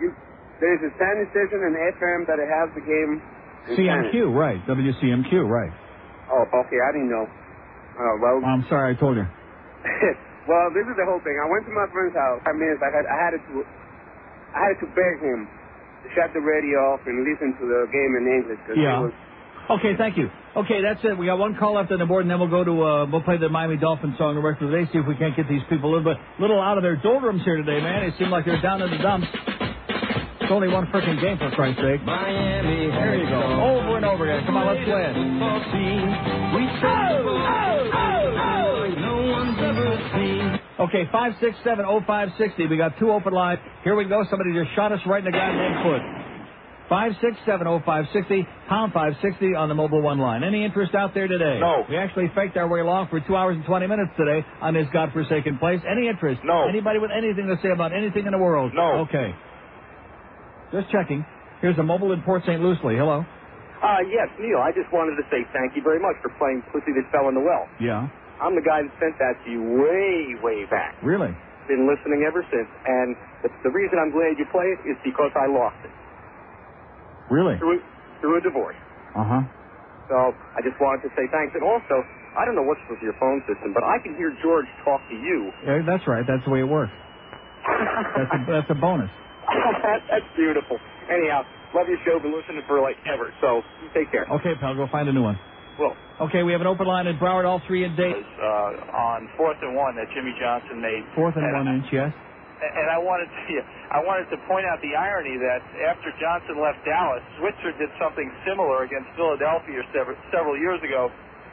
You, 0.00 0.08
there's 0.60 0.82
a 0.82 0.92
Spanish 0.96 1.28
station 1.36 1.60
and 1.60 1.74
FM 1.76 2.24
that 2.26 2.40
it 2.40 2.48
has 2.48 2.72
the 2.72 2.84
game. 2.84 3.20
In 3.68 3.76
Spanish. 3.76 4.12
CMQ, 4.16 4.32
right? 4.32 4.60
WCMQ, 4.64 5.44
right? 5.44 5.72
Oh, 6.32 6.44
okay. 6.64 6.80
I 6.80 6.90
didn't 6.92 7.12
know. 7.12 7.26
Uh, 7.98 8.14
well, 8.22 8.38
I'm 8.46 8.64
sorry, 8.70 8.94
I 8.94 8.96
told 8.96 9.18
you. 9.18 9.26
well, 10.50 10.70
this 10.70 10.86
is 10.86 10.94
the 10.94 11.04
whole 11.04 11.20
thing. 11.26 11.34
I 11.36 11.50
went 11.50 11.66
to 11.66 11.74
my 11.74 11.90
friend's 11.90 12.14
house. 12.14 12.40
Five 12.46 12.54
minutes. 12.54 12.78
I 12.78 12.90
had 12.94 13.04
I 13.10 13.16
had 13.18 13.32
to 13.34 13.42
I 14.54 14.60
had 14.70 14.76
to 14.80 14.86
beg 14.94 15.18
him 15.18 15.50
shut 16.14 16.32
the 16.32 16.40
radio 16.40 16.78
off 16.94 17.00
and 17.06 17.24
listen 17.24 17.52
to 17.58 17.64
the 17.66 17.86
game 17.92 18.12
in 18.16 18.24
English. 18.26 18.58
'cause 18.66 18.76
Yeah. 18.76 19.00
Was, 19.00 19.12
Okay, 19.70 19.94
thank 19.96 20.16
you. 20.16 20.30
Okay, 20.56 20.80
that's 20.80 21.04
it. 21.04 21.18
We 21.18 21.26
got 21.26 21.36
one 21.38 21.54
call 21.54 21.74
left 21.74 21.92
on 21.92 21.98
the 21.98 22.06
board, 22.06 22.22
and 22.24 22.30
then 22.30 22.38
we'll 22.40 22.48
go 22.48 22.64
to 22.64 22.72
uh, 22.82 23.04
we'll 23.06 23.20
play 23.20 23.36
the 23.36 23.50
Miami 23.50 23.76
Dolphins 23.76 24.16
song 24.16 24.34
the 24.34 24.40
rest 24.40 24.62
of 24.62 24.70
the 24.70 24.76
day. 24.78 24.88
See 24.92 24.98
if 24.98 25.06
we 25.06 25.14
can't 25.14 25.36
get 25.36 25.46
these 25.46 25.62
people 25.68 25.90
a 25.90 25.92
little 25.94 26.08
bit 26.14 26.16
little 26.40 26.58
out 26.60 26.78
of 26.78 26.82
their 26.82 26.96
doldrums 26.96 27.44
here 27.44 27.56
today, 27.56 27.78
man. 27.82 28.08
They 28.08 28.16
seem 28.16 28.30
like 28.30 28.46
they're 28.46 28.60
down 28.62 28.80
in 28.80 28.90
the 28.90 28.96
dumps. 28.98 29.28
It's 30.40 30.50
only 30.50 30.68
one 30.68 30.86
freaking 30.86 31.20
game 31.20 31.36
for 31.36 31.50
Christ's 31.50 31.82
sake. 31.82 32.02
Miami. 32.02 32.88
There 32.88 33.16
you 33.16 33.28
go. 33.28 33.42
Over 33.44 33.96
and 33.98 34.06
over 34.06 34.24
again. 34.24 34.46
Come 34.46 34.56
on, 34.56 34.66
let's 34.72 34.84
play 34.88 35.04
it. 35.04 35.14
We 35.14 35.20
no 35.20 36.94
one's 36.94 37.12
ever 37.12 37.34
seen. 37.92 38.17
Okay, 40.78 41.08
five 41.10 41.32
six 41.40 41.56
seven 41.64 41.84
oh 41.86 42.00
five 42.06 42.28
sixty. 42.38 42.66
We 42.66 42.76
got 42.76 42.98
two 42.98 43.10
open 43.10 43.32
lines. 43.32 43.60
Here 43.82 43.96
we 43.96 44.04
go. 44.04 44.24
Somebody 44.30 44.54
just 44.54 44.74
shot 44.76 44.92
us 44.92 45.00
right 45.06 45.18
in 45.18 45.24
the 45.24 45.32
goddamn 45.36 45.82
foot. 45.82 46.02
Five 46.88 47.12
six 47.20 47.36
seven 47.44 47.66
oh 47.66 47.82
five 47.84 48.06
sixty 48.12 48.46
pound 48.68 48.92
five 48.92 49.14
sixty 49.20 49.54
on 49.54 49.68
the 49.68 49.74
mobile 49.74 50.00
one 50.00 50.18
line. 50.18 50.44
Any 50.44 50.64
interest 50.64 50.94
out 50.94 51.14
there 51.14 51.26
today? 51.26 51.58
No. 51.60 51.84
We 51.88 51.96
actually 51.96 52.30
faked 52.34 52.56
our 52.56 52.68
way 52.68 52.80
along 52.80 53.08
for 53.08 53.18
two 53.20 53.34
hours 53.34 53.56
and 53.56 53.64
twenty 53.66 53.86
minutes 53.88 54.12
today 54.16 54.46
on 54.62 54.72
this 54.74 54.86
godforsaken 54.92 55.58
place. 55.58 55.80
Any 55.84 56.06
interest? 56.08 56.40
No. 56.44 56.68
Anybody 56.68 57.00
with 57.00 57.10
anything 57.10 57.48
to 57.48 57.58
say 57.60 57.70
about 57.74 57.92
anything 57.92 58.26
in 58.26 58.32
the 58.32 58.38
world? 58.38 58.72
No. 58.72 59.04
Okay. 59.10 59.34
Just 60.72 60.90
checking. 60.90 61.26
Here's 61.60 61.76
a 61.78 61.82
mobile 61.82 62.12
in 62.12 62.22
Port 62.22 62.42
St. 62.46 62.62
Lucie. 62.62 62.94
Hello. 62.96 63.24
Uh, 63.82 63.98
yes, 64.10 64.26
Neil, 64.38 64.58
I 64.58 64.70
just 64.74 64.90
wanted 64.92 65.14
to 65.16 65.26
say 65.30 65.42
thank 65.54 65.76
you 65.76 65.82
very 65.82 65.98
much 66.00 66.16
for 66.22 66.30
playing 66.38 66.62
Pussy 66.72 66.90
That 66.98 67.06
Fell 67.12 67.28
in 67.28 67.34
the 67.34 67.40
Well. 67.40 67.66
Yeah. 67.80 68.08
I'm 68.42 68.54
the 68.54 68.62
guy 68.64 68.82
that 68.86 68.92
sent 69.02 69.14
that 69.18 69.34
to 69.44 69.46
you 69.50 69.60
way, 69.82 70.38
way 70.42 70.64
back. 70.70 70.94
Really? 71.02 71.34
Been 71.66 71.84
listening 71.84 72.24
ever 72.24 72.40
since, 72.48 72.70
and 72.86 73.12
the, 73.44 73.50
the 73.66 73.72
reason 73.74 74.00
I'm 74.00 74.08
glad 74.14 74.38
you 74.40 74.46
play 74.48 74.64
it 74.72 74.80
is 74.88 74.96
because 75.04 75.30
I 75.36 75.46
lost 75.52 75.76
it 75.84 75.92
Really? 77.28 77.58
through, 77.60 77.82
through 78.24 78.40
a 78.40 78.42
divorce. 78.42 78.78
Uh 79.12 79.24
huh. 79.26 79.42
So 80.08 80.16
I 80.56 80.64
just 80.64 80.80
wanted 80.80 81.04
to 81.04 81.10
say 81.12 81.28
thanks. 81.28 81.52
And 81.52 81.60
also, 81.60 82.00
I 82.40 82.48
don't 82.48 82.56
know 82.56 82.64
what's 82.64 82.80
with 82.88 83.04
your 83.04 83.12
phone 83.20 83.44
system, 83.44 83.76
but 83.76 83.84
I 83.84 84.00
can 84.00 84.16
hear 84.16 84.32
George 84.40 84.64
talk 84.80 85.04
to 85.12 85.16
you. 85.16 85.52
Yeah, 85.68 85.84
that's 85.84 86.08
right. 86.08 86.24
That's 86.24 86.40
the 86.48 86.52
way 86.56 86.64
it 86.64 86.70
works. 86.70 86.96
That's 88.16 88.32
a, 88.32 88.40
that's 88.48 88.70
a 88.72 88.78
bonus. 88.80 89.12
that's 90.08 90.24
beautiful. 90.32 90.80
Anyhow, 91.12 91.44
love 91.76 91.84
your 91.92 92.00
show. 92.08 92.16
Been 92.24 92.32
listening 92.32 92.64
for 92.64 92.80
like 92.80 92.96
ever. 93.04 93.28
So 93.44 93.60
take 93.92 94.08
care. 94.08 94.24
Okay, 94.40 94.56
pal. 94.56 94.72
Go 94.76 94.88
find 94.88 95.08
a 95.08 95.12
new 95.12 95.22
one. 95.22 95.36
Well, 95.78 95.94
Okay, 96.18 96.42
we 96.42 96.50
have 96.50 96.60
an 96.60 96.66
open 96.66 96.86
line 96.90 97.06
in 97.06 97.14
Broward. 97.14 97.46
All 97.46 97.62
three 97.70 97.86
in 97.86 97.94
Dade. 97.94 98.10
uh, 98.10 98.42
on 98.90 99.30
fourth 99.38 99.58
and 99.62 99.78
one 99.78 99.94
that 99.94 100.10
Jimmy 100.10 100.34
Johnson 100.42 100.82
made. 100.82 101.06
Fourth 101.14 101.38
and 101.38 101.46
one 101.54 101.70
inch. 101.70 101.86
Yes. 101.94 102.10
and 102.58 102.90
I 102.90 102.98
wanted 102.98 103.30
to 103.30 103.54
I 103.96 104.02
wanted 104.02 104.26
to 104.34 104.38
point 104.50 104.66
out 104.66 104.82
the 104.82 104.98
irony 104.98 105.38
that 105.38 105.62
after 105.86 106.10
Johnson 106.18 106.58
left 106.58 106.82
Dallas, 106.82 107.22
Switzer 107.38 107.70
did 107.78 107.86
something 108.02 108.26
similar 108.42 108.82
against 108.82 109.06
Philadelphia 109.14 109.78
several, 109.94 110.18
several 110.34 110.58
years 110.58 110.82
ago, 110.82 111.06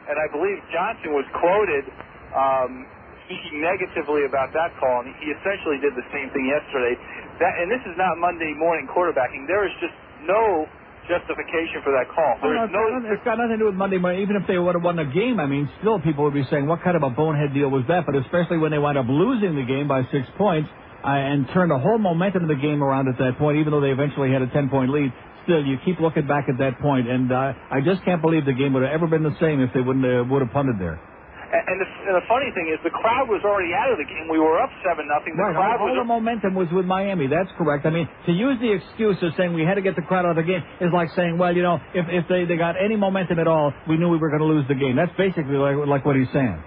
and 0.10 0.18
I 0.18 0.26
believe 0.34 0.58
Johnson 0.74 1.14
was 1.14 1.30
quoted 1.38 1.86
um, 2.34 2.90
speaking 3.30 3.62
negatively 3.62 4.26
about 4.26 4.50
that 4.58 4.74
call, 4.82 5.06
and 5.06 5.14
he 5.22 5.30
essentially 5.30 5.78
did 5.78 5.94
the 5.94 6.06
same 6.10 6.34
thing 6.34 6.50
yesterday. 6.50 6.98
That 7.38 7.54
and 7.62 7.70
this 7.70 7.86
is 7.86 7.94
not 8.02 8.18
Monday 8.18 8.50
morning 8.58 8.90
quarterbacking. 8.90 9.46
There 9.46 9.62
is 9.70 9.74
just 9.78 9.94
no 10.26 10.66
justification 11.08 11.82
for 11.86 11.92
that 11.94 12.10
call. 12.12 12.38
Well, 12.42 12.52
There 12.52 12.66
is 12.66 12.70
it's, 12.70 12.74
no 12.74 12.82
got 12.84 12.96
nothing, 12.98 13.12
it's 13.16 13.26
got 13.26 13.36
nothing 13.38 13.58
to 13.58 13.62
do 13.64 13.68
with 13.70 13.80
Monday 13.80 13.98
morning. 13.98 14.22
Even 14.22 14.36
if 14.36 14.46
they 14.48 14.58
would 14.58 14.76
have 14.76 14.84
won 14.84 14.96
the 14.98 15.06
game, 15.10 15.40
I 15.40 15.46
mean, 15.46 15.70
still 15.82 16.00
people 16.02 16.26
would 16.26 16.34
be 16.38 16.46
saying, 16.50 16.66
what 16.68 16.82
kind 16.84 16.98
of 16.98 17.04
a 17.04 17.10
bonehead 17.10 17.54
deal 17.54 17.70
was 17.70 17.84
that? 17.88 18.06
But 18.06 18.16
especially 18.18 18.58
when 18.58 18.72
they 18.72 18.80
wind 18.80 18.98
up 18.98 19.08
losing 19.08 19.56
the 19.56 19.64
game 19.66 19.88
by 19.88 20.04
six 20.12 20.28
points 20.38 20.70
uh, 21.04 21.08
and 21.10 21.48
turned 21.54 21.72
the 21.72 21.80
whole 21.80 21.98
momentum 21.98 22.44
of 22.44 22.50
the 22.50 22.62
game 22.62 22.84
around 22.84 23.08
at 23.08 23.18
that 23.20 23.38
point, 23.38 23.58
even 23.60 23.72
though 23.72 23.82
they 23.82 23.92
eventually 23.94 24.32
had 24.32 24.42
a 24.42 24.48
10-point 24.48 24.90
lead. 24.92 25.14
Still, 25.46 25.64
you 25.64 25.78
keep 25.86 26.00
looking 26.00 26.26
back 26.26 26.46
at 26.50 26.58
that 26.58 26.80
point, 26.82 27.08
and 27.08 27.32
uh, 27.32 27.54
I 27.70 27.82
just 27.86 28.04
can't 28.04 28.22
believe 28.22 28.46
the 28.46 28.54
game 28.58 28.74
would 28.74 28.82
have 28.84 28.92
ever 28.94 29.06
been 29.08 29.22
the 29.22 29.36
same 29.40 29.62
if 29.62 29.70
they 29.74 29.82
wouldn't 29.82 30.04
uh, 30.06 30.26
would 30.26 30.42
have 30.42 30.52
punted 30.52 30.80
there. 30.80 31.00
And, 31.46 31.62
and, 31.70 31.78
the, 31.78 31.88
and 32.10 32.16
the 32.18 32.26
funny 32.26 32.50
thing 32.58 32.74
is, 32.74 32.82
the 32.82 32.92
crowd 32.92 33.30
was 33.30 33.42
already 33.46 33.72
out 33.74 33.94
of 33.94 34.02
the 34.02 34.08
game. 34.08 34.26
We 34.30 34.42
were 34.42 34.58
up 34.58 34.74
seven 34.82 35.06
nothing. 35.06 35.38
The 35.38 35.46
Right, 35.46 35.56
crowd 35.56 35.78
all, 35.82 35.94
the 35.94 36.04
momentum 36.04 36.58
was 36.58 36.68
with 36.74 36.86
Miami. 36.86 37.28
That's 37.28 37.50
correct. 37.58 37.86
I 37.86 37.92
mean, 37.94 38.10
to 38.26 38.34
use 38.34 38.58
the 38.60 38.74
excuse 38.74 39.16
of 39.22 39.32
saying 39.38 39.54
we 39.54 39.62
had 39.64 39.76
to 39.76 39.86
get 39.86 39.96
the 39.96 40.02
crowd 40.02 40.26
out 40.26 40.34
of 40.34 40.42
the 40.42 40.48
game 40.48 40.64
is 40.82 40.90
like 40.92 41.10
saying, 41.16 41.38
well, 41.38 41.54
you 41.56 41.62
know, 41.62 41.78
if 41.94 42.06
if 42.10 42.26
they, 42.28 42.46
they 42.46 42.58
got 42.58 42.76
any 42.82 42.96
momentum 42.98 43.38
at 43.40 43.48
all, 43.48 43.72
we 43.88 43.98
knew 43.98 44.10
we 44.10 44.18
were 44.18 44.30
going 44.34 44.42
to 44.42 44.50
lose 44.50 44.66
the 44.68 44.76
game. 44.76 44.98
That's 44.98 45.14
basically 45.18 45.56
like 45.56 45.78
like 45.86 46.04
what 46.06 46.18
he's 46.18 46.32
saying. 46.34 46.58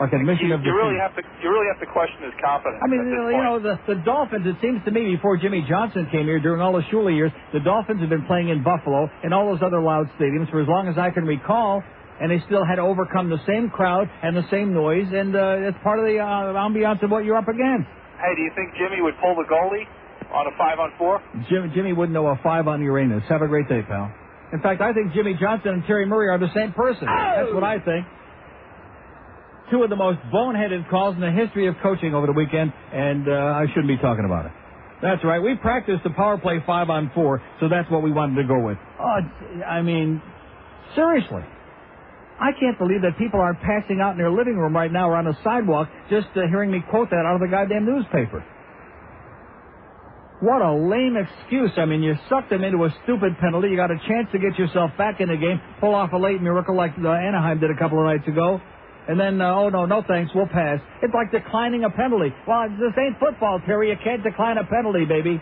Like 0.00 0.10
admission 0.14 0.48
you, 0.50 0.54
of 0.56 0.64
you 0.64 0.74
really 0.74 0.98
have 0.98 1.14
to 1.14 1.22
you 1.44 1.46
really 1.52 1.68
have 1.70 1.78
to 1.78 1.86
question 1.86 2.26
his 2.26 2.34
confidence. 2.42 2.80
I 2.82 2.88
mean, 2.90 3.06
you 3.06 3.22
point. 3.22 3.44
know, 3.44 3.56
the, 3.62 3.78
the 3.86 4.00
Dolphins, 4.02 4.42
it 4.48 4.56
seems 4.58 4.82
to 4.84 4.90
me, 4.90 5.14
before 5.14 5.36
Jimmy 5.36 5.62
Johnson 5.68 6.08
came 6.10 6.26
here, 6.26 6.40
during 6.40 6.60
all 6.60 6.72
the 6.72 6.82
Shula 6.90 7.14
years, 7.14 7.30
the 7.52 7.60
Dolphins 7.60 8.00
have 8.00 8.10
been 8.10 8.26
playing 8.26 8.48
in 8.48 8.64
Buffalo 8.64 9.06
and 9.22 9.32
all 9.32 9.46
those 9.52 9.62
other 9.62 9.80
loud 9.80 10.10
stadiums 10.18 10.50
for 10.50 10.60
as 10.60 10.66
long 10.66 10.88
as 10.88 10.98
I 10.98 11.10
can 11.10 11.22
recall, 11.24 11.84
and 12.22 12.30
they 12.30 12.38
still 12.46 12.62
had 12.64 12.76
to 12.78 12.86
overcome 12.86 13.28
the 13.28 13.42
same 13.50 13.68
crowd 13.68 14.06
and 14.22 14.36
the 14.36 14.46
same 14.48 14.72
noise, 14.72 15.10
and 15.10 15.34
uh, 15.34 15.66
it's 15.66 15.76
part 15.82 15.98
of 15.98 16.06
the 16.06 16.22
uh, 16.22 16.54
ambiance 16.54 17.02
of 17.02 17.10
what 17.10 17.24
you're 17.26 17.36
up 17.36 17.48
against. 17.50 17.90
Hey, 18.22 18.30
do 18.38 18.42
you 18.46 18.52
think 18.54 18.70
Jimmy 18.78 19.02
would 19.02 19.18
pull 19.18 19.34
the 19.34 19.42
goalie 19.50 19.82
on 20.30 20.46
a 20.46 20.54
five 20.56 20.78
on 20.78 20.94
four? 20.96 21.18
Jim, 21.50 21.72
Jimmy 21.74 21.92
wouldn't 21.92 22.14
know 22.14 22.28
a 22.28 22.38
five 22.40 22.68
on 22.68 22.80
Uranus. 22.80 23.24
Have 23.28 23.42
a 23.42 23.48
great 23.48 23.68
day, 23.68 23.82
pal. 23.82 24.14
In 24.52 24.62
fact, 24.62 24.80
I 24.80 24.92
think 24.92 25.12
Jimmy 25.12 25.34
Johnson 25.34 25.82
and 25.82 25.84
Terry 25.84 26.06
Murray 26.06 26.28
are 26.28 26.38
the 26.38 26.52
same 26.54 26.72
person. 26.72 27.10
That's 27.10 27.52
what 27.52 27.64
I 27.64 27.82
think. 27.82 28.06
Two 29.72 29.82
of 29.82 29.90
the 29.90 29.96
most 29.96 30.18
boneheaded 30.32 30.88
calls 30.90 31.16
in 31.16 31.20
the 31.22 31.32
history 31.32 31.66
of 31.66 31.74
coaching 31.82 32.14
over 32.14 32.26
the 32.26 32.36
weekend, 32.36 32.72
and 32.92 33.26
uh, 33.26 33.32
I 33.32 33.66
shouldn't 33.74 33.88
be 33.88 33.96
talking 33.96 34.26
about 34.26 34.46
it. 34.46 34.52
That's 35.00 35.24
right. 35.24 35.42
We 35.42 35.56
practiced 35.56 36.04
the 36.04 36.10
power 36.10 36.38
play 36.38 36.62
five 36.64 36.88
on 36.88 37.10
four, 37.14 37.42
so 37.58 37.68
that's 37.68 37.90
what 37.90 38.04
we 38.04 38.12
wanted 38.12 38.40
to 38.42 38.46
go 38.46 38.60
with. 38.60 38.78
Oh, 39.00 39.18
I 39.66 39.82
mean, 39.82 40.22
seriously. 40.94 41.42
I 42.42 42.50
can't 42.58 42.76
believe 42.76 43.02
that 43.02 43.16
people 43.18 43.38
aren't 43.38 43.60
passing 43.60 44.00
out 44.02 44.12
in 44.12 44.18
their 44.18 44.30
living 44.30 44.58
room 44.58 44.74
right 44.74 44.90
now 44.90 45.08
or 45.08 45.14
on 45.14 45.26
the 45.26 45.36
sidewalk 45.44 45.88
just 46.10 46.26
uh, 46.34 46.42
hearing 46.50 46.72
me 46.72 46.82
quote 46.90 47.08
that 47.10 47.22
out 47.22 47.36
of 47.36 47.40
the 47.40 47.46
goddamn 47.46 47.86
newspaper. 47.86 48.44
What 50.42 50.60
a 50.60 50.74
lame 50.74 51.14
excuse. 51.14 51.70
I 51.76 51.84
mean, 51.86 52.02
you 52.02 52.18
sucked 52.28 52.50
them 52.50 52.64
into 52.64 52.82
a 52.82 52.90
stupid 53.04 53.38
penalty. 53.38 53.68
You 53.68 53.76
got 53.76 53.92
a 53.92 53.98
chance 54.08 54.26
to 54.32 54.40
get 54.40 54.58
yourself 54.58 54.90
back 54.98 55.20
in 55.20 55.28
the 55.28 55.36
game, 55.36 55.60
pull 55.78 55.94
off 55.94 56.10
a 56.12 56.18
late 56.18 56.42
miracle 56.42 56.74
like 56.74 56.90
uh, 56.98 57.08
Anaheim 57.14 57.60
did 57.60 57.70
a 57.70 57.78
couple 57.78 58.00
of 58.00 58.06
nights 58.06 58.26
ago. 58.26 58.60
And 59.06 59.20
then, 59.20 59.40
uh, 59.40 59.54
oh, 59.54 59.68
no, 59.68 59.86
no 59.86 60.02
thanks, 60.02 60.32
we'll 60.34 60.50
pass. 60.50 60.80
It's 61.00 61.14
like 61.14 61.30
declining 61.30 61.84
a 61.84 61.90
penalty. 61.90 62.34
Well, 62.48 62.68
this 62.70 62.90
ain't 62.98 63.20
football, 63.20 63.60
Terry. 63.66 63.90
You 63.90 63.96
can't 64.02 64.24
decline 64.24 64.58
a 64.58 64.64
penalty, 64.64 65.04
baby. 65.04 65.40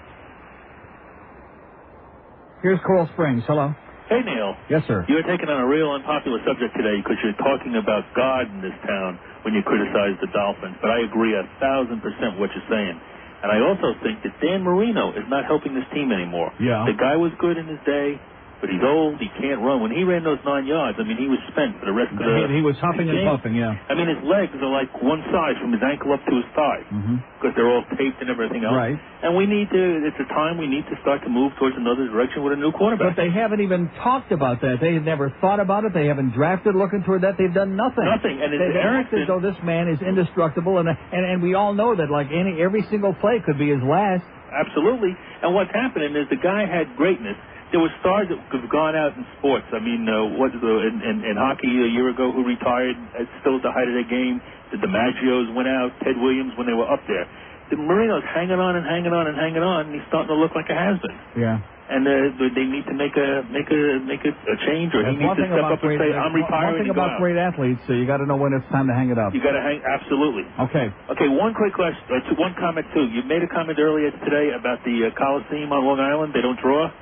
Here's 2.62 2.80
Coral 2.84 3.09
Springs. 3.14 3.42
Hello. 3.46 3.72
Hey, 4.11 4.26
Neil. 4.26 4.58
Yes, 4.66 4.82
sir. 4.90 5.06
You're 5.06 5.22
taking 5.22 5.46
on 5.46 5.62
a 5.62 5.68
real 5.70 5.94
unpopular 5.94 6.42
subject 6.42 6.74
today 6.74 6.98
because 6.98 7.14
you're 7.22 7.38
talking 7.38 7.78
about 7.78 8.02
God 8.18 8.50
in 8.50 8.58
this 8.58 8.74
town 8.82 9.22
when 9.46 9.54
you 9.54 9.62
criticize 9.62 10.18
the 10.18 10.26
Dolphins. 10.34 10.74
But 10.82 10.90
I 10.90 11.06
agree 11.06 11.30
a 11.38 11.46
thousand 11.62 12.02
percent 12.02 12.34
what 12.42 12.50
you're 12.50 12.66
saying. 12.66 12.98
And 13.40 13.48
I 13.54 13.62
also 13.62 13.94
think 14.02 14.20
that 14.26 14.34
Dan 14.42 14.66
Marino 14.66 15.14
is 15.14 15.24
not 15.30 15.46
helping 15.46 15.72
this 15.78 15.86
team 15.94 16.11
anymore. 16.11 16.50
Yeah. 16.58 16.84
The 16.90 16.98
guy 16.98 17.16
was 17.16 17.30
good 17.38 17.56
in 17.56 17.70
his 17.70 17.78
day, 17.86 18.18
but 18.61 18.68
he's 18.68 18.84
old. 18.84 19.16
He 19.18 19.32
can't 19.40 19.64
run. 19.64 19.80
When 19.80 19.90
he 19.90 20.04
ran 20.04 20.20
those 20.22 20.38
nine 20.44 20.68
yards, 20.68 21.00
I 21.00 21.04
mean, 21.08 21.16
he 21.16 21.26
was 21.32 21.40
spent 21.48 21.80
for 21.80 21.88
the 21.88 21.96
rest 21.96 22.12
of 22.12 22.20
the. 22.20 22.28
He, 22.52 22.61
he 22.61 22.62
was 22.62 22.76
huffing 22.76 23.08
and 23.08 23.16
game. 23.16 23.28
puffing, 23.28 23.54
yeah. 23.56 23.72
I 23.88 23.96
mean, 23.96 24.06
his 24.08 24.20
legs 24.22 24.52
are 24.61 24.68
like 24.68 24.92
one 25.00 25.24
size 25.32 25.56
from 25.61 25.72
his 25.72 25.80
ankle 25.80 26.12
up 26.12 26.20
to 26.28 26.34
his 26.36 26.44
thigh 26.52 26.84
Mm-hmm. 26.92 27.16
because 27.40 27.56
they're 27.56 27.68
all 27.72 27.84
taped 27.96 28.20
and 28.20 28.28
everything 28.28 28.62
else. 28.68 28.76
Right. 28.76 28.96
And 29.24 29.32
we 29.36 29.44
need 29.48 29.68
to. 29.72 29.82
It's 30.04 30.20
a 30.20 30.28
time 30.32 30.56
we 30.61 30.68
need 30.68 30.84
to 30.92 30.96
start 31.00 31.24
to 31.24 31.30
move 31.32 31.52
towards 31.56 31.76
another 31.80 32.04
direction 32.08 32.44
with 32.44 32.52
a 32.52 32.61
new 32.61 32.72
quarterback. 32.72 33.16
But 33.16 33.20
they 33.20 33.30
haven't 33.32 33.61
even 33.64 33.88
talked 34.04 34.32
about 34.32 34.61
that. 34.61 34.76
They 34.80 34.92
have 34.94 35.04
never 35.08 35.32
thought 35.40 35.61
about 35.61 35.84
it. 35.88 35.92
They 35.96 36.06
haven't 36.06 36.32
drafted 36.36 36.74
looking 36.76 37.02
toward 37.04 37.22
that. 37.24 37.36
They've 37.40 37.52
done 37.52 37.76
nothing. 37.76 38.04
Nothing. 38.04 38.40
And 38.44 38.52
they, 38.52 38.61
it's 38.61 38.76
they 38.76 38.80
act 38.80 39.12
Erickson- 39.12 39.22
as 39.24 39.28
though 39.28 39.40
this 39.40 39.56
man 39.64 39.88
is 39.88 40.00
indestructible, 40.04 40.78
and, 40.78 40.88
and 40.88 41.22
and 41.24 41.40
we 41.42 41.54
all 41.54 41.72
know 41.72 41.96
that 41.96 42.11
like 42.12 42.28
any 42.28 42.61
every 42.61 42.84
single 42.90 43.14
play 43.16 43.40
could 43.44 43.56
be 43.58 43.70
his 43.72 43.80
last. 43.82 44.24
Absolutely. 44.50 45.14
And 45.42 45.54
what's 45.54 45.70
happening 45.72 46.16
is 46.16 46.26
the 46.28 46.36
guy 46.36 46.66
had 46.66 46.96
greatness. 46.96 47.36
There 47.71 47.79
were 47.79 47.93
stars 48.03 48.27
that 48.27 48.39
have 48.51 48.66
gone 48.71 48.99
out 48.99 49.14
in 49.14 49.23
sports. 49.39 49.66
I 49.71 49.79
mean, 49.79 50.03
uh, 50.03 50.35
what 50.35 50.51
the 50.51 50.75
in, 50.91 50.99
in, 51.07 51.16
in 51.23 51.35
hockey 51.39 51.71
a 51.71 51.87
year 51.87 52.11
ago 52.11 52.35
who 52.35 52.43
retired 52.43 52.99
at 53.14 53.31
still 53.41 53.57
at 53.59 53.62
the 53.62 53.71
height 53.71 53.87
of 53.87 53.95
their 53.95 54.11
game. 54.11 54.43
The 54.75 54.79
DiMaggios 54.79 55.55
went 55.55 55.66
out. 55.66 55.91
Ted 56.03 56.18
Williams 56.18 56.55
when 56.59 56.66
they 56.66 56.75
were 56.75 56.87
up 56.91 57.03
there. 57.07 57.27
The 57.71 57.79
Marino's 57.79 58.27
hanging 58.35 58.59
on 58.59 58.75
and 58.75 58.83
hanging 58.83 59.14
on 59.14 59.31
and 59.31 59.39
hanging 59.39 59.62
on, 59.62 59.87
and 59.87 59.95
he's 59.95 60.03
starting 60.11 60.35
to 60.35 60.39
look 60.39 60.59
like 60.59 60.66
a 60.71 60.75
has-been. 60.75 61.14
Yeah. 61.39 61.62
And 61.91 62.07
uh, 62.07 62.39
they 62.55 62.66
need 62.66 62.87
to 62.87 62.95
make 62.95 63.14
a 63.18 63.43
make 63.51 63.66
a 63.66 63.83
make 64.07 64.23
a, 64.23 64.31
a 64.31 64.57
change, 64.66 64.95
or 64.95 65.03
That's 65.03 65.18
he 65.18 65.23
needs 65.23 65.39
to 65.39 65.47
step 65.51 65.75
up 65.75 65.83
and 65.83 65.99
say, 65.99 66.14
"I'm 66.14 66.31
retiring." 66.35 66.87
One 66.87 66.87
thing 66.87 66.95
about 66.95 67.18
great 67.18 67.35
athletes, 67.35 67.83
uh, 67.91 67.99
you 67.99 68.07
got 68.07 68.23
to 68.23 68.27
know 68.31 68.39
when 68.39 68.55
it's 68.55 68.66
time 68.71 68.87
to 68.87 68.95
hang 68.95 69.11
it 69.11 69.18
up. 69.18 69.35
You 69.35 69.43
got 69.43 69.59
to 69.59 69.62
hang 69.62 69.83
absolutely. 69.83 70.47
Okay. 70.71 70.87
Okay, 71.11 71.27
one 71.27 71.51
quick 71.51 71.75
question, 71.75 71.99
uh, 72.14 72.23
one 72.39 72.55
comment 72.59 72.87
too. 72.95 73.11
You 73.11 73.27
made 73.27 73.43
a 73.43 73.51
comment 73.51 73.79
earlier 73.83 74.14
today 74.23 74.55
about 74.55 74.87
the 74.87 75.11
uh, 75.11 75.18
Coliseum 75.18 75.75
on 75.75 75.83
Long 75.83 75.99
Island. 75.99 76.31
They 76.31 76.43
don't 76.43 76.59
draw. 76.62 76.95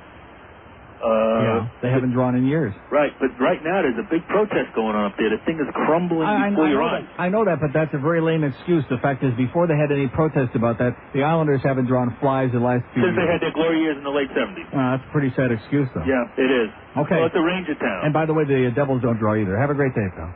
Uh, 0.99 1.07
yeah. 1.07 1.59
They 1.81 1.89
haven't 1.89 2.11
drawn 2.11 2.35
in 2.35 2.43
years. 2.43 2.75
Right, 2.91 3.15
but 3.23 3.31
right 3.39 3.63
now 3.63 3.79
there's 3.79 3.95
a 3.95 4.07
big 4.11 4.27
protest 4.27 4.75
going 4.75 4.99
on 4.99 5.07
up 5.07 5.15
there. 5.15 5.31
The 5.31 5.39
thing 5.47 5.55
is 5.55 5.67
crumbling 5.71 6.27
I, 6.27 6.51
before 6.51 6.67
I 6.67 6.75
your 6.75 6.83
know 6.83 6.91
eyes. 6.91 7.07
that, 7.07 7.23
I 7.23 7.27
know 7.31 7.43
that, 7.47 7.63
but 7.63 7.71
that's 7.71 7.95
a 7.95 8.01
very 8.03 8.19
lame 8.19 8.43
excuse. 8.43 8.83
The 8.91 8.99
fact 8.99 9.23
is, 9.23 9.31
before 9.39 9.63
they 9.63 9.79
had 9.79 9.95
any 9.95 10.11
protest 10.11 10.59
about 10.59 10.75
that, 10.83 10.99
the 11.15 11.23
Islanders 11.23 11.63
haven't 11.63 11.87
drawn 11.87 12.11
flies 12.19 12.51
the 12.51 12.59
last 12.59 12.83
few 12.91 13.03
Since 13.07 13.15
they 13.15 13.27
had 13.31 13.39
their 13.39 13.55
glory 13.55 13.79
years 13.79 13.95
in 13.95 14.03
the 14.03 14.11
late 14.11 14.27
70s. 14.35 14.67
Uh, 14.75 14.99
that's 14.99 15.07
a 15.07 15.11
pretty 15.15 15.31
sad 15.39 15.55
excuse, 15.55 15.87
though. 15.95 16.03
Yeah, 16.03 16.27
it 16.35 16.51
is. 16.51 16.69
Okay. 16.99 17.15
Well, 17.15 17.31
it's 17.31 17.39
a 17.39 17.43
Ranger 17.47 17.79
town. 17.79 18.03
And 18.03 18.11
by 18.11 18.27
the 18.27 18.35
way, 18.35 18.43
the 18.43 18.67
uh, 18.67 18.75
Devils 18.75 18.99
don't 18.99 19.17
draw 19.23 19.39
either. 19.39 19.55
Have 19.55 19.71
a 19.71 19.77
great 19.79 19.95
day, 19.95 20.11
pal. 20.11 20.35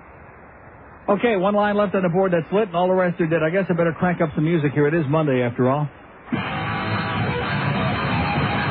Okay, 1.19 1.35
one 1.35 1.53
line 1.53 1.75
left 1.75 1.95
on 1.95 2.03
the 2.03 2.09
board 2.09 2.31
that's 2.31 2.47
lit, 2.53 2.71
and 2.71 2.77
all 2.77 2.87
the 2.87 2.95
rest 2.95 3.19
are 3.19 3.27
dead. 3.27 3.43
I 3.43 3.49
guess 3.51 3.67
I 3.67 3.73
better 3.75 3.91
crank 3.91 4.21
up 4.21 4.29
some 4.35 4.45
music 4.45 4.71
here. 4.71 4.87
It 4.87 4.93
is 4.93 5.03
Monday, 5.09 5.43
after 5.43 5.67
all. 5.69 5.89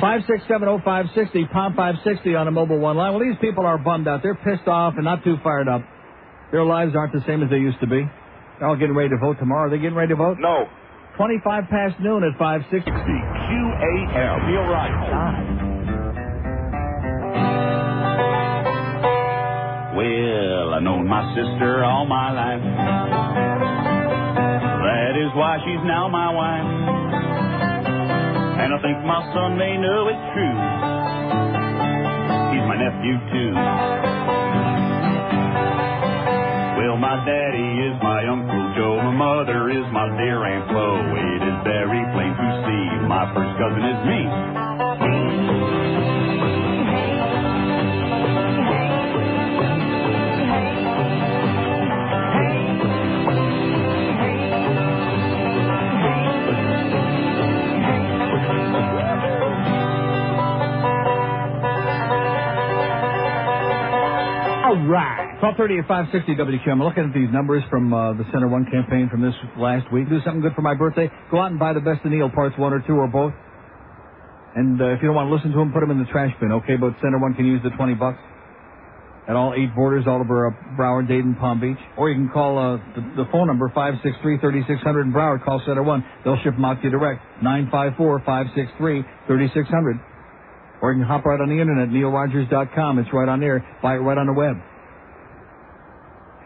Five 0.02 0.22
six 0.26 0.42
seven 0.48 0.66
oh 0.66 0.80
five 0.84 1.06
sixty 1.14 1.46
pound 1.46 1.76
five 1.76 1.94
sixty 2.02 2.34
on 2.34 2.48
a 2.48 2.50
mobile 2.50 2.78
one 2.78 2.96
line. 2.96 3.14
Well, 3.14 3.22
these 3.22 3.38
people 3.40 3.64
are 3.64 3.78
bummed 3.78 4.08
out. 4.08 4.20
They're 4.20 4.34
pissed 4.34 4.66
off 4.66 4.94
and 4.96 5.04
not 5.04 5.22
too 5.22 5.36
fired 5.44 5.68
up. 5.68 5.82
Their 6.50 6.64
lives 6.64 6.96
aren't 6.96 7.12
the 7.12 7.22
same 7.24 7.40
as 7.40 7.50
they 7.50 7.58
used 7.58 7.78
to 7.80 7.86
be. 7.86 8.02
They're 8.58 8.66
all 8.68 8.74
getting 8.74 8.96
ready 8.96 9.10
to 9.10 9.16
vote 9.18 9.38
tomorrow. 9.38 9.68
Are 9.68 9.70
they 9.70 9.78
getting 9.78 9.94
ready 9.94 10.08
to 10.10 10.16
vote? 10.16 10.38
No. 10.40 10.66
Twenty-five 11.16 11.70
past 11.70 12.00
noon 12.00 12.24
at 12.24 12.36
five 12.36 12.62
sixty. 12.68 12.90
QAM. 12.90 14.46
Neil 14.50 14.66
Rogers. 14.66 15.06
Well, 19.94 20.74
I've 20.74 20.82
known 20.82 21.06
my 21.06 21.22
sister 21.36 21.84
all 21.84 22.06
my 22.06 22.32
life. 22.32 22.62
That 24.82 25.14
is 25.14 25.30
why 25.36 25.58
she's 25.64 25.84
now 25.86 26.08
my 26.08 26.32
wife. 26.34 27.01
And 28.62 28.70
I 28.70 28.78
think 28.78 29.02
my 29.02 29.18
son 29.34 29.58
may 29.58 29.74
know 29.74 30.06
it's 30.06 30.26
true. 30.38 30.58
He's 32.54 32.64
my 32.70 32.78
nephew 32.78 33.18
too. 33.34 33.52
Well, 36.78 36.94
my 36.94 37.18
daddy 37.26 37.70
is 37.90 37.98
my 38.06 38.22
Uncle 38.30 38.64
Joe. 38.78 39.02
My 39.02 39.10
mother 39.18 39.68
is 39.68 39.82
my 39.90 40.06
dear 40.14 40.46
Aunt 40.46 40.70
Flo. 40.70 40.94
It 40.94 41.42
is 41.42 41.58
very 41.66 42.06
plain 42.14 42.32
to 42.38 42.48
see. 42.62 42.84
My 43.10 43.26
first 43.34 43.50
cousin 43.58 43.82
is 43.82 44.00
me. 44.06 44.71
Right. 64.92 65.40
1230 65.40 65.80
at 65.80 65.88
560 65.88 66.36
WQM. 66.36 66.84
Looking 66.84 67.08
at 67.08 67.14
these 67.16 67.32
numbers 67.32 67.64
from 67.72 67.92
uh, 67.92 68.12
the 68.12 68.24
Center 68.30 68.48
One 68.48 68.68
campaign 68.68 69.08
from 69.08 69.24
this 69.24 69.34
last 69.56 69.90
week. 69.92 70.08
Do 70.08 70.20
something 70.20 70.44
good 70.44 70.54
for 70.54 70.62
my 70.62 70.74
birthday. 70.74 71.10
Go 71.32 71.40
out 71.40 71.50
and 71.50 71.58
buy 71.58 71.72
the 71.72 71.80
best 71.80 72.04
of 72.04 72.12
Neil 72.12 72.28
parts 72.28 72.56
one 72.58 72.72
or 72.72 72.84
two 72.86 72.94
or 72.94 73.08
both. 73.08 73.32
And 74.54 74.80
uh, 74.80 74.92
if 74.92 75.00
you 75.00 75.08
don't 75.08 75.16
want 75.16 75.32
to 75.32 75.34
listen 75.34 75.50
to 75.50 75.58
them, 75.58 75.72
put 75.72 75.80
them 75.80 75.90
in 75.90 75.98
the 75.98 76.04
trash 76.12 76.30
bin, 76.38 76.52
okay? 76.60 76.76
But 76.76 76.92
Center 77.00 77.18
One 77.18 77.32
can 77.32 77.48
use 77.48 77.64
the 77.64 77.72
20 77.72 77.94
bucks 77.96 78.20
at 79.28 79.36
all 79.36 79.54
eight 79.56 79.72
borders, 79.74 80.04
uh, 80.06 80.10
Broward, 80.76 81.08
Dayton, 81.08 81.36
Palm 81.40 81.58
Beach. 81.60 81.78
Or 81.96 82.10
you 82.10 82.16
can 82.16 82.28
call 82.28 82.58
uh, 82.58 82.76
the, 82.94 83.24
the 83.24 83.30
phone 83.32 83.46
number 83.46 83.72
563-3600 83.72 85.02
in 85.02 85.12
Broward. 85.12 85.42
Call 85.44 85.62
Center 85.64 85.82
One. 85.82 86.04
They'll 86.24 86.36
ship 86.44 86.52
them 86.54 86.64
out 86.64 86.82
to 86.82 86.84
you 86.84 86.90
direct. 86.90 87.22
954-563-3600. 87.42 90.00
Or 90.82 90.92
you 90.92 90.98
can 90.98 91.06
hop 91.06 91.24
right 91.24 91.40
on 91.40 91.48
the 91.48 91.58
internet, 91.60 91.88
neilrogers.com. 91.88 92.98
It's 92.98 93.08
right 93.12 93.28
on 93.28 93.40
there. 93.40 93.64
Buy 93.82 93.94
it 93.94 93.98
right 93.98 94.18
on 94.18 94.26
the 94.26 94.34
web. 94.34 94.56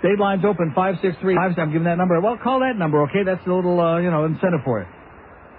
State 0.00 0.18
lines 0.18 0.44
open 0.44 0.72
563. 0.74 1.36
I'm 1.36 1.72
giving 1.72 1.84
that 1.84 1.96
number. 1.96 2.20
Well, 2.20 2.36
call 2.42 2.60
that 2.60 2.76
number, 2.76 3.02
okay? 3.08 3.24
That's 3.24 3.44
a 3.46 3.52
little, 3.52 3.80
uh, 3.80 3.98
you 3.98 4.10
know, 4.10 4.24
incentive 4.24 4.60
for 4.64 4.80
you. 4.80 4.86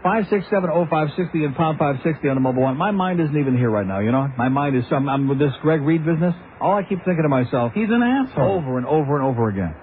5670560 0.06 1.44
and 1.46 1.56
pound 1.56 1.80
560 1.80 2.30
on 2.30 2.36
the 2.36 2.42
mobile 2.42 2.62
one. 2.62 2.78
My 2.78 2.92
mind 2.92 3.20
isn't 3.20 3.36
even 3.36 3.58
here 3.58 3.70
right 3.70 3.86
now, 3.86 4.00
you 4.00 4.12
know? 4.12 4.28
My 4.38 4.48
mind 4.48 4.78
is 4.78 4.84
some, 4.90 5.10
I'm 5.10 5.28
with 5.28 5.40
this 5.40 5.52
Greg 5.62 5.82
Reed 5.82 6.06
business. 6.06 6.36
All 6.62 6.74
I 6.78 6.84
keep 6.84 7.00
thinking 7.04 7.24
to 7.24 7.30
myself, 7.30 7.74
he's 7.74 7.90
an 7.90 8.04
asshole. 8.04 8.62
Over 8.62 8.78
and 8.78 8.86
over 8.86 9.16
and 9.18 9.26
over 9.26 9.50
again. 9.50 9.76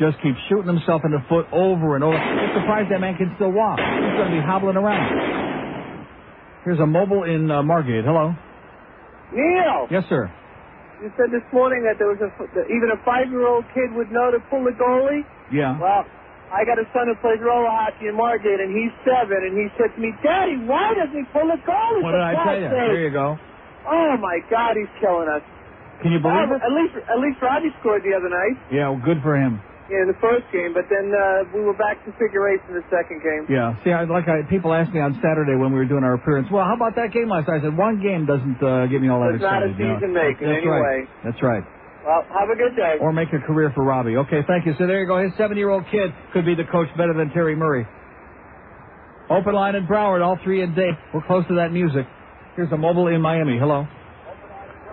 Just 0.00 0.20
keeps 0.22 0.38
shooting 0.48 0.66
himself 0.66 1.02
in 1.04 1.12
the 1.12 1.22
foot 1.28 1.46
over 1.52 1.94
and 1.94 2.02
over. 2.02 2.16
I'm 2.16 2.50
surprised 2.58 2.90
that 2.90 3.00
man 3.00 3.16
can 3.16 3.32
still 3.36 3.52
walk. 3.52 3.78
He's 3.78 4.16
going 4.18 4.30
to 4.32 4.36
be 4.36 4.42
hobbling 4.42 4.76
around. 4.76 6.04
Here's 6.64 6.80
a 6.80 6.86
mobile 6.86 7.22
in 7.22 7.50
uh, 7.50 7.62
Margate. 7.62 8.04
Hello. 8.04 8.34
Neil, 9.32 9.86
Yes, 9.90 10.04
sir. 10.08 10.32
You 11.02 11.10
said 11.16 11.30
this 11.34 11.44
morning 11.52 11.82
that 11.84 11.98
there 11.98 12.08
was 12.08 12.20
a 12.22 12.30
even 12.70 12.90
a 12.94 12.98
five-year-old 13.04 13.64
kid 13.74 13.90
would 13.94 14.10
know 14.12 14.30
to 14.30 14.38
pull 14.50 14.64
the 14.64 14.72
goalie. 14.76 15.24
Yeah. 15.52 15.78
Well, 15.78 16.04
I 16.52 16.62
got 16.64 16.78
a 16.78 16.86
son 16.94 17.08
who 17.10 17.14
plays 17.18 17.40
roller 17.42 17.66
hockey 17.70 18.06
in 18.06 18.14
Margate, 18.14 18.60
and 18.60 18.70
he's 18.70 18.92
seven, 19.02 19.42
and 19.42 19.54
he 19.58 19.66
said 19.76 19.90
to 19.94 19.98
me, 20.00 20.14
"Daddy, 20.22 20.56
why 20.64 20.94
doesn't 20.94 21.16
he 21.16 21.24
pull 21.34 21.48
the 21.50 21.58
goalie?" 21.66 22.02
What 22.02 22.12
did 22.12 22.20
I 22.22 22.34
tell 22.38 22.54
you? 22.56 22.68
sake?" 22.70 22.90
There 22.94 23.02
you 23.08 23.10
go. 23.10 23.38
Oh 23.86 24.16
my 24.16 24.38
God, 24.48 24.76
he's 24.76 24.88
killing 25.00 25.28
us. 25.28 25.42
Can 26.02 26.12
you 26.12 26.18
believe 26.18 26.50
Oh, 26.50 26.54
it? 26.56 26.62
At 26.62 26.72
least, 26.72 26.94
at 27.08 27.18
least 27.20 27.38
Robbie 27.42 27.72
scored 27.80 28.02
the 28.02 28.14
other 28.14 28.28
night 28.28 28.56
Yeah, 28.70 28.88
well, 28.90 29.00
good 29.04 29.22
for 29.22 29.36
him. 29.36 29.60
In 29.84 30.08
the 30.08 30.16
first 30.16 30.48
game, 30.48 30.72
but 30.72 30.88
then 30.88 31.12
uh, 31.12 31.44
we 31.52 31.60
were 31.60 31.76
back 31.76 32.00
to 32.08 32.10
figure 32.16 32.48
eight 32.48 32.60
in 32.72 32.74
the 32.74 32.84
second 32.88 33.20
game. 33.20 33.44
Yeah. 33.52 33.76
See, 33.84 33.92
I, 33.92 34.08
like 34.08 34.24
I, 34.32 34.40
people 34.48 34.72
asked 34.72 34.96
me 34.96 35.00
on 35.04 35.12
Saturday 35.20 35.60
when 35.60 35.76
we 35.76 35.78
were 35.78 35.84
doing 35.84 36.04
our 36.08 36.14
appearance, 36.16 36.48
well, 36.50 36.64
how 36.64 36.72
about 36.72 36.96
that 36.96 37.12
game 37.12 37.28
last 37.28 37.48
night? 37.52 37.60
I 37.60 37.68
said, 37.68 37.76
one 37.76 38.00
game 38.00 38.24
doesn't 38.24 38.64
uh, 38.64 38.88
get 38.88 39.04
me 39.04 39.12
all 39.12 39.20
that 39.20 39.36
It's 39.36 39.44
not 39.44 39.60
a 39.60 39.68
excited. 39.68 39.76
you 39.76 39.84
know. 39.84 40.00
season 40.00 40.12
maker 40.16 40.40
That's 40.48 40.56
anyway. 40.64 40.80
Right. 40.80 41.06
That's 41.20 41.40
right. 41.44 41.64
Well, 42.00 42.24
have 42.32 42.48
a 42.48 42.56
good 42.56 42.72
day. 42.80 42.96
Or 42.96 43.12
make 43.12 43.28
a 43.36 43.44
career 43.44 43.72
for 43.76 43.84
Robbie. 43.84 44.16
Okay, 44.24 44.40
thank 44.48 44.64
you. 44.64 44.72
So 44.80 44.88
there 44.88 45.04
you 45.04 45.06
go. 45.06 45.20
His 45.20 45.36
seven-year-old 45.36 45.84
kid 45.92 46.16
could 46.32 46.48
be 46.48 46.54
the 46.56 46.64
coach 46.64 46.88
better 46.96 47.12
than 47.12 47.28
Terry 47.36 47.52
Murray. 47.56 47.84
Open 49.28 49.52
line 49.52 49.74
in 49.76 49.84
Broward, 49.86 50.24
all 50.24 50.38
three 50.44 50.62
in 50.64 50.74
Dade. 50.74 50.96
We're 51.12 51.24
close 51.28 51.44
to 51.48 51.56
that 51.56 51.72
music. 51.72 52.06
Here's 52.56 52.72
a 52.72 52.76
mobile 52.76 53.08
in 53.08 53.20
Miami. 53.20 53.58
Hello. 53.60 53.84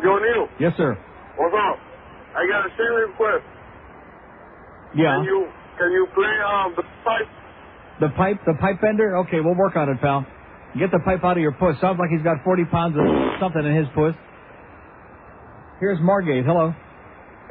Yo, 0.03 0.17
Neil, 0.19 0.47
Yes, 0.59 0.73
sir. 0.75 0.97
what's 1.39 1.55
up? 1.55 1.79
I 2.35 2.43
got 2.47 2.65
a 2.65 2.69
serious 2.75 3.11
request. 3.11 3.43
Yeah. 4.95 5.15
Can 5.17 5.23
you 5.25 5.47
can 5.77 5.91
you 5.91 6.07
play 6.13 6.35
um 6.45 6.73
the 6.75 6.83
pipe? 7.03 7.29
The 8.01 8.09
pipe, 8.17 8.39
the 8.45 8.55
pipe 8.59 8.81
bender? 8.81 9.17
Okay, 9.27 9.39
we'll 9.41 9.55
work 9.55 9.75
on 9.75 9.89
it, 9.89 10.01
pal. 10.01 10.25
Get 10.77 10.89
the 10.89 10.99
pipe 11.05 11.23
out 11.23 11.37
of 11.37 11.43
your 11.43 11.51
puss. 11.53 11.77
Sounds 11.79 11.99
like 11.99 12.09
he's 12.09 12.23
got 12.23 12.41
40 12.43 12.65
pounds 12.65 12.95
of 12.97 13.05
something 13.39 13.61
in 13.61 13.75
his 13.75 13.85
puss. 13.93 14.15
Here's 15.79 15.99
Margate. 15.99 16.45
Hello. 16.45 16.73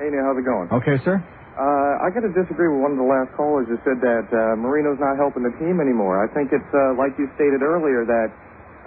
Hey, 0.01 0.09
Neil, 0.09 0.25
how's 0.25 0.39
it 0.41 0.47
going? 0.49 0.69
Okay, 0.81 0.97
sir. 1.05 1.21
Uh, 1.21 2.07
I 2.07 2.09
got 2.15 2.25
to 2.25 2.33
disagree 2.33 2.67
with 2.73 2.81
one 2.81 2.97
of 2.97 2.99
the 2.99 3.05
last 3.05 3.37
callers 3.37 3.69
who 3.69 3.77
said 3.85 4.01
that 4.01 4.27
uh, 4.33 4.57
Marino's 4.57 4.97
not 4.99 5.21
helping 5.21 5.45
the 5.45 5.53
team 5.61 5.77
anymore. 5.79 6.17
I 6.25 6.27
think 6.33 6.51
it's 6.57 6.73
uh, 6.73 6.97
like 6.97 7.13
you 7.21 7.29
stated 7.37 7.61
earlier 7.61 8.09
that 8.09 8.29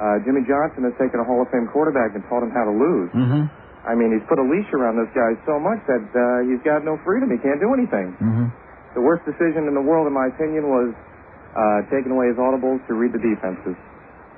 uh, 0.01 0.17
Jimmy 0.25 0.41
Johnson 0.49 0.83
has 0.89 0.95
taken 0.97 1.21
a 1.21 1.25
Hall 1.27 1.43
of 1.45 1.47
Fame 1.53 1.69
quarterback 1.69 2.17
and 2.17 2.25
taught 2.31 2.41
him 2.41 2.49
how 2.49 2.65
to 2.65 2.73
lose. 2.73 3.09
Mm-hmm. 3.13 3.43
I 3.83 3.95
mean, 3.95 4.15
he's 4.15 4.23
put 4.31 4.39
a 4.39 4.45
leash 4.47 4.67
around 4.71 4.95
this 4.95 5.11
guy 5.11 5.35
so 5.43 5.59
much 5.59 5.83
that 5.91 6.05
uh, 6.15 6.47
he's 6.47 6.63
got 6.63 6.87
no 6.87 6.95
freedom. 7.03 7.27
He 7.27 7.39
can't 7.39 7.59
do 7.59 7.75
anything. 7.75 8.15
Mm-hmm. 8.15 8.47
The 8.95 9.03
worst 9.03 9.27
decision 9.27 9.67
in 9.67 9.75
the 9.75 9.83
world, 9.83 10.07
in 10.07 10.15
my 10.15 10.31
opinion, 10.31 10.71
was 10.71 10.95
uh, 11.55 11.83
taking 11.91 12.15
away 12.15 12.31
his 12.31 12.39
audibles 12.39 12.79
to 12.87 12.93
read 12.95 13.11
the 13.11 13.19
defenses. 13.19 13.75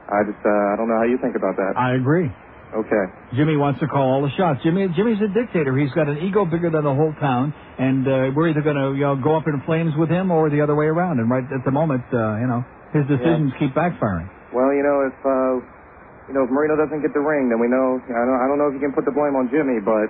I 0.09 0.25
just, 0.25 0.41
uh, 0.41 0.49
I 0.49 0.73
don't 0.77 0.89
know 0.89 0.97
how 0.97 1.05
you 1.05 1.17
think 1.21 1.37
about 1.37 1.57
that. 1.57 1.77
I 1.77 1.93
agree. 1.93 2.29
Okay. 2.73 3.05
Jimmy 3.37 3.55
wants 3.55 3.79
to 3.79 3.87
call 3.87 4.17
all 4.17 4.21
the 4.21 4.33
shots. 4.35 4.59
Jimmy, 4.63 4.89
Jimmy's 4.95 5.21
a 5.21 5.29
dictator. 5.31 5.77
He's 5.77 5.93
got 5.93 6.09
an 6.09 6.17
ego 6.19 6.45
bigger 6.45 6.69
than 6.69 6.83
the 6.83 6.93
whole 6.93 7.13
town, 7.21 7.53
and 7.77 8.03
uh, 8.07 8.11
we're 8.35 8.49
either 8.49 8.61
going 8.61 8.75
to 8.75 8.97
you 8.97 9.05
know, 9.05 9.15
go 9.15 9.37
up 9.37 9.47
in 9.47 9.61
flames 9.65 9.93
with 9.95 10.09
him 10.09 10.31
or 10.31 10.49
the 10.49 10.61
other 10.61 10.75
way 10.75 10.85
around. 10.85 11.19
And 11.19 11.29
right 11.29 11.45
at 11.45 11.63
the 11.63 11.71
moment, 11.71 12.03
uh, 12.11 12.41
you 12.41 12.47
know, 12.47 12.65
his 12.91 13.05
decisions 13.07 13.53
keep 13.59 13.71
backfiring. 13.73 14.27
Well, 14.51 14.73
you 14.73 14.83
know, 14.83 15.07
if 15.07 15.17
uh, 15.23 15.65
you 16.27 16.33
know 16.33 16.43
if 16.43 16.49
Marino 16.49 16.75
doesn't 16.75 17.01
get 17.01 17.13
the 17.13 17.21
ring, 17.23 17.49
then 17.49 17.59
we 17.61 17.67
know. 17.69 18.01
I 18.05 18.23
don't, 18.25 18.39
I 18.41 18.45
don't 18.49 18.57
know 18.61 18.67
if 18.69 18.75
you 18.77 18.83
can 18.83 18.93
put 18.93 19.05
the 19.05 19.13
blame 19.15 19.35
on 19.37 19.49
Jimmy, 19.53 19.79
but 19.83 20.09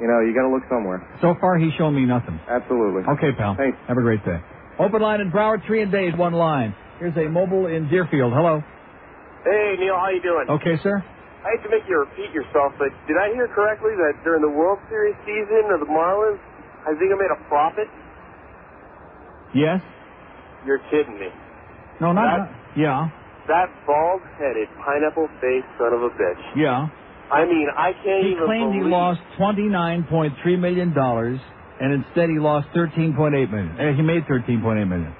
you 0.00 0.08
know, 0.08 0.20
you 0.24 0.32
got 0.32 0.48
to 0.48 0.52
look 0.52 0.64
somewhere. 0.72 1.04
So 1.20 1.36
far, 1.40 1.58
he's 1.60 1.72
shown 1.76 1.92
me 1.94 2.04
nothing. 2.08 2.40
Absolutely. 2.48 3.04
Okay, 3.20 3.36
pal. 3.36 3.56
Thanks. 3.56 3.76
Have 3.88 3.98
a 4.00 4.04
great 4.04 4.24
day. 4.24 4.40
Open 4.80 5.02
line 5.04 5.20
in 5.20 5.28
Broward, 5.30 5.60
three 5.66 5.82
in 5.82 5.90
days, 5.90 6.16
one 6.16 6.32
line. 6.32 6.74
Here's 6.98 7.16
a 7.16 7.28
mobile 7.28 7.66
in 7.68 7.88
Deerfield. 7.88 8.32
Hello. 8.32 8.64
Hey, 9.44 9.76
Neil, 9.80 9.96
how 9.96 10.08
you 10.08 10.20
doing? 10.24 10.48
Okay, 10.48 10.80
sir. 10.82 11.04
I 11.44 11.56
hate 11.56 11.64
to 11.64 11.70
make 11.72 11.84
you 11.88 11.96
repeat 12.00 12.32
yourself, 12.32 12.72
but 12.80 12.88
did 13.08 13.16
I 13.16 13.32
hear 13.32 13.48
correctly 13.48 13.92
that 13.96 14.20
during 14.24 14.40
the 14.44 14.52
World 14.52 14.78
Series 14.88 15.16
season 15.24 15.68
of 15.72 15.80
the 15.80 15.88
Marlins, 15.88 16.40
Huizenga 16.84 17.16
made 17.16 17.32
a 17.32 17.40
profit? 17.48 17.88
Yes. 19.54 19.80
You're 20.66 20.80
kidding 20.90 21.18
me. 21.18 21.28
No, 22.00 22.12
not. 22.12 22.24
That- 22.24 22.38
not- 22.38 22.76
yeah. 22.76 23.08
That 23.50 23.66
bald-headed, 23.82 24.70
pineapple-faced 24.78 25.70
son 25.74 25.90
of 25.90 26.06
a 26.06 26.10
bitch. 26.14 26.38
Yeah. 26.54 26.86
I 27.34 27.42
mean, 27.44 27.66
I 27.74 27.90
can't 27.98 28.22
He 28.22 28.38
even 28.38 28.46
claimed 28.46 28.74
he 28.74 28.86
lost 28.86 29.18
twenty-nine 29.36 30.06
point 30.06 30.34
three 30.42 30.54
million 30.56 30.94
dollars, 30.94 31.38
and 31.80 31.92
instead 31.92 32.30
he 32.30 32.38
lost 32.38 32.70
thirteen 32.74 33.14
point 33.14 33.34
eight 33.34 33.50
million. 33.50 33.74
Uh, 33.74 33.94
he 33.94 34.02
made 34.02 34.22
thirteen 34.30 34.62
point 34.62 34.78
eight 34.78 34.86
million. 34.86 35.10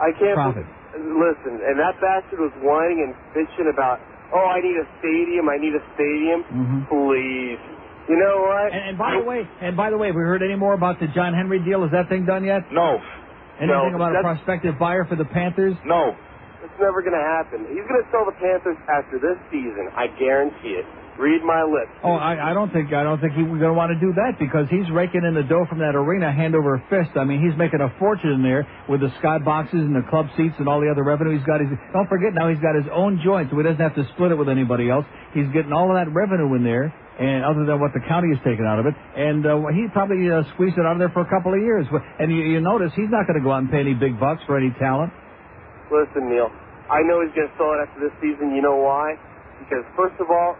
I 0.00 0.12
can't... 0.16 0.36
Profit. 0.36 0.64
Listen, 0.96 1.60
and 1.60 1.76
that 1.76 2.00
bastard 2.00 2.40
was 2.40 2.52
whining 2.64 3.04
and 3.04 3.12
bitching 3.36 3.68
about, 3.68 4.00
oh, 4.32 4.48
I 4.48 4.60
need 4.64 4.76
a 4.80 4.88
stadium, 5.00 5.48
I 5.48 5.60
need 5.60 5.76
a 5.76 5.84
stadium. 5.92 6.40
Mm-hmm. 6.48 6.80
Please. 6.88 7.60
You 8.08 8.16
know 8.16 8.40
what? 8.48 8.72
And, 8.72 8.92
and 8.92 8.96
by 8.96 9.16
the 9.20 9.24
way, 9.24 9.44
and 9.60 9.76
by 9.76 9.90
the 9.90 9.98
way, 9.98 10.08
have 10.08 10.16
we 10.16 10.22
heard 10.22 10.42
any 10.42 10.56
more 10.56 10.72
about 10.72 11.00
the 11.00 11.08
John 11.12 11.34
Henry 11.34 11.60
deal? 11.64 11.84
Is 11.84 11.90
that 11.92 12.08
thing 12.08 12.24
done 12.24 12.44
yet? 12.44 12.64
No. 12.72 12.96
Anything 13.60 13.92
No, 13.92 13.96
about 13.96 14.16
a 14.16 14.22
prospective 14.22 14.78
buyer 14.78 15.04
for 15.04 15.16
the 15.16 15.24
Panthers? 15.24 15.74
No. 15.84 16.16
It's 16.76 16.84
never 16.84 17.00
going 17.00 17.16
to 17.16 17.24
happen. 17.24 17.64
He's 17.72 17.88
going 17.88 18.04
to 18.04 18.08
sell 18.12 18.28
the 18.28 18.36
Panthers 18.36 18.76
after 18.84 19.16
this 19.16 19.40
season. 19.48 19.88
I 19.96 20.12
guarantee 20.20 20.76
it. 20.76 20.84
Read 21.16 21.40
my 21.40 21.64
lips. 21.64 21.88
Oh, 22.04 22.12
I, 22.12 22.52
I 22.52 22.52
don't 22.52 22.68
think 22.68 22.92
I 22.92 23.00
don't 23.00 23.16
think 23.16 23.32
he's 23.32 23.48
going 23.48 23.72
to 23.72 23.78
want 23.80 23.96
to 23.96 24.00
do 24.04 24.12
that 24.20 24.36
because 24.36 24.68
he's 24.68 24.84
raking 24.92 25.24
in 25.24 25.32
the 25.32 25.48
dough 25.48 25.64
from 25.72 25.80
that 25.80 25.96
arena 25.96 26.28
hand 26.28 26.52
over 26.52 26.76
fist. 26.92 27.16
I 27.16 27.24
mean, 27.24 27.40
he's 27.40 27.56
making 27.56 27.80
a 27.80 27.88
fortune 27.96 28.36
in 28.36 28.44
there 28.44 28.68
with 28.92 29.00
the 29.00 29.08
sky 29.24 29.40
boxes 29.40 29.80
and 29.88 29.96
the 29.96 30.04
club 30.12 30.28
seats 30.36 30.52
and 30.60 30.68
all 30.68 30.84
the 30.84 30.92
other 30.92 31.00
revenue 31.00 31.32
he's 31.32 31.48
got. 31.48 31.64
He's, 31.64 31.72
don't 31.96 32.12
forget 32.12 32.36
now 32.36 32.52
he's 32.52 32.60
got 32.60 32.76
his 32.76 32.84
own 32.92 33.24
joint, 33.24 33.48
so 33.48 33.56
he 33.56 33.64
doesn't 33.64 33.80
have 33.80 33.96
to 33.96 34.04
split 34.12 34.28
it 34.28 34.36
with 34.36 34.52
anybody 34.52 34.92
else. 34.92 35.08
He's 35.32 35.48
getting 35.56 35.72
all 35.72 35.88
of 35.88 35.96
that 35.96 36.12
revenue 36.12 36.52
in 36.52 36.60
there, 36.60 36.92
and 36.92 37.40
other 37.40 37.64
than 37.64 37.80
what 37.80 37.96
the 37.96 38.04
county 38.04 38.28
has 38.36 38.40
taken 38.44 38.68
out 38.68 38.76
of 38.76 38.84
it, 38.84 38.92
and 38.92 39.48
uh, 39.48 39.64
he 39.72 39.88
probably 39.96 40.28
uh, 40.28 40.44
squeezed 40.52 40.76
it 40.76 40.84
out 40.84 40.92
of 40.92 41.00
there 41.00 41.08
for 41.16 41.24
a 41.24 41.30
couple 41.32 41.56
of 41.56 41.64
years. 41.64 41.88
And 42.20 42.28
you, 42.28 42.44
you 42.44 42.60
notice 42.60 42.92
he's 42.92 43.08
not 43.08 43.24
going 43.24 43.40
to 43.40 43.44
go 43.44 43.56
out 43.56 43.64
and 43.64 43.72
pay 43.72 43.80
any 43.80 43.96
big 43.96 44.20
bucks 44.20 44.44
for 44.44 44.60
any 44.60 44.68
talent. 44.76 45.16
Listen, 45.88 46.28
Neil. 46.28 46.52
I 46.86 47.02
know 47.02 47.22
he's 47.22 47.34
going 47.34 47.50
to 47.50 47.56
sell 47.58 47.74
it 47.74 47.82
after 47.82 47.98
this 47.98 48.14
season. 48.22 48.54
You 48.54 48.62
know 48.62 48.78
why? 48.78 49.18
Because 49.58 49.82
first 49.98 50.14
of 50.22 50.30
all, 50.30 50.54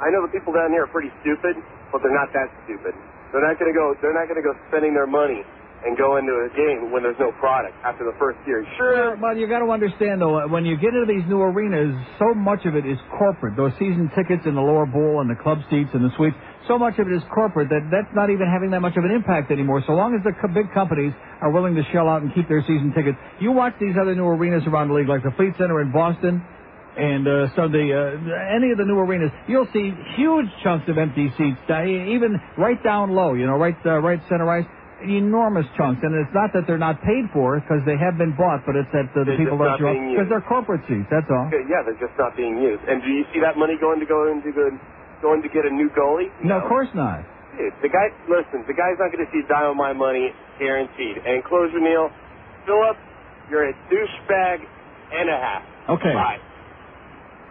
I 0.00 0.08
know 0.12 0.24
the 0.24 0.32
people 0.32 0.52
down 0.52 0.72
here 0.72 0.84
are 0.84 0.92
pretty 0.92 1.12
stupid, 1.20 1.56
but 1.92 2.00
they're 2.00 2.16
not 2.16 2.32
that 2.32 2.48
stupid. 2.64 2.96
They're 3.32 3.44
not 3.44 3.58
going 3.60 3.72
to 3.72 3.76
go. 3.76 3.92
They're 4.00 4.16
not 4.16 4.28
going 4.28 4.40
to 4.40 4.46
go 4.46 4.56
spending 4.68 4.94
their 4.94 5.08
money 5.08 5.44
and 5.84 5.96
go 5.96 6.16
into 6.16 6.32
a 6.32 6.50
game 6.56 6.90
when 6.90 7.02
there's 7.04 7.20
no 7.20 7.30
product 7.36 7.76
after 7.84 8.04
the 8.04 8.16
first 8.18 8.38
year. 8.48 8.64
Sure. 8.76 9.16
Well, 9.20 9.36
you 9.36 9.46
got 9.46 9.60
to 9.60 9.70
understand 9.70 10.20
though, 10.20 10.48
when 10.48 10.64
you 10.64 10.76
get 10.76 10.96
into 10.96 11.04
these 11.06 11.24
new 11.28 11.40
arenas, 11.40 11.94
so 12.18 12.32
much 12.32 12.64
of 12.64 12.74
it 12.74 12.86
is 12.86 12.96
corporate. 13.18 13.56
Those 13.56 13.72
season 13.78 14.10
tickets 14.16 14.42
in 14.46 14.54
the 14.56 14.64
lower 14.64 14.86
bowl 14.86 15.20
and 15.20 15.28
the 15.28 15.36
club 15.36 15.58
seats 15.68 15.90
and 15.92 16.02
the 16.02 16.10
suites, 16.16 16.36
so 16.68 16.78
much 16.78 16.98
of 16.98 17.06
it 17.06 17.14
is 17.14 17.22
corporate 17.32 17.68
that 17.70 17.88
that's 17.90 18.12
not 18.14 18.30
even 18.30 18.46
having 18.46 18.70
that 18.70 18.80
much 18.80 18.96
of 18.96 19.04
an 19.04 19.10
impact 19.10 19.50
anymore. 19.50 19.82
So 19.86 19.92
long 19.92 20.14
as 20.14 20.22
the 20.22 20.32
co- 20.40 20.52
big 20.52 20.72
companies 20.72 21.12
are 21.40 21.50
willing 21.50 21.74
to 21.74 21.84
shell 21.92 22.08
out 22.08 22.22
and 22.22 22.34
keep 22.34 22.48
their 22.48 22.62
season 22.62 22.92
tickets, 22.94 23.18
you 23.40 23.52
watch 23.52 23.74
these 23.80 23.94
other 24.00 24.14
new 24.14 24.26
arenas 24.26 24.66
around 24.66 24.88
the 24.88 24.94
league, 24.94 25.08
like 25.08 25.22
the 25.22 25.32
Fleet 25.36 25.54
Center 25.58 25.80
in 25.80 25.92
Boston. 25.92 26.42
And 26.96 27.28
uh, 27.28 27.52
the 27.52 27.84
uh, 27.92 28.56
any 28.56 28.72
of 28.72 28.80
the 28.80 28.88
new 28.88 28.96
arenas, 28.96 29.28
you'll 29.46 29.68
see 29.68 29.92
huge 30.16 30.48
chunks 30.64 30.88
of 30.88 30.96
empty 30.96 31.28
seats, 31.36 31.60
uh, 31.68 31.84
even 31.84 32.40
right 32.56 32.82
down 32.82 33.12
low, 33.12 33.34
you 33.34 33.44
know, 33.44 33.60
right 33.60 33.76
uh, 33.84 34.00
right 34.00 34.16
center 34.32 34.48
ice, 34.48 34.64
enormous 35.04 35.68
chunks. 35.76 36.00
And 36.00 36.16
it's 36.16 36.32
not 36.32 36.56
that 36.56 36.64
they're 36.64 36.80
not 36.80 36.96
paid 37.04 37.28
for 37.36 37.60
because 37.60 37.84
they 37.84 38.00
have 38.00 38.16
been 38.16 38.32
bought, 38.32 38.64
but 38.64 38.80
it's 38.80 38.88
that 38.96 39.12
uh, 39.12 39.28
the 39.28 39.36
They're 39.36 39.44
people 39.44 39.60
don't 39.60 39.76
show 39.76 39.92
up 39.92 40.00
because 40.08 40.28
they're 40.32 40.48
corporate 40.48 40.88
seats. 40.88 41.04
That's 41.12 41.28
all. 41.28 41.52
Yeah, 41.52 41.84
they're 41.84 42.00
just 42.00 42.16
not 42.16 42.32
being 42.32 42.56
used. 42.64 42.80
And 42.88 43.04
do 43.04 43.12
you 43.12 43.28
see 43.28 43.44
that 43.44 43.60
money 43.60 43.76
going 43.76 44.00
to 44.00 44.08
go 44.08 44.32
into 44.32 44.48
good, 44.56 44.72
going 45.22 45.42
to 45.42 45.48
get 45.48 45.64
a 45.64 45.72
new 45.72 45.88
goalie? 45.92 46.28
No, 46.44 46.58
of 46.60 46.68
course 46.68 46.88
not. 46.94 47.24
Dude, 47.56 47.72
the 47.80 47.88
guy, 47.88 48.12
listen, 48.28 48.64
the 48.68 48.76
guy's 48.76 49.00
not 49.00 49.08
going 49.12 49.24
to 49.24 49.30
see 49.32 49.40
a 49.40 49.48
dime 49.48 49.72
of 49.72 49.78
my 49.80 49.92
money, 49.92 50.28
guaranteed. 50.60 51.24
And 51.24 51.40
closure, 51.44 51.80
Neil, 51.80 52.12
Philip, 52.68 52.96
you're 53.48 53.70
a 53.70 53.74
douchebag 53.88 54.58
and 55.16 55.30
a 55.30 55.38
half. 55.40 55.62
Okay. 55.96 56.12
Bye. 56.12 56.40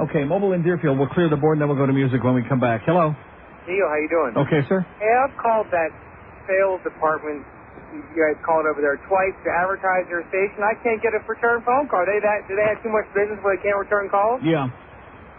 Okay, 0.05 0.24
mobile 0.28 0.51
in 0.51 0.61
Deerfield. 0.61 0.99
We'll 0.99 1.09
clear 1.09 1.30
the 1.32 1.39
board 1.39 1.55
and 1.57 1.61
then 1.63 1.70
we'll 1.72 1.80
go 1.80 1.88
to 1.88 1.95
music 1.95 2.22
when 2.22 2.36
we 2.36 2.43
come 2.43 2.59
back. 2.59 2.84
Hello. 2.86 3.16
Neil, 3.66 3.88
how 3.89 3.97
you 3.97 4.09
doing? 4.11 4.34
Okay, 4.45 4.61
sir. 4.68 4.86
Hey, 4.99 5.09
I've 5.24 5.34
called 5.39 5.72
that 5.72 5.89
sales 6.45 6.84
department. 6.84 7.47
You 7.95 8.03
guys 8.20 8.36
called 8.43 8.68
over 8.68 8.84
there 8.84 8.99
twice 9.07 9.34
to 9.47 9.49
advertise 9.55 10.03
your 10.11 10.22
station. 10.28 10.59
I 10.61 10.76
can't 10.84 10.99
get 10.99 11.16
a 11.16 11.24
return 11.24 11.63
phone 11.63 11.88
call. 11.88 12.03
They 12.03 12.20
that 12.20 12.43
do 12.45 12.59
they 12.59 12.68
have 12.68 12.84
too 12.84 12.91
much 12.91 13.07
business 13.16 13.39
where 13.39 13.55
they 13.55 13.63
can't 13.63 13.80
return 13.80 14.11
calls? 14.11 14.43
Yeah. 14.43 14.68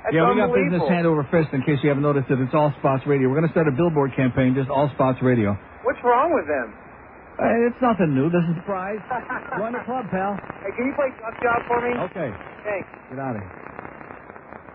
That's 0.06 0.14
yeah, 0.14 0.30
we 0.30 0.38
got 0.38 0.54
business 0.54 0.86
hand 0.86 1.02
over 1.02 1.26
fist 1.34 1.50
in 1.50 1.66
case 1.66 1.82
you 1.82 1.90
haven't 1.90 2.06
noticed 2.06 2.30
it. 2.30 2.38
It's 2.38 2.54
All 2.54 2.70
Spots 2.78 3.02
Radio. 3.10 3.26
We're 3.26 3.42
going 3.42 3.50
to 3.50 3.54
start 3.54 3.66
a 3.66 3.74
billboard 3.74 4.14
campaign, 4.14 4.54
just 4.54 4.70
All 4.70 4.86
Spots 4.94 5.18
Radio. 5.18 5.58
What's 5.82 5.98
wrong 6.06 6.30
with 6.30 6.46
them? 6.46 6.70
Uh, 7.42 7.66
it's 7.66 7.80
nothing 7.82 8.14
new. 8.14 8.30
This 8.30 8.46
is 8.54 8.54
Prize. 8.62 9.02
Join 9.58 9.74
the 9.76 9.82
club, 9.82 10.06
pal. 10.14 10.38
Hey, 10.62 10.70
can 10.78 10.86
you 10.86 10.94
play 10.94 11.10
Duck 11.18 11.34
Job 11.42 11.58
for 11.66 11.82
me? 11.82 11.90
Okay. 12.14 12.30
Thanks. 12.62 12.86
Get 13.10 13.18
out 13.18 13.34
of 13.34 13.42
here. 13.42 13.54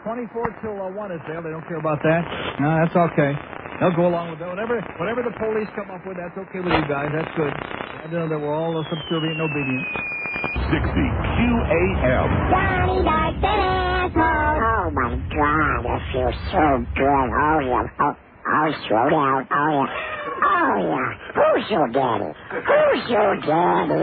24 0.03 0.59
till 0.59 0.75
uh, 0.84 0.91
1 0.99 1.15
is 1.15 1.23
there. 1.32 1.39
They 1.39 1.53
don't 1.55 1.63
care 1.63 1.79
about 1.79 2.03
that. 2.03 2.21
No, 2.59 2.67
that's 2.84 2.95
okay. 3.15 3.32
They'll 3.79 3.95
go 3.95 4.11
along 4.11 4.36
with 4.36 4.43
that. 4.43 4.51
Whatever, 4.51 4.84
whatever 4.99 5.23
the 5.23 5.32
police 5.39 5.71
come 5.79 5.89
up 5.95 6.03
with, 6.03 6.19
that's 6.19 6.36
okay 6.36 6.59
with 6.59 6.75
you 6.75 6.86
guys. 6.91 7.07
That's 7.15 7.32
good. 7.39 7.53
I 7.55 8.11
know 8.11 8.27
that 8.27 8.36
we're 8.36 8.51
all 8.53 8.75
uh, 8.75 8.84
subservient 8.91 9.39
and 9.39 9.47
obedient. 9.47 9.86
60 10.41 10.79
QAM. 11.37 12.27
Johnny 12.49 13.03
Dark. 13.03 14.11
Oh 14.13 14.89
my 14.93 15.13
God, 15.29 15.79
that 15.85 16.01
feels 16.11 16.35
so 16.51 16.85
good. 16.95 17.05
Oh 17.05 17.59
yeah. 17.61 17.85
Oh, 18.01 18.13
oh 18.47 18.71
slow 18.87 19.09
down. 19.09 19.47
Oh 19.51 19.71
yeah. 19.71 19.87
Oh 20.43 20.77
yeah. 20.81 21.13
Who's 21.37 21.69
your 21.69 21.87
daddy? 21.89 22.33
Who's 22.49 23.09
your 23.09 23.35
daddy? 23.37 24.01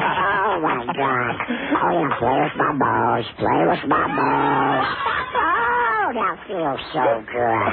Oh 0.00 0.60
my 0.60 0.84
God. 0.92 1.34
Oh 1.82 2.04
yeah. 2.04 2.18
Play 2.18 2.38
with 2.44 2.56
my 2.56 2.72
balls. 2.78 3.26
Play 3.38 3.60
with 3.66 3.84
my 3.88 4.04
balls. 4.12 4.88
Oh, 5.40 6.12
that 6.14 6.36
feels 6.46 6.80
so 6.92 7.04
good. 7.26 7.66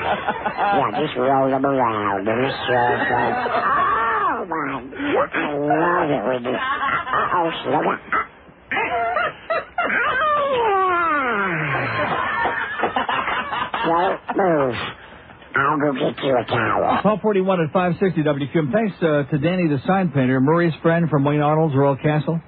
Yeah, 0.58 0.90
just 1.02 1.16
roll 1.18 1.50
them 1.50 1.66
around. 1.66 2.28
Oh 2.28 2.34
my 2.34 2.50
God. 2.70 3.97
I 5.08 5.54
love 5.56 6.10
it 6.12 6.24
with 6.28 6.44
you. 6.44 6.58
Uh 6.58 7.36
oh, 7.36 7.52
slow 7.64 7.82
down. 7.82 8.00
Don't 13.88 14.20
move. 14.36 14.76
I'll 15.56 15.80
go 15.80 15.94
get 15.94 16.24
you 16.24 16.38
a 16.38 16.44
towel. 16.46 17.02
1241 17.02 17.62
at 17.62 17.72
560 17.74 18.22
WQAM. 18.22 18.72
Thanks 18.72 18.94
uh, 19.02 19.24
to 19.32 19.38
Danny 19.40 19.68
the 19.68 19.80
sign 19.88 20.10
painter, 20.12 20.40
Murray's 20.40 20.74
friend 20.82 21.10
from 21.10 21.24
Wayne 21.24 21.42
Arnold's 21.42 21.76
Royal 21.76 21.96
Castle. 21.96 22.40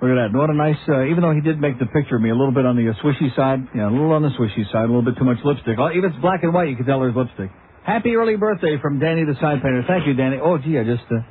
Look 0.00 0.10
at 0.10 0.14
that. 0.14 0.30
What 0.32 0.50
a 0.50 0.54
nice, 0.54 0.78
uh, 0.88 1.04
even 1.04 1.22
though 1.22 1.32
he 1.34 1.40
did 1.40 1.60
make 1.60 1.78
the 1.78 1.86
picture 1.86 2.16
of 2.16 2.22
me 2.22 2.30
a 2.30 2.34
little 2.34 2.54
bit 2.54 2.64
on 2.64 2.76
the 2.76 2.90
uh, 2.90 2.94
swishy 3.02 3.34
side, 3.36 3.68
yeah, 3.74 3.88
a 3.88 3.92
little 3.92 4.12
on 4.12 4.22
the 4.22 4.30
swishy 4.30 4.64
side, 4.72 4.84
a 4.84 4.90
little 4.90 5.02
bit 5.02 5.16
too 5.18 5.24
much 5.24 5.38
lipstick. 5.44 5.78
Even 5.78 6.04
if 6.10 6.12
it's 6.14 6.22
black 6.22 6.42
and 6.42 6.54
white, 6.54 6.68
you 6.70 6.76
can 6.76 6.86
tell 6.86 7.00
there's 7.00 7.14
lipstick. 7.14 7.50
Happy 7.84 8.14
early 8.14 8.36
birthday 8.36 8.78
from 8.80 8.98
Danny 9.00 9.24
the 9.24 9.34
sign 9.40 9.60
painter. 9.60 9.84
Thank 9.86 10.06
you, 10.06 10.14
Danny. 10.14 10.38
Oh, 10.42 10.58
gee, 10.58 10.78
I 10.78 10.84
just, 10.84 11.04
uh... 11.10 11.22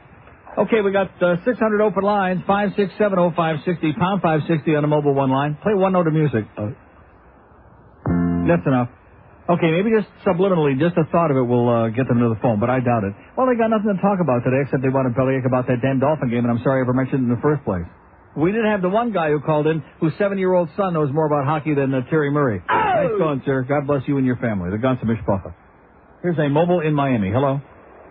Okay, 0.57 0.81
we 0.81 0.91
got 0.91 1.13
uh, 1.21 1.37
600 1.45 1.81
open 1.81 2.01
lines, 2.03 2.41
5670560, 2.49 3.93
pound 3.99 4.21
560 4.25 4.75
on 4.75 4.81
the 4.81 4.87
mobile 4.87 5.13
one 5.13 5.29
line. 5.29 5.57
Play 5.61 5.75
one 5.75 5.93
note 5.93 6.07
of 6.07 6.13
music. 6.13 6.45
Uh, 6.57 6.73
that's 8.49 8.65
enough. 8.65 8.89
Okay, 9.47 9.69
maybe 9.69 9.93
just 9.93 10.09
subliminally, 10.25 10.73
just 10.79 10.95
the 10.95 11.05
thought 11.11 11.29
of 11.29 11.37
it 11.37 11.45
will 11.45 11.69
uh, 11.69 11.87
get 11.89 12.07
them 12.09 12.19
to 12.19 12.33
the 12.33 12.39
phone, 12.41 12.59
but 12.59 12.69
I 12.69 12.81
doubt 12.81 13.05
it. 13.05 13.13
Well, 13.37 13.45
they 13.45 13.55
got 13.55 13.69
nothing 13.69 13.95
to 13.95 14.01
talk 14.01 14.17
about 14.19 14.41
today 14.43 14.65
except 14.65 14.81
they 14.81 14.89
want 14.89 15.07
to 15.07 15.13
bellyache 15.13 15.45
about 15.45 15.67
that 15.67 15.77
damn 15.79 15.99
Dolphin 16.01 16.27
game, 16.33 16.43
and 16.43 16.51
I'm 16.51 16.59
sorry 16.65 16.81
I 16.81 16.89
ever 16.89 16.91
mentioned 16.91 17.21
it 17.21 17.29
in 17.29 17.33
the 17.37 17.41
first 17.45 17.63
place. 17.63 17.85
We 18.35 18.51
did 18.51 18.65
have 18.65 18.81
the 18.81 18.89
one 18.89 19.13
guy 19.13 19.29
who 19.29 19.39
called 19.39 19.67
in 19.67 19.85
whose 20.01 20.13
seven-year-old 20.17 20.69
son 20.75 20.93
knows 20.93 21.13
more 21.13 21.27
about 21.27 21.45
hockey 21.45 21.75
than 21.75 21.93
uh, 21.93 22.01
Terry 22.09 22.29
Murray. 22.29 22.61
Nice 22.67 23.13
going, 23.17 23.41
sir. 23.45 23.61
God 23.61 23.85
bless 23.85 24.01
you 24.07 24.17
and 24.17 24.25
your 24.25 24.37
family. 24.37 24.69
The 24.69 24.77
Guns 24.81 24.99
of 25.01 25.07
Mishpacha. 25.07 25.53
Here's 26.21 26.37
a 26.37 26.49
mobile 26.49 26.81
in 26.81 26.93
Miami. 26.93 27.29
Hello? 27.31 27.61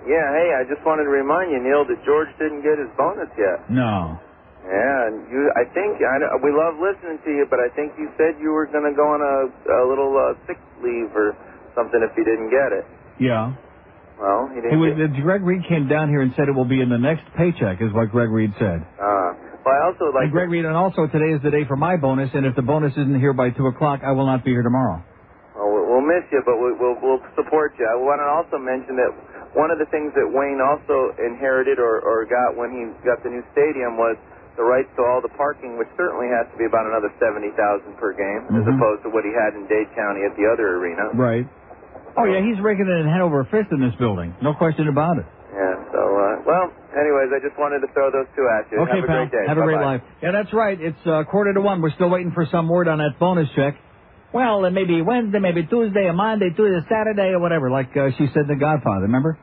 Yeah, 0.07 0.27
hey, 0.39 0.49
I 0.55 0.63
just 0.71 0.87
wanted 0.87 1.05
to 1.05 1.13
remind 1.13 1.51
you, 1.51 1.59
Neil, 1.59 1.83
that 1.83 1.99
George 2.07 2.31
didn't 2.39 2.63
get 2.63 2.79
his 2.79 2.91
bonus 2.95 3.27
yet. 3.35 3.59
No. 3.69 4.15
Yeah, 4.63 5.07
and 5.11 5.27
you, 5.31 5.51
I 5.59 5.67
think, 5.75 5.99
I 6.03 6.19
we 6.43 6.51
love 6.55 6.79
listening 6.79 7.19
to 7.23 7.31
you, 7.31 7.47
but 7.51 7.59
I 7.63 7.71
think 7.75 7.95
you 7.99 8.11
said 8.19 8.39
you 8.43 8.51
were 8.51 8.67
going 8.71 8.87
to 8.87 8.95
go 8.95 9.07
on 9.07 9.19
a, 9.23 9.37
a 9.51 9.83
little 9.87 10.11
uh, 10.15 10.35
sick 10.47 10.59
leave 10.83 11.11
or 11.15 11.35
something 11.75 11.99
if 12.03 12.15
you 12.19 12.23
didn't 12.27 12.51
get 12.51 12.71
it. 12.75 12.85
Yeah. 13.19 13.55
Well, 14.19 14.49
he 14.55 14.63
didn't 14.63 14.79
wait, 14.81 14.97
get 14.97 15.11
uh, 15.11 15.23
Greg 15.23 15.43
Reed 15.43 15.63
came 15.69 15.87
down 15.87 16.09
here 16.09 16.23
and 16.23 16.33
said 16.35 16.49
it 16.49 16.55
will 16.55 16.67
be 16.71 16.81
in 16.81 16.89
the 16.89 16.99
next 16.99 17.27
paycheck, 17.37 17.83
is 17.83 17.93
what 17.93 18.11
Greg 18.11 18.31
Reed 18.31 18.55
said. 18.59 18.83
Uh, 18.99 19.31
but 19.63 19.71
I 19.75 19.81
also 19.91 20.11
like 20.15 20.31
and 20.31 20.33
Greg 20.33 20.51
Reed, 20.51 20.65
and 20.65 20.75
also 20.75 21.07
today 21.11 21.35
is 21.35 21.43
the 21.43 21.51
day 21.51 21.67
for 21.67 21.77
my 21.77 21.97
bonus, 21.99 22.31
and 22.35 22.47
if 22.47 22.55
the 22.57 22.63
bonus 22.63 22.95
isn't 22.95 23.19
here 23.21 23.35
by 23.35 23.51
2 23.51 23.67
o'clock, 23.71 24.01
I 24.07 24.13
will 24.13 24.27
not 24.27 24.43
be 24.45 24.51
here 24.55 24.63
tomorrow. 24.63 25.03
Well, 25.55 25.69
we'll- 25.71 25.87
we'll 25.87 26.07
miss 26.07 26.27
you, 26.33 26.43
but 26.47 26.57
we, 26.59 26.73
we'll, 26.75 26.97
we'll 27.03 27.23
support 27.37 27.75
you. 27.79 27.87
I 27.87 27.95
want 27.99 28.19
to 28.19 28.27
also 28.31 28.59
mention 28.59 28.97
that 28.97 29.11
one 29.57 29.73
of 29.73 29.81
the 29.81 29.89
things 29.89 30.13
that 30.15 30.29
Wayne 30.29 30.61
also 30.61 31.17
inherited 31.17 31.81
or, 31.81 32.05
or 32.05 32.29
got 32.29 32.55
when 32.61 32.71
he 32.77 32.85
got 33.09 33.25
the 33.25 33.33
new 33.33 33.43
stadium 33.57 33.97
was 33.97 34.15
the 34.61 34.65
rights 34.65 34.89
to 34.97 35.03
all 35.05 35.21
the 35.25 35.33
parking, 35.37 35.77
which 35.81 35.89
certainly 35.97 36.29
has 36.33 36.45
to 36.53 36.57
be 36.61 36.65
about 36.69 36.85
another 36.89 37.09
seventy 37.21 37.53
thousand 37.57 37.93
per 38.01 38.13
game, 38.17 38.45
as 38.57 38.65
Mhm. 38.65 38.77
opposed 38.77 39.03
to 39.05 39.11
what 39.13 39.25
he 39.25 39.33
had 39.33 39.53
in 39.57 39.65
Dade 39.69 39.89
County 39.97 40.25
at 40.25 40.37
the 40.37 40.45
other 40.49 40.77
arena. 40.81 41.09
Right. 41.13 41.45
Oh, 42.17 42.25
yeah, 42.25 42.41
he's 42.41 42.57
raking 42.61 42.89
it 42.89 42.97
in 43.01 43.07
hand 43.09 43.21
over 43.21 43.45
fist 43.45 43.69
in 43.73 43.81
this 43.81 43.95
building. 43.97 44.33
No 44.41 44.55
question 44.55 44.89
about 44.89 45.19
it. 45.19 45.27
Yeah. 45.53 45.77
So, 45.93 46.01
uh, 46.01 46.37
well, 46.49 46.73
anyways, 46.97 47.29
I 47.33 47.41
just 47.45 47.59
wanted 47.61 47.81
to 47.81 47.89
throw 47.93 48.11
those 48.11 48.25
two 48.35 48.49
at 48.49 48.65
you. 48.73 48.79
Okay, 48.81 48.97
Have 48.97 49.05
a 49.05 49.07
pal. 49.07 49.17
great 49.29 49.31
day. 49.33 49.45
Have 49.47 49.59
a 49.59 49.63
great 49.63 49.77
Bye-bye. 49.77 49.93
life. 50.01 50.03
Yeah, 50.23 50.31
that's 50.33 50.53
right. 50.55 50.81
It's 50.81 51.07
uh, 51.07 51.25
quarter 51.25 51.53
to 51.53 51.61
one. 51.61 51.83
We're 51.83 51.91
still 51.91 52.09
waiting 52.09 52.33
for 52.33 52.47
some 52.47 52.69
word 52.69 52.89
on 52.89 52.99
that 52.99 53.19
bonus 53.19 53.51
check. 53.53 53.77
Well, 54.33 54.65
it 54.65 54.71
may 54.73 54.85
be 54.85 55.03
Wednesday, 55.03 55.39
maybe 55.39 55.65
Tuesday, 55.65 56.07
or 56.09 56.13
Monday, 56.15 56.51
Tuesday, 56.51 56.81
Saturday, 56.89 57.33
or 57.33 57.39
whatever, 57.39 57.71
like 57.71 57.95
uh, 57.97 58.11
she 58.17 58.27
said 58.29 58.43
in 58.43 58.49
The 58.49 58.57
Godfather, 58.57 59.03
remember? 59.03 59.37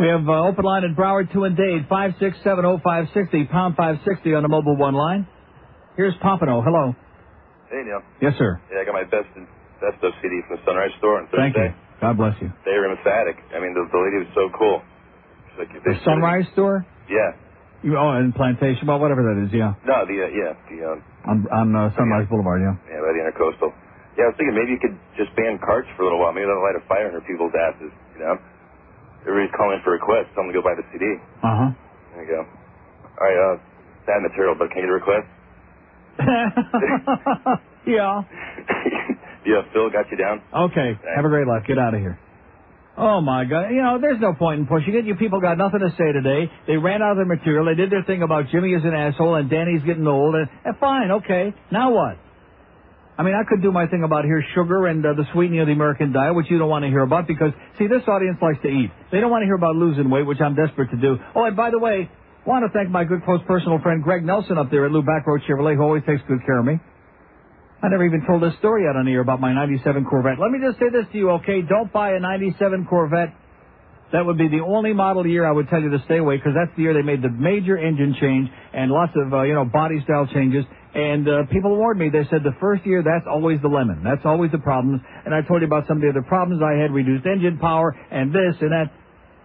We 0.00 0.08
have 0.08 0.24
uh, 0.24 0.48
open 0.48 0.64
line 0.64 0.84
in 0.88 0.96
Broward, 0.96 1.28
2 1.30 1.44
and 1.44 1.52
Dade, 1.60 1.84
5670560, 1.92 3.52
pound 3.52 3.76
560 3.76 4.32
on 4.32 4.42
the 4.42 4.48
mobile 4.48 4.74
one 4.74 4.94
line. 4.96 5.28
Here's 5.94 6.16
Pompano. 6.24 6.64
Hello. 6.64 6.96
Hey, 7.68 7.84
Neil. 7.84 8.00
Yes, 8.24 8.32
sir. 8.40 8.56
Yeah, 8.72 8.80
I 8.80 8.84
got 8.88 8.96
my 8.96 9.04
best 9.04 9.28
best 9.84 10.00
of 10.00 10.16
CD 10.24 10.40
from 10.48 10.56
the 10.56 10.62
Sunrise 10.64 10.96
store 10.96 11.20
on 11.20 11.28
Thursday. 11.28 11.52
Thank 11.52 11.76
you. 11.76 12.00
God 12.00 12.16
bless 12.16 12.32
you. 12.40 12.48
They 12.64 12.72
were 12.80 12.88
emphatic. 12.96 13.36
I 13.52 13.60
mean, 13.60 13.76
the, 13.76 13.84
the 13.92 14.00
lady 14.00 14.24
was 14.24 14.32
so 14.32 14.48
cool. 14.56 14.80
She's 15.52 15.68
like, 15.68 15.72
The 15.84 16.00
Sunrise 16.00 16.48
store? 16.56 16.80
Yeah. 17.04 17.36
You, 17.84 18.00
oh, 18.00 18.16
in 18.16 18.32
Plantation. 18.32 18.88
Well, 18.88 19.04
whatever 19.04 19.20
that 19.20 19.36
is, 19.44 19.52
yeah. 19.52 19.76
No, 19.84 20.08
the 20.08 20.16
uh, 20.16 20.32
yeah, 20.32 20.52
the 20.68 20.78
um, 20.96 20.98
On, 21.28 21.36
on 21.52 21.66
uh, 21.76 21.92
Sunrise 21.96 22.24
Boulevard, 22.28 22.64
yeah. 22.64 22.72
yeah, 22.88 23.04
by 23.04 23.12
the 23.12 23.20
Intercoastal. 23.20 23.68
Yeah, 24.16 24.28
I 24.28 24.32
was 24.32 24.36
thinking 24.40 24.56
maybe 24.56 24.72
you 24.72 24.80
could 24.80 24.96
just 25.20 25.32
ban 25.36 25.60
carts 25.60 25.88
for 25.96 26.04
a 26.04 26.06
little 26.08 26.20
while. 26.20 26.32
Maybe 26.32 26.48
that'll 26.48 26.64
light 26.64 26.76
a 26.76 26.84
fire 26.88 27.08
under 27.12 27.20
people's 27.24 27.52
asses. 27.52 27.92
You 28.16 28.20
know, 28.24 28.36
everybody's 29.26 29.54
calling 29.56 29.80
for 29.84 29.92
requests. 29.92 30.32
Tell 30.34 30.44
them 30.44 30.52
to 30.52 30.56
go 30.56 30.62
buy 30.62 30.74
the 30.76 30.86
CD. 30.92 31.04
Uh-huh. 31.42 31.70
There 32.14 32.24
you 32.24 32.30
go. 32.30 32.42
All 32.44 33.24
right, 33.24 33.38
uh, 33.38 33.56
bad 34.06 34.22
material, 34.22 34.54
but 34.58 34.70
can 34.70 34.82
you 34.82 34.88
get 34.88 34.94
a 34.94 34.98
request? 35.00 35.28
yeah. 37.86 38.22
Yeah, 39.40 39.62
Phil 39.72 39.88
got 39.88 40.04
you 40.10 40.18
down. 40.18 40.42
Okay. 40.52 40.98
Have 41.16 41.24
a 41.24 41.28
great 41.28 41.46
life. 41.46 41.64
Get 41.66 41.78
out 41.78 41.94
of 41.94 42.00
here. 42.00 42.18
Oh 42.98 43.22
my 43.22 43.44
God! 43.44 43.70
You 43.70 43.80
know, 43.80 43.98
there's 43.98 44.20
no 44.20 44.34
point 44.34 44.60
in 44.60 44.66
pushing 44.66 44.94
it. 44.94 45.06
You 45.06 45.14
people 45.14 45.40
got 45.40 45.56
nothing 45.56 45.80
to 45.80 45.90
say 45.96 46.12
today. 46.12 46.52
They 46.66 46.76
ran 46.76 47.00
out 47.00 47.12
of 47.12 47.16
their 47.16 47.24
material. 47.24 47.64
They 47.64 47.74
did 47.74 47.90
their 47.90 48.02
thing 48.02 48.22
about 48.22 48.48
Jimmy 48.52 48.72
is 48.72 48.84
an 48.84 48.92
asshole 48.92 49.36
and 49.36 49.48
Danny's 49.48 49.82
getting 49.86 50.06
old. 50.06 50.34
And, 50.34 50.48
and 50.64 50.76
fine, 50.76 51.10
okay. 51.24 51.54
Now 51.72 51.92
what? 51.92 52.18
I 53.20 53.22
mean, 53.22 53.36
I 53.36 53.44
could 53.44 53.60
do 53.60 53.70
my 53.70 53.84
thing 53.84 54.00
about 54.02 54.24
here's 54.24 54.48
sugar 54.56 54.86
and 54.86 55.04
uh, 55.04 55.12
the 55.12 55.28
sweetening 55.34 55.60
of 55.60 55.66
the 55.66 55.76
American 55.76 56.10
diet, 56.10 56.34
which 56.34 56.46
you 56.48 56.56
don't 56.56 56.70
want 56.72 56.84
to 56.84 56.88
hear 56.88 57.04
about 57.04 57.28
because, 57.28 57.52
see, 57.76 57.84
this 57.84 58.00
audience 58.08 58.40
likes 58.40 58.56
to 58.64 58.68
eat. 58.72 58.88
They 59.12 59.20
don't 59.20 59.28
want 59.28 59.42
to 59.42 59.44
hear 59.44 59.60
about 59.60 59.76
losing 59.76 60.08
weight, 60.08 60.24
which 60.24 60.40
I'm 60.40 60.56
desperate 60.56 60.88
to 60.88 60.96
do. 60.96 61.20
Oh, 61.36 61.44
and 61.44 61.54
by 61.54 61.68
the 61.68 61.78
way, 61.78 62.08
want 62.46 62.64
to 62.64 62.72
thank 62.72 62.88
my 62.88 63.04
good 63.04 63.22
close 63.28 63.44
personal 63.46 63.78
friend 63.84 64.02
Greg 64.02 64.24
Nelson 64.24 64.56
up 64.56 64.70
there 64.70 64.86
at 64.86 64.90
Lou 64.90 65.02
Bachrodt 65.02 65.44
Chevrolet, 65.44 65.76
who 65.76 65.82
always 65.82 66.02
takes 66.08 66.22
good 66.28 66.40
care 66.46 66.60
of 66.60 66.64
me. 66.64 66.80
I 67.82 67.88
never 67.88 68.06
even 68.06 68.24
told 68.24 68.42
this 68.42 68.56
story 68.58 68.88
out 68.88 68.96
on 68.96 69.04
the 69.04 69.12
air 69.12 69.20
about 69.20 69.38
my 69.38 69.52
97 69.52 70.06
Corvette. 70.06 70.40
Let 70.40 70.50
me 70.50 70.56
just 70.64 70.80
say 70.80 70.88
this 70.88 71.04
to 71.12 71.18
you, 71.18 71.30
okay? 71.44 71.60
Don't 71.60 71.92
buy 71.92 72.16
a 72.16 72.20
97 72.20 72.86
Corvette. 72.88 73.36
That 74.12 74.24
would 74.24 74.38
be 74.38 74.48
the 74.48 74.64
only 74.64 74.94
model 74.94 75.26
year 75.26 75.44
I 75.44 75.52
would 75.52 75.68
tell 75.68 75.82
you 75.82 75.90
to 75.90 76.00
stay 76.06 76.16
away 76.16 76.38
because 76.38 76.52
that's 76.56 76.74
the 76.74 76.82
year 76.82 76.94
they 76.94 77.04
made 77.04 77.20
the 77.20 77.28
major 77.28 77.76
engine 77.76 78.16
change 78.18 78.48
and 78.72 78.90
lots 78.90 79.12
of, 79.14 79.32
uh, 79.32 79.42
you 79.42 79.52
know, 79.52 79.66
body 79.66 80.00
style 80.04 80.26
changes. 80.32 80.64
And 80.94 81.28
uh, 81.28 81.46
people 81.52 81.76
warned 81.76 82.00
me. 82.00 82.10
They 82.10 82.26
said 82.30 82.42
the 82.42 82.56
first 82.58 82.84
year, 82.84 83.02
that's 83.02 83.26
always 83.30 83.62
the 83.62 83.68
lemon. 83.68 84.02
That's 84.02 84.26
always 84.26 84.50
the 84.50 84.58
problems. 84.58 85.00
And 85.24 85.34
I 85.34 85.42
told 85.46 85.62
you 85.62 85.66
about 85.66 85.86
some 85.86 85.98
of 85.98 86.02
the 86.02 86.10
other 86.10 86.26
problems 86.26 86.62
I 86.62 86.80
had, 86.82 86.90
reduced 86.90 87.26
engine 87.26 87.58
power 87.58 87.94
and 88.10 88.34
this 88.34 88.58
and 88.60 88.72
that. 88.72 88.90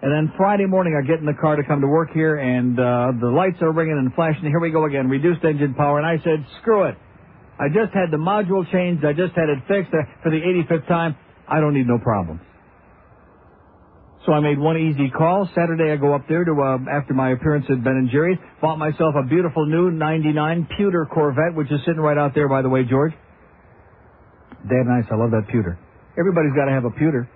And 0.01 0.11
then 0.11 0.33
Friday 0.37 0.65
morning, 0.65 0.97
I 0.97 1.05
get 1.05 1.19
in 1.19 1.25
the 1.25 1.37
car 1.37 1.55
to 1.55 1.63
come 1.63 1.81
to 1.81 1.87
work 1.87 2.11
here, 2.13 2.37
and 2.37 2.77
uh, 2.77 3.13
the 3.19 3.31
lights 3.31 3.57
are 3.61 3.71
ringing 3.71 3.97
and 3.97 4.13
flashing. 4.13 4.43
Here 4.43 4.59
we 4.59 4.69
go 4.69 4.85
again, 4.85 5.07
reduced 5.07 5.43
engine 5.43 5.73
power. 5.73 5.97
And 5.97 6.05
I 6.05 6.21
said, 6.23 6.45
screw 6.61 6.83
it. 6.85 6.95
I 7.57 7.69
just 7.69 7.93
had 7.93 8.11
the 8.11 8.17
module 8.17 8.69
changed. 8.71 9.05
I 9.05 9.13
just 9.13 9.33
had 9.33 9.49
it 9.49 9.59
fixed 9.67 9.93
uh, 9.93 10.03
for 10.21 10.29
the 10.29 10.41
85th 10.41 10.87
time. 10.87 11.15
I 11.47 11.59
don't 11.59 11.73
need 11.73 11.87
no 11.87 11.97
problems. 11.97 12.41
So 14.25 14.33
I 14.33 14.39
made 14.39 14.57
one 14.57 14.77
easy 14.77 15.11
call. 15.11 15.47
Saturday 15.53 15.93
I 15.93 15.97
go 15.97 16.15
up 16.15 16.27
there 16.27 16.43
to, 16.43 16.51
uh, 16.51 16.77
after 16.89 17.13
my 17.13 17.31
appearance 17.31 17.65
at 17.69 17.83
Ben 17.83 17.93
and 17.93 18.09
Jerry's, 18.09 18.39
bought 18.59 18.79
myself 18.79 19.13
a 19.13 19.21
beautiful 19.21 19.67
new 19.67 19.91
99 19.91 20.67
pewter 20.77 21.05
Corvette, 21.05 21.53
which 21.53 21.71
is 21.71 21.79
sitting 21.85 22.01
right 22.01 22.17
out 22.17 22.33
there, 22.33 22.49
by 22.49 22.63
the 22.63 22.69
way, 22.69 22.83
George. 22.83 23.13
Damn 24.67 24.87
nice. 24.87 25.05
I 25.11 25.15
love 25.15 25.29
that 25.29 25.45
pewter. 25.51 25.77
Everybody's 26.17 26.53
got 26.57 26.65
to 26.65 26.71
have 26.71 26.85
a 26.85 26.89
pewter. 26.89 27.29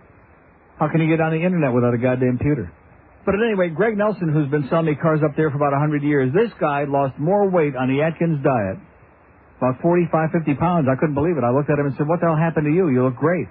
How 0.79 0.89
can 0.89 1.01
you 1.01 1.07
get 1.07 1.21
on 1.21 1.29
the 1.31 1.45
internet 1.45 1.73
without 1.73 1.93
a 1.93 1.97
goddamn 1.99 2.39
pewter? 2.39 2.73
But 3.23 3.35
at 3.35 3.41
any 3.45 3.53
rate, 3.53 3.75
Greg 3.75 3.95
Nelson, 3.95 4.33
who's 4.33 4.49
been 4.49 4.65
selling 4.69 4.87
me 4.87 4.95
cars 4.95 5.19
up 5.23 5.35
there 5.37 5.51
for 5.51 5.57
about 5.57 5.73
a 5.73 5.77
100 5.77 6.01
years, 6.01 6.33
this 6.33 6.49
guy 6.59 6.85
lost 6.89 7.19
more 7.19 7.51
weight 7.51 7.75
on 7.75 7.85
the 7.85 8.01
Atkins 8.01 8.41
diet. 8.41 8.81
About 9.61 9.77
45, 9.83 10.31
50 10.31 10.55
pounds. 10.55 10.87
I 10.89 10.95
couldn't 10.95 11.13
believe 11.13 11.37
it. 11.37 11.43
I 11.43 11.51
looked 11.51 11.69
at 11.69 11.77
him 11.77 11.85
and 11.85 11.95
said, 11.99 12.07
what 12.07 12.21
the 12.21 12.31
hell 12.31 12.39
happened 12.39 12.65
to 12.65 12.73
you? 12.73 12.89
You 12.89 13.03
look 13.03 13.17
great. 13.19 13.45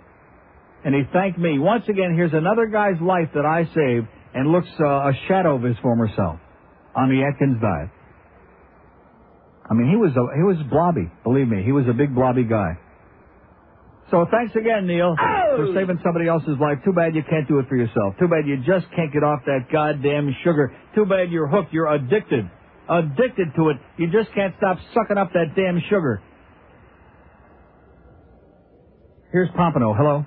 And 0.85 0.95
he 0.95 1.03
thanked 1.13 1.39
me. 1.39 1.59
Once 1.59 1.85
again, 1.89 2.15
here's 2.15 2.33
another 2.33 2.67
guy's 2.67 3.01
life 3.01 3.31
that 3.35 3.45
I 3.45 3.65
saved 3.65 4.07
and 4.35 4.53
looks 4.53 4.69
uh, 4.81 4.85
a 4.85 5.13
shadow 5.27 5.57
of 5.57 5.63
his 5.63 5.77
former 5.83 6.09
self 6.15 6.39
on 6.95 7.09
the 7.09 7.25
Atkins 7.25 7.61
diet. 7.61 7.91
I 9.71 9.75
mean, 9.75 9.91
he 9.91 9.97
was 9.97 10.13
a, 10.17 10.25
he 10.37 10.43
was 10.43 10.57
blobby. 10.71 11.11
Believe 11.25 11.49
me, 11.49 11.63
he 11.63 11.73
was 11.73 11.85
a 11.89 11.93
big 11.93 12.15
blobby 12.15 12.45
guy. 12.45 12.79
So 14.11 14.25
thanks 14.31 14.57
again, 14.57 14.87
Neil, 14.87 15.15
for 15.57 15.67
saving 15.75 16.01
somebody 16.03 16.29
else's 16.29 16.57
life. 16.59 16.79
Too 16.83 16.95
bad 16.95 17.15
you 17.15 17.23
can't 17.29 17.47
do 17.47 17.59
it 17.59 17.69
for 17.69 17.77
yourself. 17.77 18.17
Too 18.19 18.29
bad 18.29 18.47
you 18.49 18.57
just 18.65 18.87
can't 18.97 19.13
get 19.13 19.23
off 19.23 19.41
that 19.45 19.69
goddamn 19.71 20.35
sugar. 20.43 20.73
Too 20.95 21.05
bad 21.05 21.31
you're 21.31 21.47
hooked. 21.47 21.75
You're 21.75 21.93
addicted. 21.93 22.49
Addicted 22.89 23.49
to 23.57 23.69
it. 23.69 23.77
You 23.99 24.11
just 24.11 24.33
can't 24.35 24.55
stop 24.57 24.79
sucking 24.95 25.19
up 25.19 25.35
that 25.35 25.53
damn 25.55 25.79
sugar. 25.91 26.23
Here's 29.31 29.51
Pompano. 29.55 29.93
Hello. 29.93 30.25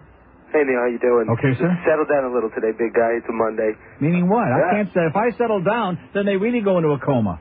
Hey 0.52 0.68
Neil, 0.68 0.84
how 0.84 0.92
you 0.92 1.00
doing? 1.00 1.32
Okay, 1.32 1.56
sir. 1.56 1.72
Settle 1.88 2.04
down 2.12 2.28
a 2.28 2.32
little 2.36 2.52
today, 2.52 2.76
big 2.76 2.92
guy. 2.92 3.16
It's 3.16 3.28
a 3.32 3.36
Monday. 3.36 3.72
Meaning 4.04 4.28
what? 4.28 4.44
I 4.52 4.84
can't 4.84 4.92
say. 4.92 5.08
If 5.08 5.16
I 5.16 5.32
settle 5.40 5.64
down, 5.64 5.96
then 6.14 6.28
they 6.28 6.36
really 6.36 6.60
go 6.60 6.76
into 6.76 6.92
a 6.92 7.00
coma. 7.00 7.40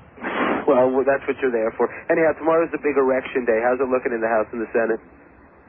Well, 0.71 1.03
that's 1.03 1.27
what 1.27 1.35
you're 1.43 1.51
there 1.51 1.75
for. 1.75 1.91
Anyhow, 2.07 2.39
tomorrow's 2.39 2.71
the 2.71 2.79
big 2.79 2.95
election 2.95 3.43
day. 3.43 3.59
How's 3.67 3.83
it 3.83 3.91
looking 3.91 4.15
in 4.15 4.23
the 4.23 4.31
House 4.31 4.47
and 4.55 4.63
the 4.63 4.71
Senate, 4.71 5.03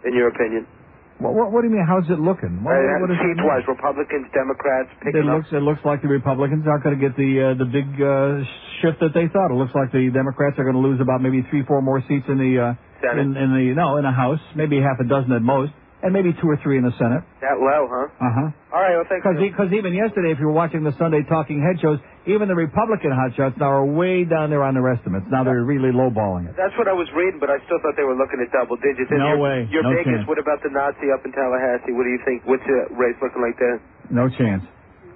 in 0.05 0.13
your 0.13 0.29
opinion? 0.29 0.69
What, 1.17 1.33
what, 1.33 1.49
what 1.49 1.61
do 1.65 1.69
you 1.69 1.73
mean? 1.73 1.85
How's 1.85 2.05
it 2.13 2.21
looking? 2.21 2.61
What, 2.61 2.77
Uh, 2.77 3.01
what 3.01 3.09
does 3.09 3.17
it 3.17 3.25
seat-wise, 3.25 3.65
Republicans, 3.65 4.29
Democrats, 4.37 4.89
It 5.01 5.09
picking 5.09 5.25
up. 5.25 5.41
looks 5.41 5.49
it 5.53 5.65
looks 5.65 5.81
like 5.81 6.01
the 6.05 6.09
Republicans 6.13 6.65
aren't 6.69 6.85
going 6.85 6.97
to 6.97 7.01
get 7.01 7.17
the 7.17 7.31
uh, 7.41 7.45
the 7.57 7.65
big 7.65 7.89
uh, 7.97 8.45
shift 8.81 9.01
that 9.01 9.17
they 9.17 9.25
thought. 9.33 9.49
It 9.49 9.57
looks 9.57 9.73
like 9.73 9.89
the 9.89 10.13
Democrats 10.13 10.61
are 10.61 10.65
going 10.65 10.77
to 10.77 10.85
lose 10.85 11.01
about 11.01 11.21
maybe 11.25 11.41
three, 11.49 11.65
four 11.65 11.81
more 11.81 12.01
seats 12.05 12.25
in 12.29 12.37
the 12.37 12.53
uh, 12.61 12.73
Senate. 13.01 13.25
in, 13.25 13.37
in 13.37 13.49
the 13.57 13.65
no 13.73 13.97
in 13.97 14.05
the 14.05 14.13
House, 14.13 14.41
maybe 14.53 14.77
half 14.81 15.01
a 15.01 15.05
dozen 15.09 15.33
at 15.33 15.41
most, 15.41 15.73
and 16.01 16.11
maybe 16.13 16.33
two 16.41 16.49
or 16.49 16.57
three 16.65 16.77
in 16.77 16.83
the 16.83 16.91
Senate. 16.97 17.21
That 17.45 17.61
low, 17.61 17.85
huh? 17.85 18.09
Uh 18.17 18.33
huh. 18.33 18.73
All 18.73 18.81
right, 18.81 18.95
well, 18.97 19.05
thank 19.07 19.21
Because 19.21 19.37
because 19.37 19.69
even 19.73 19.93
yesterday, 19.93 20.31
if 20.33 20.39
you 20.41 20.49
were 20.49 20.57
watching 20.57 20.81
the 20.83 20.95
Sunday 20.97 21.21
Talking 21.29 21.61
Head 21.61 21.77
shows, 21.81 21.99
even 22.25 22.47
the 22.49 22.55
Republican 22.57 23.11
hotshots 23.13 23.57
now 23.61 23.69
are 23.69 23.85
way 23.85 24.23
down 24.25 24.49
there 24.49 24.63
on 24.65 24.73
their 24.73 24.87
estimates. 24.89 25.25
Now 25.29 25.43
they're 25.43 25.61
really 25.65 25.93
lowballing 25.93 26.49
it. 26.49 26.55
That's 26.57 26.73
what 26.77 26.87
I 26.87 26.93
was 26.93 27.05
reading, 27.13 27.37
but 27.39 27.49
I 27.49 27.57
still 27.69 27.77
thought 27.81 27.93
they 27.97 28.07
were 28.07 28.17
looking 28.17 28.41
at 28.41 28.49
double 28.53 28.77
digits. 28.81 29.09
And 29.13 29.19
No 29.21 29.35
your, 29.35 29.39
way. 29.41 29.57
Your 29.69 29.83
No 29.83 29.93
Vegas, 29.93 30.21
chance. 30.21 30.27
what 30.29 30.39
about 30.41 30.61
the 30.65 30.69
Nazi 30.73 31.09
up 31.13 31.21
in 31.25 31.31
Tallahassee? 31.33 31.93
What 31.93 32.05
do 32.05 32.11
you 32.13 32.21
think? 32.25 32.45
What's 32.49 32.65
the 32.65 32.89
race 32.97 33.17
looking 33.21 33.41
like 33.41 33.57
there? 33.61 33.77
No 34.09 34.29
chance. 34.29 34.63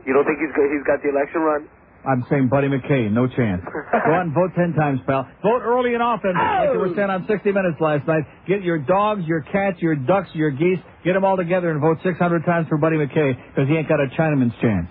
You 0.06 0.14
don't 0.14 0.26
think 0.26 0.38
he's 0.38 0.54
got, 0.54 0.66
he's 0.70 0.86
got 0.86 1.02
the 1.02 1.10
election 1.10 1.42
run? 1.42 1.66
I'm 2.08 2.24
saying 2.30 2.50
Buddy 2.50 2.68
MacKay, 2.68 3.10
no 3.10 3.28
chance. 3.28 3.62
Go 3.66 4.14
and 4.20 4.34
vote 4.34 4.52
ten 4.56 4.74
times, 4.74 5.00
pal. 5.08 5.28
Vote 5.42 5.62
early 5.64 5.94
and 5.94 6.04
often, 6.04 6.34
like 6.36 6.72
they 6.72 6.78
were 6.78 6.94
saying 6.96 7.10
on 7.10 7.26
60 7.28 7.52
Minutes 7.52 7.78
last 7.82 8.08
night. 8.08 8.24
Get 8.48 8.62
your 8.64 8.78
dogs, 8.78 9.26
your 9.26 9.42
cats, 9.42 9.82
your 9.82 9.96
ducks, 9.96 10.30
your 10.34 10.52
geese, 10.52 10.80
get 11.04 11.14
them 11.14 11.26
all 11.26 11.38
together 11.38 11.72
and 11.72 11.82
vote 11.82 11.98
600 12.04 12.46
times 12.46 12.68
for 12.70 12.78
Buddy 12.78 12.98
MacKay 12.98 13.34
because 13.34 13.68
he 13.68 13.76
ain't 13.76 13.90
got 13.90 14.00
a 14.00 14.08
Chinaman's 14.18 14.54
chance. 14.62 14.88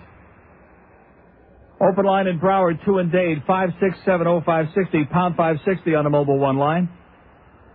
Open 1.79 2.05
line 2.05 2.27
in 2.27 2.39
Broward, 2.39 2.83
2 2.85 2.97
and 2.99 3.11
Dade, 3.11 3.43
5670560, 3.47 5.09
pound 5.11 5.35
560 5.35 5.95
on 5.95 6.03
the 6.05 6.09
mobile 6.09 6.39
one 6.39 6.57
line. 6.57 6.89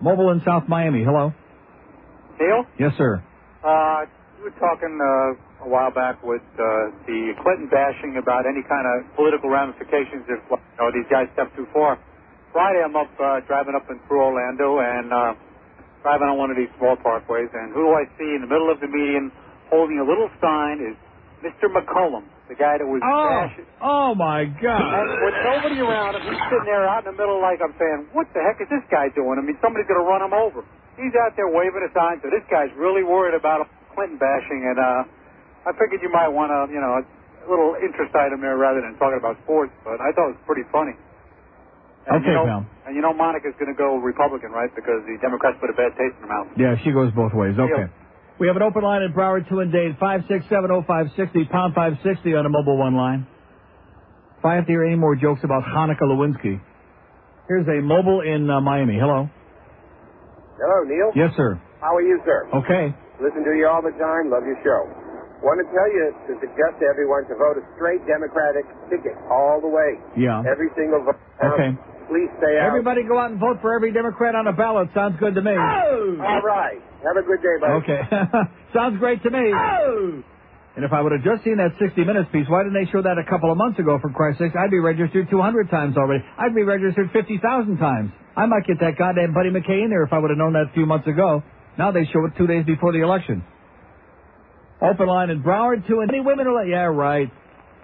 Mobile 0.01 0.31
in 0.31 0.41
South 0.45 0.65
Miami, 0.69 1.05
hello. 1.05 1.35
Neil, 2.41 2.65
Yes, 2.79 2.93
sir. 2.97 3.23
uh, 3.62 4.07
you 4.39 4.45
were 4.45 4.51
talking 4.59 4.97
uh, 4.99 5.37
a 5.65 5.69
while 5.69 5.93
back 5.93 6.23
with 6.24 6.43
uh, 6.57 6.91
the 7.05 7.37
Clinton 7.45 7.69
bashing 7.69 8.16
about 8.16 8.45
any 8.49 8.65
kind 8.65 8.87
of 8.89 9.05
political 9.16 9.51
ramifications 9.53 10.24
if 10.28 10.41
you 10.51 10.57
know, 10.81 10.89
these 10.93 11.07
guys 11.12 11.28
step 11.37 11.53
too 11.57 11.66
far. 11.73 12.01
Friday, 12.53 12.82
I'm 12.82 12.97
up 12.97 13.12
uh, 13.20 13.41
driving 13.47 13.77
up 13.77 13.87
and 13.93 14.01
through 14.09 14.24
Orlando 14.24 14.81
and 14.82 15.07
uh, 15.12 15.32
driving 16.03 16.27
on 16.32 16.37
one 16.41 16.51
of 16.51 16.57
these 16.57 16.73
small 16.81 16.97
parkways, 16.99 17.53
and 17.55 17.70
who 17.77 17.87
do 17.87 17.93
I 17.95 18.05
see 18.19 18.31
in 18.35 18.41
the 18.43 18.51
middle 18.51 18.73
of 18.73 18.81
the 18.81 18.89
median 18.89 19.31
holding 19.70 20.01
a 20.01 20.07
little 20.07 20.27
sign 20.43 20.81
is 20.82 20.97
Mr. 21.47 21.70
McCollum, 21.70 22.27
the 22.51 22.57
guy 22.59 22.77
that 22.81 22.85
was 22.85 23.01
Oh, 23.07 23.28
bashing. 23.47 23.69
oh 23.81 24.12
my 24.19 24.45
God. 24.59 24.82
And 24.82 25.09
with 25.24 25.37
nobody 25.47 25.78
around 25.81 26.19
him, 26.19 26.24
he's 26.27 26.43
sitting 26.51 26.66
there 26.69 26.85
out 26.89 27.07
in 27.07 27.15
the 27.15 27.16
middle 27.16 27.39
like 27.41 27.62
I'm 27.62 27.73
saying, 27.78 28.11
what 28.12 28.27
the 28.35 28.43
heck 28.43 28.59
is 28.61 28.69
this 28.69 28.82
guy 28.91 29.09
doing? 29.15 29.39
I 29.39 29.45
mean, 29.47 29.57
somebody's 29.62 29.87
going 29.89 30.03
to 30.03 30.09
run 30.09 30.20
him 30.20 30.35
over. 30.35 30.66
He's 30.99 31.15
out 31.23 31.32
there 31.39 31.49
waving 31.49 31.81
a 31.87 31.93
sign, 31.97 32.19
so 32.20 32.28
this 32.28 32.45
guy's 32.51 32.69
really 32.77 33.07
worried 33.07 33.32
about 33.39 33.65
Clinton 33.95 34.19
bashing, 34.20 34.66
and 34.69 34.77
uh, 34.77 35.09
I 35.66 35.73
figured 35.77 36.01
you 36.01 36.09
might 36.12 36.28
want 36.28 36.49
to, 36.49 36.73
you 36.73 36.81
know, 36.81 37.01
a 37.01 37.05
little 37.49 37.77
interest 37.81 38.15
item 38.16 38.41
there 38.41 38.57
rather 38.57 38.81
than 38.81 38.97
talking 38.97 39.20
about 39.20 39.37
sports, 39.45 39.73
but 39.85 40.01
I 40.01 40.12
thought 40.16 40.32
it 40.32 40.41
was 40.41 40.45
pretty 40.49 40.65
funny. 40.73 40.97
And 42.09 42.24
Okay, 42.24 42.32
you 42.32 42.35
know, 42.35 42.47
pal. 42.49 42.62
And 42.89 42.97
you 42.97 43.03
know 43.05 43.12
Monica's 43.12 43.53
going 43.61 43.69
to 43.69 43.77
go 43.77 44.01
Republican, 44.01 44.51
right? 44.53 44.73
Because 44.73 45.05
the 45.05 45.20
Democrats 45.20 45.61
put 45.61 45.69
a 45.69 45.77
bad 45.77 45.93
taste 46.01 46.16
in 46.16 46.24
her 46.24 46.32
mouth. 46.32 46.49
Yeah, 46.57 46.81
she 46.81 46.93
goes 46.93 47.12
both 47.12 47.37
ways. 47.37 47.55
Okay. 47.61 47.93
We 48.41 48.49
have 48.49 48.57
an 48.57 48.65
open 48.65 48.82
line 48.82 49.03
in 49.03 49.12
Broward, 49.12 49.49
2 49.53 49.61
and 49.61 49.70
Dade, 49.70 50.01
5670560, 50.01 51.51
pound 51.53 51.77
560 51.77 52.35
on 52.35 52.45
the 52.45 52.49
mobile 52.49 52.78
one 52.78 52.97
line. 52.97 53.27
If 54.39 54.45
I 54.45 54.55
have 54.57 54.65
to 54.65 54.73
hear 54.73 54.85
any 54.85 54.97
more 54.97 55.15
jokes 55.15 55.45
about 55.45 55.62
Hanukkah 55.65 56.09
Lewinsky, 56.09 56.59
here's 57.49 57.69
a 57.69 57.85
mobile 57.85 58.23
in 58.23 58.49
uh, 58.49 58.62
Miami. 58.62 58.97
Hello. 58.99 59.28
Hello, 60.57 60.85
Neil. 60.89 61.12
Yes, 61.15 61.37
sir. 61.37 61.61
How 61.82 61.95
are 61.97 62.03
you, 62.03 62.19
sir? 62.24 62.49
Okay. 62.65 62.97
Listen 63.20 63.45
to 63.45 63.53
you 63.53 63.69
all 63.69 63.82
the 63.82 63.93
time. 64.01 64.32
Love 64.32 64.49
your 64.49 64.57
show. 64.65 64.89
Want 65.41 65.57
to 65.57 65.67
tell 65.73 65.89
you 65.89 66.12
to 66.29 66.33
suggest 66.37 66.81
to 66.81 66.85
everyone 66.85 67.25
to 67.33 67.35
vote 67.35 67.57
a 67.57 67.65
straight 67.77 68.05
Democratic 68.05 68.69
ticket 68.93 69.17
all 69.33 69.57
the 69.61 69.69
way. 69.73 69.97
Yeah. 70.12 70.45
Every 70.45 70.69
single 70.77 71.01
vote. 71.01 71.17
Okay. 71.41 71.73
Please 72.12 72.29
stay 72.43 72.59
out. 72.61 72.69
Everybody 72.69 73.05
go 73.09 73.17
out 73.17 73.31
and 73.33 73.41
vote 73.41 73.57
for 73.65 73.73
every 73.73 73.93
Democrat 73.93 74.35
on 74.35 74.45
the 74.45 74.53
ballot. 74.53 74.91
Sounds 74.93 75.17
good 75.19 75.35
to 75.35 75.43
me. 75.43 75.55
Oh! 75.57 76.19
All 76.21 76.43
right. 76.45 76.77
Have 77.07 77.17
a 77.17 77.25
good 77.25 77.41
day, 77.41 77.57
buddy. 77.57 77.73
Okay. 77.81 78.01
Sounds 78.77 78.99
great 78.99 79.23
to 79.23 79.31
me. 79.31 79.49
Oh! 79.55 80.21
And 80.77 80.85
if 80.85 80.93
I 80.93 81.01
would 81.01 81.12
have 81.12 81.25
just 81.25 81.43
seen 81.43 81.57
that 81.57 81.73
60 81.81 82.05
Minutes 82.05 82.29
piece, 82.33 82.47
why 82.49 82.62
didn't 82.62 82.77
they 82.77 82.91
show 82.91 83.01
that 83.03 83.17
a 83.19 83.25
couple 83.29 83.51
of 83.51 83.57
months 83.59 83.79
ago, 83.79 83.99
for 84.03 84.11
Christ's 84.11 84.41
sake? 84.45 84.53
I'd 84.59 84.71
be 84.71 84.79
registered 84.79 85.31
200 85.31 85.71
times 85.71 85.97
already. 85.97 86.23
I'd 86.39 86.55
be 86.55 86.62
registered 86.62 87.11
50,000 87.12 87.79
times. 87.79 88.12
I 88.37 88.47
might 88.47 88.67
get 88.67 88.79
that 88.81 88.99
goddamn 88.99 89.33
Buddy 89.33 89.51
MacKay 89.51 89.83
in 89.83 89.91
there 89.91 90.05
if 90.05 90.12
I 90.12 90.19
would 90.19 90.31
have 90.31 90.39
known 90.39 90.53
that 90.55 90.71
a 90.71 90.75
few 90.75 90.87
months 90.87 91.09
ago. 91.09 91.43
Now 91.79 91.91
they 91.93 92.05
show 92.12 92.25
it 92.27 92.33
two 92.39 92.47
days 92.47 92.65
before 92.67 92.93
the 92.93 93.01
election. 93.03 93.43
Open 94.82 95.07
line 95.07 95.31
in 95.31 95.43
Broward, 95.43 95.86
two 95.86 96.01
and 96.01 96.11
any 96.11 96.20
women 96.20 96.47
are 96.47 96.55
like, 96.55 96.69
yeah, 96.69 96.85
right. 96.85 97.31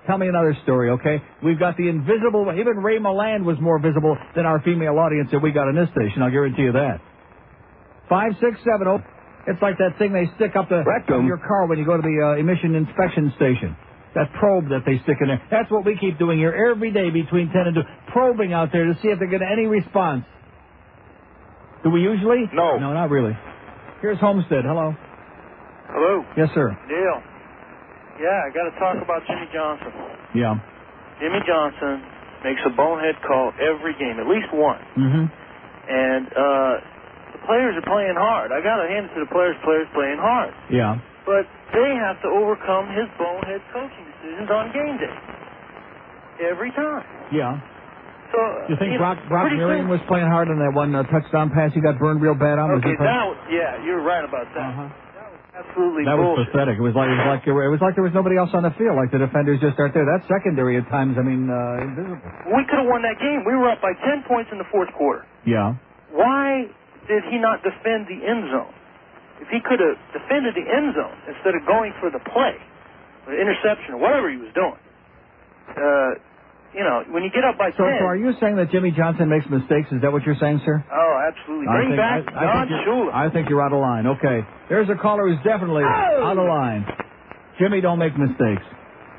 Tell 0.06 0.18
me 0.18 0.28
another 0.28 0.56
story, 0.62 0.90
okay? 0.90 1.20
We've 1.43 1.59
got 1.59 1.77
the 1.77 1.89
invisible, 1.89 2.47
even 2.56 2.78
Ray 2.78 2.98
Milland 2.98 3.44
was 3.44 3.60
more 3.60 3.78
visible 3.78 4.16
than 4.35 4.47
our 4.47 4.62
female 4.62 4.98
audience 4.98 5.31
that 5.32 5.40
we 5.40 5.51
got 5.51 5.68
on 5.68 5.74
this 5.74 5.89
station, 5.90 6.23
I'll 6.23 6.31
guarantee 6.31 6.62
you 6.62 6.73
that. 6.73 7.01
5670. 8.09 9.05
It's 9.48 9.62
like 9.62 9.78
that 9.78 9.98
thing 9.98 10.12
they 10.12 10.27
stick 10.36 10.56
up 10.56 10.68
the 10.68 10.82
in 11.18 11.27
your 11.27 11.39
car 11.39 11.66
when 11.66 11.78
you 11.78 11.85
go 11.85 11.97
to 11.97 12.02
the 12.02 12.35
uh, 12.35 12.40
emission 12.40 12.74
inspection 12.74 13.32
station. 13.36 13.77
That 14.14 14.32
probe 14.40 14.70
that 14.70 14.82
they 14.86 14.98
stick 15.05 15.18
in 15.20 15.28
there. 15.28 15.43
That's 15.51 15.70
what 15.70 15.85
we 15.85 15.97
keep 15.98 16.18
doing 16.18 16.39
here 16.39 16.51
every 16.51 16.90
day 16.90 17.10
between 17.10 17.52
10 17.52 17.66
and 17.66 17.74
2. 17.77 17.82
Probing 18.12 18.52
out 18.52 18.70
there 18.73 18.86
to 18.86 18.94
see 19.02 19.09
if 19.09 19.20
they 19.20 19.27
get 19.27 19.43
any 19.43 19.66
response. 19.66 20.24
Do 21.85 21.90
we 21.90 22.01
usually? 22.01 22.48
No. 22.52 22.78
No, 22.78 22.93
not 22.94 23.10
really. 23.10 23.36
Here's 24.01 24.18
Homestead. 24.18 24.64
Hello. 24.64 24.94
Hello, 25.91 26.25
Yes, 26.37 26.51
sir. 26.55 26.69
Neil. 26.91 27.19
Yeah, 28.21 28.39
I 28.45 28.49
got 28.53 28.67
to 28.69 28.75
talk 28.81 28.97
about 29.01 29.21
Jimmy 29.29 29.47
Johnson. 29.53 29.93
Yeah. 30.35 30.57
Jimmy 31.21 31.41
Johnson 31.47 32.01
makes 32.45 32.61
a 32.65 32.73
bonehead 32.73 33.17
call 33.27 33.53
every 33.61 33.93
game, 34.01 34.17
at 34.21 34.27
least 34.29 34.49
one. 34.53 34.81
Mm-hmm. 34.97 35.25
And 35.87 36.25
uh, 36.33 36.73
the 37.37 37.41
players 37.47 37.77
are 37.77 37.87
playing 37.87 38.17
hard. 38.17 38.51
I 38.53 38.61
got 38.65 38.81
to 38.83 38.87
hand 38.89 39.07
it 39.09 39.13
to 39.15 39.21
the 39.25 39.31
players. 39.31 39.55
Players 39.65 39.87
playing 39.95 40.19
hard, 40.19 40.53
Yeah. 40.73 40.97
but 41.29 41.45
they 41.77 41.91
have 41.95 42.19
to 42.25 42.29
overcome 42.33 42.89
his 42.97 43.07
bonehead 43.21 43.61
coaching 43.73 44.07
decisions 44.17 44.49
on 44.51 44.73
game 44.73 44.97
day 44.99 45.17
every 46.51 46.73
time. 46.73 47.05
Yeah. 47.33 47.61
So 48.33 48.39
You 48.69 48.77
think 48.81 48.93
know, 48.97 48.99
Brock, 48.99 49.19
Brock 49.29 49.53
Marion 49.55 49.89
was 49.89 50.01
playing 50.09 50.27
hard 50.27 50.49
on 50.51 50.59
that 50.59 50.73
one 50.75 50.91
uh, 50.95 51.05
touchdown 51.07 51.49
pass 51.55 51.71
he 51.73 51.81
got 51.81 51.97
burned 52.01 52.21
real 52.21 52.35
bad 52.35 52.59
on? 52.59 52.75
Was 52.75 52.83
Okay, 52.83 52.97
playing- 52.97 53.07
now 53.13 53.33
yeah, 53.49 53.79
you're 53.87 54.03
right 54.03 54.25
about 54.25 54.49
that. 54.57 54.67
Uh-huh. 54.75 54.89
That 55.57 55.65
was 55.65 55.73
absolutely 55.73 56.05
That 56.05 56.20
was 56.20 56.37
pathetic. 56.53 56.77
It 56.77 56.85
was 56.85 56.93
like 56.93 57.09
it 57.09 57.16
was 57.16 57.28
like 57.33 57.45
it 57.49 57.73
was 57.73 57.81
like 57.81 57.95
there 57.97 58.05
was 58.05 58.12
nobody 58.12 58.37
else 58.37 58.53
on 58.53 58.61
the 58.61 58.77
field. 58.77 58.93
Like 58.93 59.09
the 59.09 59.24
defenders 59.24 59.57
just 59.65 59.81
aren't 59.81 59.97
there. 59.97 60.05
That 60.05 60.20
secondary 60.28 60.77
at 60.77 60.85
times, 60.93 61.16
I 61.16 61.24
mean, 61.24 61.49
uh, 61.49 61.81
invisible. 61.81 62.20
We 62.53 62.61
could 62.69 62.85
have 62.85 62.91
won 62.93 63.01
that 63.09 63.16
game. 63.16 63.41
We 63.49 63.57
were 63.57 63.73
up 63.73 63.81
by 63.81 63.97
10 64.05 64.28
points 64.28 64.53
in 64.53 64.61
the 64.61 64.69
fourth 64.69 64.93
quarter. 64.93 65.24
Yeah. 65.49 65.81
Why 66.12 66.69
did 67.09 67.24
he 67.33 67.41
not 67.41 67.65
defend 67.65 68.05
the 68.05 68.20
end 68.20 68.53
zone? 68.53 68.74
If 69.41 69.49
he 69.49 69.65
could 69.65 69.81
have 69.81 69.97
defended 70.12 70.53
the 70.57 70.65
end 70.69 70.93
zone 70.93 71.16
instead 71.24 71.57
of 71.57 71.65
going 71.65 71.97
for 72.01 72.12
the 72.12 72.20
play, 72.20 72.57
or 73.24 73.33
the 73.33 73.41
interception, 73.41 73.97
or 73.97 74.01
whatever 74.01 74.28
he 74.28 74.37
was 74.37 74.53
doing. 74.53 74.77
Uh, 75.73 76.20
you 76.77 76.85
know, 76.85 77.03
when 77.11 77.24
you 77.24 77.31
get 77.32 77.43
up 77.43 77.57
by 77.57 77.70
So, 77.73 77.85
10. 77.89 77.97
so 78.01 78.05
are 78.05 78.16
you 78.16 78.35
saying 78.39 78.57
that 78.57 78.70
Jimmy 78.70 78.90
Johnson 78.93 79.28
makes 79.32 79.48
mistakes? 79.48 79.89
Is 79.93 80.03
that 80.03 80.12
what 80.12 80.23
you're 80.24 80.36
saying, 80.36 80.61
sir? 80.65 80.85
Oh, 80.93 81.12
absolutely. 81.27 81.69
I 81.69 81.73
Bring 81.73 81.89
think- 81.89 81.97
back 81.98 82.20
I- 82.36 82.39
I 82.39 82.44
Don 82.44 82.69
think 82.69 82.70
you're- 82.70 82.85
Shula. 83.09 83.15
I 83.15 83.28
think 83.31 83.48
you're 83.48 83.62
out 83.65 83.73
of 83.73 83.81
line. 83.81 84.07
Okay. 84.07 84.44
There's 84.69 84.89
a 84.90 84.94
caller 84.94 85.27
who's 85.27 85.40
definitely 85.43 85.85
oh! 85.85 86.24
out 86.28 86.36
of 86.36 86.44
line. 86.47 86.85
Jimmy, 87.59 87.81
don't 87.81 87.98
make 87.98 88.16
mistakes. 88.19 88.62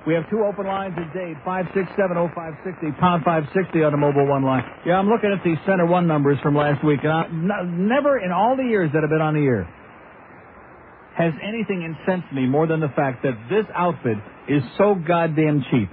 We 0.05 0.13
have 0.13 0.29
two 0.29 0.45
open 0.45 0.67
lines 0.67 0.93
at 0.97 1.11
Dade, 1.13 1.35
5670560, 1.43 2.91
pound 2.99 3.23
560 3.25 3.83
on 3.83 3.91
the 3.91 3.97
mobile 3.97 4.25
one 4.25 4.43
line. 4.43 4.63
Yeah, 4.85 4.99
I'm 4.99 5.09
looking 5.09 5.31
at 5.33 5.43
these 5.43 5.57
center 5.65 5.85
one 5.85 6.07
numbers 6.07 6.39
from 6.39 6.55
last 6.55 6.81
week, 6.83 7.03
and 7.03 7.11
I, 7.11 7.23
n- 7.25 7.87
never 7.89 8.17
in 8.17 8.31
all 8.31 8.55
the 8.55 8.63
years 8.63 8.91
that 8.93 9.03
I've 9.03 9.09
been 9.09 9.21
on 9.21 9.33
the 9.33 9.45
air 9.45 9.67
has 11.15 11.33
anything 11.41 11.81
incensed 11.81 12.31
me 12.31 12.45
more 12.45 12.67
than 12.67 12.79
the 12.79 12.89
fact 12.89 13.23
that 13.23 13.33
this 13.49 13.65
outfit 13.75 14.17
is 14.47 14.63
so 14.77 14.93
goddamn 14.95 15.63
cheap. 15.71 15.89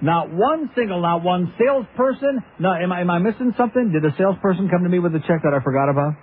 Not 0.00 0.30
one 0.32 0.70
single, 0.76 1.00
not 1.02 1.22
one 1.24 1.52
salesperson. 1.58 2.42
No, 2.58 2.72
am 2.72 2.92
I 2.92 3.00
am 3.00 3.10
I 3.10 3.18
missing 3.18 3.52
something? 3.56 3.90
Did 3.92 4.04
a 4.04 4.14
salesperson 4.16 4.68
come 4.68 4.84
to 4.84 4.88
me 4.88 4.98
with 5.00 5.14
a 5.14 5.20
check 5.20 5.42
that 5.42 5.52
I 5.54 5.62
forgot 5.62 5.88
about? 5.90 6.14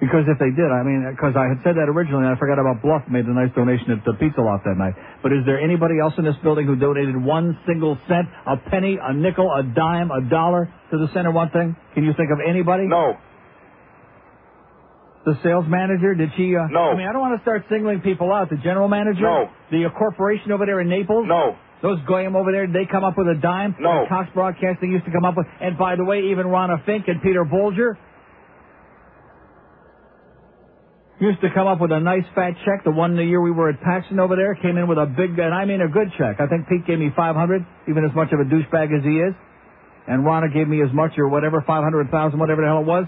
Because 0.00 0.26
if 0.26 0.38
they 0.42 0.50
did, 0.50 0.66
I 0.74 0.82
mean, 0.82 1.06
because 1.14 1.38
I 1.38 1.46
had 1.46 1.62
said 1.62 1.78
that 1.78 1.86
originally, 1.88 2.26
and 2.26 2.34
I 2.34 2.38
forgot 2.38 2.58
about 2.58 2.82
Bluff 2.82 3.06
made 3.08 3.24
a 3.26 3.32
nice 3.32 3.54
donation 3.54 3.92
at 3.94 4.04
the 4.04 4.12
Pizza 4.18 4.42
Loft 4.42 4.64
that 4.66 4.74
night. 4.76 4.94
But 5.22 5.32
is 5.32 5.46
there 5.46 5.60
anybody 5.62 6.02
else 6.02 6.14
in 6.18 6.24
this 6.24 6.34
building 6.42 6.66
who 6.66 6.74
donated 6.74 7.14
one 7.16 7.56
single 7.66 7.96
cent, 8.10 8.26
a 8.44 8.56
penny, 8.58 8.98
a 9.00 9.14
nickel, 9.14 9.48
a 9.54 9.62
dime, 9.62 10.10
a 10.10 10.20
dollar 10.28 10.66
to 10.90 10.98
the 10.98 11.06
Center 11.14 11.30
One 11.30 11.50
thing? 11.50 11.76
Can 11.94 12.02
you 12.02 12.12
think 12.18 12.30
of 12.34 12.40
anybody? 12.42 12.86
No. 12.90 13.16
The 15.24 15.38
sales 15.42 15.64
manager, 15.68 16.14
did 16.14 16.30
she? 16.36 16.54
Uh, 16.54 16.66
No. 16.68 16.90
I 16.90 16.96
mean, 16.98 17.06
I 17.08 17.12
don't 17.12 17.22
want 17.22 17.38
to 17.38 17.42
start 17.42 17.64
singling 17.70 18.00
people 18.02 18.30
out. 18.30 18.50
The 18.50 18.56
general 18.58 18.88
manager? 18.88 19.22
No. 19.22 19.48
The 19.70 19.88
corporation 19.96 20.52
over 20.52 20.66
there 20.66 20.80
in 20.80 20.88
Naples? 20.90 21.24
No. 21.26 21.56
Those 21.82 21.98
goyim 22.06 22.34
over 22.34 22.50
there, 22.50 22.66
did 22.66 22.74
they 22.74 22.90
come 22.90 23.04
up 23.04 23.18
with 23.18 23.28
a 23.28 23.38
dime? 23.40 23.76
No. 23.78 24.06
Cox 24.08 24.30
Broadcasting 24.32 24.90
used 24.90 25.04
to 25.04 25.12
come 25.12 25.24
up 25.24 25.36
with. 25.36 25.46
And 25.60 25.76
by 25.76 25.96
the 25.96 26.04
way, 26.04 26.30
even 26.30 26.46
Ronna 26.46 26.84
Fink 26.86 27.08
and 27.08 27.20
Peter 27.20 27.44
Bolger 27.44 27.96
used 31.20 31.40
to 31.42 31.50
come 31.54 31.66
up 31.66 31.80
with 31.80 31.92
a 31.92 32.00
nice 32.00 32.24
fat 32.34 32.54
check. 32.64 32.84
The 32.84 32.90
one 32.90 33.16
the 33.16 33.24
year 33.24 33.40
we 33.40 33.50
were 33.50 33.68
at 33.68 33.80
Paxson 33.80 34.18
over 34.18 34.36
there 34.36 34.54
came 34.54 34.76
in 34.76 34.88
with 34.88 34.98
a 34.98 35.06
big, 35.06 35.38
and 35.38 35.54
I 35.54 35.64
mean 35.64 35.80
a 35.80 35.88
good 35.88 36.08
check. 36.18 36.40
I 36.40 36.46
think 36.46 36.68
Pete 36.68 36.86
gave 36.86 36.98
me 36.98 37.10
500, 37.14 37.64
even 37.88 38.04
as 38.04 38.14
much 38.14 38.32
of 38.32 38.40
a 38.40 38.44
douchebag 38.44 38.96
as 38.96 39.04
he 39.04 39.20
is. 39.20 39.34
And 40.06 40.24
Ronna 40.24 40.52
gave 40.52 40.68
me 40.68 40.82
as 40.82 40.92
much 40.92 41.12
or 41.18 41.28
whatever, 41.28 41.62
500,000, 41.66 42.38
whatever 42.38 42.62
the 42.62 42.68
hell 42.68 42.80
it 42.80 42.86
was. 42.86 43.06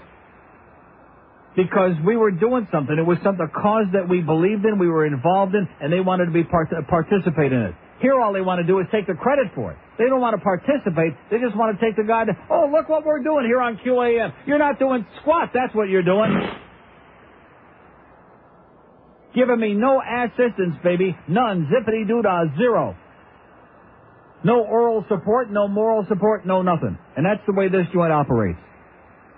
Because 1.55 1.93
we 2.05 2.15
were 2.15 2.31
doing 2.31 2.67
something. 2.71 2.97
It 2.97 3.05
was 3.05 3.17
something, 3.23 3.45
a 3.45 3.61
cause 3.61 3.85
that 3.93 4.07
we 4.07 4.21
believed 4.21 4.65
in, 4.65 4.77
we 4.79 4.87
were 4.87 5.05
involved 5.05 5.53
in, 5.55 5.67
and 5.81 5.91
they 5.91 5.99
wanted 5.99 6.25
to 6.25 6.31
be 6.31 6.43
part- 6.43 6.69
participate 6.87 7.51
in 7.51 7.61
it. 7.61 7.75
Here, 7.99 8.13
all 8.21 8.31
they 8.31 8.41
want 8.41 8.61
to 8.61 8.67
do 8.67 8.79
is 8.79 8.85
take 8.91 9.07
the 9.07 9.15
credit 9.15 9.47
for 9.55 9.71
it. 9.71 9.77
They 9.97 10.05
don't 10.05 10.21
want 10.21 10.37
to 10.37 10.41
participate. 10.43 11.17
They 11.31 11.39
just 11.39 11.57
want 11.57 11.79
to 11.79 11.83
take 11.83 11.95
the 11.95 12.03
guy 12.03 12.25
to, 12.25 12.33
oh, 12.49 12.69
look 12.71 12.89
what 12.89 13.05
we're 13.05 13.23
doing 13.23 13.45
here 13.45 13.59
on 13.59 13.77
QAM. 13.77 14.33
You're 14.45 14.59
not 14.59 14.77
doing 14.77 15.05
squat. 15.21 15.49
That's 15.53 15.73
what 15.73 15.89
you're 15.89 16.05
doing. 16.05 16.29
Giving 19.33 19.59
me 19.59 19.73
no 19.73 20.01
assistance, 20.01 20.77
baby. 20.83 21.17
None. 21.27 21.69
Zippity 21.73 22.07
doo 22.07 22.21
dah. 22.21 22.45
Zero. 22.57 22.95
No 24.43 24.61
oral 24.61 25.03
support, 25.09 25.49
no 25.51 25.67
moral 25.67 26.05
support, 26.07 26.45
no 26.45 26.61
nothing. 26.61 26.97
And 27.15 27.25
that's 27.25 27.41
the 27.47 27.53
way 27.53 27.69
this 27.69 27.87
joint 27.93 28.11
operates. 28.11 28.59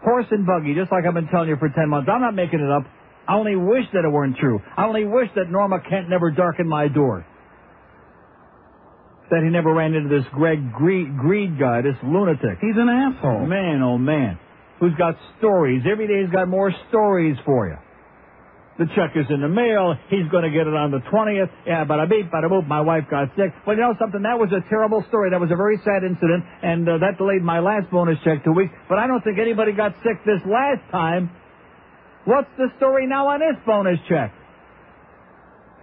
Horse 0.03 0.25
and 0.31 0.45
buggy, 0.45 0.75
just 0.75 0.91
like 0.91 1.05
I've 1.07 1.13
been 1.13 1.27
telling 1.27 1.49
you 1.49 1.55
for 1.57 1.69
10 1.69 1.89
months. 1.89 2.09
I'm 2.11 2.21
not 2.21 2.35
making 2.35 2.59
it 2.59 2.69
up. 2.69 2.83
I 3.27 3.35
only 3.35 3.55
wish 3.55 3.85
that 3.93 4.03
it 4.03 4.09
weren't 4.09 4.37
true. 4.37 4.59
I 4.75 4.85
only 4.85 5.05
wish 5.05 5.29
that 5.35 5.49
Norma 5.49 5.79
Kent 5.87 6.09
never 6.09 6.31
darkened 6.31 6.69
my 6.69 6.87
door. 6.87 7.25
That 9.29 9.43
he 9.43 9.49
never 9.49 9.73
ran 9.73 9.93
into 9.93 10.09
this 10.09 10.25
Greg 10.33 10.73
Greed, 10.73 11.17
Greed 11.17 11.59
guy, 11.59 11.81
this 11.81 11.95
lunatic. 12.03 12.57
He's 12.61 12.75
an 12.75 12.89
asshole. 12.89 13.45
Man, 13.45 13.81
oh 13.83 13.97
man. 13.97 14.39
Who's 14.79 14.95
got 14.97 15.15
stories. 15.37 15.83
Every 15.89 16.07
day 16.07 16.21
he's 16.23 16.31
got 16.31 16.47
more 16.47 16.71
stories 16.89 17.37
for 17.45 17.67
you. 17.67 17.77
The 18.79 18.87
check 18.95 19.11
is 19.19 19.27
in 19.29 19.41
the 19.41 19.51
mail. 19.51 19.99
He's 20.07 20.23
going 20.31 20.47
to 20.47 20.49
get 20.49 20.63
it 20.63 20.73
on 20.73 20.89
the 20.89 21.03
20th. 21.11 21.51
Yeah, 21.67 21.83
bada 21.83 22.09
beep, 22.09 22.31
bada 22.31 22.47
boop. 22.47 22.65
My 22.65 22.79
wife 22.79 23.03
got 23.11 23.27
sick. 23.35 23.51
Well, 23.67 23.75
you 23.75 23.83
know 23.83 23.93
something? 23.99 24.23
That 24.23 24.39
was 24.39 24.55
a 24.55 24.63
terrible 24.69 25.03
story. 25.09 25.31
That 25.31 25.41
was 25.41 25.51
a 25.51 25.59
very 25.59 25.75
sad 25.83 26.07
incident, 26.07 26.47
and 26.63 26.87
uh, 26.87 26.97
that 27.03 27.17
delayed 27.17 27.43
my 27.43 27.59
last 27.59 27.91
bonus 27.91 28.17
check 28.23 28.45
two 28.45 28.53
weeks. 28.53 28.71
But 28.87 28.97
I 28.97 29.07
don't 29.07 29.21
think 29.21 29.37
anybody 29.37 29.73
got 29.73 29.99
sick 29.99 30.23
this 30.23 30.39
last 30.47 30.79
time. 30.95 31.29
What's 32.23 32.47
the 32.57 32.71
story 32.77 33.05
now 33.05 33.27
on 33.27 33.41
this 33.43 33.59
bonus 33.65 33.99
check? 34.07 34.31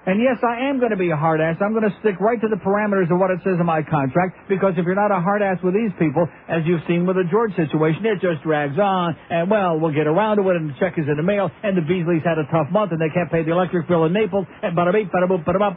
And 0.06 0.22
yes, 0.22 0.38
I 0.38 0.70
am 0.70 0.78
going 0.78 0.94
to 0.94 0.96
be 0.96 1.10
a 1.10 1.18
hard 1.18 1.42
ass. 1.42 1.58
I'm 1.58 1.74
going 1.74 1.82
to 1.82 1.96
stick 1.98 2.14
right 2.22 2.38
to 2.38 2.46
the 2.46 2.62
parameters 2.62 3.10
of 3.10 3.18
what 3.18 3.34
it 3.34 3.42
says 3.42 3.58
in 3.58 3.66
my 3.66 3.82
contract 3.82 4.38
because 4.48 4.78
if 4.78 4.86
you're 4.86 4.94
not 4.94 5.10
a 5.10 5.18
hard 5.18 5.42
ass 5.42 5.58
with 5.66 5.74
these 5.74 5.90
people, 5.98 6.30
as 6.46 6.62
you've 6.62 6.86
seen 6.86 7.10
with 7.10 7.18
the 7.18 7.26
George 7.26 7.50
situation, 7.58 8.06
it 8.06 8.22
just 8.22 8.38
drags 8.46 8.78
on. 8.78 9.18
And 9.34 9.50
well, 9.50 9.82
we'll 9.82 9.90
get 9.90 10.06
around 10.06 10.38
to 10.38 10.46
it, 10.46 10.54
and 10.54 10.70
the 10.70 10.78
check 10.78 10.94
is 10.94 11.10
in 11.10 11.18
the 11.18 11.26
mail. 11.26 11.50
And 11.50 11.74
the 11.74 11.82
Beasleys 11.82 12.22
had 12.22 12.38
a 12.38 12.46
tough 12.54 12.70
month, 12.70 12.94
and 12.94 13.02
they 13.02 13.10
can't 13.10 13.26
pay 13.34 13.42
the 13.42 13.50
electric 13.50 13.90
bill 13.90 14.06
in 14.06 14.14
Naples. 14.14 14.46
And 14.62 14.78
bada 14.78 14.94
beep, 14.94 15.10
bada 15.10 15.26
boop, 15.26 15.42
bada 15.42 15.58
bop. 15.58 15.74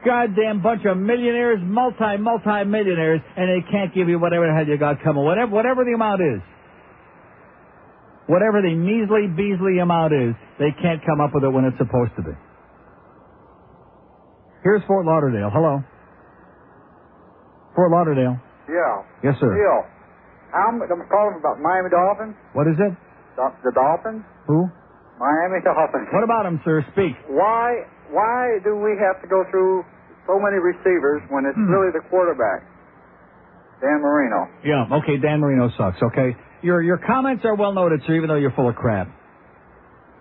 Goddamn 0.00 0.64
bunch 0.64 0.88
of 0.88 0.96
millionaires, 0.96 1.60
multi 1.60 2.16
multi 2.16 2.64
millionaires, 2.64 3.20
and 3.36 3.44
they 3.44 3.60
can't 3.68 3.92
give 3.92 4.08
you 4.08 4.16
whatever 4.16 4.48
the 4.48 4.56
hell 4.56 4.64
you 4.64 4.80
got 4.80 5.04
coming. 5.04 5.20
Whatever 5.20 5.52
whatever 5.52 5.84
the 5.84 5.92
amount 5.92 6.24
is. 6.24 6.40
Whatever 8.24 8.64
the 8.64 8.72
measly 8.72 9.28
Beasley 9.28 9.80
amount 9.80 10.12
is, 10.12 10.36
they 10.58 10.70
can't 10.82 11.00
come 11.06 11.20
up 11.20 11.30
with 11.34 11.44
it 11.44 11.50
when 11.50 11.64
it's 11.64 11.78
supposed 11.78 12.12
to 12.16 12.22
be. 12.22 12.34
Here's 14.62 14.82
Fort 14.86 15.06
Lauderdale. 15.06 15.50
Hello. 15.52 15.82
Fort 17.74 17.90
Lauderdale. 17.90 18.36
Yeah. 18.68 19.02
Yes, 19.22 19.34
sir. 19.40 19.54
Neil, 19.54 19.80
I'm, 20.52 20.82
I'm 20.82 21.02
calling 21.08 21.38
about 21.38 21.60
Miami 21.62 21.90
Dolphins. 21.90 22.34
What 22.52 22.66
is 22.66 22.74
it? 22.78 22.92
The, 23.36 23.46
the 23.64 23.72
Dolphins? 23.72 24.24
Who? 24.50 24.66
Miami 25.18 25.62
Dolphins. 25.62 26.08
What 26.12 26.24
about 26.24 26.42
them, 26.44 26.60
sir? 26.64 26.84
Speak. 26.92 27.14
Why 27.30 27.86
why 28.10 28.58
do 28.64 28.74
we 28.76 28.96
have 28.98 29.20
to 29.22 29.28
go 29.28 29.44
through 29.50 29.84
so 30.26 30.40
many 30.40 30.56
receivers 30.58 31.22
when 31.30 31.44
it's 31.44 31.56
Hmm. 31.58 31.70
really 31.70 31.92
the 31.92 32.00
quarterback? 32.08 32.64
Dan 33.80 34.00
Marino. 34.02 34.48
Yeah, 34.64 34.98
okay, 35.02 35.18
Dan 35.18 35.38
Marino 35.40 35.70
sucks, 35.78 36.02
okay? 36.02 36.34
Your 36.62 36.82
your 36.82 36.98
comments 36.98 37.44
are 37.44 37.54
well 37.54 37.72
noted, 37.72 38.02
sir, 38.06 38.14
even 38.14 38.28
though 38.28 38.36
you're 38.40 38.52
full 38.56 38.68
of 38.68 38.74
crap. 38.74 39.06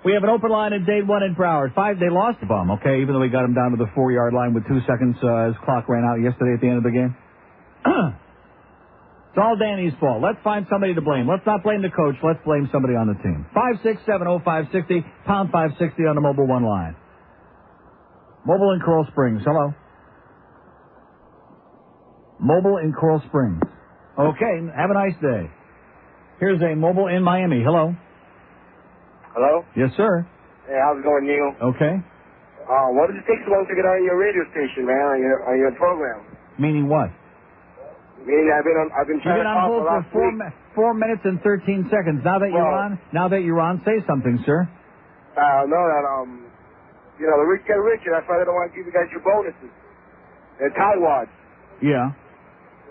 We 0.06 0.14
have 0.14 0.24
an 0.24 0.30
open 0.30 0.52
line 0.52 0.74
in 0.74 0.86
day 0.86 1.02
one 1.02 1.24
in 1.24 1.36
Broward. 1.36 1.74
Five, 1.74 1.99
they 1.99 2.10
lost 2.10 2.40
the 2.40 2.45
bum, 2.45 2.72
okay, 2.80 3.02
even 3.02 3.14
though 3.14 3.19
we 3.19 3.30
got 3.30 3.44
him 3.44 3.53
down 3.53 3.72
to 3.72 3.78
the 3.78 3.90
four 3.95 4.11
yard 4.11 4.34
line 4.34 4.53
with 4.53 4.68
two 4.68 4.80
seconds, 4.88 5.18
uh, 5.24 5.48
his 5.48 5.56
clock 5.65 5.90
ran 5.90 6.06
out 6.06 6.22
yesterday 6.22 6.53
at 6.53 6.61
the 6.61 6.68
end 6.69 6.78
of 6.78 6.86
the 6.86 6.94
game. 6.94 7.11
it's 9.34 9.41
all 9.41 9.57
Danny's 9.57 9.94
fault. 9.99 10.22
Let's 10.22 10.38
find 10.44 10.65
somebody 10.69 10.94
to 10.94 11.02
blame. 11.02 11.28
Let's 11.28 11.45
not 11.45 11.64
blame 11.64 11.82
the 11.82 11.90
coach. 11.90 12.15
Let's 12.24 12.40
blame 12.45 12.69
somebody 12.72 12.94
on 12.94 13.07
the 13.07 13.18
team. 13.26 13.45
Five 13.53 13.82
six 13.84 13.99
seven 14.06 14.28
oh 14.28 14.40
five 14.45 14.65
sixty 14.72 15.03
pound 15.26 15.52
five 15.52 15.72
sixty 15.80 16.03
on 16.03 16.15
the 16.15 16.22
mobile 16.22 16.48
one 16.48 16.64
line. 16.64 16.95
Mobile 18.45 18.72
in 18.72 18.80
Coral 18.80 19.06
Springs. 19.11 19.41
Hello. 19.44 19.74
Mobile 22.40 22.78
in 22.78 22.94
Coral 22.94 23.22
Springs. 23.28 23.61
Okay, 24.18 24.56
have 24.76 24.90
a 24.90 24.94
nice 24.94 25.18
day. 25.22 25.52
Here's 26.40 26.61
a 26.61 26.76
mobile 26.76 27.07
in 27.07 27.24
Miami. 27.24 27.61
Hello. 27.64 27.95
Hello? 29.38 29.61
Yes, 29.77 29.93
sir. 29.93 30.26
Hey, 30.65 30.81
how's 30.81 30.97
it 30.97 31.05
going, 31.05 31.30
Neil? 31.30 31.53
Okay. 31.77 31.93
Uh, 32.65 32.88
why 32.97 33.05
does 33.05 33.22
it 33.22 33.26
take 33.30 33.38
so 33.45 33.53
long 33.53 33.69
to 33.69 33.76
get 33.77 33.85
on 33.85 34.01
your 34.01 34.18
radio 34.18 34.41
station, 34.49 34.81
man, 34.89 34.97
on 35.14 35.19
your, 35.22 35.38
on 35.45 35.55
your 35.61 35.73
program? 35.77 36.26
Meaning 36.57 36.89
what? 36.89 37.14
Meaning 38.26 38.49
I've 38.49 38.65
been 38.65 38.81
on, 38.81 38.89
I've 38.97 39.05
been 39.05 39.22
trying 39.22 39.38
You've 39.38 39.45
been 39.45 39.53
to 39.53 39.61
on 39.61 39.69
hold 39.69 39.84
for 39.85 40.01
four, 40.09 40.30
mi- 40.34 40.55
four 40.73 40.91
minutes 40.97 41.22
and 41.23 41.38
13 41.45 41.85
seconds. 41.93 42.26
Now 42.26 42.41
that 42.41 42.49
you're 42.49 42.65
on, 42.65 42.97
now 43.14 43.27
that 43.30 43.45
you're 43.45 43.61
on, 43.61 43.85
say 43.85 44.01
something, 44.09 44.41
sir. 44.41 44.65
Uh, 45.38 45.69
no, 45.69 45.77
that, 45.85 46.03
um, 46.18 46.49
you 47.22 47.30
know, 47.30 47.38
the 47.38 47.45
rich 47.45 47.61
get 47.69 47.77
richer. 47.77 48.09
That's 48.09 48.26
why 48.26 48.41
they 48.41 48.45
don't 48.49 48.57
want 48.57 48.73
to 48.73 48.76
give 48.76 48.89
you 48.89 48.91
guys 48.91 49.05
your 49.14 49.22
bonuses. 49.22 49.69
They're 50.57 50.73
tightwads, 50.73 51.30
Yeah. 51.85 52.18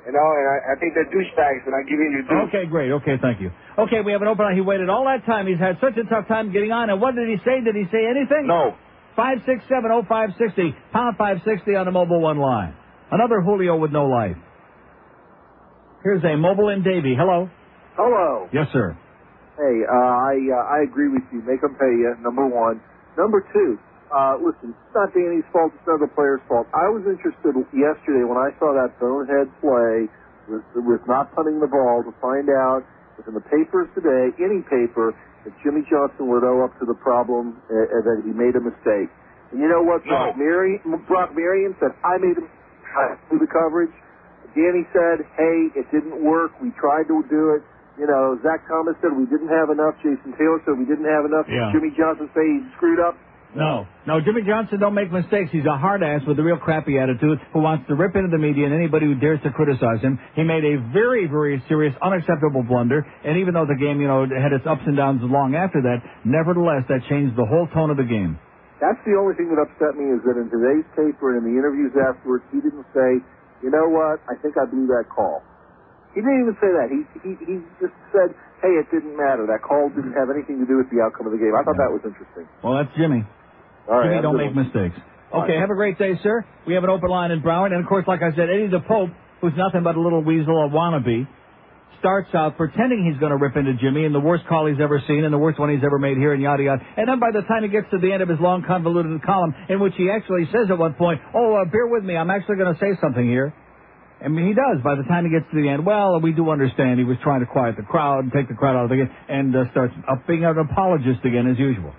You 0.07 0.13
know, 0.15 0.23
and 0.23 0.47
I, 0.47 0.57
I 0.71 0.75
think 0.79 0.95
they're 0.95 1.11
douchebags, 1.11 1.67
and 1.67 1.75
I 1.75 1.83
give 1.83 1.99
you 1.99 2.09
your 2.15 2.23
due. 2.23 2.47
Okay, 2.49 2.65
great. 2.71 2.93
Okay, 3.03 3.19
thank 3.21 3.41
you. 3.41 3.51
Okay, 3.77 4.03
we 4.07 4.13
have 4.13 4.23
an 4.23 4.29
open 4.29 4.45
line. 4.47 4.55
He 4.55 4.61
waited 4.63 4.89
all 4.89 5.05
that 5.05 5.27
time. 5.27 5.49
He's 5.49 5.59
had 5.59 5.79
such 5.81 5.99
a 5.99 6.07
tough 6.09 6.29
time 6.29 6.53
getting 6.53 6.71
on. 6.71 6.91
And 6.91 7.01
what 7.01 7.17
did 7.17 7.29
he 7.29 7.37
say? 7.45 7.59
Did 7.59 7.75
he 7.75 7.91
say 7.91 8.07
anything? 8.07 8.47
No. 8.47 8.77
Five 9.17 9.39
six 9.47 9.65
seven 9.69 9.91
oh 9.91 10.05
five 10.09 10.31
sixty 10.39 10.77
pound 10.93 11.17
five 11.17 11.39
sixty 11.45 11.75
on 11.75 11.87
the 11.87 11.91
mobile 11.91 12.21
one 12.21 12.39
line. 12.39 12.77
Another 13.11 13.41
Julio 13.41 13.77
with 13.77 13.91
no 13.91 14.07
life. 14.07 14.37
Here's 16.05 16.23
a 16.23 16.37
mobile 16.37 16.69
in 16.69 16.85
Davie. 16.85 17.17
Hello. 17.19 17.51
Hello. 17.97 18.49
Yes, 18.53 18.69
sir. 18.73 18.97
Hey, 19.59 19.77
uh, 19.89 19.97
I 19.97 20.37
uh, 20.53 20.75
I 20.79 20.83
agree 20.85 21.09
with 21.09 21.23
you. 21.33 21.43
Make 21.43 21.63
them 21.63 21.75
pay 21.81 21.91
you. 21.91 22.15
Number 22.21 22.47
one. 22.47 22.81
Number 23.19 23.41
two. 23.53 23.79
Uh, 24.13 24.39
listen, 24.39 24.71
it's 24.71 24.95
not 24.95 25.11
Danny's 25.13 25.47
fault. 25.51 25.75
It's 25.75 25.87
not 25.87 25.99
the 25.99 26.11
player's 26.15 26.43
fault. 26.47 26.67
I 26.71 26.87
was 26.89 27.03
interested 27.07 27.59
yesterday 27.75 28.23
when 28.23 28.39
I 28.39 28.55
saw 28.63 28.71
that 28.75 28.95
bonehead 29.03 29.51
play 29.59 30.07
with 30.47 30.63
with 30.79 31.03
not 31.11 31.35
punting 31.35 31.59
the 31.59 31.67
ball 31.67 32.07
to 32.07 32.15
find 32.23 32.47
out 32.47 32.87
if 33.19 33.27
in 33.27 33.35
the 33.35 33.43
papers 33.49 33.89
today, 33.97 34.31
any 34.39 34.63
paper, 34.69 35.17
that 35.45 35.53
Jimmy 35.65 35.83
Johnson 35.89 36.29
would 36.29 36.45
owe 36.45 36.63
up 36.63 36.77
to 36.79 36.87
the 36.87 36.95
problem 37.01 37.59
uh, 37.67 37.73
that 38.05 38.23
he 38.23 38.31
made 38.31 38.55
a 38.55 38.63
mistake. 38.63 39.09
And 39.51 39.59
you 39.63 39.69
know 39.69 39.83
what? 39.83 40.05
Brock, 40.05 40.37
Mary, 40.37 40.79
Brock 41.09 41.33
Marion 41.35 41.75
said, 41.81 41.95
I 42.05 42.19
made 42.19 42.37
him 42.37 42.49
do 43.31 43.39
the 43.39 43.49
coverage. 43.49 43.95
Danny 44.55 44.85
said, 44.93 45.25
hey, 45.37 45.73
it 45.77 45.87
didn't 45.93 46.21
work. 46.25 46.53
We 46.61 46.73
tried 46.77 47.09
to 47.09 47.25
do 47.29 47.57
it. 47.57 47.63
You 47.97 48.05
know, 48.05 48.37
Zach 48.45 48.69
Thomas 48.69 48.97
said 49.01 49.17
we 49.17 49.25
didn't 49.25 49.49
have 49.49 49.73
enough. 49.73 49.97
Jason 50.05 50.37
Taylor 50.37 50.61
said 50.69 50.77
we 50.77 50.85
didn't 50.85 51.09
have 51.09 51.25
enough. 51.25 51.49
Yeah. 51.49 51.73
Jimmy 51.73 51.97
Johnson 51.97 52.29
say 52.37 52.45
he 52.45 52.61
screwed 52.77 53.01
up. 53.01 53.17
No, 53.57 53.89
no, 54.07 54.21
Jimmy 54.21 54.43
Johnson 54.45 54.79
don't 54.79 54.95
make 54.95 55.11
mistakes. 55.11 55.49
He's 55.51 55.65
a 55.65 55.77
hard 55.77 56.03
ass 56.05 56.21
with 56.29 56.39
a 56.39 56.45
real 56.45 56.61
crappy 56.61 57.01
attitude 57.01 57.41
who 57.53 57.61
wants 57.65 57.89
to 57.89 57.97
rip 57.97 58.15
into 58.15 58.29
the 58.29 58.37
media 58.37 58.69
and 58.69 58.75
anybody 58.75 59.07
who 59.07 59.17
dares 59.17 59.41
to 59.45 59.51
criticize 59.51 60.05
him. 60.05 60.21
He 60.37 60.45
made 60.45 60.65
a 60.65 60.77
very, 60.93 61.25
very 61.27 61.63
serious, 61.67 61.97
unacceptable 62.05 62.63
blunder, 62.63 63.01
and 63.25 63.41
even 63.41 63.55
though 63.55 63.65
the 63.65 63.81
game, 63.81 64.01
you 64.01 64.09
know, 64.09 64.29
had 64.29 64.53
its 64.53 64.69
ups 64.69 64.85
and 64.85 64.97
downs 64.97 65.25
long 65.25 65.57
after 65.57 65.81
that, 65.89 66.05
nevertheless, 66.29 66.85
that 66.93 67.01
changed 67.09 67.33
the 67.35 67.49
whole 67.49 67.67
tone 67.73 67.89
of 67.89 67.97
the 67.97 68.05
game. 68.05 68.39
That's 68.77 69.01
the 69.09 69.17
only 69.17 69.33
thing 69.41 69.49
that 69.57 69.61
upset 69.65 69.97
me 69.97 70.13
is 70.13 70.21
that 70.29 70.37
in 70.37 70.53
today's 70.53 70.85
paper 70.93 71.33
and 71.33 71.41
in 71.41 71.49
the 71.49 71.57
interviews 71.57 71.97
afterwards, 71.97 72.45
he 72.53 72.61
didn't 72.61 72.85
say, 72.93 73.25
you 73.65 73.73
know 73.73 73.89
what, 73.89 74.21
I 74.29 74.37
think 74.45 74.61
I 74.61 74.69
blew 74.69 74.85
that 74.93 75.09
call. 75.09 75.41
He 76.13 76.21
didn't 76.21 76.49
even 76.49 76.57
say 76.61 76.73
that. 76.73 76.89
He 76.89 77.01
he 77.21 77.33
he 77.45 77.55
just 77.77 77.93
said, 78.09 78.33
hey, 78.65 78.73
it 78.81 78.89
didn't 78.89 79.17
matter. 79.17 79.45
That 79.45 79.61
call 79.61 79.93
didn't 79.93 80.17
have 80.17 80.33
anything 80.33 80.61
to 80.61 80.67
do 80.69 80.81
with 80.81 80.89
the 80.89 81.05
outcome 81.05 81.29
of 81.29 81.33
the 81.33 81.41
game. 81.41 81.53
I 81.53 81.61
thought 81.61 81.77
that 81.77 81.93
was 81.93 82.01
interesting. 82.09 82.49
Well, 82.65 82.73
that's 82.81 82.89
Jimmy. 82.97 83.21
All 83.89 83.99
right, 83.99 84.11
Jimmy 84.11 84.23
don't 84.23 84.37
make 84.37 84.55
one. 84.55 84.67
mistakes. 84.67 84.97
Okay, 85.33 85.53
right. 85.53 85.61
have 85.61 85.71
a 85.71 85.75
great 85.75 85.99
day, 85.99 86.19
sir. 86.23 86.45
We 86.67 86.75
have 86.75 86.85
an 86.85 86.91
open 86.91 87.11
line 87.11 87.31
in 87.31 87.43
Broward, 87.43 87.73
and 87.73 87.83
of 87.83 87.89
course, 87.89 88.05
like 88.07 88.23
I 88.23 88.31
said, 88.31 88.49
Eddie 88.51 88.69
the 88.69 88.81
Pope, 88.81 89.11
who's 89.41 89.55
nothing 89.57 89.83
but 89.83 89.97
a 89.97 90.01
little 90.01 90.23
weasel, 90.23 90.65
a 90.65 90.69
wannabe, 90.71 91.27
starts 91.99 92.29
out 92.35 92.57
pretending 92.57 93.05
he's 93.05 93.19
going 93.19 93.31
to 93.31 93.37
rip 93.37 93.57
into 93.57 93.75
Jimmy 93.75 94.05
and 94.05 94.15
the 94.15 94.21
worst 94.21 94.45
call 94.47 94.67
he's 94.67 94.81
ever 94.81 95.03
seen 95.09 95.25
and 95.25 95.33
the 95.33 95.39
worst 95.39 95.59
one 95.59 95.71
he's 95.71 95.85
ever 95.85 95.99
made 95.99 96.17
here 96.17 96.33
and 96.33 96.43
yada 96.43 96.63
yada. 96.63 96.83
And 96.97 97.09
then 97.09 97.19
by 97.19 97.31
the 97.33 97.43
time 97.43 97.63
he 97.63 97.69
gets 97.69 97.91
to 97.91 97.99
the 97.99 98.13
end 98.13 98.23
of 98.23 98.29
his 98.29 98.39
long 98.39 98.63
convoluted 98.63 99.23
column, 99.23 99.55
in 99.69 99.81
which 99.81 99.95
he 99.97 100.11
actually 100.11 100.47
says 100.53 100.71
at 100.71 100.79
one 100.79 100.95
point, 100.95 101.21
"Oh, 101.35 101.55
uh, 101.57 101.65
bear 101.65 101.87
with 101.87 102.05
me, 102.05 102.17
I'm 102.17 102.31
actually 102.31 102.57
going 102.57 102.75
to 102.75 102.81
say 102.81 102.97
something 103.01 103.27
here." 103.27 103.53
I 104.25 104.29
mean, 104.29 104.49
he 104.49 104.55
does. 104.55 104.81
By 104.83 104.95
the 104.95 105.05
time 105.05 105.25
he 105.25 105.31
gets 105.31 105.45
to 105.53 105.61
the 105.61 105.69
end, 105.69 105.85
well, 105.85 106.21
we 106.21 106.33
do 106.33 106.49
understand 106.49 106.99
he 106.99 107.05
was 107.05 107.19
trying 107.23 107.41
to 107.41 107.47
quiet 107.47 107.77
the 107.77 107.83
crowd 107.83 108.25
and 108.25 108.33
take 108.33 108.49
the 108.49 108.55
crowd 108.55 108.77
out 108.77 108.85
of 108.85 108.91
the 108.91 108.97
game, 108.97 109.11
and 109.29 109.55
uh, 109.55 109.71
starts 109.73 109.93
up 110.09 110.27
being 110.27 110.45
an 110.45 110.57
apologist 110.57 111.21
again 111.25 111.47
as 111.47 111.59
usual. 111.59 111.93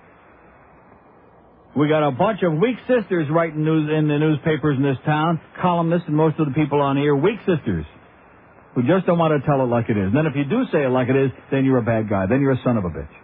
We 1.78 1.86
got 1.88 2.02
a 2.02 2.10
bunch 2.10 2.42
of 2.42 2.54
weak 2.58 2.74
sisters 2.88 3.30
writing 3.30 3.62
news 3.62 3.88
in 3.88 4.08
the 4.08 4.18
newspapers 4.18 4.76
in 4.76 4.82
this 4.82 4.98
town, 5.06 5.40
columnists 5.62 6.08
and 6.08 6.16
most 6.16 6.34
of 6.40 6.46
the 6.46 6.52
people 6.52 6.80
on 6.82 6.96
here, 6.96 7.14
weak 7.14 7.38
sisters, 7.46 7.86
who 8.74 8.82
just 8.82 9.06
don't 9.06 9.16
want 9.16 9.30
to 9.40 9.46
tell 9.46 9.62
it 9.62 9.70
like 9.70 9.88
it 9.88 9.96
is. 9.96 10.10
And 10.10 10.16
then 10.16 10.26
if 10.26 10.34
you 10.34 10.42
do 10.42 10.66
say 10.72 10.82
it 10.82 10.90
like 10.90 11.08
it 11.08 11.14
is, 11.14 11.30
then 11.52 11.64
you're 11.64 11.78
a 11.78 11.86
bad 11.86 12.10
guy. 12.10 12.26
Then 12.26 12.40
you're 12.40 12.58
a 12.58 12.62
son 12.64 12.78
of 12.78 12.84
a 12.84 12.90
bitch. 12.90 13.14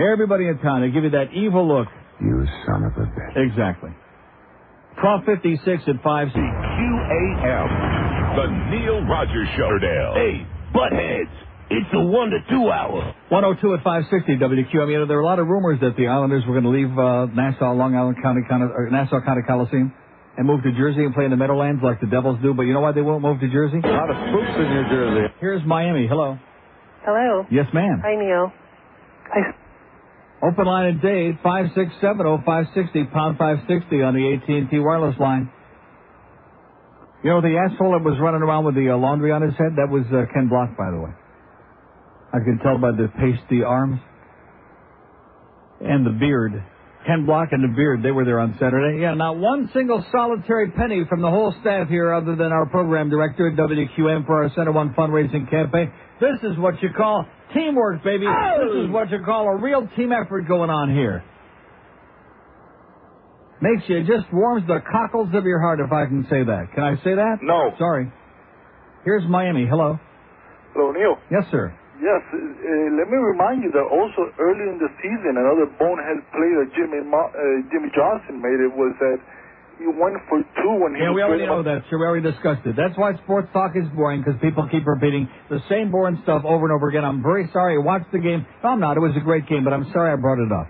Everybody 0.00 0.48
in 0.48 0.60
town, 0.60 0.80
they 0.80 0.88
give 0.88 1.04
you 1.04 1.10
that 1.10 1.34
evil 1.34 1.68
look. 1.68 1.88
You 2.22 2.46
son 2.64 2.84
of 2.88 2.96
a 2.96 3.04
bitch. 3.04 3.36
Exactly. 3.36 3.90
1256 5.04 5.92
at 5.92 6.02
5 6.02 6.28
QAM. 6.28 7.68
The 8.32 8.48
Neil 8.72 9.04
Rogers 9.04 9.48
Show. 9.58 9.76
Dale. 9.76 10.14
Hey, 10.16 10.46
buttheads. 10.72 11.49
It's 11.70 11.86
a 11.94 12.02
1 12.02 12.30
to 12.30 12.38
2 12.50 12.70
hour. 12.70 13.14
102 13.30 13.74
at 13.74 13.84
560 13.86 14.42
WQAM. 14.42 14.90
You 14.90 14.98
know, 14.98 15.06
there 15.06 15.18
are 15.18 15.22
a 15.22 15.24
lot 15.24 15.38
of 15.38 15.46
rumors 15.46 15.78
that 15.80 15.94
the 15.96 16.08
Islanders 16.08 16.42
were 16.46 16.58
going 16.58 16.66
to 16.66 16.74
leave 16.74 16.90
uh, 16.98 17.30
Nassau, 17.30 17.74
Long 17.74 17.94
Island 17.94 18.18
County, 18.20 18.42
County 18.48 18.66
or 18.74 18.90
Nassau 18.90 19.22
County 19.22 19.42
Coliseum 19.46 19.94
and 20.36 20.46
move 20.46 20.62
to 20.62 20.72
Jersey 20.72 21.04
and 21.04 21.14
play 21.14 21.24
in 21.24 21.30
the 21.30 21.36
Meadowlands 21.36 21.82
like 21.82 22.00
the 22.00 22.06
Devils 22.06 22.38
do. 22.42 22.54
But 22.54 22.62
you 22.62 22.72
know 22.72 22.80
why 22.80 22.92
they 22.92 23.02
won't 23.02 23.22
move 23.22 23.40
to 23.40 23.48
Jersey? 23.48 23.78
A 23.82 23.86
lot 23.86 24.10
of 24.10 24.16
spooks 24.30 24.54
in 24.56 24.66
New 24.66 24.84
Jersey. 24.90 25.34
Here's 25.38 25.62
Miami. 25.66 26.06
Hello. 26.08 26.38
Hello. 27.04 27.46
Yes, 27.50 27.66
ma'am. 27.72 28.02
Hi, 28.02 28.14
Neil. 28.16 28.52
Hi. 29.30 29.54
Open 30.42 30.64
line 30.64 30.96
at 30.96 31.02
Dade, 31.02 31.38
5670560, 31.44 33.12
pound 33.12 33.36
560 33.36 34.02
on 34.02 34.14
the 34.14 34.34
AT&T 34.34 34.78
wireless 34.78 35.14
line. 35.20 35.50
You 37.22 37.30
know, 37.30 37.42
the 37.42 37.60
asshole 37.60 37.92
that 37.92 38.02
was 38.02 38.16
running 38.18 38.40
around 38.40 38.64
with 38.64 38.74
the 38.74 38.88
uh, 38.88 38.96
laundry 38.96 39.32
on 39.32 39.42
his 39.42 39.52
head, 39.52 39.76
that 39.76 39.92
was 39.92 40.06
uh, 40.08 40.24
Ken 40.32 40.48
Block, 40.48 40.74
by 40.78 40.90
the 40.90 40.96
way. 40.96 41.10
I 42.32 42.38
can 42.38 42.60
tell 42.62 42.78
by 42.78 42.92
the 42.92 43.08
pasty 43.18 43.62
arms 43.62 44.00
and 45.80 46.06
the 46.06 46.10
beard. 46.10 46.62
Ken 47.06 47.24
Block 47.24 47.48
and 47.52 47.64
the 47.64 47.74
beard, 47.74 48.02
they 48.02 48.10
were 48.10 48.26
there 48.26 48.38
on 48.38 48.54
Saturday. 48.60 49.00
Yeah, 49.00 49.14
not 49.14 49.38
one 49.38 49.70
single 49.72 50.04
solitary 50.12 50.70
penny 50.70 51.04
from 51.08 51.22
the 51.22 51.30
whole 51.30 51.54
staff 51.60 51.88
here 51.88 52.12
other 52.12 52.36
than 52.36 52.52
our 52.52 52.66
program 52.66 53.08
director 53.08 53.48
at 53.48 53.56
WQAM 53.56 54.26
for 54.26 54.44
our 54.44 54.50
Center 54.54 54.72
One 54.72 54.92
fundraising 54.92 55.48
campaign. 55.48 55.90
This 56.20 56.38
is 56.42 56.58
what 56.58 56.80
you 56.82 56.90
call 56.94 57.26
teamwork, 57.54 58.04
baby. 58.04 58.26
This 58.26 58.84
is 58.84 58.88
oh. 58.88 58.92
what 58.92 59.10
you 59.10 59.20
call 59.24 59.48
a 59.48 59.56
real 59.56 59.88
team 59.96 60.12
effort 60.12 60.42
going 60.46 60.68
on 60.68 60.94
here. 60.94 61.24
Makes 63.62 63.88
you, 63.88 63.98
it 63.98 64.06
just 64.06 64.32
warms 64.32 64.66
the 64.66 64.80
cockles 64.90 65.28
of 65.34 65.44
your 65.44 65.60
heart 65.60 65.80
if 65.80 65.92
I 65.92 66.06
can 66.06 66.24
say 66.30 66.44
that. 66.44 66.68
Can 66.74 66.84
I 66.84 66.96
say 66.96 67.14
that? 67.14 67.38
No. 67.42 67.72
Sorry. 67.78 68.12
Here's 69.04 69.24
Miami. 69.28 69.66
Hello. 69.66 69.98
Hello, 70.74 70.92
Neil. 70.92 71.16
Yes, 71.30 71.44
sir. 71.50 71.74
Yes, 72.00 72.24
uh, 72.32 72.36
let 72.96 73.12
me 73.12 73.18
remind 73.20 73.60
you 73.62 73.70
that 73.76 73.84
also 73.84 74.32
early 74.40 74.64
in 74.72 74.80
the 74.80 74.88
season, 75.04 75.36
another 75.36 75.68
bonehead 75.76 76.24
play 76.32 76.50
that 76.56 76.72
Jimmy 76.72 77.04
Mo- 77.04 77.28
uh, 77.28 77.60
Jimmy 77.68 77.92
Johnson 77.92 78.40
made 78.40 78.56
it 78.56 78.72
was 78.72 78.96
that 79.04 79.20
he 79.76 79.84
went 79.84 80.16
for 80.28 80.40
two 80.40 80.74
when 80.80 80.96
he 80.96 81.04
Yeah, 81.04 81.12
we 81.12 81.20
already 81.20 81.44
know 81.44 81.62
that. 81.62 81.84
Sure, 81.88 82.00
we 82.00 82.06
already 82.08 82.24
discussed 82.24 82.64
it. 82.64 82.72
That's 82.76 82.96
why 82.96 83.16
sports 83.24 83.48
talk 83.52 83.76
is 83.76 83.84
boring 83.92 84.24
because 84.24 84.40
people 84.40 84.64
keep 84.72 84.88
repeating 84.88 85.28
the 85.52 85.60
same 85.68 85.90
boring 85.92 86.20
stuff 86.24 86.40
over 86.44 86.64
and 86.64 86.72
over 86.72 86.88
again. 86.88 87.04
I'm 87.04 87.22
very 87.22 87.48
sorry. 87.52 87.76
I 87.76 87.84
watched 87.84 88.12
the 88.12 88.20
game. 88.20 88.48
No, 88.64 88.70
I'm 88.76 88.80
not. 88.80 88.96
It 88.96 89.00
was 89.00 89.12
a 89.16 89.24
great 89.24 89.44
game, 89.48 89.64
but 89.64 89.72
I'm 89.72 89.84
sorry 89.92 90.12
I 90.12 90.16
brought 90.16 90.40
it 90.40 90.52
up. 90.52 90.68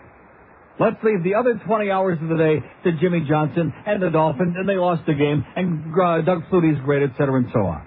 Let's 0.78 0.98
leave 1.04 1.22
the 1.22 1.34
other 1.34 1.60
20 1.62 1.90
hours 1.90 2.18
of 2.22 2.28
the 2.28 2.38
day 2.38 2.58
to 2.58 2.98
Jimmy 2.98 3.22
Johnson 3.28 3.72
and 3.86 4.02
the 4.02 4.10
Dolphins, 4.10 4.54
and 4.56 4.66
they 4.66 4.76
lost 4.76 5.04
the 5.06 5.14
game, 5.14 5.44
and 5.54 5.92
uh, 5.94 6.22
Doug 6.22 6.42
Flutie's 6.48 6.80
great, 6.84 7.02
et 7.02 7.12
cetera, 7.18 7.36
and 7.36 7.46
so 7.52 7.60
on. 7.66 7.86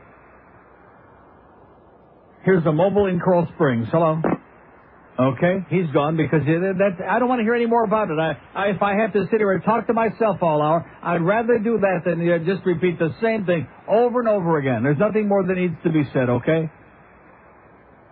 Here's 2.44 2.66
a 2.66 2.74
mobile 2.74 3.06
in 3.06 3.20
Coral 3.22 3.48
Springs. 3.56 3.88
Hello. 3.92 4.22
Okay, 5.18 5.64
he's 5.70 5.90
gone 5.94 6.18
because 6.18 6.42
that 6.44 6.98
I 7.08 7.20
don't 7.20 7.30
want 7.30 7.40
to 7.40 7.44
hear 7.44 7.54
any 7.54 7.68
more 7.68 7.84
about 7.84 8.10
it. 8.10 8.18
I, 8.18 8.34
I, 8.56 8.70
if 8.70 8.82
I 8.82 8.96
have 8.96 9.14
to 9.14 9.26
sit 9.30 9.40
here 9.40 9.52
and 9.54 9.64
talk 9.64 9.86
to 9.88 9.94
myself 9.94 10.42
all 10.42 10.60
hour, 10.60 10.90
I'd 11.04 11.22
rather 11.22 11.60
do 11.60 11.78
that 11.80 12.02
than 12.04 12.28
uh, 12.28 12.40
just 12.40 12.66
repeat 12.66 12.98
the 12.98 13.14
same 13.22 13.46
thing 13.46 13.68
over 13.88 14.20
and 14.20 14.28
over 14.28 14.58
again. 14.58 14.82
There's 14.82 14.98
nothing 14.98 15.28
more 15.28 15.46
that 15.46 15.54
needs 15.54 15.76
to 15.84 15.92
be 15.92 16.04
said. 16.12 16.30
Okay. 16.30 16.70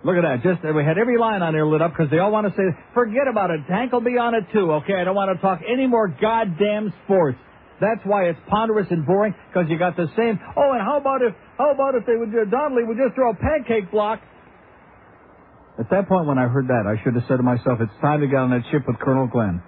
Look 0.04 0.16
at 0.16 0.22
that. 0.22 0.44
Just 0.44 0.64
we 0.64 0.84
had 0.84 0.98
every 0.98 1.18
line 1.18 1.42
on 1.42 1.54
there 1.54 1.66
lit 1.66 1.82
up 1.82 1.92
because 1.92 2.12
they 2.12 2.20
all 2.20 2.32
want 2.32 2.48
to 2.48 2.54
say, 2.54 2.64
"Forget 2.94 3.28
about 3.30 3.50
it. 3.50 3.62
Tank 3.68 3.92
will 3.92 4.02
be 4.02 4.18
on 4.18 4.36
it 4.36 4.46
too." 4.54 4.72
Okay, 4.86 4.94
I 4.94 5.04
don't 5.04 5.16
want 5.16 5.36
to 5.36 5.42
talk 5.42 5.60
any 5.68 5.88
more 5.88 6.08
goddamn 6.08 6.94
sports. 7.04 7.38
That's 7.82 8.06
why 8.06 8.30
it's 8.30 8.40
ponderous 8.48 8.88
and 8.92 9.06
boring 9.06 9.34
because 9.50 9.68
you 9.68 9.78
got 9.80 9.98
the 9.98 10.06
same. 10.16 10.40
Oh, 10.56 10.72
and 10.72 10.82
how 10.82 11.02
about 11.02 11.24
if 11.24 11.34
how 11.58 11.72
about 11.74 11.96
if 11.96 12.06
they 12.06 12.16
would 12.16 12.30
uh, 12.30 12.46
Donnelly 12.46 12.84
would 12.86 12.98
just 12.98 13.16
throw 13.16 13.32
a 13.32 13.36
pancake 13.36 13.90
block? 13.90 14.22
At 15.80 15.90
that 15.90 16.08
point, 16.08 16.28
when 16.28 16.38
I 16.38 16.48
heard 16.48 16.68
that, 16.68 16.86
I 16.86 17.02
should 17.04 17.16
have 17.16 17.26
said 17.28 17.38
to 17.38 17.44
myself, 17.44 17.82
"It's 17.82 17.92
time 18.00 18.22
to 18.22 18.28
get 18.28 18.38
on 18.38 18.52
that 18.52 18.62
ship 18.70 18.84
with 18.86 19.00
Colonel 19.00 19.26
Glenn." 19.26 19.64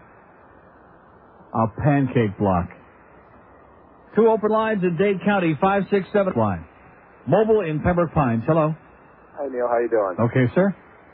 A 1.55 1.65
pancake 1.81 2.37
block. 2.37 2.69
Two 4.15 4.27
open 4.29 4.51
lines 4.51 4.83
in 4.83 4.95
Dade 4.95 5.17
County, 5.25 5.57
five 5.59 5.83
six 5.89 6.05
seven 6.13 6.33
line. 6.37 6.65
Mobile 7.25 7.61
in 7.61 7.79
Pembroke 7.81 8.13
Pines. 8.13 8.43
Hello. 8.45 8.75
Hi, 9.37 9.47
Neil. 9.49 9.65
How 9.67 9.79
you 9.79 9.89
doing? 9.89 10.29
Okay, 10.29 10.53
sir. 10.53 10.69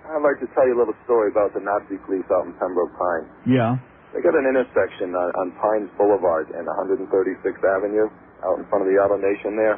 I'd 0.09 0.23
like 0.23 0.41
to 0.41 0.47
tell 0.53 0.67
you 0.67 0.75
a 0.75 0.79
little 0.79 0.97
story 1.05 1.31
about 1.31 1.53
the 1.53 1.61
Nazi 1.61 1.95
police 2.03 2.25
out 2.33 2.45
in 2.45 2.53
Pembroke 2.59 2.91
Pines. 2.97 3.29
Yeah. 3.47 3.77
They 4.13 4.25
got 4.25 4.33
an 4.33 4.49
intersection 4.49 5.13
on, 5.13 5.29
on 5.37 5.47
Pines 5.61 5.89
Boulevard 5.93 6.49
and 6.49 6.65
136th 6.65 7.61
Avenue 7.61 8.09
out 8.41 8.57
in 8.57 8.65
front 8.65 8.81
of 8.81 8.89
the 8.89 8.97
Auto 8.97 9.21
Nation 9.21 9.53
there, 9.53 9.77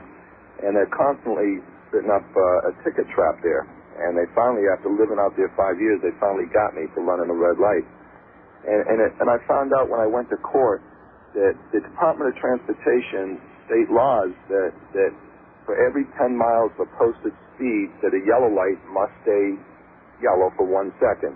and 0.64 0.72
they're 0.72 0.91
constantly 0.95 1.60
setting 1.91 2.14
up 2.14 2.24
uh, 2.24 2.70
a 2.70 2.72
ticket 2.88 3.10
trap 3.12 3.44
there. 3.44 3.68
And 3.99 4.16
they 4.16 4.24
finally, 4.32 4.72
after 4.72 4.88
living 4.88 5.20
out 5.20 5.36
there 5.36 5.52
five 5.60 5.76
years, 5.84 5.99
they 5.99 6.16
finally 6.18 6.48
got 6.56 6.72
me 6.74 6.88
for 6.95 7.03
running 7.03 7.28
a 7.28 7.36
red 7.36 7.60
light. 7.60 7.84
And 8.64 8.82
and, 8.88 8.98
it, 9.03 9.12
and 9.20 9.28
I 9.28 9.36
found 9.49 9.76
out 9.76 9.91
when 9.91 9.99
I 9.99 10.08
went 10.08 10.32
to 10.32 10.40
court 10.40 10.80
that 11.36 11.60
the 11.76 11.82
Department 11.84 12.32
of 12.32 12.36
Transportation 12.40 13.36
state 13.68 13.91
laws 13.91 14.32
that 14.48 14.72
that 14.95 15.12
for 15.68 15.76
every 15.76 16.08
10 16.18 16.34
miles 16.34 16.72
of 16.80 16.88
posted 16.98 17.36
speed, 17.53 17.91
that 18.02 18.16
a 18.16 18.22
yellow 18.26 18.49
light 18.49 18.80
must 18.90 19.14
stay 19.28 19.60
yellow 20.24 20.49
for 20.58 20.66
one 20.66 20.90
second. 20.98 21.36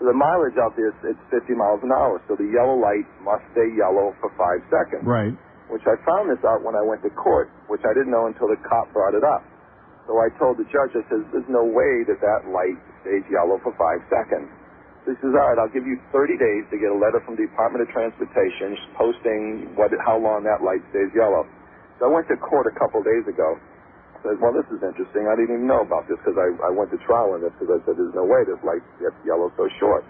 So 0.00 0.08
the 0.08 0.16
mileage 0.16 0.56
out 0.56 0.72
there, 0.80 0.88
is- 0.88 1.04
it's 1.04 1.20
50 1.28 1.54
miles 1.54 1.84
an 1.84 1.92
hour. 1.92 2.20
So 2.26 2.34
the 2.34 2.48
yellow 2.48 2.74
light 2.74 3.04
must 3.20 3.44
stay 3.52 3.68
yellow 3.76 4.16
for 4.20 4.30
five 4.30 4.64
seconds. 4.72 5.04
Right. 5.04 5.36
Which 5.68 5.86
I 5.86 5.94
found 6.08 6.30
this 6.30 6.42
out 6.42 6.62
when 6.64 6.74
I 6.74 6.82
went 6.82 7.02
to 7.04 7.10
court, 7.10 7.50
which 7.68 7.84
I 7.84 7.92
didn't 7.92 8.10
know 8.10 8.26
until 8.26 8.48
the 8.48 8.56
cop 8.56 8.90
brought 8.92 9.14
it 9.14 9.22
up. 9.22 9.44
So 10.06 10.18
I 10.18 10.30
told 10.40 10.56
the 10.56 10.64
judge, 10.64 10.96
I 10.96 11.04
says, 11.08 11.22
there's 11.30 11.48
no 11.48 11.62
way 11.62 12.02
that 12.04 12.18
that 12.20 12.48
light 12.48 12.78
stays 13.02 13.22
yellow 13.30 13.58
for 13.58 13.72
five 13.78 14.02
seconds. 14.08 14.48
So 15.04 15.12
he 15.12 15.16
says, 15.20 15.36
all 15.36 15.48
right, 15.48 15.58
I'll 15.58 15.68
give 15.68 15.86
you 15.86 16.00
30 16.10 16.36
days 16.36 16.64
to 16.70 16.78
get 16.78 16.90
a 16.90 16.98
letter 16.98 17.20
from 17.20 17.36
the 17.36 17.46
Department 17.46 17.86
of 17.86 17.88
Transportation 17.94 18.76
posting 18.96 19.76
what, 19.76 19.92
how 20.04 20.16
long 20.18 20.42
that 20.44 20.64
light 20.64 20.82
stays 20.90 21.12
yellow. 21.14 21.46
So 22.00 22.08
I 22.08 22.10
went 22.10 22.26
to 22.28 22.36
court 22.38 22.66
a 22.66 22.74
couple 22.80 23.04
days 23.04 23.28
ago. 23.28 23.60
Said, 24.20 24.36
well, 24.36 24.52
this 24.52 24.68
is 24.68 24.84
interesting. 24.84 25.24
I 25.26 25.34
didn't 25.36 25.64
even 25.64 25.68
know 25.68 25.80
about 25.80 26.04
this 26.04 26.20
because 26.20 26.36
I, 26.36 26.52
I 26.60 26.70
went 26.72 26.92
to 26.92 27.00
trial 27.08 27.32
on 27.32 27.40
this 27.40 27.52
because 27.56 27.72
I 27.72 27.78
said, 27.88 27.96
there's 27.96 28.12
no 28.12 28.28
way 28.28 28.44
this 28.44 28.60
light 28.60 28.84
gets 29.00 29.16
yellow 29.24 29.48
so 29.56 29.64
short. 29.80 30.04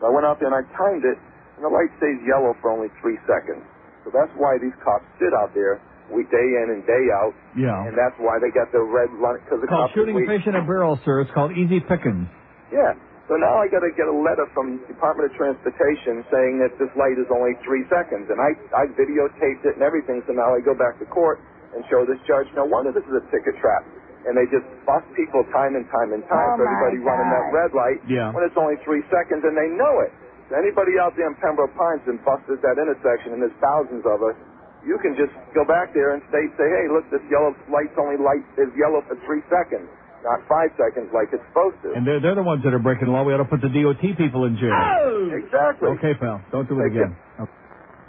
So 0.00 0.08
I 0.08 0.12
went 0.12 0.24
out 0.24 0.40
there 0.40 0.48
and 0.48 0.56
I 0.56 0.64
timed 0.72 1.04
it, 1.04 1.20
and 1.60 1.62
the 1.62 1.68
light 1.68 1.92
stays 2.00 2.16
yellow 2.24 2.56
for 2.64 2.72
only 2.72 2.88
three 3.04 3.20
seconds. 3.28 3.60
So 4.04 4.12
that's 4.12 4.32
why 4.40 4.56
these 4.56 4.72
cops 4.80 5.04
sit 5.20 5.36
out 5.36 5.52
there 5.52 5.76
week 6.12 6.28
day 6.32 6.48
in 6.60 6.72
and 6.72 6.84
day 6.84 7.04
out, 7.16 7.32
Yeah. 7.56 7.84
and 7.88 7.96
that's 7.96 8.16
why 8.20 8.36
they 8.40 8.52
got 8.52 8.68
the 8.72 8.80
red 8.80 9.08
light 9.20 9.40
because 9.44 9.60
the 9.60 9.68
It's 9.68 9.72
called 9.72 9.88
cops 9.88 9.96
shooting 9.96 10.20
fish 10.28 10.44
in 10.44 10.56
a 10.56 10.64
barrel, 10.64 11.00
sir. 11.04 11.20
It's 11.24 11.32
called 11.32 11.52
easy 11.56 11.80
pickings. 11.80 12.28
Yeah. 12.72 12.92
So 13.28 13.40
now 13.40 13.56
I 13.56 13.72
got 13.72 13.80
to 13.80 13.88
get 13.96 14.04
a 14.04 14.12
letter 14.12 14.44
from 14.52 14.84
Department 14.84 15.32
of 15.32 15.36
Transportation 15.40 16.20
saying 16.28 16.60
that 16.60 16.76
this 16.76 16.92
light 16.92 17.16
is 17.16 17.24
only 17.32 17.56
three 17.64 17.88
seconds, 17.88 18.28
and 18.28 18.36
I 18.36 18.52
I 18.76 18.84
videotaped 18.92 19.64
it 19.64 19.80
and 19.80 19.82
everything. 19.84 20.20
So 20.28 20.36
now 20.36 20.52
I 20.52 20.60
go 20.60 20.76
back 20.76 21.00
to 21.00 21.08
court 21.08 21.40
and 21.74 21.82
show 21.90 22.06
this 22.06 22.18
judge. 22.24 22.46
No 22.54 22.64
wonder 22.66 22.94
this 22.94 23.04
is 23.04 23.16
a 23.18 23.24
ticket 23.34 23.58
trap. 23.60 23.82
And 24.24 24.32
they 24.32 24.48
just 24.48 24.64
bust 24.88 25.04
people 25.12 25.44
time 25.52 25.76
and 25.76 25.84
time 25.92 26.16
and 26.16 26.24
time 26.30 26.48
Oh, 26.54 26.56
for 26.56 26.64
my 26.64 26.72
everybody 26.72 26.98
running 27.04 27.28
that 27.28 27.46
red 27.52 27.70
light 27.76 28.00
Yeah. 28.08 28.32
when 28.32 28.40
it's 28.46 28.56
only 28.56 28.80
three 28.86 29.04
seconds, 29.12 29.44
and 29.44 29.52
they 29.52 29.68
know 29.76 30.00
it. 30.00 30.12
So 30.48 30.56
anybody 30.56 30.96
out 30.96 31.12
there 31.16 31.28
in 31.28 31.36
Pembroke 31.44 31.76
Pines 31.76 32.04
and 32.08 32.16
busted 32.24 32.60
that 32.64 32.80
intersection, 32.80 33.36
and 33.36 33.40
there's 33.44 33.58
thousands 33.60 34.04
of 34.08 34.24
us, 34.24 34.36
you 34.84 34.96
can 35.00 35.12
just 35.16 35.32
go 35.52 35.64
back 35.68 35.92
there 35.92 36.12
and 36.16 36.20
say, 36.32 36.40
say, 36.56 36.68
hey, 36.68 36.84
look, 36.92 37.04
this 37.12 37.20
yellow 37.32 37.52
light's 37.72 37.96
only 38.00 38.16
light 38.20 38.44
is 38.60 38.68
yellow 38.76 39.00
for 39.08 39.16
three 39.28 39.40
seconds, 39.52 39.88
not 40.24 40.40
five 40.48 40.68
seconds 40.80 41.08
like 41.16 41.28
it's 41.32 41.44
supposed 41.52 41.76
to. 41.84 41.92
And 41.96 42.04
they're, 42.08 42.20
they're 42.20 42.36
the 42.36 42.44
ones 42.44 42.60
that 42.64 42.72
are 42.76 42.80
breaking 42.80 43.08
the 43.08 43.12
law. 43.16 43.24
We 43.24 43.32
ought 43.32 43.44
to 43.44 43.48
put 43.48 43.60
the 43.64 43.72
DOT 43.72 44.04
people 44.16 44.44
in 44.48 44.56
jail. 44.60 44.72
Oh! 44.72 45.32
Exactly. 45.36 45.88
Okay, 46.00 46.12
pal. 46.20 46.40
Don't 46.52 46.68
do 46.68 46.76
it 46.80 46.92
again. 46.92 47.16
Okay. 47.40 47.52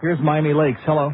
Here's 0.03 0.19
Miami 0.19 0.51
Lakes. 0.53 0.79
Hello. 0.85 1.11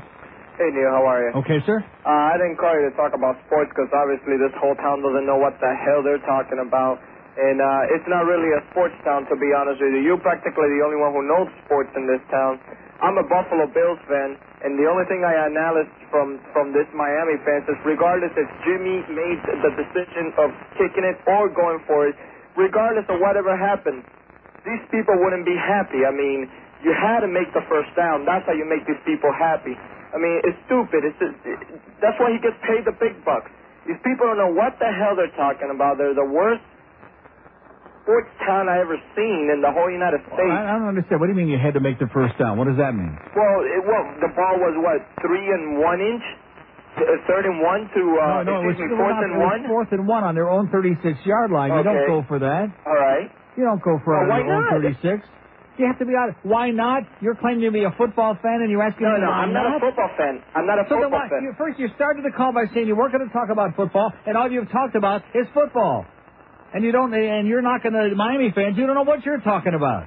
Hey 0.62 0.70
Neil, 0.78 0.94
how 0.94 1.10
are 1.10 1.22
you? 1.26 1.32
Okay, 1.42 1.58
sir. 1.66 1.82
Uh, 2.06 2.30
I 2.30 2.38
didn't 2.38 2.62
call 2.62 2.70
you 2.78 2.86
to 2.86 2.94
talk 2.94 3.18
about 3.18 3.34
sports 3.50 3.74
because 3.74 3.90
obviously 3.98 4.38
this 4.38 4.54
whole 4.62 4.78
town 4.78 5.02
doesn't 5.02 5.26
know 5.26 5.42
what 5.42 5.58
the 5.58 5.74
hell 5.74 6.06
they're 6.06 6.22
talking 6.22 6.62
about. 6.62 7.02
And 7.34 7.58
uh, 7.58 7.94
it's 7.98 8.06
not 8.06 8.30
really 8.30 8.46
a 8.54 8.62
sports 8.70 8.94
town, 9.02 9.26
to 9.26 9.36
be 9.42 9.50
honest 9.58 9.82
with 9.82 9.90
you. 9.98 10.06
You're 10.06 10.22
practically 10.22 10.70
the 10.78 10.86
only 10.86 11.02
one 11.02 11.18
who 11.18 11.26
knows 11.26 11.50
sports 11.66 11.90
in 11.98 12.06
this 12.06 12.22
town. 12.30 12.62
I'm 13.02 13.18
a 13.18 13.26
Buffalo 13.26 13.74
Bills 13.74 13.98
fan, 14.06 14.38
and 14.62 14.78
the 14.78 14.86
only 14.86 15.02
thing 15.10 15.26
I 15.26 15.34
analyze 15.50 15.90
from, 16.14 16.38
from 16.54 16.70
this 16.78 16.86
Miami 16.94 17.42
fans 17.42 17.66
is 17.66 17.82
regardless 17.82 18.30
if 18.38 18.46
Jimmy 18.62 19.02
made 19.18 19.42
the 19.66 19.72
decision 19.82 20.30
of 20.46 20.54
kicking 20.78 21.10
it 21.10 21.18
or 21.26 21.50
going 21.58 21.82
for 21.90 22.06
it, 22.06 22.14
regardless 22.54 23.10
of 23.10 23.18
whatever 23.18 23.58
happened, 23.58 24.06
these 24.62 24.86
people 24.94 25.18
wouldn't 25.26 25.50
be 25.50 25.58
happy. 25.58 26.06
I 26.06 26.14
mean, 26.14 26.46
you 26.86 26.94
had 26.94 27.26
to 27.26 27.30
make 27.34 27.50
the 27.58 27.66
first 27.66 27.90
down. 27.98 28.30
That's 28.30 28.46
how 28.46 28.54
you 28.54 28.70
make 28.70 28.86
these 28.86 29.02
people 29.10 29.34
happy. 29.34 29.74
I 30.12 30.18
mean, 30.20 30.38
it's 30.44 30.60
stupid. 30.68 31.08
It's 31.08 31.20
just, 31.20 31.36
that's 32.04 32.20
why 32.20 32.36
he 32.36 32.40
gets 32.44 32.60
paid 32.68 32.84
the 32.84 32.96
big 33.00 33.16
bucks. 33.24 33.48
These 33.88 34.00
people 34.04 34.28
don't 34.28 34.38
know 34.38 34.52
what 34.54 34.76
the 34.78 34.92
hell 34.92 35.16
they're 35.16 35.34
talking 35.40 35.72
about. 35.74 35.98
They're 35.98 36.14
the 36.14 36.28
worst 36.28 36.62
sports 38.04 38.30
town 38.46 38.68
I 38.70 38.82
ever 38.82 38.98
seen 39.16 39.50
in 39.54 39.62
the 39.62 39.72
whole 39.72 39.90
United 39.90 40.22
States. 40.28 40.52
I, 40.52 40.74
I 40.74 40.78
don't 40.78 40.90
understand. 40.90 41.22
What 41.22 41.30
do 41.30 41.34
you 41.34 41.40
mean 41.40 41.50
you 41.50 41.62
had 41.62 41.74
to 41.78 41.84
make 41.84 41.98
the 42.02 42.10
first 42.14 42.38
down? 42.38 42.58
What 42.58 42.68
does 42.68 42.78
that 42.82 42.94
mean? 42.94 43.14
Well, 43.38 43.58
it, 43.66 43.82
well, 43.86 44.04
the 44.22 44.32
ball 44.34 44.56
was 44.62 44.74
what 44.82 45.00
three 45.22 45.48
and 45.50 45.78
one 45.80 46.02
inch, 46.02 46.26
Uh, 46.92 47.08
third 47.30 47.46
and 47.48 47.62
one 47.64 47.88
to 47.96 48.02
uh, 48.20 48.44
no, 48.44 48.60
no, 48.60 48.68
it 48.68 48.76
was, 48.76 48.78
me, 48.84 48.90
fourth 49.00 49.22
and 49.24 49.34
one. 49.40 49.60
fourth 49.70 49.92
and 49.96 50.04
one 50.10 50.24
on 50.28 50.36
their 50.36 50.50
own 50.52 50.68
36 50.70 51.24
yard 51.26 51.50
line. 51.50 51.72
You 51.72 51.84
don't 51.88 52.04
go 52.06 52.20
for 52.28 52.38
that. 52.44 52.68
All 52.86 53.00
right. 53.00 53.32
You 53.56 53.64
don't 53.64 53.82
go 53.82 53.96
for 54.04 54.12
it 54.18 54.28
Well, 54.28 54.44
your 54.44 54.60
own 54.60 54.84
36. 54.84 55.24
You 55.82 55.90
have 55.90 55.98
to 55.98 56.06
be 56.06 56.14
out. 56.14 56.38
Why 56.46 56.70
not? 56.70 57.10
You're 57.26 57.34
claiming 57.34 57.66
to 57.66 57.74
be 57.74 57.90
a 57.90 57.94
football 57.98 58.38
fan 58.38 58.62
and 58.62 58.70
you're 58.70 58.86
asking 58.86 59.02
No, 59.02 59.18
me 59.18 59.26
no, 59.26 59.34
why 59.34 59.42
I'm 59.42 59.50
not 59.50 59.66
a 59.66 59.80
football 59.82 60.14
fan. 60.14 60.38
I'm 60.54 60.70
not 60.70 60.78
a 60.78 60.86
so 60.86 60.94
then 60.94 61.10
football 61.10 61.26
why, 61.26 61.34
fan. 61.34 61.42
you, 61.42 61.58
first, 61.58 61.82
you 61.82 61.90
started 61.98 62.22
the 62.22 62.30
call 62.30 62.54
by 62.54 62.70
saying 62.70 62.86
you 62.86 62.94
weren't 62.94 63.18
going 63.18 63.26
to 63.26 63.34
talk 63.34 63.50
about 63.50 63.74
football, 63.74 64.14
and 64.30 64.38
all 64.38 64.46
you've 64.46 64.70
talked 64.70 64.94
about 64.94 65.26
is 65.34 65.50
football. 65.58 66.06
And 66.78 66.86
you 66.86 66.94
don't, 66.94 67.10
and 67.10 67.50
you're 67.50 67.66
not 67.66 67.82
going 67.82 67.98
to 67.98 68.14
Miami 68.14 68.54
fans. 68.54 68.78
You 68.78 68.86
don't 68.86 68.94
know 68.94 69.10
what 69.10 69.26
you're 69.26 69.42
talking 69.42 69.74
about. 69.74 70.06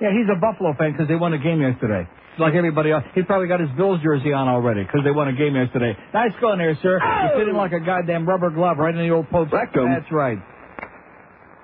Yeah, 0.00 0.08
he's 0.16 0.24
a 0.32 0.40
Buffalo 0.40 0.72
fan 0.80 0.96
because 0.96 1.06
they 1.06 1.20
won 1.20 1.36
a 1.36 1.38
game 1.38 1.60
yesterday. 1.60 2.08
Like 2.40 2.56
everybody 2.56 2.90
else, 2.90 3.04
he 3.12 3.20
probably 3.20 3.48
got 3.48 3.60
his 3.60 3.68
Bills 3.76 4.00
jersey 4.00 4.32
on 4.32 4.48
already 4.48 4.88
because 4.88 5.04
they 5.04 5.12
won 5.12 5.28
a 5.28 5.36
game 5.36 5.52
yesterday. 5.52 5.92
Nice 6.14 6.32
going 6.40 6.56
there, 6.56 6.72
sir. 6.80 6.96
You're 6.96 7.36
fitting 7.36 7.54
oh! 7.54 7.60
like 7.60 7.76
a 7.76 7.84
goddamn 7.84 8.24
rubber 8.24 8.48
glove 8.48 8.78
right 8.78 8.94
in 8.94 9.04
the 9.04 9.12
old 9.12 9.28
post. 9.28 9.52
That's 9.52 10.08
right. 10.10 10.40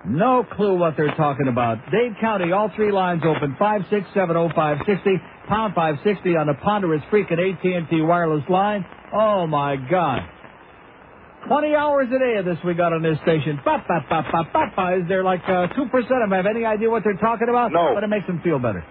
No 0.07 0.45
clue 0.45 0.79
what 0.79 0.95
they're 0.97 1.15
talking 1.17 1.49
about. 1.49 1.79
Dade 1.91 2.15
County, 2.21 2.53
all 2.53 2.71
three 2.77 2.93
lines 2.93 3.23
open. 3.25 3.57
Five 3.59 3.83
six 3.91 4.07
seven 4.15 4.37
oh 4.37 4.49
five 4.55 4.79
sixty 4.87 5.17
pound 5.49 5.75
five 5.75 5.97
sixty 6.05 6.37
on 6.37 6.47
the 6.47 6.55
ponderous 6.55 7.03
freaking 7.11 7.43
AT 7.43 7.65
and 7.65 7.89
T 7.91 8.01
wireless 8.03 8.45
line. 8.49 8.87
Oh 9.13 9.49
my 9.49 9.75
God! 9.75 10.23
Twenty 11.49 11.75
hours 11.75 12.07
a 12.15 12.19
day 12.19 12.37
of 12.39 12.45
this 12.45 12.59
we 12.65 12.75
got 12.75 12.93
on 12.93 13.03
this 13.03 13.19
station. 13.23 13.59
Ba 13.65 13.83
ba 13.83 14.07
ba 14.09 14.23
ba 14.31 14.43
ba 14.53 14.73
ba. 14.77 14.97
Is 15.03 15.09
there 15.09 15.25
like 15.25 15.43
uh, 15.49 15.67
two 15.75 15.87
percent 15.91 16.23
of 16.23 16.31
them 16.31 16.39
have 16.39 16.47
any 16.47 16.65
idea 16.65 16.89
what 16.89 17.03
they're 17.03 17.19
talking 17.19 17.49
about? 17.49 17.73
No. 17.73 17.91
But 17.95 18.05
it 18.05 18.09
makes 18.09 18.29
them 18.29 18.41
feel 18.45 18.61
better. 18.61 18.85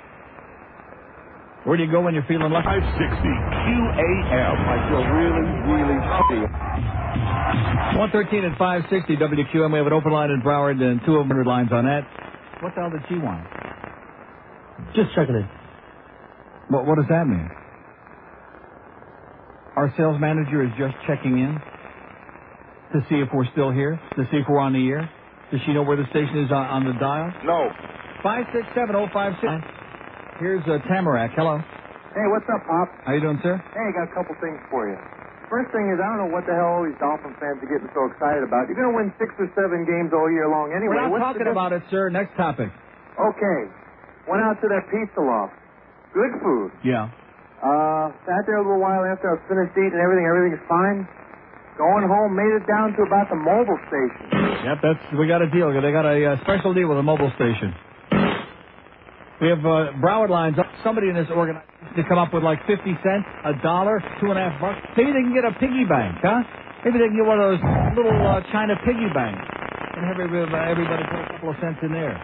Where 1.64 1.78
do 1.78 1.84
you 1.84 1.92
go 1.92 2.02
when 2.02 2.14
you're 2.14 2.28
feeling 2.28 2.52
lucky? 2.52 2.68
560 2.68 3.24
QAM. 3.24 4.56
I 4.68 4.78
feel 4.92 5.04
really, 5.16 5.48
really 5.64 5.98
shitty. 5.98 7.05
113 7.46 8.44
and 8.44 8.58
560 8.58 9.18
WQAM. 9.18 9.72
We 9.72 9.78
have 9.78 9.88
an 9.88 9.94
open 9.94 10.12
line 10.12 10.32
in 10.32 10.42
Broward 10.42 10.82
and 10.82 11.00
200 11.06 11.46
lines 11.46 11.70
on 11.72 11.86
that. 11.86 12.02
What 12.62 12.74
the 12.76 12.82
hell 12.82 12.90
did 12.92 13.02
she 13.08 13.18
want? 13.18 13.46
Just 14.96 15.14
checking 15.16 15.36
in. 15.36 15.50
What, 16.70 16.86
what 16.88 16.96
does 16.98 17.06
that 17.10 17.26
mean? 17.28 17.50
Our 19.78 19.94
sales 19.98 20.20
manager 20.20 20.64
is 20.64 20.72
just 20.78 20.96
checking 21.08 21.38
in 21.38 21.62
to 22.94 23.00
see 23.10 23.18
if 23.22 23.30
we're 23.34 23.46
still 23.52 23.72
here, 23.72 24.00
to 24.18 24.24
see 24.32 24.38
if 24.38 24.46
we're 24.50 24.60
on 24.60 24.74
the 24.74 24.88
air. 24.90 25.10
Does 25.52 25.62
she 25.66 25.74
know 25.74 25.84
where 25.84 25.98
the 25.98 26.06
station 26.10 26.46
is 26.46 26.52
on, 26.52 26.66
on 26.66 26.86
the 26.86 26.94
dial? 26.94 27.34
No. 27.44 27.70
5670560. 28.26 29.64
Here's 30.40 30.64
uh, 30.66 30.80
Tamarac. 30.90 31.30
Hello. 31.36 31.60
Hey, 31.60 32.26
what's 32.32 32.46
up, 32.50 32.66
Pop? 32.66 32.90
How 33.06 33.14
you 33.14 33.22
doing, 33.22 33.40
sir? 33.44 33.62
Hey, 33.74 33.86
I 33.86 33.92
got 33.94 34.12
a 34.12 34.16
couple 34.16 34.36
things 34.42 34.60
for 34.72 34.90
you. 34.90 34.98
First 35.50 35.70
thing 35.70 35.86
is, 35.94 36.02
I 36.02 36.06
don't 36.10 36.26
know 36.26 36.32
what 36.34 36.50
the 36.50 36.58
hell 36.58 36.82
all 36.82 36.84
these 36.86 36.98
Dolphin 36.98 37.38
fans 37.38 37.62
are 37.62 37.70
getting 37.70 37.90
so 37.94 38.10
excited 38.10 38.42
about. 38.42 38.66
You're 38.66 38.78
going 38.78 38.90
to 38.90 38.98
win 38.98 39.14
six 39.22 39.30
or 39.38 39.46
seven 39.54 39.86
games 39.86 40.10
all 40.10 40.26
year 40.30 40.50
long 40.50 40.74
anyway. 40.74 40.98
We're 40.98 41.06
not 41.06 41.14
What's 41.14 41.38
talking 41.38 41.52
about 41.52 41.70
it, 41.74 41.86
sir. 41.94 42.10
Next 42.10 42.34
topic. 42.34 42.74
Okay. 43.14 43.60
Went 44.26 44.42
out 44.42 44.58
to 44.66 44.68
that 44.74 44.90
pizza 44.90 45.22
loft. 45.22 45.54
Good 46.18 46.34
food. 46.42 46.74
Yeah. 46.82 47.14
Uh, 47.62 48.10
sat 48.26 48.42
there 48.50 48.58
a 48.58 48.66
little 48.66 48.82
while 48.82 49.06
after 49.06 49.30
I 49.30 49.34
was 49.38 49.46
finished 49.46 49.78
eating 49.78 50.02
everything. 50.02 50.26
Everything's 50.26 50.66
fine. 50.66 51.06
Going 51.78 52.08
home, 52.08 52.32
made 52.34 52.56
it 52.56 52.66
down 52.66 52.96
to 52.96 53.04
about 53.04 53.28
the 53.30 53.36
mobile 53.36 53.78
station. 53.92 54.32
Yep, 54.64 54.78
that's 54.82 55.04
we 55.20 55.28
got 55.28 55.44
a 55.44 55.50
deal. 55.52 55.70
They 55.76 55.92
got 55.92 56.08
a 56.08 56.34
uh, 56.34 56.42
special 56.42 56.74
deal 56.74 56.88
with 56.88 56.98
a 56.98 57.04
mobile 57.04 57.32
station. 57.36 57.76
We 59.42 59.50
have 59.52 59.60
uh, 59.60 59.92
Broward 60.00 60.30
lines. 60.30 60.58
up. 60.58 60.66
Somebody 60.84 61.10
in 61.10 61.16
this 61.16 61.28
organization 61.28 61.68
to 61.98 62.04
come 62.08 62.18
up 62.18 62.34
with 62.34 62.44
like 62.44 62.60
50 62.68 62.84
cents, 63.04 63.28
a 63.44 63.54
dollar, 63.62 64.00
two 64.20 64.32
and 64.32 64.40
a 64.40 64.50
half 64.50 64.60
bucks. 64.62 64.80
Maybe 64.96 65.12
they 65.12 65.24
can 65.24 65.36
get 65.36 65.44
a 65.44 65.52
piggy 65.60 65.84
bank, 65.84 66.18
huh? 66.24 66.44
Maybe 66.84 67.00
they 67.00 67.08
can 67.12 67.18
get 67.20 67.28
one 67.28 67.40
of 67.40 67.56
those 67.56 67.64
little 68.00 68.16
uh, 68.16 68.42
China 68.52 68.76
piggy 68.86 69.12
banks 69.12 69.44
and 69.96 70.04
have 70.08 70.20
everybody, 70.20 70.72
everybody 70.72 71.04
put 71.08 71.20
a 71.20 71.28
couple 71.36 71.50
of 71.52 71.58
cents 71.60 71.80
in 71.84 71.92
there. 71.92 72.16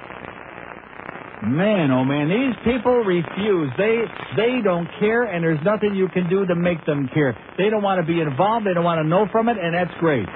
Man, 1.42 1.90
oh 1.90 2.06
man, 2.06 2.30
these 2.30 2.54
people 2.64 3.02
refuse. 3.02 3.72
They 3.76 4.06
they 4.38 4.62
don't 4.64 4.88
care, 5.00 5.24
and 5.24 5.44
there's 5.44 5.60
nothing 5.66 5.96
you 5.96 6.08
can 6.14 6.30
do 6.30 6.46
to 6.46 6.54
make 6.54 6.86
them 6.86 7.10
care. 7.16 7.36
They 7.58 7.72
don't 7.72 7.82
want 7.82 8.00
to 8.00 8.06
be 8.06 8.22
involved. 8.22 8.68
They 8.68 8.76
don't 8.76 8.84
want 8.86 9.02
to 9.02 9.08
know 9.10 9.26
from 9.32 9.50
it, 9.50 9.58
and 9.58 9.74
that's 9.74 9.90
great. 10.00 10.28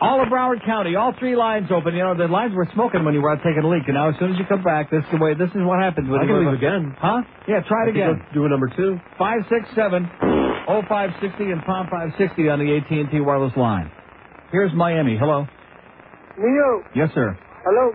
All 0.00 0.22
of 0.22 0.28
Broward 0.28 0.64
County, 0.66 0.96
all 0.96 1.14
three 1.18 1.36
lines 1.36 1.68
open. 1.70 1.94
You 1.94 2.02
know, 2.04 2.14
the 2.16 2.28
lines 2.28 2.52
were 2.54 2.68
smoking 2.74 3.04
when 3.04 3.14
you 3.14 3.22
were 3.22 3.32
out 3.32 3.38
taking 3.38 3.62
a 3.64 3.68
leak, 3.68 3.84
and 3.86 3.94
now 3.94 4.10
as 4.10 4.16
soon 4.18 4.32
as 4.32 4.38
you 4.38 4.44
come 4.44 4.62
back, 4.62 4.90
this 4.90 5.02
is 5.04 5.10
the 5.10 5.16
way. 5.18 5.34
This 5.34 5.50
is 5.50 5.56
what 5.62 5.80
happens. 5.82 6.10
When 6.10 6.20
I 6.20 6.22
you 6.24 6.28
can 6.28 6.44
go- 6.44 6.50
leave 6.50 6.58
again. 6.58 6.96
Huh? 6.98 7.22
Yeah, 7.46 7.60
try 7.66 7.84
it 7.84 7.86
I 7.86 7.90
again. 7.90 8.26
can 8.26 8.26
do 8.34 8.44
a 8.44 8.48
number 8.48 8.68
two. 8.76 9.00
Five 9.18 9.40
six 9.48 9.68
seven 9.74 10.10
oh 10.68 10.82
five 10.88 11.10
sixty 11.20 11.44
and 11.44 11.64
pound 11.64 11.88
five 11.90 12.10
sixty 12.18 12.48
on 12.50 12.58
the 12.58 12.76
AT 12.76 12.90
and 12.90 13.10
T 13.10 13.20
wireless 13.20 13.56
line. 13.56 13.92
Here's 14.50 14.72
Miami. 14.74 15.16
Hello. 15.16 15.48
Neo, 16.36 16.84
Yes, 16.94 17.10
sir. 17.14 17.38
hello. 17.64 17.94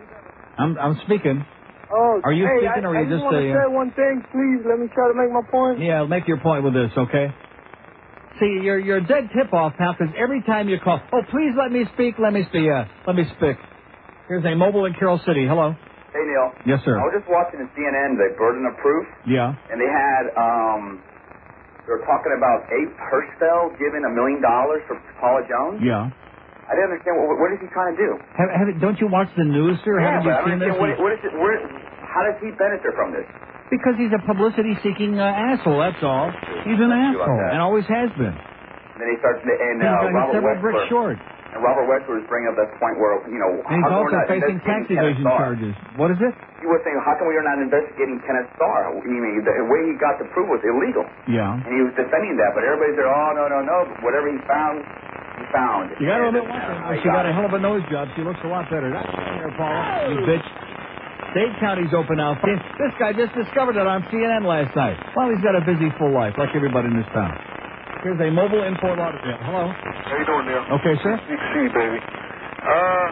I'm 0.58 0.78
I'm 0.78 1.00
speaking. 1.06 1.46
Oh, 1.92 2.22
Are 2.24 2.32
you 2.32 2.46
hey, 2.46 2.68
speaking 2.68 2.86
I, 2.86 2.88
or 2.88 2.90
are 2.96 3.04
you 3.04 3.08
I 3.08 3.10
just 3.18 3.24
want 3.24 3.36
to 3.36 3.50
a, 3.50 3.52
uh, 3.52 3.54
say 3.54 3.68
one 3.76 3.92
thing, 3.94 4.26
please. 4.32 4.62
Let 4.70 4.80
me 4.80 4.88
try 4.94 5.08
to 5.10 5.16
make 5.18 5.32
my 5.32 5.42
point. 5.50 5.80
Yeah, 5.80 6.06
make 6.06 6.28
your 6.28 6.40
point 6.40 6.64
with 6.64 6.74
this, 6.74 6.92
okay? 6.98 7.34
See, 8.40 8.62
you're 8.64 8.80
you're 8.80 8.98
a 8.98 9.06
dead 9.06 9.30
tip 9.36 9.54
off, 9.54 9.76
pal, 9.78 9.94
because 9.98 10.14
every 10.18 10.42
time 10.44 10.70
you 10.70 10.80
call, 10.80 11.02
oh, 11.14 11.24
please 11.30 11.54
let 11.60 11.72
me 11.72 11.86
speak, 11.94 12.16
let 12.22 12.34
me 12.34 12.44
speak, 12.48 12.64
yeah, 12.66 12.88
let 13.08 13.16
me 13.16 13.26
speak. 13.38 13.58
Here's 14.28 14.46
a 14.46 14.56
mobile 14.56 14.86
in 14.86 14.94
Carol 14.96 15.20
City. 15.26 15.46
Hello. 15.48 15.76
Hey, 16.14 16.24
Neil. 16.26 16.48
Yes, 16.66 16.82
sir. 16.86 16.96
I 16.98 17.04
was 17.06 17.16
just 17.20 17.30
watching 17.30 17.60
the 17.62 17.70
CNN, 17.76 18.18
the 18.18 18.34
Burden 18.38 18.66
of 18.66 18.78
Proof, 18.82 19.06
Yeah. 19.28 19.54
and 19.70 19.78
they 19.82 19.90
had, 19.90 20.24
um, 20.38 20.82
they 21.86 21.92
were 21.94 22.06
talking 22.06 22.34
about 22.38 22.66
Abe 22.70 22.94
Hirschfeld 23.10 23.78
giving 23.82 24.02
a 24.06 24.12
million 24.14 24.42
dollars 24.42 24.82
for 24.88 24.98
Paula 25.22 25.42
Jones. 25.50 25.82
Yeah. 25.86 26.10
I 26.70 26.72
didn't 26.78 26.94
understand, 26.98 27.18
what, 27.26 27.38
what 27.42 27.50
is 27.54 27.60
he 27.62 27.70
trying 27.74 27.94
to 27.98 28.00
do? 28.00 28.12
Have, 28.38 28.50
have, 28.54 28.68
don't 28.82 28.98
you 29.02 29.10
watch 29.10 29.30
the 29.38 29.46
news, 29.46 29.78
sir? 29.86 29.98
yeah, 30.02 30.22
Haven't 30.22 30.26
you 30.30 30.34
I 30.34 30.42
seen 30.46 30.60
this? 30.62 30.74
what, 30.78 30.90
what 31.02 31.12
is 31.18 31.22
it, 31.26 31.34
where, 31.34 31.58
how 32.14 32.22
does 32.30 32.38
he 32.42 32.50
benefit 32.58 32.94
from 32.98 33.10
this? 33.14 33.26
Because 33.70 33.96
he's 34.02 34.10
a 34.14 34.22
publicity-seeking 34.26 35.20
uh, 35.22 35.24
asshole. 35.54 35.78
That's 35.78 36.02
all. 36.02 36.34
He's 36.66 36.78
an 36.82 36.90
Let's 36.90 37.14
do 37.14 37.22
like 37.22 37.30
asshole, 37.30 37.50
and 37.54 37.60
always 37.62 37.86
has 37.86 38.10
been. 38.18 38.34
And 38.34 38.98
Then 38.98 39.08
he 39.14 39.18
starts, 39.22 39.40
and 39.46 39.78
He's, 39.80 39.86
uh, 39.86 40.10
he's 40.10 40.18
Robert 40.18 40.34
several 40.34 40.58
bricks 40.60 40.90
short. 40.90 41.18
And 41.50 41.66
Robert 41.66 41.90
Westwood 41.90 42.22
is 42.22 42.28
bringing 42.30 42.54
up 42.54 42.58
that 42.62 42.70
point 42.78 43.02
where, 43.02 43.26
you 43.26 43.42
know, 43.42 43.50
And 43.66 43.82
he's 43.82 43.90
also 43.90 44.22
facing 44.30 44.62
tax 44.62 44.86
evasion 44.86 45.26
charges. 45.26 45.74
What 45.98 46.14
is 46.14 46.22
it? 46.22 46.34
You 46.62 46.70
was 46.70 46.78
saying, 46.86 46.94
how 47.02 47.18
come 47.18 47.26
we 47.26 47.34
are 47.42 47.46
not 47.46 47.58
investigating 47.58 48.22
Kenneth 48.22 48.54
Starr? 48.54 48.94
You 49.02 49.18
mean 49.18 49.42
the 49.42 49.66
way 49.66 49.82
he 49.90 49.98
got 49.98 50.22
the 50.22 50.30
proof 50.30 50.46
was 50.46 50.62
illegal? 50.62 51.10
Yeah. 51.26 51.58
And 51.58 51.72
he 51.74 51.82
was 51.82 51.94
defending 51.98 52.38
that, 52.38 52.54
but 52.54 52.62
everybody 52.62 52.94
said, 52.94 53.10
oh, 53.10 53.30
no, 53.34 53.50
no, 53.50 53.66
no. 53.66 53.78
but 53.90 53.98
Whatever 54.06 54.30
he 54.30 54.38
found, 54.46 54.86
he 55.42 55.46
found. 55.50 55.90
You 55.98 56.06
got 56.06 56.22
to 56.22 56.30
And, 56.30 56.38
uh, 56.38 56.42
thing. 56.46 56.86
I 56.86 56.94
She 57.02 57.10
got 57.10 57.26
got 57.26 57.26
a 57.26 57.34
hell 57.34 57.48
of 57.50 57.54
a 57.58 57.62
nose 57.62 57.82
job. 57.90 58.06
She 58.14 58.22
looks 58.22 58.42
a 58.46 58.50
lot 58.52 58.70
better. 58.70 58.94
That's 58.94 59.10
here, 59.10 59.50
Paula. 59.58 60.06
You 60.06 60.22
bitch. 60.30 60.46
Dade 61.34 61.54
County's 61.62 61.94
open 61.94 62.18
now. 62.18 62.34
This 62.42 62.94
guy 62.98 63.14
just 63.14 63.34
discovered 63.38 63.78
it 63.78 63.86
on 63.86 64.02
CNN 64.10 64.46
last 64.46 64.74
night. 64.76 64.98
Well, 65.14 65.30
he's 65.30 65.44
got 65.46 65.54
a 65.54 65.62
busy, 65.62 65.94
full 66.02 66.10
life, 66.10 66.34
like 66.42 66.50
everybody 66.58 66.90
in 66.90 66.98
this 66.98 67.10
town. 67.14 67.38
Here's 68.02 68.18
a 68.18 68.32
mobile 68.32 68.64
in 68.64 68.74
Fort 68.82 68.98
Lauderdale. 68.98 69.38
Hello. 69.44 69.70
How 69.70 70.16
you 70.18 70.26
doing, 70.26 70.46
Neil? 70.48 70.64
Okay, 70.80 70.96
sir. 71.04 71.20
Big 71.28 71.42
C, 71.52 71.54
baby. 71.70 72.00
Uh, 72.00 73.08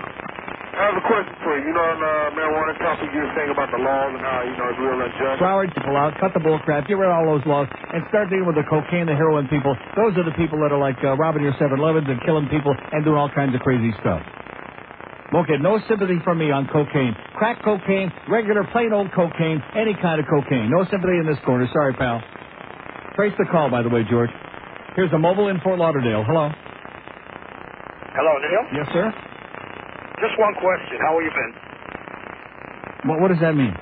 I 0.77 0.93
have 0.93 0.97
a 0.97 1.05
question 1.05 1.35
for 1.43 1.53
you. 1.59 1.69
You 1.69 1.73
know, 1.75 1.83
on 1.83 1.99
uh, 1.99 2.37
marijuana 2.37 2.73
topic, 2.79 3.09
you 3.13 3.19
were 3.21 3.33
saying 3.35 3.51
about 3.51 3.69
the 3.69 3.81
laws 3.81 4.11
and 4.15 4.23
how, 4.23 4.45
you 4.47 4.55
know, 4.55 4.67
it's 4.71 4.79
real 4.79 4.97
unjust. 4.97 5.37
Broward 5.43 5.69
people 5.75 5.97
out, 5.97 6.13
cut 6.21 6.31
the 6.33 6.39
bull 6.41 6.57
crap, 6.63 6.87
get 6.87 6.95
rid 6.97 7.09
of 7.09 7.17
all 7.19 7.27
those 7.37 7.45
laws, 7.45 7.67
and 7.69 8.01
start 8.09 8.29
dealing 8.31 8.47
with 8.47 8.55
the 8.55 8.65
cocaine, 8.69 9.05
the 9.05 9.17
heroin 9.17 9.45
people. 9.51 9.75
Those 9.97 10.15
are 10.17 10.25
the 10.25 10.37
people 10.39 10.57
that 10.63 10.71
are 10.71 10.79
like 10.79 10.97
uh, 11.03 11.17
robbing 11.19 11.43
your 11.43 11.53
7-Elevens 11.59 12.07
and 12.07 12.17
killing 12.23 12.47
people 12.49 12.73
and 12.73 13.03
doing 13.03 13.17
all 13.17 13.29
kinds 13.29 13.53
of 13.53 13.61
crazy 13.61 13.91
stuff. 14.01 14.23
Won't 15.33 15.47
get 15.47 15.59
no 15.59 15.79
sympathy 15.89 16.19
from 16.23 16.39
me 16.39 16.51
on 16.51 16.67
cocaine. 16.71 17.11
Crack 17.35 17.59
cocaine, 17.63 18.11
regular 18.29 18.63
plain 18.71 18.93
old 18.93 19.11
cocaine, 19.11 19.61
any 19.75 19.93
kind 19.93 20.19
of 20.21 20.25
cocaine. 20.31 20.71
No 20.71 20.85
sympathy 20.87 21.19
in 21.19 21.27
this 21.27 21.37
corner. 21.45 21.67
Sorry, 21.73 21.93
pal. 21.93 22.21
Trace 23.15 23.33
the 23.37 23.45
call, 23.51 23.69
by 23.69 23.81
the 23.83 23.89
way, 23.89 24.03
George. 24.09 24.29
Here's 24.95 25.11
a 25.11 25.19
mobile 25.19 25.49
in 25.49 25.59
Fort 25.59 25.79
Lauderdale. 25.79 26.23
Hello. 26.23 26.47
Hello, 28.15 28.33
Neil. 28.39 28.63
Yes, 28.81 28.87
sir. 28.95 29.11
Just 30.23 30.39
one 30.39 30.55
question. 30.63 30.97
How 31.03 31.13
have 31.13 31.21
you 31.21 31.33
been? 31.35 31.51
What, 33.11 33.19
what 33.21 33.29
does 33.29 33.41
that 33.43 33.53
mean? 33.53 33.75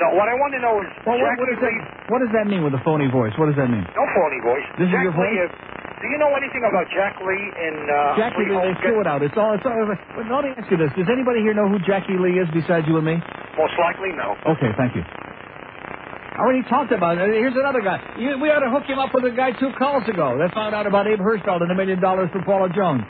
No, 0.00 0.06
what 0.16 0.26
I 0.30 0.34
want 0.38 0.52
to 0.56 0.60
know 0.62 0.74
is 0.80 0.88
Well, 1.06 1.18
what, 1.18 1.30
what, 1.38 1.48
does 1.50 1.60
that, 1.60 1.74
what 2.10 2.18
does 2.22 2.32
that 2.34 2.46
mean 2.46 2.62
with 2.64 2.74
a 2.74 2.82
phony 2.86 3.06
voice? 3.10 3.34
What 3.38 3.46
does 3.46 3.58
that 3.58 3.68
mean? 3.70 3.84
No 3.94 4.04
phony 4.14 4.40
voice. 4.42 4.66
This 4.78 4.88
is 4.88 4.94
Jack 4.94 5.04
your 5.06 5.14
voice? 5.14 5.38
uh, 5.38 5.73
do 6.04 6.12
you 6.12 6.20
know 6.20 6.36
anything 6.36 6.60
about 6.68 6.84
Jack 6.92 7.16
Lee 7.24 7.32
and 7.48 7.88
uh, 7.88 8.20
Jackie 8.20 8.44
Lee, 8.44 8.60
they 8.60 8.76
threw 8.84 9.00
it 9.00 9.08
out. 9.08 9.24
It's 9.24 9.32
all. 9.40 9.56
It's 9.56 9.64
all. 9.64 9.72
But 9.88 10.28
let 10.28 10.44
me 10.44 10.52
ask 10.52 10.68
you 10.68 10.76
this: 10.76 10.92
Does 10.92 11.08
anybody 11.08 11.40
here 11.40 11.56
know 11.56 11.64
who 11.64 11.80
Jackie 11.88 12.20
Lee 12.20 12.36
is 12.36 12.44
besides 12.52 12.84
you 12.84 13.00
and 13.00 13.08
me? 13.08 13.16
Most 13.56 13.72
likely, 13.80 14.12
no. 14.12 14.36
Okay, 14.52 14.68
thank 14.76 14.92
you. 14.92 15.00
I 15.00 16.44
already 16.44 16.60
talked 16.68 16.92
about 16.92 17.16
it. 17.16 17.32
Here's 17.32 17.56
another 17.56 17.80
guy. 17.80 17.96
You, 18.20 18.36
we 18.36 18.52
ought 18.52 18.60
to 18.60 18.68
hook 18.68 18.84
him 18.84 19.00
up 19.00 19.16
with 19.16 19.24
a 19.24 19.32
guy 19.32 19.56
two 19.56 19.72
calls 19.80 20.04
ago 20.04 20.36
that 20.36 20.52
found 20.52 20.74
out 20.76 20.84
about 20.84 21.08
Abe 21.08 21.24
Hirschfeld 21.24 21.64
and 21.64 21.72
a 21.72 21.78
million 21.78 22.02
dollars 22.02 22.28
for 22.36 22.42
Paula 22.44 22.68
Jones. 22.74 23.06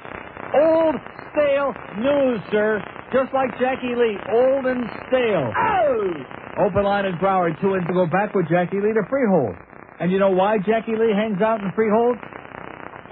Old, 0.54 0.94
stale 1.34 1.74
news, 1.98 2.38
sir. 2.54 2.78
Just 3.10 3.34
like 3.34 3.50
Jackie 3.58 3.96
Lee, 3.96 4.20
old 4.30 4.70
and 4.70 4.86
stale. 5.08 5.50
Oh! 5.50 6.68
Open 6.68 6.84
line 6.84 7.06
in 7.10 7.18
Broward, 7.18 7.58
two 7.60 7.74
in 7.74 7.82
to 7.86 7.94
go 7.96 8.06
back 8.06 8.34
with 8.34 8.46
Jackie 8.46 8.78
Lee 8.78 8.94
to 8.94 9.02
Freehold. 9.10 9.56
And 9.98 10.12
you 10.12 10.18
know 10.18 10.30
why 10.30 10.58
Jackie 10.58 10.94
Lee 10.94 11.10
hangs 11.16 11.40
out 11.40 11.64
in 11.64 11.72
Freehold? 11.74 12.18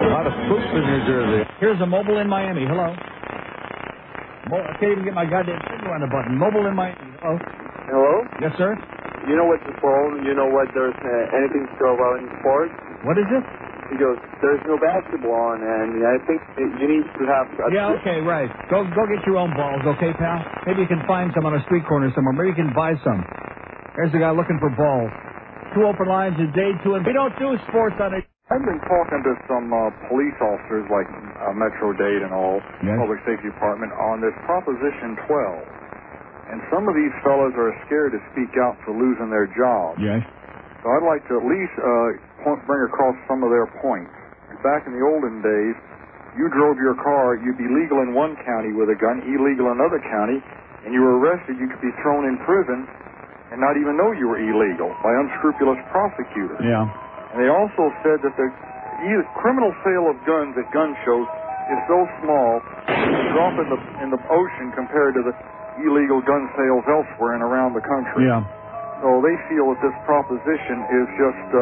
A 0.03 0.11
lot 0.11 0.27
of 0.27 0.33
spooks 0.45 0.67
in 0.75 0.83
New 0.83 1.01
Jersey. 1.07 1.41
Here's 1.59 1.79
a 1.81 1.87
mobile 1.87 2.17
in 2.19 2.27
Miami. 2.27 2.67
Hello. 2.67 2.91
Mo- 4.51 4.65
I 4.67 4.73
can't 4.79 4.91
even 4.99 5.05
get 5.07 5.15
my 5.15 5.25
goddamn 5.25 5.59
finger 5.71 5.89
on 5.95 6.01
the 6.03 6.11
button. 6.11 6.35
Mobile 6.37 6.67
in 6.67 6.75
Miami. 6.75 6.99
Hello. 7.23 7.39
Hello? 7.87 8.13
Yes, 8.43 8.51
sir. 8.59 8.75
You 9.27 9.39
know 9.39 9.47
what's 9.47 9.63
the 9.63 9.75
phone? 9.79 10.27
You 10.27 10.35
know 10.35 10.51
what? 10.51 10.67
There's 10.75 10.95
uh, 10.99 11.37
anything 11.39 11.63
to 11.71 11.75
go 11.79 11.95
about 11.95 12.19
in 12.19 12.27
sports? 12.43 12.75
What 13.07 13.15
is 13.15 13.29
it? 13.31 13.43
He 13.91 13.99
goes, 13.99 14.19
there's 14.43 14.63
no 14.67 14.75
basketball 14.79 15.55
on, 15.55 15.59
and 15.63 16.01
I 16.03 16.17
think 16.27 16.39
that 16.55 16.69
you 16.81 16.87
need 16.87 17.05
to 17.07 17.23
have. 17.29 17.45
A 17.61 17.71
Yeah, 17.71 17.95
okay, 17.99 18.19
right. 18.19 18.49
Go 18.71 18.83
go 18.83 19.03
get 19.07 19.21
your 19.27 19.37
own 19.37 19.53
balls, 19.55 19.83
okay, 19.95 20.11
pal? 20.17 20.39
Maybe 20.65 20.81
you 20.83 20.89
can 20.91 21.03
find 21.07 21.31
some 21.35 21.45
on 21.45 21.53
a 21.55 21.61
street 21.67 21.85
corner 21.87 22.11
somewhere. 22.15 22.33
Maybe 22.33 22.57
you 22.57 22.59
can 22.59 22.73
buy 22.73 22.95
some. 23.03 23.21
There's 23.95 24.11
the 24.11 24.19
guy 24.19 24.31
looking 24.31 24.57
for 24.59 24.71
balls. 24.73 25.11
Two 25.75 25.85
open 25.85 26.07
lines 26.07 26.35
a 26.41 26.47
day, 26.55 26.71
two 26.83 26.95
and 26.95 27.05
we 27.05 27.13
don't 27.13 27.37
do 27.37 27.55
sports 27.69 27.95
on 28.01 28.15
it. 28.15 28.25
I've 28.53 28.61
been 28.61 28.81
talking 28.85 29.25
to 29.25 29.33
some 29.49 29.73
uh, 29.73 29.89
police 30.13 30.37
officers 30.37 30.85
like 30.93 31.09
uh, 31.09 31.57
Metro 31.57 31.89
Dade 31.97 32.21
and 32.21 32.29
all, 32.29 32.61
Yes. 32.85 33.01
Public 33.01 33.17
Safety 33.25 33.49
Department, 33.49 33.89
on 33.97 34.21
this 34.21 34.35
Proposition 34.45 35.17
12. 35.25 36.53
And 36.53 36.61
some 36.69 36.85
of 36.85 36.93
these 36.93 37.09
fellows 37.25 37.57
are 37.57 37.73
scared 37.89 38.13
to 38.13 38.21
speak 38.29 38.53
out 38.61 38.77
for 38.85 38.93
losing 38.93 39.33
their 39.33 39.49
jobs. 39.57 39.97
Yes. 39.97 40.21
So 40.85 40.93
I'd 40.93 41.01
like 41.01 41.25
to 41.33 41.41
at 41.41 41.45
least 41.49 41.73
uh, 41.81 42.45
point, 42.45 42.61
bring 42.69 42.85
across 42.93 43.17
some 43.25 43.41
of 43.41 43.49
their 43.49 43.65
points. 43.81 44.13
Back 44.61 44.85
in 44.85 44.93
the 44.93 45.01
olden 45.01 45.41
days, 45.41 45.73
you 46.37 46.45
drove 46.53 46.77
your 46.77 46.93
car, 47.01 47.41
you'd 47.41 47.57
be 47.57 47.65
legal 47.65 48.05
in 48.05 48.13
one 48.13 48.37
county 48.45 48.69
with 48.69 48.93
a 48.93 48.97
gun, 49.01 49.25
illegal 49.25 49.73
in 49.73 49.81
another 49.81 49.97
county, 50.13 50.37
and 50.85 50.93
you 50.93 51.01
were 51.01 51.17
arrested, 51.17 51.57
you 51.57 51.65
could 51.73 51.81
be 51.81 51.89
thrown 52.05 52.29
in 52.29 52.37
prison 52.45 52.85
and 53.49 53.57
not 53.57 53.81
even 53.81 53.97
know 53.97 54.13
you 54.13 54.29
were 54.29 54.37
illegal 54.37 54.93
by 55.01 55.09
unscrupulous 55.25 55.77
prosecutors. 55.89 56.61
Yeah. 56.61 56.85
They 57.33 57.49
also 57.49 57.89
said 58.05 58.21
that 58.21 58.33
the 58.37 58.47
criminal 59.41 59.73
sale 59.81 60.05
of 60.09 60.15
guns 60.23 60.53
at 60.55 60.69
gun 60.69 60.93
shows 61.01 61.25
is 61.71 61.79
so 61.89 61.99
small, 62.21 62.61
it's 62.87 63.23
a 63.23 63.27
drop 63.33 63.55
in 63.57 63.67
the 63.71 63.79
in 64.03 64.09
the 64.11 64.21
ocean 64.29 64.69
compared 64.75 65.15
to 65.15 65.23
the 65.23 65.33
illegal 65.81 66.21
gun 66.21 66.45
sales 66.53 66.85
elsewhere 66.85 67.33
and 67.33 67.41
around 67.41 67.73
the 67.73 67.81
country. 67.81 68.27
Yeah. 68.29 68.43
So 69.01 69.19
they 69.23 69.35
feel 69.51 69.73
that 69.73 69.81
this 69.81 69.95
proposition 70.05 70.77
is 70.93 71.07
just 71.17 71.47
uh, 71.51 71.61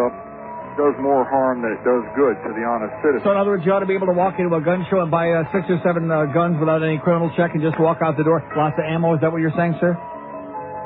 does 0.77 0.95
more 0.99 1.23
harm 1.27 1.61
than 1.63 1.73
it 1.75 1.83
does 1.83 2.03
good 2.15 2.35
to 2.47 2.49
the 2.55 2.63
honest 2.63 2.93
citizen. 3.03 3.23
So 3.23 3.31
in 3.31 3.39
other 3.39 3.55
words, 3.55 3.65
you 3.65 3.71
ought 3.71 3.83
to 3.83 3.89
be 3.89 3.97
able 3.97 4.07
to 4.11 4.17
walk 4.17 4.39
into 4.39 4.53
a 4.55 4.61
gun 4.63 4.85
show 4.89 5.01
and 5.01 5.11
buy 5.11 5.31
uh, 5.31 5.43
six 5.51 5.67
or 5.67 5.79
seven 5.83 6.07
uh, 6.11 6.31
guns 6.31 6.59
without 6.59 6.83
any 6.83 6.99
criminal 6.99 7.31
check 7.35 7.51
and 7.55 7.61
just 7.63 7.79
walk 7.79 7.99
out 8.03 8.15
the 8.17 8.23
door. 8.27 8.43
Lots 8.55 8.77
of 8.77 8.85
ammo. 8.85 9.15
Is 9.15 9.21
that 9.21 9.31
what 9.31 9.41
you're 9.41 9.55
saying, 9.55 9.75
sir? 9.79 9.95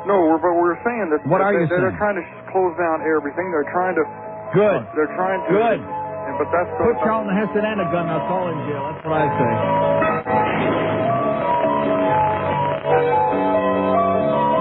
No, 0.05 0.21
we're, 0.29 0.37
but 0.37 0.53
we're 0.53 0.77
saying 0.85 1.09
that 1.09 1.25
What 1.25 1.41
that 1.41 1.49
are 1.49 1.53
you 1.57 1.65
they're 1.65 1.97
trying 1.97 2.17
to 2.21 2.25
close 2.53 2.77
down 2.77 3.01
everything. 3.01 3.49
They're 3.49 3.69
trying 3.73 3.97
to 3.97 4.05
Good. 4.56 4.80
They're 4.95 5.14
trying 5.19 5.44
to 5.44 5.49
Good. 5.52 5.80
and- 5.84 6.38
But 6.40 6.48
that's 6.52 6.69
Put 6.80 6.95
Charlton 7.03 7.36
Heston 7.36 7.64
and 7.64 7.80
a 7.82 7.88
gun. 7.91 8.07
That's 8.07 8.27
all 8.32 8.48
in 8.49 8.57
jail. 8.68 8.84
That's 8.91 9.06
what 9.06 9.14
I 9.19 9.27
say. 9.38 9.53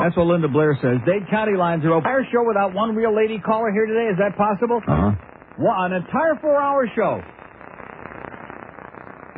That's 0.05 0.17
what 0.21 0.27
Linda 0.29 0.49
Blair 0.53 0.77
says. 0.83 1.01
Dade 1.09 1.25
County 1.33 1.57
lines 1.57 1.81
are 1.85 1.97
open. 1.97 2.05
Entire 2.05 2.27
show 2.31 2.45
without 2.45 2.75
one 2.75 2.95
real 2.95 3.15
lady 3.17 3.39
caller 3.41 3.73
here 3.73 3.87
today. 3.87 4.13
Is 4.13 4.19
that 4.21 4.37
possible? 4.37 4.83
Uh-huh. 4.85 5.17
One, 5.57 5.93
an 5.93 6.05
entire 6.05 6.37
four-hour 6.45 6.91
show. 6.95 7.23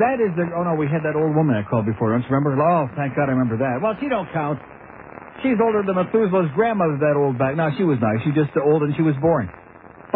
That 0.02 0.20
is 0.20 0.34
the. 0.36 0.44
Oh 0.52 0.64
no, 0.66 0.74
we 0.74 0.88
had 0.90 1.00
that 1.08 1.14
old 1.16 1.32
woman 1.36 1.56
I 1.56 1.62
called 1.64 1.86
before. 1.86 2.10
Don't 2.12 2.20
you 2.20 2.28
remember? 2.34 2.58
Oh, 2.60 2.88
thank 2.96 3.14
God 3.16 3.30
I 3.30 3.32
remember 3.32 3.56
that. 3.64 3.80
Well, 3.80 3.94
she 4.00 4.08
don't 4.10 4.28
count. 4.32 4.58
She's 5.42 5.56
older 5.62 5.80
than 5.86 5.94
Methuselah's 5.96 6.50
grandmother. 6.52 6.98
That 7.00 7.16
old 7.16 7.38
back. 7.38 7.56
No, 7.56 7.70
she 7.78 7.84
was 7.84 7.96
nice. 8.02 8.20
She 8.26 8.32
just 8.36 8.52
old 8.60 8.82
and 8.82 8.92
she 8.96 9.00
was 9.06 9.14
boring. 9.22 9.48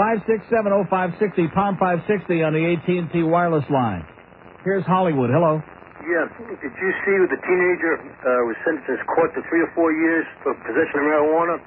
Five 0.00 0.24
six 0.24 0.40
seven 0.48 0.72
oh 0.72 0.88
five 0.88 1.12
sixty 1.20 1.44
pound 1.52 1.76
five 1.76 2.00
sixty 2.08 2.40
on 2.40 2.56
the 2.56 2.64
AT 2.72 2.88
and 2.88 3.12
T 3.12 3.20
wireless 3.20 3.68
line. 3.68 4.00
Here's 4.64 4.80
Hollywood. 4.88 5.28
Hello. 5.28 5.60
Yeah. 6.08 6.24
Did 6.40 6.72
you 6.72 6.90
see 7.04 7.16
the 7.28 7.36
teenager 7.44 8.00
uh, 8.00 8.48
was 8.48 8.56
sentenced 8.64 9.04
court 9.12 9.28
to 9.36 9.44
three 9.52 9.60
or 9.60 9.68
four 9.76 9.92
years 9.92 10.24
for 10.40 10.56
possession 10.64 11.04
of 11.04 11.04
marijuana? 11.04 11.60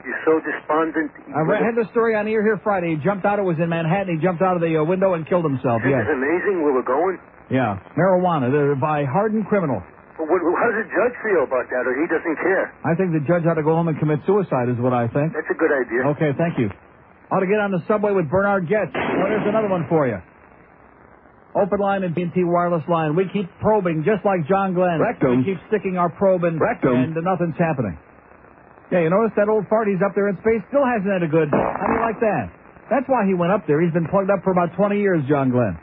He's 0.00 0.16
so 0.24 0.40
despondent. 0.40 1.12
I 1.36 1.44
read, 1.44 1.60
had 1.60 1.76
the 1.76 1.84
story 1.92 2.16
on 2.16 2.24
here 2.24 2.40
here 2.40 2.56
Friday. 2.64 2.96
He 2.96 2.98
jumped 3.04 3.28
out. 3.28 3.36
It 3.36 3.44
was 3.44 3.60
in 3.60 3.68
Manhattan. 3.68 4.16
He 4.16 4.20
jumped 4.20 4.40
out 4.40 4.56
of 4.56 4.64
the 4.64 4.80
uh, 4.80 4.84
window 4.84 5.12
and 5.12 5.28
killed 5.28 5.44
himself. 5.44 5.84
This 5.84 5.92
Yeah. 5.92 6.08
is 6.08 6.12
amazing 6.12 6.64
where 6.64 6.72
we're 6.72 6.88
going. 6.88 7.20
Yeah. 7.52 7.80
Marijuana. 8.00 8.48
They're 8.48 8.76
by 8.80 9.04
hardened 9.04 9.44
criminal. 9.52 9.84
But 10.16 10.24
what, 10.28 10.40
how 10.40 10.72
does 10.72 10.84
the 10.84 10.88
judge 10.88 11.16
feel 11.20 11.44
about 11.44 11.68
that? 11.68 11.84
Or 11.84 11.92
he 12.00 12.08
doesn't 12.08 12.36
care? 12.40 12.72
I 12.80 12.96
think 12.96 13.12
the 13.12 13.20
judge 13.28 13.44
ought 13.44 13.60
to 13.60 13.64
go 13.64 13.76
home 13.76 13.88
and 13.92 13.96
commit 14.00 14.20
suicide. 14.24 14.72
Is 14.72 14.80
what 14.80 14.92
I 14.96 15.04
think. 15.08 15.36
That's 15.36 15.52
a 15.52 15.56
good 15.60 15.72
idea. 15.72 16.00
Okay, 16.16 16.32
thank 16.40 16.56
you. 16.56 16.72
Ought 17.34 17.42
to 17.42 17.50
get 17.50 17.58
on 17.58 17.74
the 17.74 17.82
subway 17.90 18.14
with 18.14 18.30
Bernhard 18.30 18.70
Goetz. 18.70 18.94
Oh, 18.94 19.26
there's 19.26 19.42
another 19.50 19.66
one 19.66 19.90
for 19.90 20.06
you. 20.06 20.22
Open 21.58 21.82
line 21.82 22.06
and 22.06 22.14
BT 22.14 22.46
wireless 22.46 22.86
line. 22.86 23.18
We 23.18 23.26
keep 23.34 23.50
probing 23.58 24.06
just 24.06 24.22
like 24.22 24.46
John 24.46 24.70
Glenn. 24.74 25.02
Rectum. 25.02 25.42
We 25.42 25.54
keep 25.54 25.58
sticking 25.66 25.98
our 25.98 26.10
probe 26.14 26.46
in, 26.46 26.62
Rectum. 26.62 26.94
and 26.94 27.14
nothing's 27.14 27.58
happening. 27.58 27.98
Yeah, 28.94 29.02
you 29.02 29.10
notice 29.10 29.34
that 29.34 29.50
old 29.50 29.66
fart 29.66 29.90
he's 29.90 29.98
up 29.98 30.14
there 30.14 30.30
in 30.30 30.38
space 30.46 30.62
still 30.70 30.86
hasn't 30.86 31.10
had 31.10 31.26
a 31.26 31.30
good. 31.30 31.50
How 31.50 31.86
do 31.90 31.92
you 31.98 32.02
like 32.06 32.22
that? 32.22 32.54
That's 32.86 33.08
why 33.10 33.26
he 33.26 33.34
went 33.34 33.50
up 33.50 33.66
there. 33.66 33.82
He's 33.82 33.94
been 33.94 34.06
plugged 34.06 34.30
up 34.30 34.46
for 34.46 34.54
about 34.54 34.76
20 34.78 34.94
years, 35.00 35.26
John 35.26 35.50
Glenn. 35.50 35.74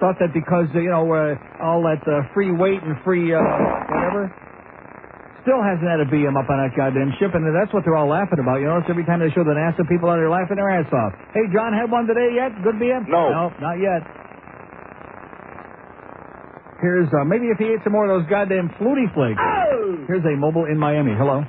Thought 0.00 0.16
that 0.24 0.32
because, 0.32 0.72
uh, 0.72 0.80
you 0.80 0.88
know, 0.88 1.04
uh, 1.12 1.36
all 1.60 1.82
that 1.84 2.00
uh, 2.08 2.32
free 2.32 2.52
weight 2.54 2.80
and 2.80 2.96
free 3.04 3.34
uh, 3.34 3.40
whatever, 3.92 4.32
still 5.48 5.64
hasn't 5.64 5.88
had 5.88 5.96
a 5.96 6.08
BM 6.12 6.36
up 6.36 6.44
on 6.52 6.60
that 6.60 6.76
goddamn 6.76 7.08
ship, 7.16 7.32
and 7.32 7.40
that's 7.56 7.72
what 7.72 7.80
they're 7.80 7.96
all 7.96 8.12
laughing 8.12 8.36
about. 8.36 8.60
You 8.60 8.68
notice 8.68 8.84
every 8.92 9.08
time 9.08 9.24
they 9.24 9.32
show 9.32 9.48
the 9.48 9.56
NASA 9.56 9.80
people 9.88 10.12
out 10.12 10.20
there 10.20 10.28
laughing 10.28 10.60
their 10.60 10.68
ass 10.68 10.84
off. 10.92 11.16
Hey, 11.32 11.48
John, 11.48 11.72
had 11.72 11.88
one 11.88 12.04
today 12.04 12.36
yet? 12.36 12.52
Good 12.60 12.76
BM? 12.76 13.08
No. 13.08 13.32
No, 13.32 13.42
not 13.56 13.80
yet. 13.80 14.04
Here's, 16.84 17.08
uh, 17.16 17.24
maybe 17.24 17.48
if 17.48 17.56
he 17.56 17.72
ate 17.72 17.80
some 17.80 17.96
more 17.96 18.04
of 18.04 18.12
those 18.12 18.28
goddamn 18.28 18.68
flutie 18.76 19.08
flakes. 19.16 19.40
Here's 20.04 20.22
a 20.28 20.36
mobile 20.36 20.68
in 20.68 20.76
Miami. 20.76 21.16
Hello? 21.16 21.40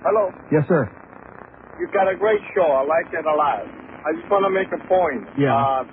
Hello. 0.00 0.32
Yes, 0.48 0.64
sir. 0.66 0.88
You've 1.78 1.92
got 1.92 2.08
a 2.08 2.16
great 2.16 2.40
show. 2.56 2.64
I 2.64 2.80
like 2.80 3.12
it 3.12 3.28
a 3.28 3.36
lot. 3.36 3.60
I 4.08 4.16
just 4.16 4.24
want 4.32 4.48
to 4.48 4.52
make 4.56 4.72
a 4.72 4.80
point. 4.88 5.28
Yeah. 5.36 5.52
Uh, 5.52 5.84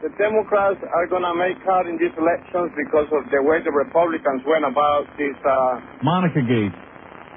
the 0.00 0.10
Democrats 0.16 0.80
are 0.80 1.06
going 1.08 1.24
to 1.24 1.34
make 1.36 1.60
out 1.68 1.84
in 1.84 2.00
these 2.00 2.12
elections 2.16 2.72
because 2.76 3.08
of 3.12 3.28
the 3.28 3.40
way 3.44 3.60
the 3.60 3.72
Republicans 3.72 4.40
went 4.48 4.64
about 4.64 5.04
this. 5.20 5.36
Uh, 5.44 5.80
Monica 6.02 6.40
Gate. 6.40 6.72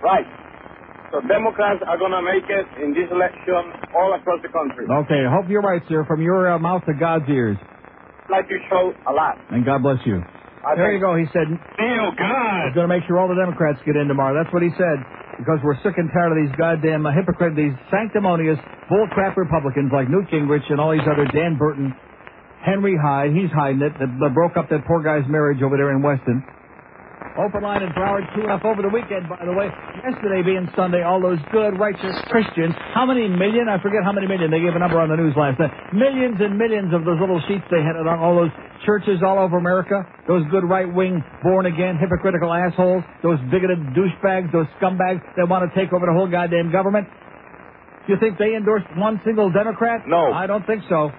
right. 0.03 0.27
So 1.11 1.22
Democrats 1.30 1.84
are 1.85 1.99
going 2.02 2.15
to 2.15 2.23
make 2.26 2.48
it 2.49 2.65
in 2.81 2.90
this 2.98 3.06
election 3.14 3.61
all 3.94 4.18
across 4.18 4.41
the 4.41 4.49
country. 4.49 4.90
Okay, 4.90 5.22
hope 5.30 5.45
you're 5.45 5.61
right, 5.61 5.84
sir. 5.85 6.02
From 6.10 6.23
your 6.26 6.49
uh, 6.49 6.57
mouth 6.57 6.81
to 6.90 6.94
God's 6.98 7.30
ears. 7.30 7.53
Like 8.31 8.49
you 8.49 8.57
show 8.65 8.95
a 9.06 9.14
lot. 9.14 9.38
And 9.53 9.61
God 9.61 9.84
bless 9.85 10.02
you. 10.10 10.23
I 10.65 10.73
there 10.73 10.90
think- 10.90 10.98
you 10.98 11.06
go. 11.06 11.14
He 11.14 11.27
said, 11.30 11.45
Neil, 11.52 12.10
God. 12.18 12.60
He's 12.65 12.73
going 12.73 12.88
to 12.90 12.94
make 12.94 13.06
sure 13.06 13.19
all 13.22 13.27
the 13.30 13.38
Democrats 13.38 13.77
get 13.85 13.94
in 13.99 14.07
tomorrow. 14.10 14.34
That's 14.34 14.49
what 14.56 14.64
he 14.64 14.72
said. 14.73 14.98
Because 15.38 15.60
we're 15.61 15.77
sick 15.85 15.98
and 16.02 16.10
tired 16.10 16.34
of 16.34 16.38
these 16.41 16.56
goddamn 16.57 17.06
uh, 17.06 17.11
hypocrite, 17.14 17.53
these 17.57 17.73
sanctimonious 17.94 18.57
bullcrap 18.90 19.35
Republicans 19.38 19.91
like 19.94 20.10
Newt 20.10 20.30
Gingrich 20.34 20.65
and 20.73 20.80
all 20.81 20.94
these 20.98 21.06
other 21.06 21.26
Dan 21.30 21.57
Burton, 21.61 21.94
Henry 22.64 22.95
Hyde. 22.95 23.35
He's 23.35 23.52
hiding 23.52 23.84
it. 23.84 23.94
That, 23.99 24.10
that 24.19 24.31
broke 24.34 24.56
up 24.57 24.69
that 24.69 24.88
poor 24.88 25.03
guy's 25.03 25.27
marriage 25.30 25.61
over 25.61 25.76
there 25.76 25.91
in 25.91 26.02
Weston. 26.02 26.44
Open 27.34 27.64
line 27.65 27.81
in 27.81 27.90
Broward, 27.98 28.30
two 28.35 28.45
up 28.45 28.61
over 28.61 28.84
the 28.85 28.94
weekend, 28.94 29.26
by 29.26 29.41
the 29.41 29.53
way. 29.53 29.65
Yesterday 30.06 30.45
being 30.45 30.69
Sunday, 30.76 31.02
all 31.02 31.18
those 31.18 31.41
good, 31.49 31.80
righteous 31.80 32.14
Christians. 32.30 32.76
How 32.94 33.10
many 33.10 33.26
million? 33.26 33.65
I 33.65 33.81
forget 33.81 34.06
how 34.06 34.11
many 34.14 34.27
million. 34.27 34.52
They 34.52 34.61
gave 34.61 34.76
a 34.76 34.80
number 34.80 35.02
on 35.02 35.10
the 35.10 35.18
news 35.18 35.34
last 35.34 35.57
night. 35.57 35.72
Millions 35.98 36.38
and 36.38 36.60
millions 36.61 36.94
of 36.94 37.06
those 37.10 37.18
little 37.18 37.41
sheets 37.49 37.65
they 37.73 37.81
had 37.81 37.98
on 37.98 38.06
all 38.06 38.38
those 38.38 38.53
churches 38.85 39.26
all 39.26 39.40
over 39.40 39.57
America. 39.57 40.06
Those 40.27 40.45
good 40.52 40.61
right-wing, 40.61 41.23
born-again, 41.41 41.98
hypocritical 41.98 42.53
assholes. 42.53 43.02
Those 43.23 43.40
bigoted 43.49 43.81
douchebags, 43.98 44.53
those 44.53 44.69
scumbags 44.77 45.26
that 45.34 45.49
want 45.49 45.65
to 45.65 45.72
take 45.73 45.90
over 45.90 46.06
the 46.06 46.14
whole 46.14 46.30
goddamn 46.30 46.72
government. 46.72 47.07
You 48.06 48.18
think 48.19 48.38
they 48.38 48.53
endorsed 48.53 48.85
one 48.94 49.19
single 49.26 49.49
Democrat? 49.49 50.06
No. 50.06 50.31
I 50.31 50.45
don't 50.45 50.68
think 50.68 50.84
so. 50.90 51.10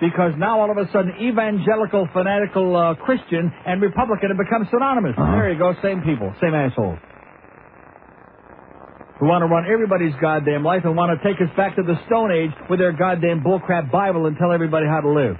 Because 0.00 0.34
now 0.36 0.60
all 0.60 0.70
of 0.70 0.76
a 0.76 0.90
sudden 0.90 1.14
evangelical, 1.22 2.08
fanatical 2.12 2.74
uh, 2.74 2.94
Christian 2.96 3.52
and 3.66 3.80
Republican 3.80 4.30
have 4.30 4.38
become 4.38 4.66
synonymous. 4.70 5.14
There 5.16 5.52
you 5.52 5.58
go, 5.58 5.74
same 5.82 6.02
people, 6.02 6.34
same 6.42 6.54
assholes. 6.54 6.98
Who 9.20 9.26
want 9.30 9.42
to 9.42 9.46
run 9.46 9.70
everybody's 9.70 10.12
goddamn 10.20 10.64
life 10.64 10.82
and 10.82 10.96
want 10.96 11.14
to 11.14 11.22
take 11.22 11.40
us 11.40 11.48
back 11.56 11.76
to 11.76 11.82
the 11.82 11.94
Stone 12.06 12.32
Age 12.32 12.50
with 12.68 12.80
their 12.80 12.90
goddamn 12.92 13.46
bullcrap 13.46 13.90
Bible 13.90 14.26
and 14.26 14.36
tell 14.36 14.50
everybody 14.50 14.86
how 14.86 15.00
to 15.00 15.08
live. 15.08 15.38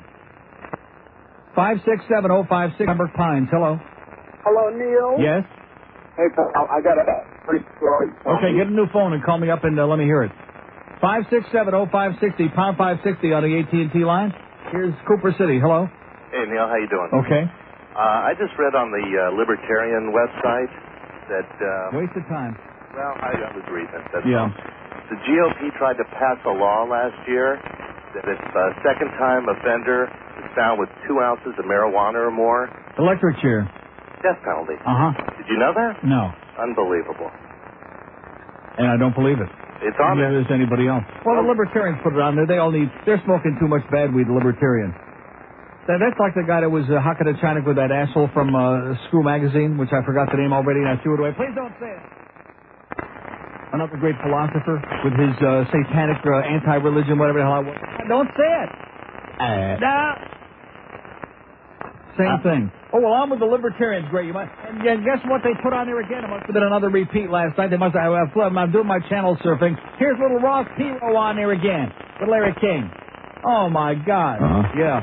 56705 1.59 2.79
Pembroke 2.79 3.15
Pines, 3.15 3.49
hello. 3.51 3.79
Hello, 4.47 4.71
Neil. 4.71 5.19
Yes? 5.19 5.43
Hey, 6.15 6.31
pal, 6.35 6.47
I 6.55 6.79
got 6.81 6.95
a 6.95 7.05
pretty 7.45 7.67
story. 7.79 8.15
Okay, 8.23 8.55
get 8.57 8.71
a 8.71 8.71
new 8.71 8.87
phone 8.93 9.13
and 9.13 9.23
call 9.25 9.39
me 9.39 9.51
up 9.51 9.65
and 9.65 9.79
uh, 9.79 9.87
let 9.87 9.99
me 9.99 10.05
hear 10.05 10.23
it. 10.23 10.31
5670560, 11.03 12.55
pound 12.55 12.79
560 12.79 13.33
on 13.33 13.43
the 13.43 13.59
AT&T 13.59 14.05
line. 14.05 14.33
Here's 14.75 14.95
Cooper 15.07 15.31
City, 15.39 15.63
hello. 15.63 15.87
Hey 16.35 16.43
Neil, 16.51 16.67
how 16.67 16.75
you 16.75 16.91
doing? 16.91 17.07
Okay. 17.23 17.47
Uh, 17.95 18.27
I 18.27 18.35
just 18.35 18.51
read 18.59 18.75
on 18.75 18.91
the 18.91 19.07
uh, 19.07 19.31
Libertarian 19.39 20.11
website 20.11 20.73
that 21.31 21.47
uh, 21.47 21.95
Waste 21.95 22.11
of 22.19 22.27
time. 22.27 22.59
well, 22.91 23.15
I, 23.23 23.39
was 23.55 23.63
reading 23.71 23.95
it. 23.95 24.03
That's 24.11 24.27
Yeah. 24.27 24.51
The 25.15 25.19
GOP 25.23 25.71
tried 25.79 25.95
to 26.03 26.07
pass 26.19 26.43
a 26.43 26.51
law 26.51 26.91
last 26.91 27.15
year 27.31 27.55
that 28.19 28.27
if 28.27 28.41
a 28.43 28.67
second-time 28.83 29.47
offender 29.47 30.11
is 30.43 30.49
found 30.59 30.83
with 30.83 30.91
two 31.07 31.23
ounces 31.23 31.55
of 31.55 31.65
marijuana 31.71 32.27
or 32.27 32.35
more, 32.35 32.67
Electric 32.99 33.39
chair. 33.39 33.71
death 34.27 34.43
penalty. 34.43 34.75
Uh-huh. 34.83 35.15
Did 35.39 35.47
you 35.47 35.59
know 35.63 35.71
that? 35.71 36.03
No. 36.03 36.35
Unbelievable. 36.59 37.31
And 38.83 38.91
I 38.91 38.99
don't 38.99 39.15
believe 39.15 39.39
it. 39.39 39.51
It's 39.85 40.01
on 40.01 40.17
Neither 40.17 40.41
does 40.43 40.49
anybody 40.49 40.89
else. 40.89 41.05
Well, 41.29 41.37
the 41.37 41.45
libertarians 41.45 42.01
put 42.01 42.17
it 42.17 42.21
on 42.21 42.37
there. 42.41 42.49
They 42.49 42.57
all 42.57 42.73
need. 42.73 42.89
They're 43.05 43.21
smoking 43.29 43.61
too 43.61 43.69
much 43.69 43.85
bad 43.93 44.17
weed. 44.17 44.27
The 44.27 44.33
libertarians. 44.33 44.97
That, 45.85 46.01
that's 46.01 46.17
like 46.17 46.33
the 46.33 46.49
guy 46.49 46.65
that 46.65 46.73
was 46.73 46.89
uh, 46.89 46.97
hocking 47.05 47.29
a 47.29 47.37
China 47.45 47.61
with 47.61 47.77
that 47.77 47.93
asshole 47.93 48.33
from 48.33 48.57
uh, 48.57 48.97
Screw 49.07 49.21
Magazine, 49.21 49.77
which 49.77 49.93
I 49.93 50.01
forgot 50.01 50.33
the 50.33 50.41
name 50.41 50.57
already, 50.57 50.81
and 50.81 50.89
I 50.89 50.97
threw 51.05 51.15
it 51.15 51.21
away. 51.21 51.37
Please 51.37 51.53
don't 51.53 51.77
say 51.77 51.93
it. 51.93 52.03
Another 53.77 54.01
great 54.01 54.17
philosopher 54.25 54.81
with 55.05 55.13
his 55.21 55.37
uh, 55.45 55.69
satanic 55.69 56.25
uh, 56.25 56.41
anti-religion, 56.49 57.21
whatever 57.21 57.43
the 57.43 57.45
hell 57.45 57.61
I 57.61 57.65
was. 57.69 57.77
Don't 58.09 58.31
say 58.33 58.51
it. 58.65 58.71
No. 59.85 60.01
Same 62.17 62.41
thing. 62.41 62.73
Oh 62.95 63.01
well, 63.03 63.13
I'm 63.13 63.29
with 63.29 63.41
the 63.43 63.51
libertarians. 63.51 64.07
Great. 64.09 64.31
You 64.31 64.33
might. 64.33 64.47
And, 64.71 64.79
and 64.87 65.03
guess 65.03 65.19
what? 65.27 65.43
They 65.43 65.51
put 65.67 65.75
on 65.75 65.91
there 65.91 65.99
again. 65.99 66.23
It 66.23 66.31
must 66.31 66.47
have 66.47 66.55
been 66.55 66.63
another 66.63 66.95
repeat 66.95 67.27
last 67.27 67.59
night. 67.59 67.75
They 67.75 67.77
must. 67.77 67.99
Have, 67.99 68.15
uh, 68.15 68.41
I'm, 68.41 68.55
I'm 68.57 68.71
doing 68.71 68.87
my 68.87 69.03
channel 69.11 69.35
surfing. 69.43 69.75
Here's 69.99 70.15
little 70.23 70.39
Ross 70.39 70.69
Perot 70.79 71.03
on 71.03 71.35
there 71.35 71.51
again 71.51 71.91
with 72.23 72.31
Larry 72.31 72.55
King. 72.63 72.87
Oh 73.43 73.69
my 73.69 73.99
God. 73.99 74.39
Uh-huh. 74.39 74.79
Yeah. 74.79 75.03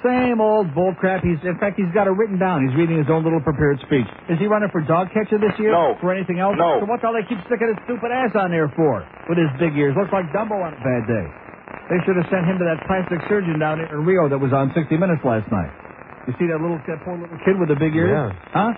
Same 0.00 0.40
old 0.40 0.72
bullcrap. 0.72 1.20
He's 1.20 1.44
in 1.44 1.58
fact 1.60 1.76
he's 1.76 1.92
got 1.92 2.06
it 2.08 2.16
written 2.16 2.38
down. 2.38 2.64
He's 2.64 2.72
reading 2.72 2.96
his 2.96 3.12
own 3.12 3.24
little 3.24 3.44
prepared 3.44 3.76
speech. 3.84 4.06
Is 4.32 4.38
he 4.38 4.46
running 4.48 4.72
for 4.72 4.80
dog 4.80 5.12
catcher 5.12 5.36
this 5.36 5.52
year? 5.60 5.72
No. 5.76 5.98
For 6.00 6.08
anything 6.14 6.40
else? 6.40 6.56
No. 6.56 6.80
So 6.80 6.88
what 6.88 7.04
the 7.04 7.10
hell 7.10 7.16
they 7.16 7.26
keep 7.28 7.42
sticking 7.44 7.68
his 7.68 7.76
stupid 7.84 8.08
ass 8.14 8.32
on 8.32 8.48
there 8.48 8.72
for? 8.72 9.04
With 9.28 9.36
his 9.36 9.52
big 9.60 9.76
ears. 9.76 9.92
Looks 9.92 10.12
like 10.14 10.24
Dumbo 10.32 10.56
on 10.56 10.72
a 10.72 10.80
bad 10.80 11.04
day. 11.04 11.45
They 11.86 12.02
should 12.02 12.18
have 12.18 12.26
sent 12.26 12.50
him 12.50 12.58
to 12.58 12.66
that 12.66 12.82
plastic 12.90 13.22
surgeon 13.30 13.62
down 13.62 13.78
in 13.78 13.86
Rio 14.02 14.26
that 14.28 14.38
was 14.38 14.50
on 14.50 14.74
60 14.74 14.90
Minutes 14.98 15.22
last 15.22 15.46
night. 15.54 15.70
You 16.26 16.34
see 16.42 16.50
that 16.50 16.58
little 16.58 16.82
that 16.90 16.98
poor 17.06 17.14
little 17.14 17.38
kid 17.46 17.54
with 17.54 17.70
the 17.70 17.78
big 17.78 17.94
ears? 17.94 18.10
Yeah. 18.10 18.34
Huh? 18.50 18.74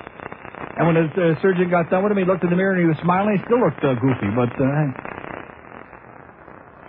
And 0.77 0.85
when 0.85 0.97
the 1.01 1.09
uh, 1.09 1.41
surgeon 1.41 1.73
got 1.73 1.89
done 1.89 2.05
with 2.05 2.13
him, 2.13 2.21
he 2.21 2.29
looked 2.29 2.45
in 2.45 2.53
the 2.53 2.61
mirror 2.61 2.77
and 2.77 2.81
he 2.85 2.89
was 2.89 3.01
smiling. 3.01 3.41
He 3.41 3.43
still 3.49 3.65
looked 3.65 3.81
uh, 3.81 3.97
goofy, 3.97 4.29
but 4.37 4.53
uh, 4.61 4.69
hey. 4.69 4.89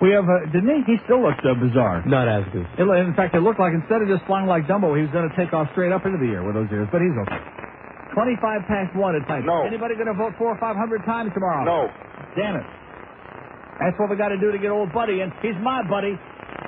we 0.04 0.12
have 0.12 0.28
uh, 0.28 0.52
didn't 0.52 0.68
he? 0.68 0.80
He 0.84 0.96
still 1.08 1.24
looked 1.24 1.40
uh, 1.48 1.56
bizarre. 1.56 2.04
Not 2.04 2.28
as 2.28 2.44
good. 2.52 2.68
It, 2.76 2.84
in 2.84 3.16
fact, 3.16 3.32
it 3.32 3.40
looked 3.40 3.64
like 3.64 3.72
instead 3.72 4.04
of 4.04 4.12
just 4.12 4.28
flying 4.28 4.52
like 4.52 4.68
Dumbo, 4.68 4.92
he 5.00 5.08
was 5.08 5.14
going 5.16 5.32
to 5.32 5.36
take 5.40 5.56
off 5.56 5.72
straight 5.72 5.96
up 5.96 6.04
into 6.04 6.20
the 6.20 6.28
air 6.36 6.44
with 6.44 6.60
those 6.60 6.68
ears. 6.76 6.92
But 6.92 7.00
he's 7.00 7.16
okay. 7.16 7.40
Twenty-five 8.12 8.68
past 8.68 8.92
one 9.00 9.16
at 9.16 9.24
night. 9.32 9.48
No. 9.48 9.64
Anybody 9.64 9.96
going 9.96 10.12
to 10.12 10.18
vote 10.18 10.36
four 10.36 10.52
or 10.52 10.60
five 10.60 10.76
hundred 10.76 11.08
times 11.08 11.32
tomorrow? 11.32 11.64
No. 11.64 11.88
Damn 12.36 12.60
it. 12.60 12.68
That's 13.80 13.96
what 13.98 14.10
we 14.12 14.16
got 14.20 14.30
to 14.30 14.38
do 14.40 14.52
to 14.52 14.60
get 14.60 14.70
old 14.72 14.92
Buddy 14.92 15.22
in. 15.24 15.32
He's 15.42 15.56
my 15.64 15.82
buddy. 15.88 16.20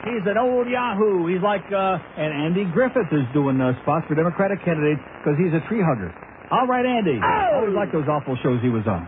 He's 0.07 0.23
an 0.25 0.37
old 0.39 0.67
Yahoo. 0.67 1.27
He's 1.27 1.43
like, 1.43 1.67
uh, 1.69 1.99
and 2.17 2.31
Andy 2.33 2.65
Griffith 2.71 3.11
is 3.11 3.27
doing 3.33 3.59
uh, 3.59 3.75
spots 3.83 4.07
for 4.07 4.15
Democratic 4.15 4.63
candidates 4.63 5.01
because 5.19 5.35
he's 5.37 5.51
a 5.53 5.59
tree 5.67 5.83
hugger. 5.83 6.09
All 6.49 6.65
right, 6.67 6.85
Andy. 6.85 7.19
I 7.19 7.55
always 7.59 7.75
like 7.75 7.91
those 7.91 8.07
awful 8.07 8.35
shows 8.41 8.59
he 8.63 8.69
was 8.69 8.87
on. 8.87 9.05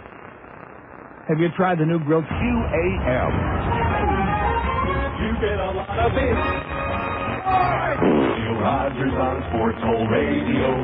Have 1.27 1.39
you 1.39 1.47
tried 1.55 1.79
the 1.79 1.85
new 1.87 1.99
grilled 2.03 2.25
QAM? 2.27 3.31
You 5.23 5.31
get 5.39 5.55
a 5.59 5.71
lot 5.71 5.97
of 6.03 6.11
it. 6.19 6.35
Neil 8.03 8.59
Rogers 8.59 9.15
on 9.15 9.43
Sports 9.49 9.79
Hole 9.81 10.07
Radio, 10.07 10.83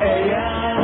WQAM. 0.00 0.76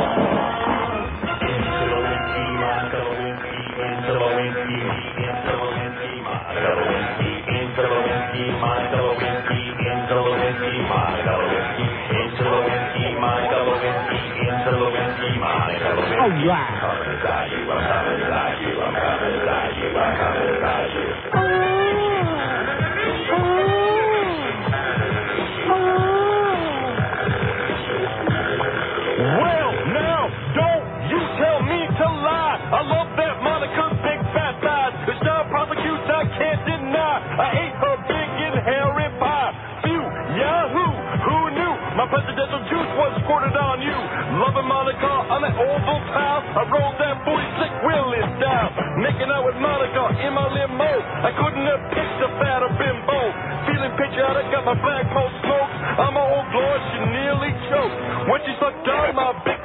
All 16.83 16.86
Oval 45.57 45.99
tile. 46.13 46.43
I 46.57 46.63
rolled 46.69 46.97
that 47.01 47.15
booty 47.25 47.47
slick 47.57 47.73
Willie 47.85 48.25
style. 48.37 48.71
Making 49.01 49.29
out 49.33 49.43
with 49.45 49.57
Monica 49.57 50.03
in 50.25 50.31
my 50.33 50.47
limo. 50.53 50.91
I 51.25 51.31
couldn't 51.33 51.65
have 51.65 51.83
picked 51.93 52.19
a 52.21 52.29
fatter 52.39 52.71
bimbo. 52.77 53.19
Feeling 53.69 53.93
patriotic, 53.97 54.47
got 54.53 54.63
my 54.65 54.77
flagpole 54.79 55.31
smoked. 55.43 55.75
I'm 56.01 56.15
a 56.15 56.23
old 56.23 56.49
lord, 56.53 56.79
she 56.93 56.99
nearly 57.11 57.51
choked. 57.69 57.97
When 58.29 58.39
she 58.45 58.53
sucked 58.61 58.85
down 58.85 59.15
my 59.17 59.33
big 59.45 59.56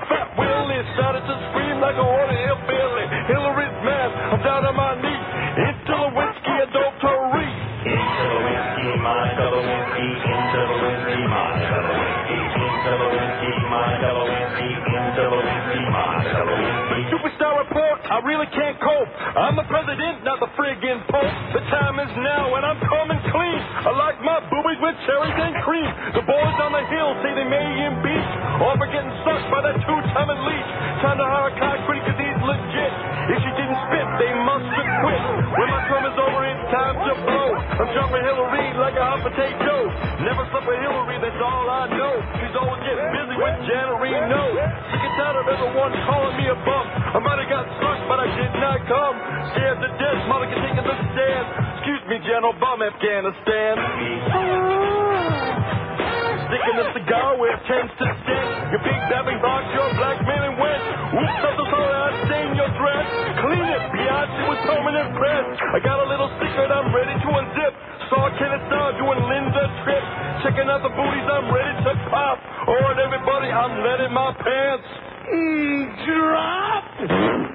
Superstar 17.12 17.60
report, 17.60 17.98
I 18.08 18.22
really 18.24 18.48
can't 18.54 18.78
cope. 18.80 19.10
I'm 19.36 19.56
the 19.56 19.66
president, 19.68 20.24
not 20.24 20.40
the 20.40 20.48
friggin' 20.56 21.02
pope. 21.10 21.34
The 21.52 21.62
time 21.68 22.00
is 22.00 22.12
now, 22.18 22.54
and 22.56 22.64
I'm 22.64 22.80
coming 22.80 23.20
clean. 23.28 23.60
I 23.60 23.90
like 23.92 24.18
my 24.22 24.40
boobies 24.48 24.80
with 24.80 24.96
cherries 25.04 25.36
and 25.36 25.54
cream. 25.66 25.90
The 26.14 26.24
boys 26.24 26.56
on 26.62 26.72
the 26.72 26.84
hill 26.88 27.10
say 27.20 27.34
they 27.36 27.48
may 27.48 27.90
beat. 28.00 28.28
All 28.62 28.78
for 28.78 28.88
getting 28.88 29.12
sucked 29.26 29.48
by 29.50 29.60
that 29.66 29.76
two-timing 29.82 30.40
leech. 30.46 30.70
Time 31.02 31.18
to 31.18 31.26
hire 31.26 31.50
a 31.50 31.54
concrete 31.58 32.02
cause 32.06 32.31
they 34.22 34.32
must 34.46 34.66
quit. 35.02 35.22
When 35.58 35.66
my 35.66 35.82
term 35.90 36.04
is 36.06 36.14
over, 36.14 36.40
it's 36.46 36.66
time 36.70 36.94
to 36.94 37.12
blow. 37.26 37.50
I'm 37.58 37.90
jumping 37.90 38.22
Hillary 38.22 38.66
like 38.78 38.94
a 38.94 39.02
hot 39.02 39.20
potato. 39.26 39.90
Never 40.22 40.46
slept 40.54 40.66
with 40.70 40.78
Hillary, 40.78 41.18
that's 41.18 41.42
all 41.42 41.66
I 41.66 41.90
know. 41.90 42.14
She's 42.38 42.54
always 42.54 42.80
getting 42.86 43.08
busy 43.10 43.34
with 43.34 43.56
Janet 43.66 43.98
Reno. 43.98 44.42
Sick 44.94 45.02
and 45.02 45.14
tired 45.18 45.38
of 45.42 45.46
everyone 45.50 45.90
calling 46.06 46.34
me 46.38 46.46
a 46.46 46.56
bum. 46.62 46.84
I 46.86 47.18
might 47.18 47.38
have 47.42 47.50
got 47.50 47.66
stuck, 47.82 47.98
but 48.06 48.22
I 48.22 48.28
did 48.38 48.52
not 48.62 48.78
come. 48.86 49.14
Scared 49.58 49.78
to 49.82 49.90
death, 49.98 50.20
Monica 50.30 50.54
taking 50.62 50.86
the 50.86 50.96
stand. 51.10 51.44
Excuse 51.82 52.02
me, 52.06 52.16
General 52.22 52.54
Bum, 52.62 52.78
Afghanistan. 52.78 53.74
Sticking 56.46 56.78
a 56.78 56.86
cigar 56.94 57.34
where 57.42 57.58
it 57.58 57.62
tends 57.66 57.90
to 57.98 58.06
stick. 58.22 58.46
Your 58.70 58.82
big 58.86 59.00
babbling 59.10 59.42
box, 59.42 59.66
your 59.74 59.90
black 59.98 60.22
man 60.22 60.51
and 61.12 61.20
wet. 61.20 61.44
Oops, 61.60 61.72
I'm 61.72 61.92
I 61.92 62.10
stained 62.26 62.56
your 62.56 62.72
dress. 62.80 63.08
Clean 63.44 63.66
it, 63.68 63.82
Beyonce 63.92 64.40
with 64.48 64.60
permanent 64.64 65.08
press. 65.16 65.44
I 65.60 65.78
got 65.84 66.00
a 66.00 66.08
little 66.08 66.30
secret, 66.40 66.72
I'm 66.72 66.88
ready 66.94 67.12
to 67.12 67.28
unzip. 67.28 67.72
Saw 68.08 68.28
Kenneth 68.40 68.64
Starr 68.68 68.96
doing 68.96 69.20
Linda 69.28 69.64
Tripp. 69.84 70.04
Checking 70.44 70.68
out 70.68 70.82
the 70.82 70.92
booties, 70.92 71.26
I'm 71.28 71.48
ready 71.52 71.74
to 71.86 71.92
pop. 72.10 72.36
Alright, 72.68 72.98
everybody, 72.98 73.48
I'm 73.52 73.74
letting 73.84 74.12
my 74.12 74.32
pants 74.40 74.88
drop. 76.04 77.52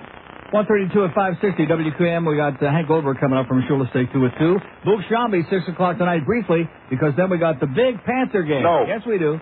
132 0.55 1.03
at 1.03 1.11
560 1.13 1.67
WQAM. 1.67 2.23
We 2.23 2.37
got 2.37 2.55
uh, 2.63 2.71
Hank 2.71 2.87
Goldberg 2.87 3.19
coming 3.19 3.37
up 3.37 3.47
from 3.47 3.61
Shula's 3.67 3.89
Steak 3.91 4.13
2 4.13 4.25
at 4.25 4.39
2. 4.39 4.57
Boog 4.87 5.03
Sciambi, 5.11 5.43
6 5.49 5.67
o'clock 5.67 5.97
tonight, 5.97 6.25
briefly, 6.25 6.69
because 6.89 7.11
then 7.17 7.29
we 7.29 7.37
got 7.37 7.59
the 7.59 7.67
big 7.67 7.99
Panther 8.05 8.43
game. 8.43 8.63
No. 8.63 8.85
Yes, 8.87 9.01
we 9.05 9.17
do. 9.19 9.39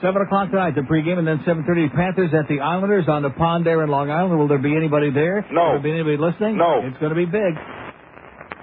7 0.00 0.16
o'clock 0.22 0.48
tonight, 0.50 0.74
the 0.74 0.80
pregame, 0.80 1.18
and 1.20 1.28
then 1.28 1.44
7.30, 1.44 1.92
Panthers 1.92 2.32
at 2.32 2.48
the 2.48 2.60
Islanders 2.60 3.04
on 3.08 3.20
the 3.22 3.28
pond 3.30 3.66
there 3.66 3.84
in 3.84 3.90
Long 3.90 4.10
Island. 4.10 4.38
Will 4.38 4.48
there 4.48 4.58
be 4.58 4.74
anybody 4.74 5.10
there? 5.12 5.44
No. 5.52 5.76
Will 5.76 5.82
there 5.82 5.84
be 5.84 5.92
anybody 5.92 6.16
listening? 6.16 6.56
No. 6.56 6.80
It's 6.84 6.96
going 6.96 7.12
to 7.12 7.20
be 7.20 7.28
big. 7.28 7.52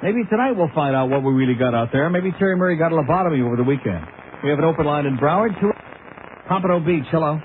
Maybe 0.01 0.26
tonight 0.30 0.57
we'll 0.57 0.73
find 0.73 0.95
out 0.95 1.09
what 1.09 1.22
we 1.22 1.34
really 1.34 1.53
got 1.53 1.73
out 1.77 1.89
there. 1.93 2.09
Maybe 2.09 2.34
Terry 2.38 2.55
Murray 2.57 2.77
got 2.77 2.91
a 2.91 2.97
lobotomy 2.97 3.45
over 3.45 3.55
the 3.55 3.65
weekend. 3.65 4.01
We 4.43 4.49
have 4.49 4.57
an 4.57 4.65
open 4.65 4.85
line 4.85 5.05
in 5.05 5.18
Broward. 5.18 5.53
Two... 5.61 5.73
Pompano 6.49 6.80
Beach, 6.81 7.05
hello. 7.14 7.38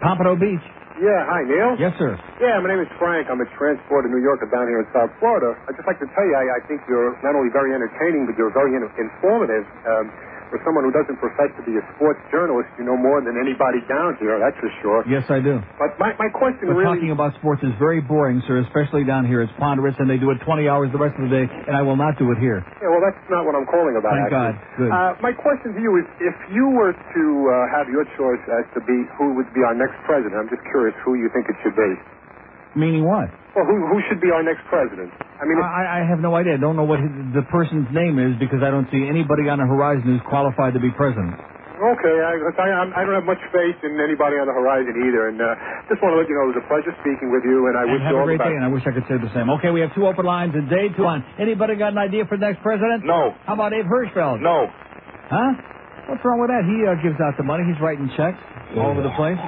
Pompano 0.00 0.36
Beach. 0.36 0.64
Yeah, 0.98 1.24
hi, 1.30 1.46
Neil. 1.46 1.78
Yes, 1.78 1.94
sir. 1.94 2.18
Yeah, 2.42 2.58
my 2.58 2.74
name 2.74 2.82
is 2.82 2.90
Frank. 2.98 3.30
I'm 3.30 3.38
a 3.38 3.46
transporter 3.54 4.10
New 4.10 4.18
Yorker 4.18 4.50
down 4.50 4.66
here 4.66 4.82
in 4.82 4.88
South 4.90 5.14
Florida. 5.22 5.54
I'd 5.70 5.78
just 5.78 5.86
like 5.86 6.02
to 6.02 6.10
tell 6.10 6.26
you, 6.26 6.34
I, 6.34 6.58
I 6.58 6.60
think 6.66 6.82
you're 6.90 7.14
not 7.22 7.38
only 7.38 7.54
very 7.54 7.70
entertaining, 7.70 8.26
but 8.26 8.34
you're 8.34 8.50
very 8.50 8.74
in- 8.74 8.90
informative. 8.98 9.62
Um, 9.86 10.10
for 10.48 10.58
someone 10.64 10.84
who 10.84 10.92
doesn't 10.92 11.16
profess 11.20 11.52
to 11.56 11.62
be 11.64 11.76
a 11.76 11.84
sports 11.96 12.20
journalist, 12.32 12.68
you 12.80 12.84
know 12.84 12.96
more 12.96 13.20
than 13.20 13.36
anybody 13.36 13.80
down 13.88 14.16
here, 14.20 14.40
that's 14.40 14.56
for 14.60 14.72
sure. 14.80 15.00
Yes, 15.04 15.24
I 15.28 15.40
do. 15.40 15.60
But 15.76 15.96
my, 16.00 16.16
my 16.16 16.28
question 16.32 16.68
But 16.68 16.76
really... 16.76 16.96
talking 16.96 17.12
about 17.12 17.36
sports 17.40 17.60
is 17.62 17.72
very 17.76 18.00
boring, 18.00 18.40
sir, 18.48 18.64
especially 18.64 19.04
down 19.04 19.28
here. 19.28 19.44
It's 19.44 19.52
ponderous, 19.60 19.94
and 20.00 20.08
they 20.08 20.16
do 20.16 20.32
it 20.32 20.40
20 20.44 20.68
hours 20.68 20.88
the 20.92 21.00
rest 21.00 21.16
of 21.20 21.28
the 21.28 21.32
day, 21.32 21.46
and 21.46 21.76
I 21.76 21.82
will 21.84 21.96
not 21.96 22.16
do 22.16 22.32
it 22.32 22.38
here. 22.40 22.64
Yeah, 22.80 22.88
well, 22.88 23.04
that's 23.04 23.20
not 23.28 23.44
what 23.44 23.54
I'm 23.54 23.68
calling 23.68 23.96
about, 24.00 24.16
Thank 24.16 24.32
actually. 24.32 24.56
God. 24.56 24.80
Good. 24.80 24.90
Uh, 24.90 25.12
my 25.20 25.32
question 25.36 25.76
to 25.76 25.80
you 25.80 25.92
is, 26.00 26.06
if 26.20 26.36
you 26.52 26.72
were 26.72 26.96
to 26.96 27.24
uh, 27.48 27.52
have 27.72 27.86
your 27.92 28.08
choice 28.16 28.44
as 28.58 28.64
to 28.74 28.80
be 28.84 28.96
who 29.20 29.36
would 29.36 29.48
be 29.52 29.62
our 29.62 29.76
next 29.76 29.96
president, 30.08 30.34
I'm 30.34 30.50
just 30.50 30.64
curious 30.72 30.96
who 31.04 31.14
you 31.20 31.28
think 31.36 31.46
it 31.52 31.56
should 31.60 31.76
be. 31.76 31.92
Meaning 32.76 33.04
what? 33.04 33.32
Well, 33.58 33.66
who, 33.66 33.76
who 33.90 33.98
should 34.06 34.22
be 34.22 34.30
our 34.30 34.46
next 34.46 34.62
president? 34.70 35.10
I 35.18 35.42
mean, 35.42 35.58
I, 35.58 35.98
I 35.98 36.00
have 36.06 36.22
no 36.22 36.38
idea. 36.38 36.54
I 36.54 36.62
don't 36.62 36.78
know 36.78 36.86
what 36.86 37.02
his, 37.02 37.10
the 37.34 37.42
person's 37.50 37.90
name 37.90 38.22
is 38.22 38.38
because 38.38 38.62
I 38.62 38.70
don't 38.70 38.86
see 38.94 39.02
anybody 39.02 39.50
on 39.50 39.58
the 39.58 39.66
horizon 39.66 40.06
who's 40.14 40.22
qualified 40.30 40.78
to 40.78 40.80
be 40.80 40.94
president. 40.94 41.34
Okay, 41.78 42.16
I, 42.22 42.34
I, 42.38 42.66
I'm- 42.86 42.90
don't 42.94 43.18
have 43.18 43.26
much 43.26 43.42
faith 43.54 43.78
in 43.82 43.98
anybody 43.98 44.38
on 44.38 44.46
the 44.46 44.54
horizon 44.54 44.94
either, 44.98 45.30
and 45.30 45.38
uh, 45.42 45.46
just 45.90 45.98
want 46.02 46.14
to 46.14 46.18
let 46.22 46.26
you 46.30 46.34
know 46.38 46.50
it 46.50 46.58
was 46.58 46.62
a 46.62 46.66
pleasure 46.70 46.94
speaking 47.02 47.30
with 47.34 47.42
you, 47.46 47.66
and 47.70 47.74
I 47.78 47.82
And 47.86 47.98
wish 47.98 48.02
have 48.06 48.14
you 48.14 48.18
a 48.18 48.22
all 48.22 48.26
the 48.30 48.34
great 48.38 48.42
best. 48.42 48.50
day, 48.50 48.56
and 48.58 48.64
I 48.66 48.70
wish 48.70 48.82
I 48.86 48.94
could 48.94 49.06
say 49.10 49.18
the 49.18 49.30
same. 49.34 49.50
Okay, 49.58 49.70
we 49.74 49.82
have 49.82 49.90
two 49.94 50.06
open 50.06 50.22
lines 50.26 50.54
and 50.54 50.70
day 50.70 50.90
two 50.94 51.06
on. 51.06 51.26
Anybody 51.38 51.74
got 51.78 51.94
an 51.94 52.02
idea 52.02 52.26
for 52.30 52.38
the 52.38 52.46
next 52.46 52.62
president? 52.62 53.02
No. 53.06 53.34
How 53.46 53.54
about 53.58 53.74
Abe 53.74 53.86
Hirschfeld? 53.86 54.38
No. 54.42 54.70
Huh? 55.30 55.50
What's 56.10 56.22
wrong 56.26 56.38
with 56.42 56.50
that? 56.50 56.66
He 56.66 56.82
uh, 56.82 56.98
gives 56.98 57.18
out 57.22 57.34
the 57.38 57.46
money. 57.46 57.62
He's 57.66 57.78
writing 57.78 58.10
checks 58.18 58.38
all 58.74 58.90
over 58.90 59.02
the 59.02 59.14
place. 59.14 59.38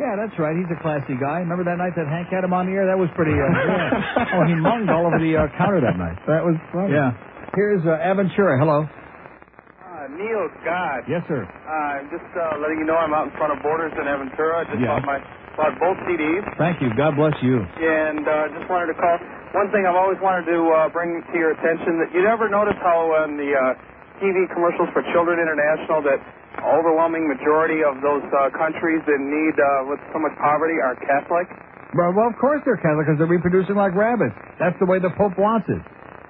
Yeah, 0.00 0.18
that's 0.18 0.34
right. 0.42 0.54
He's 0.58 0.66
a 0.74 0.78
classy 0.82 1.14
guy. 1.14 1.46
Remember 1.46 1.62
that 1.70 1.78
night 1.78 1.94
that 1.94 2.10
Hank 2.10 2.26
had 2.34 2.42
him 2.42 2.50
on 2.52 2.66
the 2.66 2.74
air? 2.74 2.86
That 2.90 2.98
was 2.98 3.06
pretty. 3.14 3.30
Uh, 3.30 3.46
yeah. 3.46 4.34
Oh, 4.34 4.42
he 4.42 4.54
munged 4.58 4.90
all 4.90 5.06
over 5.06 5.22
the 5.22 5.38
uh, 5.38 5.46
counter 5.54 5.78
that 5.80 5.94
night. 5.94 6.18
That 6.26 6.42
was 6.42 6.58
funny. 6.74 6.92
Yeah. 6.98 7.14
Here's 7.54 7.78
uh, 7.86 8.02
Aventura. 8.02 8.58
Hello. 8.58 8.82
Uh, 8.90 10.10
Neil 10.18 10.50
God. 10.66 11.06
Yes, 11.06 11.22
sir. 11.30 11.46
Uh, 11.46 12.10
just 12.10 12.26
uh, 12.34 12.58
letting 12.58 12.82
you 12.82 12.86
know 12.90 12.98
I'm 12.98 13.14
out 13.14 13.30
in 13.30 13.34
front 13.38 13.54
of 13.54 13.62
Borders 13.62 13.94
in 13.94 14.02
Aventura. 14.10 14.62
I 14.62 14.64
just 14.66 14.82
Yeah. 14.82 14.98
bought 14.98 15.06
my 15.06 15.18
bought 15.54 15.78
both 15.78 15.94
CDs, 16.10 16.42
Thank 16.58 16.82
you. 16.82 16.90
God 16.98 17.14
bless 17.14 17.38
you. 17.38 17.62
and 17.62 18.26
uh, 18.26 18.50
just 18.58 18.66
wanted 18.66 18.90
to 18.90 18.98
call. 18.98 19.14
One 19.54 19.70
thing 19.70 19.86
I've 19.86 19.94
always 19.94 20.18
wanted 20.18 20.50
to 20.50 20.58
uh, 20.74 20.90
bring 20.90 21.22
to 21.22 21.34
your 21.38 21.54
attention 21.54 22.02
that 22.02 22.10
you 22.10 22.26
never 22.26 22.50
notice 22.50 22.74
how 22.82 23.06
in 23.22 23.38
the 23.38 23.54
uh, 23.54 23.78
TV 24.18 24.50
commercials 24.50 24.90
for 24.90 25.06
Children 25.14 25.38
International 25.38 26.02
that 26.10 26.18
overwhelming 26.64 27.28
majority 27.28 27.84
of 27.84 28.00
those 28.00 28.24
uh, 28.32 28.48
countries 28.56 29.04
in 29.06 29.20
need 29.28 29.54
uh, 29.60 29.88
with 29.92 30.00
so 30.12 30.18
much 30.18 30.32
poverty 30.40 30.80
are 30.80 30.96
Catholic. 30.96 31.46
Well, 31.94 32.10
well, 32.16 32.26
of 32.32 32.36
course 32.40 32.58
they're 32.66 32.80
Catholic 32.80 33.06
because 33.06 33.18
they're 33.22 33.30
reproducing 33.30 33.76
like 33.78 33.94
rabbits. 33.94 34.34
That's 34.58 34.74
the 34.82 34.86
way 34.88 34.98
the 34.98 35.14
Pope 35.14 35.38
wants 35.38 35.68
it. 35.70 35.82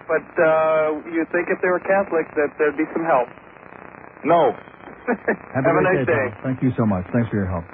But 0.05 0.27
uh, 0.36 1.01
you'd 1.09 1.31
think 1.32 1.48
if 1.48 1.56
they 1.65 1.70
were 1.73 1.81
Catholic 1.81 2.28
that 2.36 2.52
there'd 2.61 2.77
be 2.77 2.85
some 2.93 3.05
help. 3.09 3.28
No. 4.24 4.52
Have, 5.09 5.65
Have 5.65 5.77
a 5.77 5.85
nice 5.85 6.05
day. 6.05 6.28
pal. 6.32 6.44
Thank 6.44 6.61
you 6.65 6.73
so 6.77 6.85
much. 6.85 7.05
Thanks 7.12 7.28
for 7.32 7.36
your 7.36 7.48
help. 7.48 7.65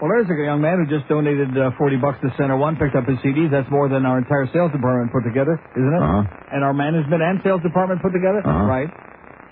Well, 0.00 0.10
there's 0.12 0.28
a 0.28 0.36
young 0.36 0.60
man 0.60 0.80
who 0.80 0.90
just 0.90 1.08
donated 1.08 1.52
uh, 1.56 1.70
40 1.78 1.96
bucks 2.02 2.18
to 2.20 2.28
Center 2.36 2.56
One, 2.56 2.76
picked 2.76 2.96
up 2.96 3.06
his 3.08 3.16
CDs. 3.24 3.48
That's 3.52 3.70
more 3.70 3.88
than 3.88 4.04
our 4.04 4.18
entire 4.18 4.44
sales 4.52 4.72
department 4.72 5.12
put 5.12 5.24
together, 5.24 5.56
isn't 5.76 5.94
it? 5.94 6.02
Uh-huh. 6.02 6.24
And 6.52 6.60
our 6.64 6.74
management 6.74 7.22
and 7.22 7.40
sales 7.44 7.62
department 7.62 8.02
put 8.02 8.12
together? 8.12 8.42
Uh-huh. 8.44 8.64
Right. 8.68 8.90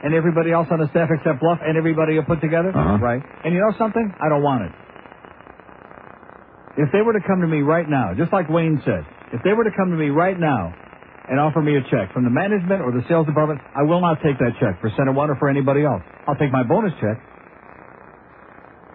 And 0.02 0.14
everybody 0.14 0.50
else 0.50 0.66
on 0.70 0.78
the 0.82 0.90
staff 0.90 1.08
except 1.14 1.38
Bluff 1.38 1.60
and 1.62 1.78
everybody 1.78 2.14
you 2.14 2.22
put 2.22 2.40
together? 2.40 2.70
Uh-huh. 2.74 2.98
Right. 2.98 3.22
And 3.44 3.54
you 3.54 3.60
know 3.60 3.70
something? 3.78 4.02
I 4.18 4.28
don't 4.28 4.42
want 4.42 4.66
it. 4.66 4.72
If 6.82 6.90
they 6.90 7.02
were 7.02 7.12
to 7.12 7.22
come 7.22 7.40
to 7.42 7.46
me 7.46 7.60
right 7.60 7.86
now, 7.88 8.14
just 8.16 8.32
like 8.32 8.48
Wayne 8.48 8.80
said, 8.84 9.04
if 9.32 9.44
they 9.44 9.52
were 9.52 9.64
to 9.64 9.74
come 9.76 9.90
to 9.90 9.96
me 9.96 10.08
right 10.08 10.38
now 10.38 10.72
and 11.28 11.38
offer 11.38 11.60
me 11.62 11.76
a 11.76 11.82
check 11.86 12.10
from 12.12 12.24
the 12.24 12.32
management 12.32 12.80
or 12.82 12.90
the 12.90 13.04
sales 13.08 13.26
department, 13.26 13.60
I 13.76 13.84
will 13.84 14.00
not 14.00 14.18
take 14.24 14.38
that 14.40 14.56
check 14.58 14.80
for 14.80 14.90
Center 14.96 15.12
One 15.12 15.30
or 15.30 15.36
for 15.36 15.48
anybody 15.48 15.84
else. 15.84 16.02
I'll 16.26 16.36
take 16.36 16.50
my 16.50 16.64
bonus 16.64 16.92
check. 16.98 17.20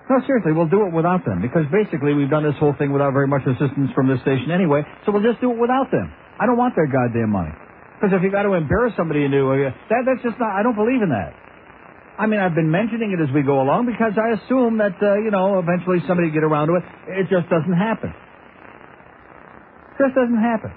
No, 0.09 0.23
seriously, 0.25 0.53
we'll 0.53 0.71
do 0.71 0.87
it 0.87 0.93
without 0.93 1.23
them 1.23 1.41
because 1.41 1.67
basically 1.71 2.13
we've 2.15 2.29
done 2.31 2.43
this 2.43 2.55
whole 2.59 2.73
thing 2.79 2.91
without 2.91 3.13
very 3.13 3.27
much 3.27 3.43
assistance 3.45 3.91
from 3.93 4.07
this 4.07 4.19
station 4.21 4.51
anyway, 4.51 4.81
so 5.05 5.11
we'll 5.11 5.23
just 5.23 5.39
do 5.39 5.51
it 5.51 5.59
without 5.59 5.91
them. 5.91 6.11
I 6.39 6.45
don't 6.47 6.57
want 6.57 6.75
their 6.75 6.87
goddamn 6.87 7.29
money. 7.29 7.51
Because 7.97 8.13
if 8.13 8.21
you 8.21 8.29
got 8.29 8.43
to 8.45 8.53
embarrass 8.53 8.93
somebody 8.95 9.25
into 9.25 9.41
uh, 9.49 9.73
that, 9.89 10.05
that's 10.05 10.21
just 10.21 10.37
not. 10.37 10.53
I 10.53 10.61
don't 10.61 10.77
believe 10.77 11.01
in 11.01 11.09
that. 11.09 11.33
I 12.17 12.25
mean, 12.25 12.39
I've 12.39 12.53
been 12.53 12.69
mentioning 12.69 13.13
it 13.13 13.21
as 13.21 13.33
we 13.33 13.41
go 13.41 13.61
along 13.61 13.85
because 13.85 14.13
I 14.17 14.37
assume 14.37 14.77
that 14.77 14.97
uh, 15.01 15.17
you 15.17 15.29
know 15.33 15.57
eventually 15.57 16.01
somebody 16.05 16.29
get 16.29 16.45
around 16.45 16.69
to 16.69 16.77
it. 16.77 16.85
It 17.09 17.25
just 17.29 17.49
doesn't 17.49 17.73
happen. 17.73 18.13
Just 19.97 20.13
doesn't 20.13 20.37
happen. 20.37 20.69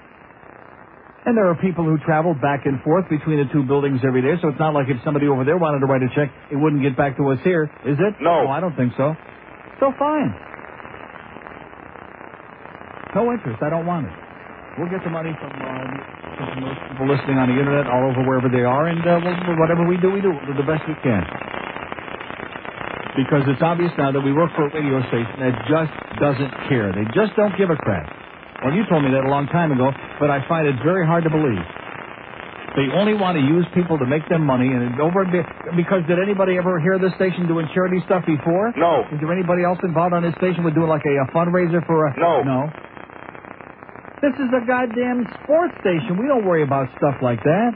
And 1.25 1.37
there 1.37 1.45
are 1.45 1.55
people 1.61 1.85
who 1.85 2.01
travel 2.01 2.33
back 2.33 2.65
and 2.65 2.81
forth 2.81 3.05
between 3.07 3.37
the 3.37 3.45
two 3.53 3.61
buildings 3.61 4.01
every 4.01 4.25
day, 4.25 4.41
so 4.41 4.49
it's 4.49 4.57
not 4.57 4.73
like 4.73 4.89
if 4.89 4.97
somebody 5.05 5.29
over 5.29 5.45
there 5.45 5.57
wanted 5.57 5.81
to 5.81 5.85
write 5.85 6.01
a 6.01 6.09
check, 6.17 6.33
it 6.49 6.57
wouldn't 6.57 6.81
get 6.81 6.97
back 6.97 7.17
to 7.17 7.29
us 7.29 7.37
here, 7.43 7.69
is 7.85 7.97
it? 8.01 8.17
No. 8.19 8.49
I 8.49 8.59
don't 8.59 8.73
think 8.75 8.93
so. 8.97 9.13
So 9.79 9.93
fine. 10.01 10.33
No 13.13 13.29
interest. 13.29 13.61
I 13.61 13.69
don't 13.69 13.85
want 13.85 14.07
it. 14.09 14.13
We'll 14.79 14.89
get 14.89 15.03
the 15.03 15.13
money 15.13 15.29
from, 15.37 15.51
uh, 15.61 16.20
from 16.49 16.61
those 16.65 16.79
people 16.89 17.05
listening 17.07 17.37
on 17.37 17.47
the 17.51 17.57
internet 17.57 17.85
all 17.87 18.09
over 18.09 18.21
wherever 18.25 18.49
they 18.49 18.65
are, 18.65 18.87
and 18.87 19.01
uh, 19.05 19.21
we'll, 19.21 19.57
whatever 19.61 19.85
we 19.85 19.97
do, 20.01 20.09
we 20.09 20.21
do 20.21 20.33
the 20.57 20.65
best 20.65 20.81
we 20.87 20.95
can. 21.05 21.23
Because 23.15 23.43
it's 23.51 23.61
obvious 23.61 23.91
now 23.99 24.11
that 24.11 24.21
we 24.23 24.31
work 24.31 24.49
for 24.55 24.67
a 24.67 24.71
radio 24.71 25.03
station 25.11 25.35
that 25.43 25.53
just 25.67 25.91
doesn't 26.19 26.51
care. 26.71 26.95
They 26.95 27.03
just 27.11 27.35
don't 27.35 27.51
give 27.59 27.69
a 27.69 27.75
crap. 27.75 28.07
Well, 28.63 28.73
you 28.73 28.87
told 28.87 29.03
me 29.03 29.11
that 29.11 29.25
a 29.25 29.31
long 29.31 29.47
time 29.51 29.71
ago, 29.73 29.91
but 30.19 30.29
I 30.31 30.45
find 30.47 30.65
it 30.67 30.79
very 30.85 31.05
hard 31.05 31.25
to 31.25 31.31
believe. 31.33 31.59
They 32.71 32.87
only 32.95 33.11
want 33.19 33.35
to 33.35 33.43
use 33.43 33.67
people 33.75 33.99
to 33.99 34.07
make 34.07 34.23
them 34.31 34.47
money, 34.47 34.71
and 34.71 34.95
over 35.01 35.27
because 35.75 36.07
did 36.07 36.23
anybody 36.23 36.55
ever 36.55 36.79
hear 36.79 36.95
this 36.95 37.11
station 37.19 37.43
doing 37.47 37.67
charity 37.75 37.99
stuff 38.07 38.23
before? 38.23 38.71
No. 38.79 39.03
Is 39.11 39.19
there 39.19 39.33
anybody 39.33 39.67
else 39.67 39.79
involved 39.83 40.15
on 40.15 40.23
this 40.23 40.31
station 40.39 40.63
with 40.63 40.71
doing 40.71 40.87
like 40.87 41.03
a, 41.03 41.13
a 41.19 41.27
fundraiser 41.35 41.83
for 41.83 42.07
a? 42.07 42.15
No. 42.15 42.43
No. 42.47 42.59
This 44.21 44.37
is 44.37 44.49
a 44.53 44.61
goddamn 44.69 45.25
sports 45.41 45.73
station. 45.81 46.13
We 46.21 46.29
don't 46.29 46.45
worry 46.45 46.61
about 46.61 46.85
stuff 47.01 47.17
like 47.25 47.41
that. 47.41 47.71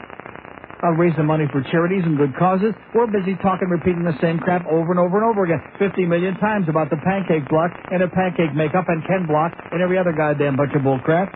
About 0.78 1.02
raising 1.02 1.26
money 1.26 1.50
for 1.50 1.66
charities 1.74 2.06
and 2.06 2.14
good 2.18 2.36
causes. 2.38 2.78
We're 2.94 3.10
busy 3.10 3.34
talking, 3.42 3.66
repeating 3.74 4.06
the 4.06 4.14
same 4.22 4.38
crap 4.38 4.62
over 4.70 4.92
and 4.94 5.00
over 5.02 5.18
and 5.18 5.26
over 5.26 5.42
again. 5.50 5.58
50 5.82 6.06
million 6.06 6.38
times 6.38 6.70
about 6.70 6.94
the 6.94 7.02
pancake 7.02 7.50
block 7.50 7.72
and 7.90 8.04
a 8.06 8.10
pancake 8.12 8.54
makeup 8.54 8.86
and 8.88 9.02
Ken 9.10 9.26
block 9.26 9.58
and 9.74 9.82
every 9.82 9.98
other 9.98 10.14
goddamn 10.14 10.54
bunch 10.56 10.76
of 10.78 10.84
bull 10.86 11.00
crap. 11.02 11.34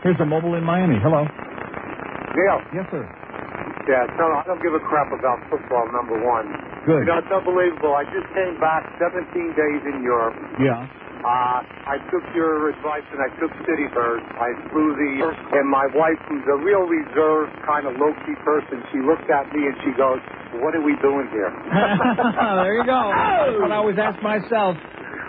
Here's 0.00 0.16
a 0.20 0.24
mobile 0.24 0.54
in 0.56 0.64
Miami. 0.64 0.96
Hello. 1.02 1.28
Neil, 1.28 2.58
Yes, 2.72 2.88
sir. 2.88 3.04
broadcast. 3.04 4.16
No, 4.16 4.32
I 4.32 4.42
don't 4.48 4.62
give 4.64 4.72
a 4.72 4.80
crap 4.88 5.12
about 5.12 5.44
football, 5.52 5.84
number 5.92 6.16
one. 6.24 6.48
Good. 6.88 7.04
You 7.04 7.12
know, 7.12 7.20
it's 7.20 7.28
unbelievable. 7.32 7.92
I 7.92 8.04
just 8.08 8.28
came 8.32 8.56
back 8.60 8.84
17 8.96 9.28
days 9.52 9.82
in 9.92 10.00
Europe. 10.00 10.36
Yeah. 10.56 10.88
Uh, 11.24 11.64
I 11.88 11.96
took 12.12 12.20
your 12.36 12.68
advice 12.68 13.04
and 13.08 13.16
I 13.24 13.32
took 13.40 13.48
City 13.64 13.88
Bird. 13.96 14.20
I 14.36 14.52
flew 14.68 14.92
the, 14.92 15.24
and 15.56 15.64
my 15.72 15.88
wife, 15.96 16.20
who's 16.28 16.44
a 16.52 16.60
real 16.60 16.84
reserved, 16.84 17.48
kind 17.64 17.88
of 17.88 17.96
low-key 17.96 18.36
person, 18.44 18.84
she 18.92 19.00
looked 19.00 19.32
at 19.32 19.48
me 19.56 19.64
and 19.64 19.76
she 19.88 19.96
goes, 19.96 20.20
what 20.60 20.76
are 20.76 20.84
we 20.84 20.92
doing 21.00 21.24
here? 21.32 21.48
there 22.60 22.76
you 22.76 22.84
go. 22.84 23.08
That's 23.08 23.56
what 23.56 23.72
I 23.72 23.76
always 23.80 23.96
ask 23.96 24.20
myself. 24.20 24.76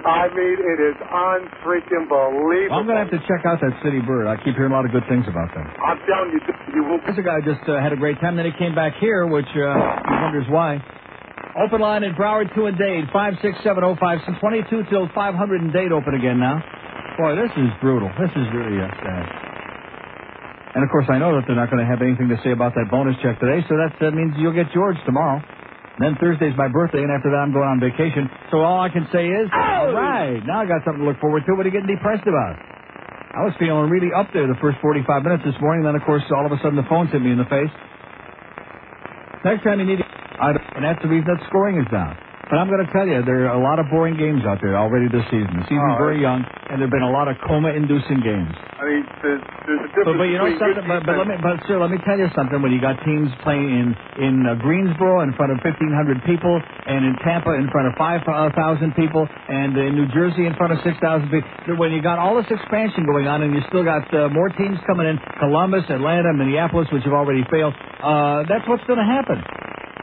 I 0.05 0.27
mean, 0.35 0.59
it 0.59 0.79
is 0.83 0.99
unfreaking 1.01 2.11
believable. 2.11 2.75
I'm 2.75 2.85
going 2.85 2.99
to 2.99 3.07
have 3.07 3.15
to 3.15 3.23
check 3.25 3.41
out 3.47 3.63
that 3.63 3.73
City 3.81 4.03
Bird. 4.03 4.27
I 4.27 4.35
keep 4.43 4.53
hearing 4.53 4.69
a 4.69 4.75
lot 4.75 4.85
of 4.85 4.91
good 4.91 5.07
things 5.09 5.25
about 5.31 5.49
them. 5.55 5.65
I'm 5.81 5.97
telling 6.05 6.29
you, 6.29 6.39
you 6.75 6.83
will. 6.85 6.99
This 7.07 7.17
guy 7.25 7.41
just 7.41 7.63
uh, 7.65 7.81
had 7.81 7.89
a 7.89 7.97
great 7.97 8.21
time. 8.21 8.35
Then 8.37 8.45
he 8.45 8.53
came 8.53 8.75
back 8.75 8.93
here, 9.01 9.25
which 9.25 9.49
uh, 9.57 9.73
he 10.05 10.13
wonders 10.21 10.45
why. 10.51 10.77
Open 11.55 11.79
line 11.79 12.03
in 12.03 12.11
Broward, 12.19 12.51
2 12.51 12.67
and 12.67 12.75
Dade, 12.75 13.07
56705. 13.15 14.27
Some 14.27 14.35
22 14.43 14.91
till 14.91 15.07
500 15.15 15.63
in 15.63 15.71
Dade 15.71 15.95
open 15.95 16.11
again 16.11 16.35
now. 16.35 16.59
Boy, 17.15 17.39
this 17.39 17.47
is 17.55 17.71
brutal. 17.79 18.11
This 18.19 18.27
is 18.35 18.43
really 18.51 18.75
uh, 18.75 18.91
sad. 18.91 19.23
And 20.75 20.83
of 20.83 20.91
course, 20.91 21.07
I 21.07 21.15
know 21.15 21.31
that 21.39 21.47
they're 21.47 21.55
not 21.55 21.71
going 21.71 21.79
to 21.79 21.87
have 21.87 22.03
anything 22.03 22.27
to 22.27 22.35
say 22.43 22.51
about 22.51 22.75
that 22.75 22.91
bonus 22.91 23.15
check 23.23 23.39
today, 23.39 23.63
so 23.71 23.79
that 23.79 24.11
means 24.11 24.35
you'll 24.35 24.51
get 24.51 24.67
George 24.75 24.99
tomorrow. 25.07 25.39
Then 25.95 26.19
Thursday's 26.19 26.51
my 26.59 26.67
birthday, 26.67 26.99
and 26.99 27.07
after 27.07 27.31
that, 27.31 27.39
I'm 27.39 27.55
going 27.55 27.71
on 27.71 27.79
vacation. 27.79 28.27
So 28.51 28.59
all 28.59 28.83
I 28.83 28.91
can 28.91 29.07
say 29.15 29.23
is, 29.23 29.47
all 29.55 29.95
right, 29.95 30.43
now 30.43 30.59
I 30.59 30.67
got 30.67 30.83
something 30.83 30.99
to 30.99 31.07
look 31.07 31.23
forward 31.23 31.47
to. 31.47 31.55
What 31.55 31.63
are 31.63 31.71
you 31.71 31.75
getting 31.79 31.87
depressed 31.87 32.27
about? 32.27 32.59
I 33.31 33.47
was 33.47 33.55
feeling 33.55 33.87
really 33.87 34.11
up 34.11 34.27
there 34.35 34.43
the 34.43 34.59
first 34.59 34.83
45 34.83 35.07
minutes 35.23 35.47
this 35.47 35.55
morning. 35.63 35.87
Then, 35.87 35.95
of 35.95 36.03
course, 36.03 36.27
all 36.35 36.43
of 36.43 36.51
a 36.51 36.59
sudden 36.59 36.75
the 36.75 36.87
phone 36.91 37.07
hit 37.07 37.23
me 37.23 37.31
in 37.31 37.39
the 37.39 37.47
face. 37.47 37.71
Next 39.45 39.63
time 39.63 39.79
you 39.81 39.87
need 39.87 39.99
to, 39.99 40.05
and 40.75 40.85
that's 40.85 41.01
the 41.03 41.09
reason 41.09 41.27
that 41.27 41.45
scoring 41.47 41.79
is 41.79 41.91
down. 41.91 42.19
But 42.45 42.61
I'm 42.61 42.69
going 42.69 42.85
to 42.85 42.91
tell 42.93 43.09
you, 43.09 43.25
there 43.25 43.49
are 43.49 43.57
a 43.57 43.63
lot 43.63 43.81
of 43.81 43.89
boring 43.89 44.21
games 44.21 44.45
out 44.45 44.61
there 44.61 44.77
already 44.77 45.09
this 45.09 45.25
season. 45.33 45.49
The 45.49 45.65
season's 45.65 45.97
Oh, 45.97 45.97
very 45.97 46.21
young, 46.21 46.45
and 46.69 46.77
there 46.77 46.85
have 46.85 46.93
been 46.93 47.01
a 47.01 47.09
lot 47.09 47.25
of 47.25 47.41
coma-inducing 47.41 48.21
games. 48.21 48.53
I 48.77 48.85
mean, 48.85 49.01
there's, 49.25 49.41
there's 49.65 49.81
a 49.81 49.89
difference 49.97 50.05
But, 50.05 50.17
but 50.21 50.27
you 50.29 50.37
know 50.37 50.49
something. 50.61 50.85
But, 50.85 51.01
but 51.09 51.15
let 51.17 51.25
me, 51.25 51.35
but 51.41 51.57
sir, 51.65 51.81
let 51.81 51.89
me 51.89 51.97
tell 52.05 52.21
you 52.21 52.29
something. 52.37 52.61
When 52.61 52.69
you 52.69 52.77
got 52.77 53.01
teams 53.01 53.33
playing 53.41 53.65
in 53.65 53.87
in 54.21 54.35
uh, 54.45 54.61
Greensboro 54.61 55.25
in 55.25 55.33
front 55.33 55.57
of 55.57 55.63
1,500 55.65 56.21
people, 56.29 56.53
and 56.85 57.01
in 57.01 57.17
Tampa 57.25 57.57
in 57.57 57.65
front 57.73 57.89
of 57.89 57.97
5,000 57.97 58.53
people, 58.93 59.25
and 59.25 59.73
in 59.73 59.97
New 59.97 60.05
Jersey 60.13 60.45
in 60.45 60.53
front 60.53 60.69
of 60.69 60.85
6,000 60.85 61.01
people, 61.33 61.49
when 61.81 61.97
you 61.97 62.01
got 62.05 62.21
all 62.21 62.37
this 62.37 62.45
expansion 62.53 63.09
going 63.09 63.25
on, 63.25 63.41
and 63.41 63.57
you 63.57 63.65
still 63.73 63.83
got 63.83 64.05
uh, 64.13 64.29
more 64.29 64.53
teams 64.53 64.77
coming 64.85 65.09
in, 65.09 65.17
Columbus, 65.41 65.89
Atlanta, 65.89 66.29
Minneapolis, 66.37 66.85
which 66.93 67.03
have 67.09 67.15
already 67.17 67.41
failed. 67.49 67.73
Uh, 68.03 68.45
that's 68.45 68.67
what's 68.69 68.85
going 68.85 69.01
to 69.01 69.07
happen. 69.09 69.41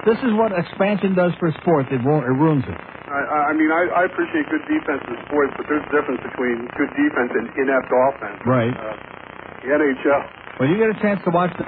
This 0.03 0.19
is 0.27 0.35
what 0.35 0.51
expansion 0.51 1.15
does 1.15 1.31
for 1.39 1.55
sports. 1.63 1.87
It, 1.95 2.03
ru- 2.03 2.27
it 2.27 2.35
ruins 2.35 2.67
it. 2.67 2.75
I, 2.75 3.51
I 3.51 3.53
mean, 3.55 3.71
I, 3.71 4.03
I 4.03 4.11
appreciate 4.11 4.49
good 4.51 4.65
defense 4.67 5.03
in 5.07 5.15
sports, 5.31 5.53
but 5.55 5.69
there's 5.71 5.85
a 5.87 5.93
difference 5.95 6.23
between 6.27 6.67
good 6.75 6.91
defense 6.97 7.31
and 7.39 7.47
inept 7.55 7.87
offense. 7.93 8.39
Right. 8.43 8.75
Uh, 8.75 8.97
the 9.63 9.69
NHL. 9.71 10.23
When 10.59 10.71
you 10.75 10.79
get 10.81 10.91
a 10.91 10.99
chance 10.99 11.21
to 11.25 11.31
watch 11.31 11.55
the. 11.55 11.65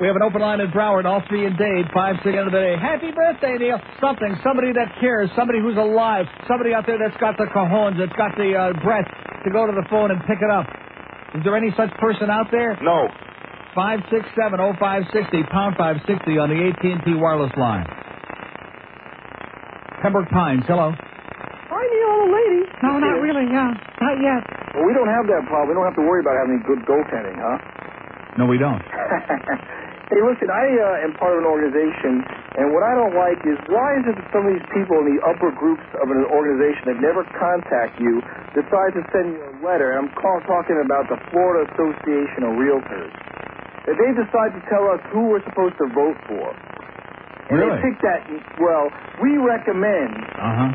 We 0.00 0.06
have 0.06 0.14
an 0.14 0.22
open 0.22 0.40
line 0.40 0.60
in 0.62 0.70
Broward, 0.70 1.04
all 1.10 1.26
three 1.26 1.44
in 1.44 1.58
Dade, 1.58 1.90
five, 1.92 2.22
six, 2.22 2.30
end 2.30 2.46
of 2.46 2.54
the 2.54 2.62
day. 2.62 2.78
Happy 2.78 3.10
birthday, 3.10 3.58
Neil. 3.58 3.82
Something, 4.00 4.38
somebody 4.46 4.70
that 4.72 4.94
cares, 5.02 5.28
somebody 5.34 5.58
who's 5.58 5.76
alive, 5.76 6.24
somebody 6.46 6.70
out 6.72 6.86
there 6.86 6.96
that's 7.02 7.18
got 7.18 7.36
the 7.36 7.50
cajones, 7.50 7.98
that's 7.98 8.14
got 8.14 8.30
the 8.38 8.54
uh, 8.54 8.78
breath 8.78 9.10
to 9.42 9.50
go 9.50 9.66
to 9.66 9.74
the 9.74 9.82
phone 9.90 10.14
and 10.14 10.22
pick 10.22 10.38
it 10.38 10.48
up. 10.48 10.70
Is 11.34 11.42
there 11.42 11.56
any 11.58 11.74
such 11.76 11.90
person 11.98 12.30
out 12.30 12.46
there? 12.54 12.78
No. 12.80 13.10
Five 13.78 14.02
six 14.10 14.26
seven 14.34 14.58
oh 14.58 14.74
five 14.82 15.06
sixty 15.14 15.46
pound 15.54 15.78
five 15.78 16.02
sixty 16.02 16.34
on 16.34 16.50
the 16.50 16.58
AT 16.66 16.82
and 16.82 16.98
T 17.06 17.14
wireless 17.14 17.54
line. 17.54 17.86
Pembroke 20.02 20.26
Pines, 20.34 20.66
hello. 20.66 20.98
Hi, 20.98 21.84
Neil, 21.86 22.10
old 22.10 22.34
lady. 22.34 22.66
No, 22.82 22.98
not 22.98 23.22
really. 23.22 23.46
Yeah, 23.46 23.70
not 24.02 24.18
yet. 24.18 24.42
Well, 24.74 24.82
we 24.82 24.90
don't 24.98 25.06
have 25.06 25.30
that 25.30 25.46
problem. 25.46 25.70
We 25.70 25.78
don't 25.78 25.86
have 25.86 25.94
to 25.94 26.02
worry 26.02 26.26
about 26.26 26.34
having 26.42 26.58
good 26.66 26.82
goaltending, 26.90 27.38
huh? 27.38 27.62
No, 28.34 28.50
we 28.50 28.58
don't. 28.58 28.82
hey, 30.10 30.26
listen, 30.26 30.50
I 30.50 30.64
uh, 30.74 31.06
am 31.06 31.14
part 31.14 31.38
of 31.38 31.46
an 31.46 31.46
organization, 31.46 32.26
and 32.58 32.74
what 32.74 32.82
I 32.82 32.98
don't 32.98 33.14
like 33.14 33.38
is 33.46 33.62
why 33.70 33.94
is 34.02 34.10
it 34.10 34.18
that 34.18 34.26
some 34.34 34.42
of 34.42 34.58
these 34.58 34.68
people 34.74 35.06
in 35.06 35.14
the 35.14 35.22
upper 35.22 35.54
groups 35.54 35.86
of 36.02 36.10
an 36.10 36.26
organization 36.34 36.90
that 36.90 36.98
never 36.98 37.22
contact 37.38 37.94
you 38.02 38.26
decide 38.58 38.98
to 38.98 39.06
send 39.14 39.38
you 39.38 39.38
a 39.38 39.54
letter? 39.62 39.94
I'm 39.94 40.10
call, 40.18 40.42
talking 40.50 40.82
about 40.82 41.06
the 41.06 41.22
Florida 41.30 41.62
Association 41.70 42.42
of 42.42 42.58
Realtors. 42.58 43.27
They 43.96 44.10
decide 44.12 44.52
to 44.52 44.62
tell 44.68 44.84
us 44.92 45.00
who 45.12 45.32
we're 45.32 45.44
supposed 45.48 45.76
to 45.80 45.86
vote 45.94 46.18
for. 46.28 46.46
And 47.48 47.56
Really? 47.56 47.80
they 47.80 47.88
pick 47.88 47.96
that, 48.04 48.20
well, 48.60 48.92
we 49.24 49.38
recommend 49.40 50.12
Uh 50.36 50.52
huh. 50.52 50.70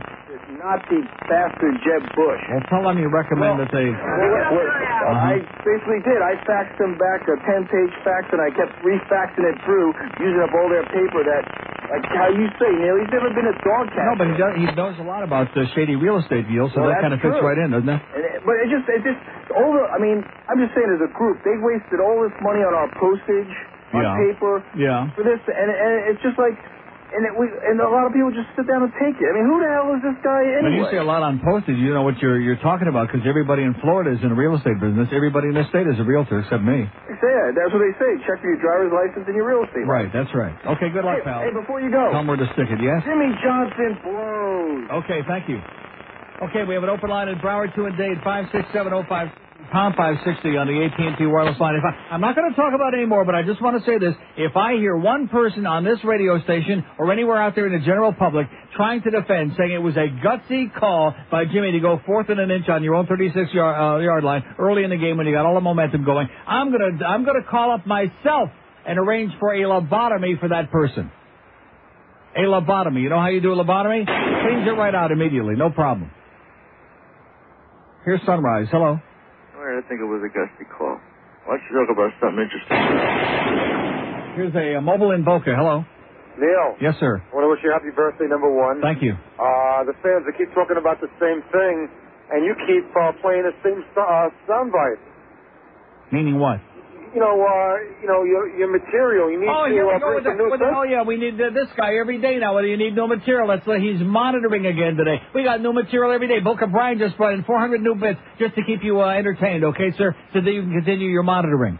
Not 0.59 0.83
the 0.91 0.99
bastard 1.29 1.75
Jeb 1.83 2.03
Bush. 2.15 2.41
Well, 2.51 2.63
tell 2.69 2.83
them 2.83 2.99
you 2.99 3.07
recommend 3.09 3.59
that 3.63 3.71
they. 3.71 3.87
Well, 3.89 4.31
what- 4.53 4.71
Uh-huh. 5.03 5.35
I 5.35 5.43
basically 5.67 5.99
did. 6.07 6.19
I 6.23 6.39
faxed 6.47 6.77
them 6.79 6.95
back 6.95 7.27
a 7.27 7.35
10-page 7.43 7.93
fax, 8.07 8.23
and 8.31 8.39
I 8.39 8.49
kept 8.55 8.71
refaxing 8.87 9.43
it 9.51 9.57
through, 9.67 9.91
using 10.23 10.39
up 10.39 10.53
all 10.55 10.69
their 10.71 10.85
paper 10.87 11.21
that, 11.27 11.43
like 11.91 12.05
how 12.07 12.29
you 12.31 12.47
say, 12.55 12.71
Neil, 12.71 12.95
he's 13.03 13.11
never 13.11 13.27
been 13.35 13.47
a 13.51 13.57
dog 13.67 13.91
cat. 13.91 14.05
No, 14.07 14.15
but 14.15 14.27
he 14.31 14.35
does, 14.39 14.53
he 14.55 14.65
knows 14.79 14.95
a 14.99 15.03
lot 15.03 15.23
about 15.27 15.51
uh, 15.57 15.65
shady 15.75 15.97
real 15.99 16.19
estate 16.23 16.47
deals, 16.47 16.71
so 16.71 16.81
Well, 16.87 16.91
that 16.95 17.01
kind 17.03 17.11
of 17.13 17.19
fits 17.19 17.35
right 17.43 17.57
in, 17.59 17.71
doesn't 17.75 17.89
it? 17.89 17.99
It, 18.15 18.41
but 18.47 18.55
it 18.63 18.71
just, 18.71 18.87
it 18.87 19.03
just, 19.03 19.19
all 19.59 19.75
the, 19.75 19.83
I 19.91 19.99
mean, 19.99 20.23
I'm 20.47 20.59
just 20.63 20.71
saying 20.71 20.87
as 20.87 21.03
a 21.03 21.11
group, 21.11 21.43
they 21.43 21.57
wasted 21.59 21.99
all 21.99 22.23
this 22.23 22.35
money 22.39 22.63
on 22.63 22.71
our 22.71 22.87
postage, 22.95 23.51
on 23.91 24.01
Yeah. 24.07 24.15
paper, 24.23 24.53
Yeah. 24.79 25.11
for 25.19 25.27
this, 25.27 25.41
and, 25.51 25.67
and 25.67 25.93
it's 26.15 26.23
just 26.23 26.39
like, 26.39 26.55
and 27.13 27.21
it, 27.29 27.33
we, 27.37 27.45
and 27.45 27.77
a 27.79 27.87
lot 27.89 28.05
of 28.05 28.11
people 28.13 28.33
just 28.33 28.49
sit 28.57 28.65
down 28.65 28.81
and 28.83 28.91
take 28.97 29.13
it. 29.21 29.27
I 29.29 29.33
mean, 29.37 29.45
who 29.45 29.57
the 29.61 29.69
hell 29.69 29.87
is 29.93 30.01
this 30.01 30.17
guy 30.25 30.41
anyway? 30.43 30.65
When 30.65 30.75
you 30.81 30.87
say 30.89 30.97
a 30.97 31.05
lot 31.05 31.21
on 31.21 31.37
postage, 31.39 31.77
you 31.77 31.93
know 31.93 32.01
what 32.03 32.17
you're 32.19 32.41
you're 32.41 32.59
talking 32.59 32.89
about 32.89 33.07
because 33.13 33.23
everybody 33.29 33.61
in 33.63 33.77
Florida 33.79 34.11
is 34.17 34.21
in 34.25 34.29
the 34.33 34.39
real 34.39 34.57
estate 34.57 34.77
business. 34.81 35.07
Everybody 35.13 35.53
in 35.53 35.55
the 35.55 35.65
state 35.69 35.85
is 35.87 35.97
a 36.01 36.05
realtor 36.05 36.41
except 36.41 36.61
me. 36.65 36.89
Say. 37.21 37.37
That's 37.55 37.71
what 37.71 37.79
they 37.85 37.93
say. 38.01 38.11
Check 38.25 38.41
your 38.43 38.57
driver's 38.59 38.91
license 38.91 39.23
and 39.29 39.35
your 39.37 39.45
real 39.47 39.63
estate. 39.63 39.85
Right, 39.85 40.09
that's 40.11 40.33
right. 40.33 40.51
Okay, 40.75 40.89
good 40.89 41.05
luck, 41.05 41.21
Hey, 41.21 41.29
pal. 41.29 41.41
hey, 41.45 41.53
before 41.53 41.79
you 41.79 41.91
go, 41.93 42.09
Tell 42.11 42.19
'em 42.19 42.27
where 42.27 42.35
to 42.37 42.49
stick 42.57 42.67
it, 42.67 42.81
yes? 42.81 43.03
Jimmy 43.05 43.29
Johnson 43.43 43.91
blows. 44.03 45.03
Okay, 45.05 45.21
thank 45.27 45.47
you. 45.47 45.61
Okay, 46.49 46.63
we 46.65 46.73
have 46.73 46.83
an 46.83 46.89
open 46.89 47.09
line 47.09 47.29
in 47.29 47.37
Broward, 47.39 47.73
2 47.75 47.85
and 47.85 47.95
Dade, 47.97 48.17
56705, 48.23 49.29
pound 49.73 49.97
560 49.97 50.53
on 50.55 50.69
the 50.69 50.77
AT&T 50.85 51.25
wireless 51.25 51.59
line. 51.59 51.73
If 51.73 51.83
I, 51.83 52.13
I'm 52.13 52.21
not 52.21 52.37
going 52.37 52.45
to 52.47 52.55
talk 52.55 52.77
about 52.77 52.93
it 52.93 53.01
anymore, 53.01 53.25
but 53.25 53.33
I 53.33 53.41
just 53.41 53.57
want 53.57 53.81
to 53.81 53.83
say 53.89 53.97
this. 53.97 54.13
If 54.37 54.55
I 54.55 54.77
hear 54.77 54.95
one 54.95 55.27
person 55.27 55.65
on 55.65 55.83
this 55.83 55.97
radio 56.05 56.37
station 56.43 56.85
or 56.99 57.11
anywhere 57.11 57.41
out 57.41 57.55
there 57.55 57.65
in 57.65 57.73
the 57.73 57.83
general 57.83 58.13
public 58.13 58.45
trying 58.77 59.01
to 59.01 59.09
defend, 59.09 59.57
saying 59.57 59.73
it 59.73 59.81
was 59.81 59.97
a 59.97 60.13
gutsy 60.21 60.69
call 60.77 61.15
by 61.31 61.45
Jimmy 61.45 61.71
to 61.73 61.79
go 61.79 61.99
fourth 62.05 62.29
and 62.29 62.39
an 62.39 62.51
inch 62.51 62.69
on 62.69 62.83
your 62.83 62.93
own 62.93 63.07
36 63.07 63.51
yard, 63.51 63.73
uh, 63.73 64.03
yard 64.03 64.23
line 64.23 64.43
early 64.59 64.83
in 64.83 64.91
the 64.91 64.97
game 64.97 65.17
when 65.17 65.25
you 65.25 65.33
got 65.33 65.45
all 65.45 65.55
the 65.55 65.61
momentum 65.61 66.05
going, 66.05 66.29
I'm 66.45 66.69
going 66.69 66.99
to 66.99 67.05
I'm 67.05 67.25
going 67.25 67.41
to 67.41 67.49
call 67.49 67.73
up 67.73 67.87
myself 67.87 68.49
and 68.85 68.99
arrange 68.99 69.31
for 69.39 69.53
a 69.53 69.61
lobotomy 69.61 70.39
for 70.39 70.49
that 70.49 70.69
person. 70.71 71.11
A 72.35 72.41
lobotomy. 72.41 73.01
You 73.01 73.09
know 73.09 73.19
how 73.19 73.29
you 73.29 73.41
do 73.41 73.53
a 73.53 73.55
lobotomy? 73.55 74.05
Cleans 74.05 74.67
it 74.67 74.77
right 74.77 74.93
out 74.93 75.11
immediately. 75.11 75.55
No 75.55 75.71
problem. 75.71 76.11
Here's 78.05 78.21
Sunrise. 78.25 78.67
Hello. 78.69 78.99
I 79.63 79.81
think 79.87 80.03
it 80.03 80.09
was 80.09 80.19
a 80.23 80.31
gusty 80.31 80.67
call. 80.67 80.99
Why 81.47 81.55
don't 81.55 81.63
you 81.63 81.73
talk 81.79 81.89
about 81.95 82.11
something 82.19 82.43
interesting? 82.43 82.79
Here's 84.35 84.55
a, 84.55 84.77
uh 84.77 84.81
mobile 84.81 85.11
in 85.11 85.23
Boca. 85.23 85.55
Hello. 85.55 85.85
Neil, 86.35 86.69
Yes, 86.81 86.97
sir. 86.99 87.21
I 87.21 87.29
want 87.35 87.45
to 87.45 87.49
wish 87.53 87.61
you 87.63 87.69
happy 87.71 87.93
birthday, 87.95 88.25
number 88.25 88.49
one. 88.49 88.81
Thank 88.81 89.03
you. 89.05 89.13
Uh, 89.13 89.85
the 89.85 89.93
fans, 90.01 90.25
they 90.25 90.33
keep 90.33 90.49
talking 90.57 90.81
about 90.81 90.97
the 90.99 91.07
same 91.21 91.45
thing, 91.53 91.75
and 92.33 92.41
you 92.41 92.57
keep 92.65 92.89
uh, 92.97 93.13
playing 93.21 93.45
the 93.45 93.53
same 93.61 93.85
so- 93.93 94.01
uh, 94.01 94.33
soundbite. 94.49 94.97
Meaning 96.11 96.39
what? 96.41 96.57
You 97.13 97.19
know, 97.21 97.37
uh, 97.37 97.77
you 98.01 98.07
know 98.09 98.23
your 98.23 98.49
your 98.57 98.71
material. 98.73 99.29
You 99.29 99.39
need 99.39 99.47
Oh, 99.47 99.65
to 99.65 99.71
here 99.71 99.85
we 99.85 99.93
uh, 99.93 99.99
go 99.99 100.05
bring 100.09 100.15
with 100.15 100.23
the, 100.25 100.29
some 100.31 100.37
new 100.37 100.49
with 100.49 100.59
stuff. 100.59 100.73
oh 100.75 100.81
yeah, 100.83 101.03
we 101.03 101.15
need 101.17 101.37
uh, 101.39 101.53
this 101.53 101.69
guy 101.77 101.93
every 102.01 102.17
day 102.19 102.37
now. 102.41 102.55
Whether 102.55 102.67
you 102.73 102.77
need 102.77 102.95
new 102.95 103.05
material, 103.07 103.47
that's 103.47 103.67
uh, 103.67 103.73
he's 103.77 104.01
monitoring 104.01 104.65
again 104.65 104.97
today. 104.97 105.21
We 105.35 105.43
got 105.43 105.61
new 105.61 105.73
material 105.73 106.11
every 106.11 106.27
day. 106.27 106.39
Boca 106.39 106.65
Brian 106.65 106.97
just 106.97 107.15
brought 107.17 107.33
in 107.35 107.43
400 107.43 107.81
new 107.81 107.93
bits 107.93 108.17
just 108.39 108.55
to 108.55 108.61
keep 108.65 108.83
you 108.83 108.99
uh, 109.01 109.09
entertained. 109.13 109.63
Okay, 109.63 109.93
sir, 109.95 110.15
so 110.33 110.41
that 110.41 110.51
you 110.51 110.61
can 110.65 110.73
continue 110.73 111.07
your 111.09 111.21
monitoring. 111.21 111.77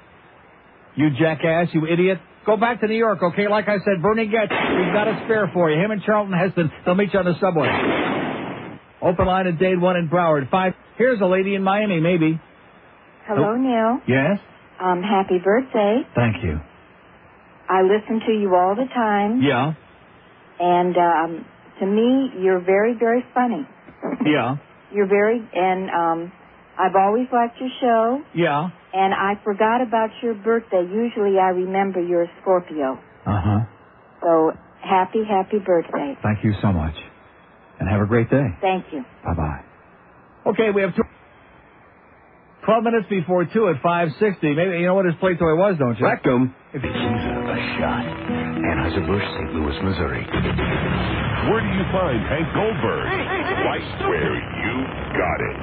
You 0.96 1.10
jackass, 1.18 1.70
you 1.74 1.88
idiot. 1.88 2.20
Go 2.46 2.56
back 2.58 2.82
to 2.82 2.88
New 2.88 2.98
York, 2.98 3.24
okay? 3.24 3.48
Like 3.48 3.68
I 3.70 3.78
said, 3.80 4.04
Bernie 4.04 4.28
Goetz, 4.28 4.52
we've 4.52 4.94
got 4.94 5.08
a 5.08 5.22
spare 5.26 5.50
for 5.54 5.72
you. 5.72 5.80
Him 5.82 5.90
and 5.92 6.04
Charlton 6.04 6.34
Heston, 6.38 6.70
they'll 6.86 6.94
meet 6.94 7.12
you 7.14 7.18
on 7.20 7.26
the 7.26 7.34
subway. 7.40 7.72
Open 9.02 9.26
line 9.26 9.48
at 9.48 9.58
Dade 9.58 9.80
1 9.82 9.96
in 9.96 10.10
Broward. 10.10 10.50
Five. 10.52 10.74
Here's 10.98 11.20
a 11.22 11.26
lady 11.26 11.56
in 11.56 11.64
Miami, 11.64 12.00
maybe. 12.00 12.40
Hello, 13.26 13.56
Neil. 13.56 14.00
Yes? 14.08 14.40
Um, 14.84 15.02
happy 15.02 15.40
birthday. 15.40 16.02
Thank 16.14 16.44
you. 16.44 16.60
I 17.70 17.82
listen 17.84 18.20
to 18.28 18.34
you 18.34 18.54
all 18.56 18.76
the 18.76 18.88
time, 18.94 19.42
Yeah. 19.42 19.74
and 20.60 20.96
um, 20.98 21.46
to 21.80 21.86
me, 21.86 22.32
you're 22.44 22.60
very, 22.60 22.94
very 23.00 23.24
funny. 23.34 23.66
Yeah. 24.26 24.58
You're 24.94 25.08
very, 25.08 25.40
and 25.54 25.90
um, 25.90 26.32
I've 26.78 26.96
always 26.96 27.28
liked 27.32 27.58
your 27.60 27.70
show, 27.80 28.22
Yeah. 28.36 28.70
and 28.94 29.14
I 29.14 29.40
forgot 29.44 29.82
about 29.82 30.10
your 30.22 30.34
birthday. 30.36 30.84
Usually, 30.84 31.40
I 31.40 31.50
remember 31.50 32.02
you're 32.02 32.24
a 32.24 32.32
Scorpio. 32.42 33.00
Uh 33.26 33.42
huh. 33.42 33.60
So 34.22 34.52
happy, 34.84 35.24
happy 35.28 35.60
birthday. 35.66 36.18
Thank 36.22 36.44
you 36.44 36.54
so 36.62 36.74
much. 36.74 36.96
And 37.80 37.90
have 37.90 38.02
a 38.02 38.06
great 38.06 38.30
day. 38.30 38.46
Thank 38.62 38.86
you. 38.92 39.04
Bye 39.24 39.34
bye. 39.36 39.64
Okay, 40.52 40.72
we 40.72 40.82
have 40.82 40.94
two. 40.96 41.04
12 42.66 42.84
minutes 42.84 43.08
before 43.12 43.44
2 43.44 43.76
at 43.76 43.84
560. 43.84 44.56
Maybe 44.56 44.80
you 44.80 44.88
know 44.88 44.96
what 44.96 45.04
his 45.04 45.20
play 45.20 45.36
toy 45.36 45.52
was, 45.60 45.76
don't 45.76 46.00
you? 46.00 46.06
Rectum. 46.08 46.56
If 46.72 46.80
a 46.80 46.88
shot. 47.76 48.08
Anheuser-Busch, 48.08 49.28
St. 49.36 49.52
Louis, 49.52 49.76
Missouri. 49.84 50.24
Where 51.52 51.60
do 51.60 51.68
you 51.76 51.84
find 51.92 52.24
Hank 52.24 52.48
Goldberg? 52.56 53.04
Right 53.68 53.84
where 54.08 54.36
you 54.40 54.74
got 55.12 55.40
it. 55.44 55.56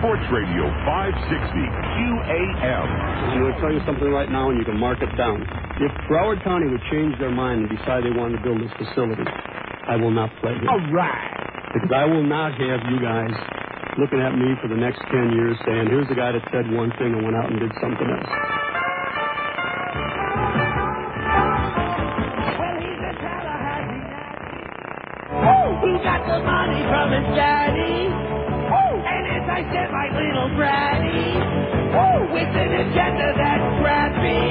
Sports 0.00 0.24
Radio 0.32 0.64
560 0.88 1.60
QAM. 1.92 2.88
I'm 2.88 3.36
going 3.44 3.52
to 3.52 3.60
tell 3.60 3.72
you 3.72 3.84
something 3.84 4.08
right 4.08 4.32
now, 4.32 4.48
and 4.48 4.56
you 4.56 4.64
can 4.64 4.80
mark 4.80 5.04
it 5.04 5.12
down. 5.20 5.44
If 5.76 5.92
Broward 6.08 6.40
County 6.42 6.72
would 6.72 6.82
change 6.90 7.12
their 7.20 7.30
mind 7.30 7.68
and 7.68 7.70
decide 7.76 8.00
they 8.00 8.16
want 8.16 8.32
to 8.32 8.40
build 8.40 8.64
this 8.64 8.72
facility, 8.80 9.28
I 9.28 10.00
will 10.00 10.10
not 10.10 10.32
play 10.40 10.56
here. 10.56 10.72
All 10.72 10.80
right. 10.88 11.36
Because 11.76 11.92
I 11.92 12.08
will 12.08 12.24
not 12.24 12.56
have 12.56 12.80
you 12.88 12.96
guys 13.04 13.36
looking 13.98 14.20
at 14.20 14.36
me 14.36 14.54
for 14.62 14.68
the 14.68 14.76
next 14.76 15.00
10 15.10 15.32
years 15.32 15.56
saying, 15.66 15.88
here's 15.88 16.08
the 16.08 16.14
guy 16.14 16.32
that 16.32 16.42
said 16.52 16.70
one 16.72 16.90
thing 16.98 17.14
and 17.14 17.24
went 17.24 17.36
out 17.36 17.50
and 17.50 17.60
did 17.60 17.72
something 17.80 18.08
else. 18.08 18.30
Well, 22.58 22.76
he's. 22.80 23.00
Oh, 25.32 26.00
got 26.04 26.22
the 26.28 26.38
money 26.44 26.82
from 26.88 27.08
his 27.12 27.28
daddy. 27.36 28.08
And 29.06 29.24
as 29.26 29.46
I 29.48 29.60
said, 29.72 29.88
my 29.92 30.08
little 30.12 30.50
bratty. 30.58 31.36
Oh, 31.94 32.18
with 32.32 32.52
an 32.52 32.72
agenda 32.84 33.28
that's 33.36 33.68
crappy. 33.82 34.46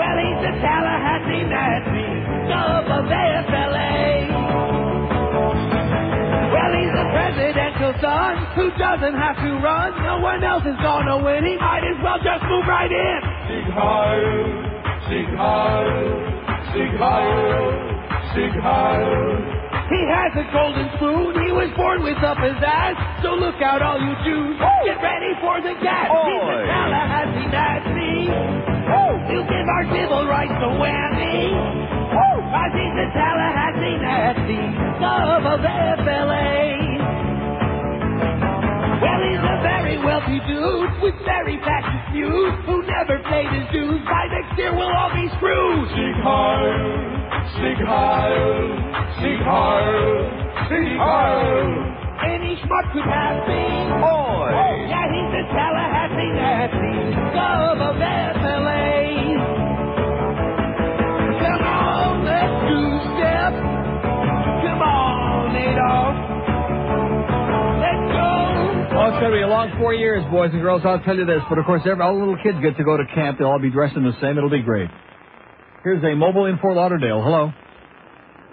Well, 0.00 0.18
he's 0.22 0.42
a 0.48 0.54
Tallahassee 0.62 1.44
Nazi. 1.50 2.10
Of 2.50 2.84
of 2.88 3.04
AFLA. 3.10 3.50
Well, 3.50 3.69
who 8.60 8.68
doesn't 8.76 9.16
have 9.16 9.36
to 9.40 9.50
run. 9.64 9.88
No 10.04 10.20
one 10.20 10.44
else 10.44 10.64
is 10.68 10.76
gonna 10.84 11.16
win. 11.24 11.44
He 11.48 11.56
might 11.56 11.80
as 11.80 11.96
well 12.04 12.20
just 12.20 12.44
move 12.44 12.68
right 12.68 12.92
in. 12.92 13.18
Sieg 13.48 13.68
Heil, 13.72 14.36
Sieg 15.08 15.30
Heil, 15.32 16.08
Sieg 16.76 16.92
Heil, 17.00 17.64
Sieg 18.36 18.54
Heil. 18.60 19.56
He 19.88 20.02
has 20.12 20.30
a 20.36 20.44
golden 20.52 20.86
spoon. 21.00 21.40
He 21.40 21.50
was 21.56 21.72
born 21.74 22.04
with 22.04 22.20
up 22.22 22.36
his 22.38 22.54
ass. 22.60 22.94
So 23.24 23.32
look 23.34 23.56
out, 23.64 23.80
all 23.80 23.98
you 23.98 24.12
Jews. 24.28 24.60
Get 24.84 25.00
ready 25.02 25.32
for 25.40 25.56
the 25.64 25.74
gas. 25.80 26.12
He's 26.12 26.44
a 26.44 26.60
Tallahassee 26.68 27.48
Nazi. 27.48 28.28
He'll 29.32 29.48
give 29.48 29.66
our 29.72 29.84
civil 29.88 30.28
rights 30.28 30.52
a 30.60 30.70
whammy. 30.76 31.48
Cause 32.12 32.72
he's 32.76 32.96
a 33.02 33.08
Tallahassee 33.16 33.98
Nazi. 34.04 34.62
Love 35.00 35.44
of 35.48 35.60
FLA. 35.64 36.79
He's 39.20 39.42
a 39.44 39.56
very 39.62 39.98
wealthy 40.00 40.40
dude 40.48 40.92
with 41.02 41.14
very 41.24 41.56
fascist 41.60 42.12
views 42.12 42.52
who 42.66 42.82
never 42.88 43.18
paid 43.28 43.48
his 43.52 43.66
dues. 43.72 44.00
By 44.08 44.24
next 44.32 44.56
year, 44.58 44.72
we'll 44.72 44.88
all 44.90 45.12
be 45.12 45.28
screwed. 45.36 45.88
Sieg 45.92 46.16
Heil, 46.24 46.80
Sieg 47.60 47.80
Heil, 47.84 48.56
Sieg 49.20 49.40
Heil, 49.44 50.08
Sieg 50.68 50.96
Heil. 50.96 51.68
Any 52.24 52.56
schmuck 52.64 52.86
could 52.92 53.04
have 53.04 53.44
me. 53.48 53.64
Boy. 54.00 54.52
Oh, 54.56 54.74
yeah, 54.88 55.06
he's 55.12 55.32
a 55.36 55.44
Tallahassee 55.52 56.32
Nazi. 56.36 56.96
Love 57.36 57.80
of 57.80 57.96
FLA. 57.96 58.80
Come 61.40 61.64
on, 61.64 62.24
let's 62.24 62.56
do 62.68 62.80
step. 63.16 63.52
Come 64.64 64.82
on, 64.82 65.56
Adolf. 65.56 66.29
Well, 69.00 69.16
it's 69.16 69.20
going 69.24 69.32
to 69.32 69.38
be 69.40 69.48
a 69.48 69.48
long 69.48 69.72
four 69.80 69.96
years, 69.96 70.20
boys 70.28 70.52
and 70.52 70.60
girls. 70.60 70.84
I'll 70.84 71.00
tell 71.00 71.16
you 71.16 71.24
this. 71.24 71.40
But 71.48 71.56
of 71.56 71.64
course, 71.64 71.80
every, 71.88 72.04
all 72.04 72.12
the 72.12 72.20
little 72.20 72.36
kids 72.44 72.60
get 72.60 72.76
to 72.76 72.84
go 72.84 73.00
to 73.00 73.06
camp. 73.16 73.40
They'll 73.40 73.48
all 73.48 73.56
be 73.62 73.72
dressed 73.72 73.96
in 73.96 74.04
the 74.04 74.12
same. 74.20 74.36
It'll 74.36 74.52
be 74.52 74.60
great. 74.60 74.92
Here's 75.80 76.04
a 76.04 76.12
mobile 76.12 76.44
in 76.52 76.60
Fort 76.60 76.76
Lauderdale. 76.76 77.24
Hello. 77.24 77.56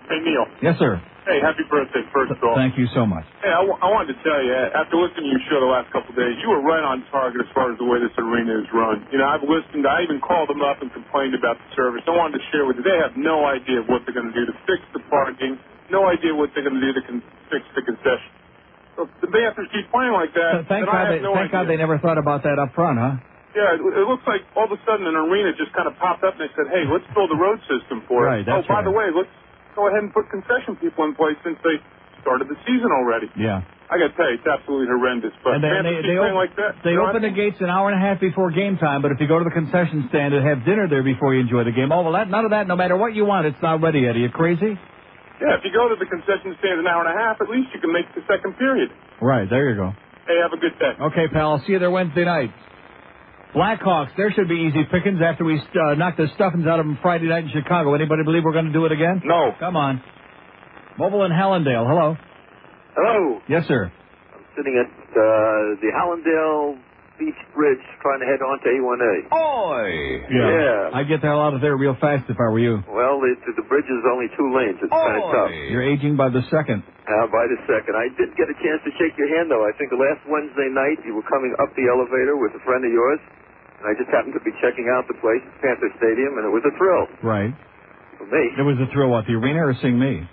Hey, 0.07 0.24
Neil. 0.24 0.48
Yes, 0.64 0.80
sir. 0.80 1.03
Hey, 1.28 1.44
happy 1.44 1.68
birthday, 1.68 2.07
first 2.15 2.32
of 2.32 2.40
all. 2.48 2.56
Thank 2.56 2.80
you 2.80 2.88
so 2.95 3.03
much. 3.03 3.28
Hey, 3.44 3.52
I, 3.52 3.60
w- 3.60 3.76
I 3.84 3.91
wanted 3.91 4.15
to 4.15 4.19
tell 4.24 4.40
you, 4.40 4.56
after 4.56 4.95
listening 4.95 5.28
to 5.28 5.32
your 5.36 5.44
show 5.52 5.60
the 5.60 5.68
last 5.68 5.91
couple 5.91 6.15
of 6.15 6.18
days, 6.24 6.40
you 6.40 6.48
were 6.48 6.64
right 6.64 6.80
on 6.88 7.03
target 7.11 7.44
as 7.44 7.52
far 7.52 7.68
as 7.68 7.76
the 7.76 7.84
way 7.84 7.99
this 7.99 8.15
arena 8.15 8.56
is 8.64 8.68
run. 8.72 9.03
You 9.11 9.19
know, 9.19 9.28
I've 9.28 9.44
listened, 9.44 9.84
I 9.84 10.07
even 10.07 10.24
called 10.24 10.48
them 10.48 10.64
up 10.64 10.80
and 10.80 10.88
complained 10.95 11.36
about 11.36 11.60
the 11.60 11.68
service. 11.76 12.07
I 12.07 12.15
wanted 12.15 12.40
to 12.40 12.44
share 12.56 12.64
with 12.64 12.80
you, 12.80 12.88
they 12.88 12.95
have 13.03 13.19
no 13.19 13.44
idea 13.44 13.84
what 13.91 14.07
they're 14.07 14.15
going 14.15 14.32
to 14.32 14.38
do 14.40 14.48
to 14.48 14.56
fix 14.64 14.80
the 14.95 15.03
parking, 15.11 15.60
no 15.91 16.07
idea 16.07 16.32
what 16.32 16.56
they're 16.56 16.64
going 16.64 16.80
to 16.80 16.86
do 16.88 16.95
to 16.95 17.03
con- 17.03 17.28
fix 17.52 17.68
the 17.76 17.84
concession. 17.84 18.32
So 18.98 19.06
if 19.06 19.14
the 19.22 19.30
Panthers 19.30 19.69
keep 19.69 19.86
playing 19.94 20.11
like 20.18 20.34
that, 20.34 20.65
Thank 20.65 20.90
God, 20.90 20.98
I 20.98 21.15
they, 21.15 21.22
no 21.22 21.38
thank 21.38 21.53
idea. 21.53 21.56
God 21.56 21.64
they 21.69 21.78
never 21.78 22.02
thought 22.02 22.18
about 22.18 22.41
that 22.49 22.57
up 22.57 22.74
front, 22.74 22.98
huh? 22.98 23.22
Yeah, 23.53 23.78
it, 23.78 23.82
it 23.82 24.06
looks 24.10 24.26
like 24.26 24.41
all 24.57 24.65
of 24.65 24.74
a 24.74 24.82
sudden 24.86 25.06
an 25.06 25.14
arena 25.15 25.53
just 25.53 25.69
kind 25.78 25.86
of 25.86 25.94
popped 26.02 26.26
up 26.26 26.34
and 26.38 26.41
they 26.45 26.52
said, 26.57 26.68
hey, 26.74 26.84
let's 26.90 27.06
build 27.14 27.30
a 27.30 27.38
road 27.38 27.61
system 27.69 28.02
for 28.10 28.26
Right, 28.26 28.41
it. 28.41 28.49
Oh, 28.49 28.61
by 28.65 28.82
right. 28.82 28.86
the 28.86 28.94
way, 28.94 29.07
let's 29.14 29.30
go 29.78 29.86
ahead 29.90 30.02
and 30.02 30.10
put 30.14 30.30
concession 30.34 30.76
people 30.82 31.06
in 31.06 31.14
place 31.14 31.38
since 31.45 31.57
they 31.61 31.78
started 32.26 32.49
the 32.49 32.57
season 32.65 32.90
already. 32.90 33.30
Yeah. 33.38 33.61
I 33.90 33.95
got 34.02 34.11
to 34.11 34.15
tell 34.19 34.28
you, 34.30 34.36
it's 34.41 34.45
absolutely 34.49 34.90
horrendous. 34.91 35.32
But 35.45 35.57
and 35.57 35.64
they, 35.64 35.69
Panthers 35.69 35.90
they, 35.90 36.02
keep 36.02 36.10
they, 36.11 36.18
playing 36.19 36.36
op- 36.38 36.44
like 36.44 36.53
that. 36.60 36.72
they 36.84 36.95
open 36.99 37.22
the 37.24 37.32
gates 37.34 37.57
an 37.61 37.69
hour 37.72 37.88
and 37.90 37.95
a 37.98 38.03
half 38.03 38.19
before 38.19 38.52
game 38.52 38.76
time, 38.78 39.02
but 39.02 39.14
if 39.15 39.18
you 39.22 39.30
go 39.30 39.40
to 39.40 39.45
the 39.48 39.53
concession 39.56 40.06
stand 40.10 40.34
and 40.36 40.41
have 40.45 40.65
dinner 40.65 40.90
there 40.91 41.02
before 41.06 41.34
you 41.34 41.40
enjoy 41.41 41.64
the 41.64 41.72
game, 41.72 41.90
oh, 41.94 42.03
well, 42.03 42.14
that, 42.14 42.28
none 42.30 42.44
of 42.45 42.52
that, 42.52 42.68
no 42.68 42.76
matter 42.76 42.98
what 42.98 43.14
you 43.15 43.24
want, 43.26 43.45
it's 43.48 43.61
not 43.61 43.80
ready 43.82 44.02
yet. 44.06 44.18
Are 44.18 44.19
you 44.19 44.30
crazy? 44.30 44.76
Yeah, 45.42 45.58
if 45.58 45.62
you 45.64 45.72
go 45.72 45.90
to 45.90 45.96
the 45.96 46.06
concession 46.10 46.56
stand 46.60 46.80
an 46.82 46.88
hour 46.88 47.06
and 47.06 47.14
a 47.14 47.18
half, 47.18 47.38
at 47.42 47.50
least 47.50 47.70
you 47.74 47.80
can 47.80 47.94
make 47.94 48.10
the 48.16 48.22
second 48.26 48.58
period. 48.58 48.90
Right, 49.22 49.48
there 49.50 49.70
you 49.70 49.76
go. 49.76 49.94
Hey, 50.26 50.38
have 50.42 50.52
a 50.54 50.58
good 50.58 50.74
day. 50.80 50.94
Okay, 51.14 51.28
pal, 51.32 51.52
I'll 51.58 51.64
see 51.66 51.74
you 51.74 51.80
there 51.80 51.92
Wednesday 51.92 52.26
night. 52.26 52.54
Blackhawks, 53.56 54.12
there 54.18 54.32
should 54.32 54.50
be 54.50 54.68
easy 54.70 54.84
pickings 54.92 55.20
after 55.24 55.46
we 55.46 55.58
uh, 55.58 55.94
knocked 55.96 56.18
the 56.18 56.28
stuffings 56.36 56.66
out 56.68 56.80
of 56.80 56.86
them 56.86 56.98
Friday 57.02 57.28
night 57.28 57.46
in 57.46 57.50
Chicago. 57.50 57.94
Anybody 57.94 58.24
believe 58.24 58.44
we're 58.44 58.54
going 58.54 58.66
to 58.66 58.74
do 58.74 58.86
it 58.86 58.92
again? 58.92 59.22
No. 59.24 59.54
Come 59.60 59.76
on. 59.76 60.02
Mobile 60.98 61.24
in 61.26 61.32
Hallandale, 61.32 61.86
hello. 61.88 62.18
Hello. 62.96 63.42
Yes, 63.48 63.66
sir. 63.68 63.92
I'm 64.34 64.46
sitting 64.58 64.74
at 64.78 64.90
uh, 64.90 65.78
the 65.82 65.90
Hallandale 65.94 66.82
Beach 67.18 67.38
Bridge 67.57 67.81
trying 68.06 68.22
to 68.22 68.27
head 68.30 68.41
on 68.45 68.61
to 68.61 68.68
A1A. 68.69 69.14
Oi! 69.34 69.89
Yeah. 70.30 70.94
I'd 70.98 71.10
get 71.10 71.22
the 71.26 71.27
hell 71.34 71.41
out 71.41 71.53
of 71.57 71.61
there 71.65 71.73
real 71.76 71.98
fast 71.98 72.30
if 72.30 72.38
I 72.38 72.48
were 72.53 72.61
you. 72.61 72.81
Well, 72.85 73.18
the, 73.19 73.34
the 73.57 73.65
bridge 73.65 73.89
is 73.89 74.02
only 74.06 74.30
two 74.38 74.48
lanes. 74.53 74.77
It's 74.81 74.94
kind 74.94 75.18
of 75.18 75.26
tough. 75.34 75.52
You're 75.73 75.81
aging 75.85 76.14
by 76.15 76.30
the 76.30 76.45
second. 76.53 76.85
Uh, 76.85 77.26
by 77.34 77.49
the 77.49 77.57
second. 77.65 77.98
I 77.98 78.14
did 78.19 78.35
get 78.38 78.45
a 78.52 78.57
chance 78.61 78.85
to 78.85 78.91
shake 79.02 79.18
your 79.18 79.30
hand, 79.34 79.49
though. 79.49 79.65
I 79.65 79.73
think 79.81 79.89
last 79.98 80.22
Wednesday 80.30 80.69
night 80.69 81.02
you 81.07 81.18
were 81.18 81.26
coming 81.26 81.56
up 81.57 81.73
the 81.73 81.89
elevator 81.89 82.38
with 82.38 82.53
a 82.53 82.61
friend 82.61 82.85
of 82.85 82.91
yours, 82.94 83.19
and 83.81 83.85
I 83.89 83.98
just 83.98 84.14
happened 84.14 84.38
to 84.38 84.44
be 84.45 84.53
checking 84.61 84.85
out 84.94 85.10
the 85.10 85.18
place, 85.18 85.41
Panther 85.64 85.89
Stadium, 85.98 86.38
and 86.38 86.45
it 86.45 86.53
was 86.53 86.61
a 86.69 86.73
thrill 86.77 87.06
Right. 87.26 87.53
for 88.22 88.27
me. 88.30 88.44
It 88.60 88.65
was 88.65 88.77
a 88.77 88.85
thrill, 88.94 89.10
what, 89.10 89.26
the 89.26 89.34
arena 89.39 89.65
or 89.65 89.73
seeing 89.81 89.98
me? 89.98 90.27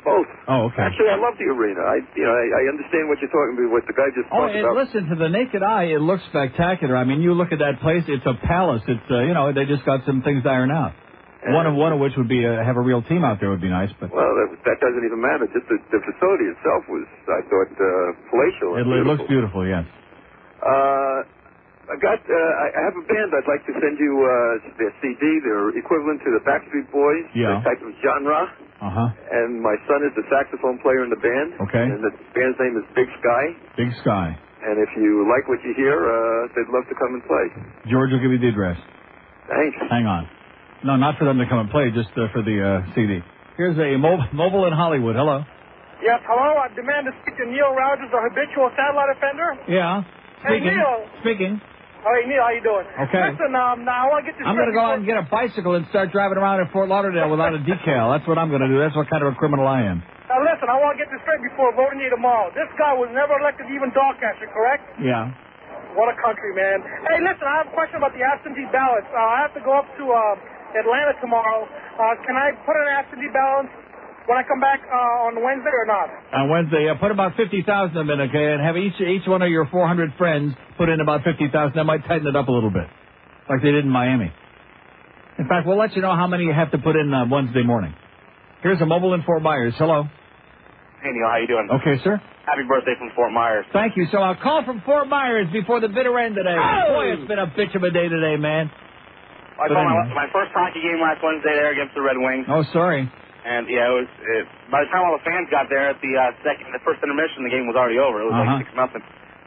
Both. 0.00 0.30
Oh, 0.48 0.72
okay. 0.72 0.80
Actually, 0.80 1.12
I 1.12 1.20
love 1.20 1.36
the 1.36 1.44
arena. 1.52 1.84
I, 1.84 2.00
you 2.16 2.24
know, 2.24 2.32
I, 2.32 2.44
I 2.56 2.62
understand 2.72 3.04
what 3.12 3.20
you're 3.20 3.28
talking 3.28 3.52
about. 3.60 3.68
What 3.68 3.84
the 3.84 3.92
guy 3.92 4.08
just 4.16 4.32
Oh, 4.32 4.48
talked 4.48 4.56
and 4.56 4.64
about. 4.64 4.80
listen, 4.80 5.00
to 5.12 5.16
the 5.20 5.28
naked 5.28 5.60
eye, 5.62 5.92
it 5.92 6.00
looks 6.00 6.24
spectacular. 6.32 6.96
I 6.96 7.04
mean, 7.04 7.20
you 7.20 7.36
look 7.36 7.52
at 7.52 7.60
that 7.60 7.84
place, 7.84 8.04
it's 8.08 8.24
a 8.24 8.34
palace. 8.48 8.80
It's, 8.88 9.04
uh, 9.12 9.20
you 9.28 9.34
know, 9.36 9.52
they 9.52 9.68
just 9.68 9.84
got 9.84 10.04
some 10.08 10.22
things 10.24 10.40
ironed 10.48 10.72
iron 10.72 10.92
out. 10.92 10.92
One 11.52 11.66
of 11.66 11.74
one 11.74 11.92
of 11.92 12.00
which 12.00 12.12
would 12.20 12.28
be 12.28 12.44
uh, 12.44 12.60
have 12.64 12.76
a 12.76 12.84
real 12.84 13.00
team 13.00 13.24
out 13.24 13.40
there 13.40 13.48
would 13.48 13.64
be 13.64 13.72
nice, 13.72 13.88
but 14.00 14.12
Well, 14.12 14.28
that, 14.40 14.60
that 14.64 14.76
doesn't 14.80 15.04
even 15.04 15.20
matter. 15.24 15.48
Just 15.48 15.64
the, 15.72 15.80
the 15.88 16.00
facility 16.04 16.52
itself 16.52 16.84
was, 16.88 17.08
I 17.32 17.40
thought, 17.48 17.72
uh, 17.80 17.88
palatial. 18.28 18.76
it, 18.76 18.84
and 18.84 18.92
it 18.92 19.06
looks 19.08 19.24
beautiful. 19.24 19.64
Yes. 19.64 19.88
Uh, 20.60 21.24
I 21.90 21.96
got. 21.98 22.22
Uh, 22.22 22.32
I 22.32 22.66
I 22.70 22.80
have 22.86 22.94
a 22.94 23.04
band. 23.10 23.34
I'd 23.34 23.50
like 23.50 23.66
to 23.66 23.74
send 23.82 23.98
you 23.98 24.12
uh, 24.22 24.78
their 24.78 24.94
CD. 25.02 25.22
They're 25.42 25.74
equivalent 25.74 26.22
to 26.22 26.30
the 26.38 26.42
Backstreet 26.46 26.86
Boys. 26.94 27.26
Yeah. 27.34 27.58
Type 27.66 27.82
of 27.82 27.90
genre. 27.98 28.46
Uh 28.80 28.88
huh. 28.94 29.08
And 29.34 29.58
my 29.60 29.74
son 29.90 30.00
is 30.06 30.14
the 30.14 30.22
saxophone 30.30 30.78
player 30.80 31.02
in 31.02 31.10
the 31.10 31.18
band. 31.20 31.58
Okay. 31.68 31.84
And 31.84 32.00
the 32.00 32.14
band's 32.32 32.56
name 32.62 32.78
is 32.78 32.86
Big 32.94 33.10
Sky. 33.20 33.44
Big 33.76 33.90
Sky. 34.06 34.38
And 34.62 34.76
if 34.78 34.88
you 34.96 35.24
like 35.28 35.48
what 35.48 35.58
you 35.66 35.72
hear, 35.74 35.96
uh, 35.98 36.48
they'd 36.54 36.68
love 36.72 36.84
to 36.88 36.96
come 36.96 37.12
and 37.16 37.24
play. 37.26 37.46
George 37.90 38.12
will 38.12 38.20
give 38.22 38.30
you 38.30 38.38
the 38.38 38.48
address. 38.54 38.78
Thanks. 39.48 39.76
Hang 39.90 40.06
on. 40.06 40.28
No, 40.84 40.96
not 40.96 41.18
for 41.18 41.24
them 41.24 41.36
to 41.42 41.46
come 41.48 41.58
and 41.60 41.70
play, 41.70 41.90
just 41.90 42.08
uh, 42.16 42.28
for 42.32 42.40
the 42.44 42.56
uh, 42.56 42.94
CD. 42.94 43.20
Here's 43.56 43.76
a 43.76 43.96
mobile, 43.98 44.24
mobile 44.32 44.64
in 44.68 44.72
Hollywood. 44.72 45.16
Hello. 45.16 45.44
Yes, 46.00 46.20
hello. 46.24 46.56
I 46.60 46.72
demand 46.72 47.04
to 47.08 47.12
speak 47.20 47.36
to 47.36 47.44
Neil 47.44 47.72
Rogers, 47.76 48.08
the 48.08 48.20
habitual 48.20 48.72
satellite 48.76 49.12
offender. 49.12 49.48
Yeah. 49.68 50.04
Hey, 50.44 50.60
Neil. 50.60 51.04
Speaking. 51.20 51.60
Hey, 52.00 52.24
Neil, 52.24 52.40
how 52.40 52.52
you 52.56 52.64
doing? 52.64 52.86
Okay. 53.08 53.20
Listen, 53.36 53.52
um, 53.52 53.84
now 53.84 54.04
I 54.04 54.04
want 54.08 54.24
to 54.24 54.32
get 54.32 54.40
this 54.40 54.48
I'm 54.48 54.56
going 54.56 54.72
to 54.72 54.76
go 54.76 54.80
out 54.80 54.96
and 54.96 55.04
get 55.04 55.20
a 55.20 55.26
bicycle 55.28 55.76
and 55.76 55.84
start 55.92 56.08
driving 56.08 56.40
around 56.40 56.64
in 56.64 56.68
Fort 56.72 56.88
Lauderdale 56.88 57.28
without 57.28 57.52
a 57.52 57.60
decal. 57.60 58.16
That's 58.16 58.24
what 58.24 58.40
I'm 58.40 58.48
going 58.48 58.64
to 58.64 58.72
do. 58.72 58.80
That's 58.80 58.96
what 58.96 59.04
kind 59.12 59.20
of 59.20 59.32
a 59.32 59.36
criminal 59.36 59.68
I 59.68 59.84
am. 59.84 60.00
Now 60.32 60.40
listen, 60.40 60.72
I 60.72 60.80
want 60.80 60.96
to 60.96 60.98
get 61.04 61.12
this 61.12 61.20
straight 61.28 61.44
before 61.44 61.76
voting 61.76 62.00
you 62.00 62.08
tomorrow. 62.08 62.48
This 62.56 62.70
guy 62.80 62.96
was 62.96 63.12
never 63.12 63.36
elected 63.36 63.68
even 63.68 63.92
Doncaster, 63.92 64.48
correct? 64.48 64.80
Yeah. 64.96 65.28
What 65.92 66.08
a 66.08 66.16
country, 66.22 66.54
man. 66.56 66.80
Hey, 67.10 67.18
listen, 67.20 67.44
I 67.44 67.66
have 67.66 67.68
a 67.68 67.74
question 67.76 67.98
about 68.00 68.14
the 68.16 68.22
absentee 68.24 68.70
ballots. 68.72 69.10
Uh, 69.10 69.20
I 69.20 69.38
have 69.44 69.52
to 69.58 69.62
go 69.66 69.74
up 69.74 69.90
to 69.98 70.04
uh, 70.06 70.78
Atlanta 70.80 71.18
tomorrow. 71.20 71.66
Uh, 71.66 72.14
can 72.24 72.38
I 72.38 72.54
put 72.64 72.78
an 72.80 72.88
absentee 72.94 73.28
balance 73.34 73.68
when 74.30 74.38
I 74.38 74.46
come 74.46 74.60
back 74.62 74.78
uh, 74.86 75.26
on 75.26 75.42
Wednesday 75.42 75.74
or 75.74 75.86
not? 75.90 76.06
On 76.38 76.46
Wednesday, 76.48 76.86
uh, 76.88 76.94
put 77.02 77.10
about 77.10 77.34
50,000 77.34 77.66
of 77.66 78.06
them 78.06 78.14
in, 78.14 78.30
okay, 78.30 78.54
and 78.54 78.62
have 78.62 78.76
each 78.78 78.94
each 79.02 79.26
one 79.26 79.42
of 79.42 79.50
your 79.50 79.66
400 79.66 80.14
friends 80.14 80.54
put 80.78 80.88
in 80.88 81.00
about 81.02 81.26
50,000. 81.26 81.50
That 81.74 81.82
might 81.82 82.06
tighten 82.06 82.28
it 82.30 82.36
up 82.38 82.46
a 82.46 82.52
little 82.54 82.70
bit, 82.70 82.86
like 83.50 83.58
they 83.60 83.74
did 83.74 83.82
in 83.84 83.90
Miami. 83.90 84.30
In 85.38 85.48
fact, 85.50 85.66
we'll 85.66 85.78
let 85.78 85.96
you 85.96 86.02
know 86.02 86.14
how 86.14 86.28
many 86.30 86.44
you 86.44 86.52
have 86.54 86.70
to 86.70 86.78
put 86.78 86.94
in 86.94 87.12
uh, 87.12 87.26
Wednesday 87.26 87.64
morning. 87.64 87.92
Here's 88.62 88.80
a 88.80 88.86
mobile 88.86 89.14
in 89.14 89.22
Fort 89.24 89.42
Myers. 89.42 89.74
Hello. 89.76 90.04
Hey 91.02 91.10
Neil, 91.10 91.26
how 91.26 91.38
you 91.42 91.48
doing? 91.48 91.66
Okay, 91.80 91.98
sir. 92.04 92.20
Happy 92.46 92.62
birthday 92.68 92.94
from 92.98 93.10
Fort 93.16 93.32
Myers. 93.32 93.66
Thank 93.72 93.96
you. 93.96 94.06
So 94.12 94.18
I'll 94.18 94.36
call 94.36 94.62
from 94.64 94.82
Fort 94.86 95.08
Myers 95.08 95.48
before 95.50 95.80
the 95.80 95.88
bitter 95.88 96.16
end 96.18 96.36
today. 96.36 96.54
Boy, 96.54 97.18
it's 97.18 97.26
been 97.26 97.38
a 97.38 97.46
bitch 97.48 97.74
of 97.74 97.82
a 97.82 97.90
day 97.90 98.06
today, 98.06 98.36
man. 98.36 98.70
I 98.70 99.68
But 99.68 99.74
saw 99.74 99.84
my, 99.84 100.14
my 100.14 100.28
first 100.32 100.52
hockey 100.54 100.80
game 100.80 101.00
last 101.02 101.18
Wednesday 101.24 101.52
there 101.56 101.72
against 101.72 101.94
the 101.94 102.02
Red 102.02 102.16
Wings, 102.16 102.46
Oh, 102.48 102.64
sorry. 102.72 103.10
And 103.44 103.68
yeah, 103.68 103.88
it 103.90 103.94
was. 104.04 104.08
It, 104.20 104.44
by 104.70 104.84
the 104.84 104.88
time 104.92 105.02
all 105.06 105.16
the 105.16 105.24
fans 105.24 105.48
got 105.50 105.66
there 105.72 105.88
at 105.90 105.98
the 106.04 106.12
uh, 106.16 106.32
second, 106.44 106.70
the 106.72 106.82
first 106.84 107.00
intermission, 107.02 107.42
the 107.44 107.52
game 107.52 107.64
was 107.66 107.74
already 107.78 107.98
over. 107.98 108.20
It 108.22 108.28
was 108.28 108.36
Uh-huh. 108.36 108.46
like 108.56 108.66
six 108.66 108.70
nothing. 108.76 109.02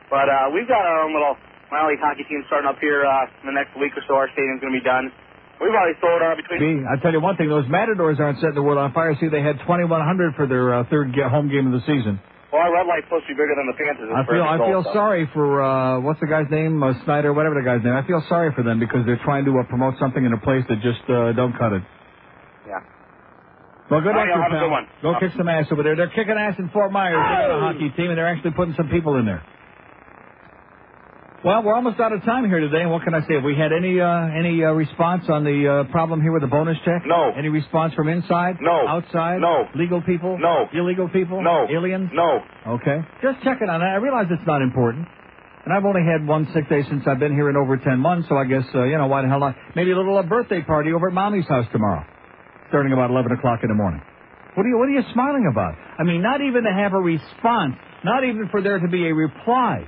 But 0.09 0.27
uh, 0.29 0.49
we've 0.53 0.67
got 0.69 0.81
our 0.85 1.05
own 1.07 1.13
little 1.13 1.37
minor 1.73 1.89
league 1.93 2.01
hockey 2.03 2.23
team 2.29 2.43
starting 2.49 2.69
up 2.69 2.77
here 2.81 3.01
uh, 3.05 3.29
in 3.41 3.49
the 3.49 3.55
next 3.57 3.73
week 3.79 3.93
or 3.97 4.03
so. 4.05 4.13
Our 4.17 4.29
stadium's 4.33 4.61
going 4.61 4.73
to 4.73 4.79
be 4.79 4.85
done. 4.85 5.09
We've 5.61 5.73
already 5.73 5.97
sold 6.01 6.19
uh, 6.21 6.35
between. 6.35 6.59
See, 6.59 6.75
I 6.85 6.97
tell 7.01 7.13
you 7.13 7.21
one 7.21 7.37
thing: 7.37 7.49
those 7.49 7.69
Matadors 7.69 8.19
aren't 8.19 8.41
setting 8.41 8.57
the 8.57 8.65
world 8.65 8.77
on 8.81 8.91
fire. 8.93 9.13
See, 9.21 9.29
they 9.29 9.41
had 9.41 9.57
2,100 9.63 10.35
for 10.35 10.45
their 10.45 10.73
uh, 10.73 10.83
third 10.89 11.13
home 11.15 11.49
game 11.49 11.69
of 11.69 11.73
the 11.73 11.83
season. 11.85 12.19
Well, 12.53 12.61
our 12.61 12.69
red 12.69 12.85
light's 12.85 13.09
supposed 13.09 13.25
to 13.25 13.33
be 13.33 13.37
bigger 13.41 13.57
than 13.57 13.65
the 13.65 13.73
Panthers. 13.73 14.13
I 14.13 14.21
feel 14.29 14.43
I 14.45 14.57
feel 14.61 14.83
sorry 14.93 15.25
for 15.33 15.57
uh, 15.57 15.99
what's 16.05 16.19
the 16.21 16.27
guy's 16.29 16.45
name, 16.53 16.83
uh, 16.83 16.93
Snyder, 17.05 17.33
whatever 17.33 17.55
the 17.57 17.65
guy's 17.65 17.81
name. 17.81 17.97
I 17.97 18.05
feel 18.05 18.21
sorry 18.29 18.53
for 18.53 18.61
them 18.61 18.77
because 18.77 19.05
they're 19.09 19.21
trying 19.25 19.45
to 19.45 19.57
uh, 19.57 19.63
promote 19.65 19.97
something 19.97 20.21
in 20.23 20.33
a 20.33 20.37
place 20.37 20.61
that 20.69 20.77
just 20.81 21.01
uh, 21.09 21.33
don't 21.33 21.57
cut 21.57 21.73
it. 21.73 21.81
Well, 23.91 24.01
good 24.01 24.15
luck, 24.15 24.25
right, 24.25 24.25
to 24.25 24.39
you, 24.39 24.45
a 24.45 24.49
pal. 24.49 24.59
good 24.59 24.71
one. 24.71 24.87
Go 25.01 25.19
kick 25.19 25.31
some 25.37 25.47
ass 25.49 25.67
over 25.71 25.83
there. 25.83 25.95
They're 25.95 26.09
kicking 26.09 26.35
ass 26.37 26.55
in 26.57 26.69
Fort 26.69 26.91
Myers. 26.91 27.15
They 27.19 27.47
got 27.47 27.51
a 27.51 27.59
hockey 27.59 27.89
team, 27.95 28.09
and 28.09 28.17
they're 28.17 28.27
actually 28.27 28.51
putting 28.51 28.73
some 28.75 28.89
people 28.89 29.17
in 29.17 29.25
there. 29.25 29.43
Well, 31.43 31.61
we're 31.61 31.75
almost 31.75 31.99
out 31.99 32.13
of 32.13 32.23
time 32.23 32.47
here 32.47 32.61
today. 32.61 32.81
And 32.83 32.91
what 32.91 33.03
can 33.03 33.13
I 33.13 33.19
say? 33.27 33.33
Have 33.35 33.43
we 33.43 33.53
had 33.53 33.73
any 33.73 33.99
uh, 33.99 34.27
any 34.31 34.63
uh, 34.63 34.71
response 34.71 35.25
on 35.27 35.43
the 35.43 35.67
uh, 35.67 35.91
problem 35.91 36.21
here 36.21 36.31
with 36.31 36.41
the 36.41 36.47
bonus 36.47 36.77
check? 36.85 37.03
No. 37.05 37.33
Any 37.37 37.49
response 37.49 37.93
from 37.95 38.07
inside? 38.07 38.55
No. 38.61 38.87
Outside? 38.87 39.41
No. 39.41 39.67
Legal 39.75 40.01
people? 40.01 40.37
No. 40.39 40.69
Illegal 40.73 41.09
people? 41.09 41.43
No. 41.43 41.67
Aliens? 41.69 42.09
No. 42.13 42.39
Okay. 42.79 43.01
Just 43.21 43.43
checking 43.43 43.67
on 43.67 43.81
that. 43.81 43.89
I 43.89 43.95
realize 43.95 44.27
it's 44.31 44.47
not 44.47 44.61
important. 44.61 45.05
And 45.65 45.73
I've 45.73 45.83
only 45.83 46.03
had 46.09 46.25
one 46.25 46.47
sick 46.53 46.69
day 46.69 46.83
since 46.87 47.03
I've 47.07 47.19
been 47.19 47.33
here 47.33 47.49
in 47.49 47.57
over 47.57 47.75
10 47.77 47.99
months, 47.99 48.27
so 48.27 48.35
I 48.37 48.43
guess, 48.43 48.63
uh, 48.75 48.83
you 48.83 48.97
know, 48.97 49.07
why 49.07 49.21
the 49.21 49.29
hell 49.29 49.39
not? 49.39 49.55
Maybe 49.77 49.91
a 49.91 49.95
little 49.97 50.17
uh, 50.17 50.23
birthday 50.23 50.61
party 50.61 50.91
over 50.91 51.07
at 51.07 51.13
Mommy's 51.13 51.47
house 51.47 51.65
tomorrow, 51.71 52.03
starting 52.73 52.89
about 52.89 53.13
11 53.13 53.37
o'clock 53.37 53.61
in 53.61 53.69
the 53.69 53.77
morning. 53.77 54.01
What 54.57 54.65
are 54.65 54.69
you, 54.69 54.77
what 54.81 54.89
are 54.89 54.97
you 54.97 55.05
smiling 55.13 55.45
about? 55.45 55.77
I 55.77 56.01
mean, 56.01 56.25
not 56.25 56.41
even 56.41 56.65
to 56.65 56.73
have 56.73 56.97
a 56.97 56.97
response, 56.97 57.77
not 58.01 58.25
even 58.25 58.49
for 58.49 58.65
there 58.65 58.81
to 58.81 58.89
be 58.89 59.05
a 59.05 59.13
reply. 59.13 59.85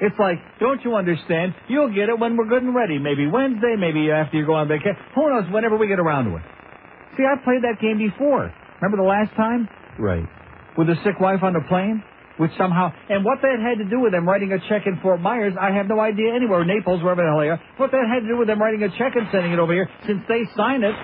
It's 0.00 0.16
like, 0.18 0.40
don't 0.58 0.80
you 0.80 0.96
understand? 0.96 1.52
You'll 1.68 1.92
get 1.92 2.08
it 2.08 2.18
when 2.18 2.40
we're 2.40 2.48
good 2.48 2.64
and 2.64 2.74
ready. 2.74 2.96
Maybe 2.96 3.28
Wednesday, 3.28 3.76
maybe 3.76 4.08
after 4.10 4.40
you 4.40 4.46
go 4.48 4.56
on 4.56 4.66
vacation. 4.66 4.96
Who 5.14 5.28
knows, 5.28 5.44
whenever 5.52 5.76
we 5.76 5.88
get 5.88 6.00
around 6.00 6.32
to 6.32 6.36
it. 6.40 6.42
See, 7.20 7.24
I've 7.28 7.44
played 7.44 7.68
that 7.68 7.76
game 7.84 8.00
before. 8.00 8.48
Remember 8.80 8.96
the 8.96 9.08
last 9.08 9.36
time? 9.36 9.68
Right. 10.00 10.24
With 10.76 10.88
a 10.88 10.96
sick 11.04 11.20
wife 11.20 11.44
on 11.44 11.52
the 11.52 11.60
plane? 11.68 12.02
Which 12.38 12.50
somehow, 12.56 12.92
and 13.10 13.24
what 13.24 13.42
that 13.42 13.60
had 13.60 13.76
to 13.84 13.88
do 13.88 14.00
with 14.00 14.12
them 14.12 14.26
writing 14.26 14.52
a 14.52 14.58
check 14.68 14.86
in 14.86 14.98
Fort 15.02 15.20
Myers, 15.20 15.52
I 15.60 15.70
have 15.72 15.86
no 15.86 16.00
idea 16.00 16.32
anywhere, 16.34 16.64
Naples, 16.64 17.02
wherever 17.02 17.20
the 17.20 17.28
hell 17.28 17.40
they 17.40 17.50
are. 17.52 17.60
What 17.76 17.90
that 17.92 18.08
had 18.08 18.20
to 18.24 18.28
do 18.28 18.38
with 18.38 18.48
them 18.48 18.58
writing 18.58 18.82
a 18.82 18.88
check 18.96 19.12
and 19.16 19.28
sending 19.30 19.52
it 19.52 19.58
over 19.58 19.72
here, 19.74 19.88
since 20.06 20.22
they 20.28 20.48
signed 20.56 20.82
it. 20.82 20.94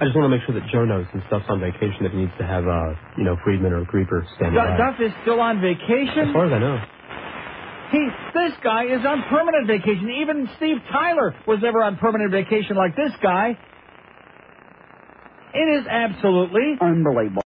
I 0.00 0.04
just 0.06 0.16
want 0.16 0.30
to 0.30 0.32
make 0.32 0.46
sure 0.46 0.54
that 0.56 0.64
Joe 0.72 0.86
knows 0.86 1.04
since 1.12 1.24
Duff's 1.28 1.44
on 1.48 1.60
vacation 1.60 2.08
that 2.08 2.12
he 2.12 2.24
needs 2.24 2.32
to 2.38 2.46
have, 2.46 2.64
uh, 2.66 2.94
you 3.18 3.24
know, 3.24 3.36
Friedman 3.44 3.72
or 3.72 3.84
Creeper 3.84 4.24
standing 4.36 4.54
Du- 4.54 4.64
by. 4.64 4.76
Duff 4.78 4.96
is 5.00 5.12
still 5.22 5.40
on 5.40 5.60
vacation. 5.60 6.30
As 6.30 6.32
far 6.32 6.46
as 6.46 6.52
I 6.52 6.58
know. 6.58 6.78
He, 7.92 8.08
this 8.32 8.52
guy 8.62 8.84
is 8.84 9.04
on 9.04 9.24
permanent 9.28 9.66
vacation. 9.66 10.08
Even 10.22 10.48
Steve 10.56 10.76
Tyler 10.92 11.34
was 11.46 11.58
never 11.60 11.82
on 11.82 11.96
permanent 11.96 12.30
vacation 12.30 12.76
like 12.76 12.94
this 12.96 13.12
guy. 13.22 13.58
It 15.54 15.80
is 15.80 15.86
absolutely 15.88 16.76
unbelievable. 16.80 17.34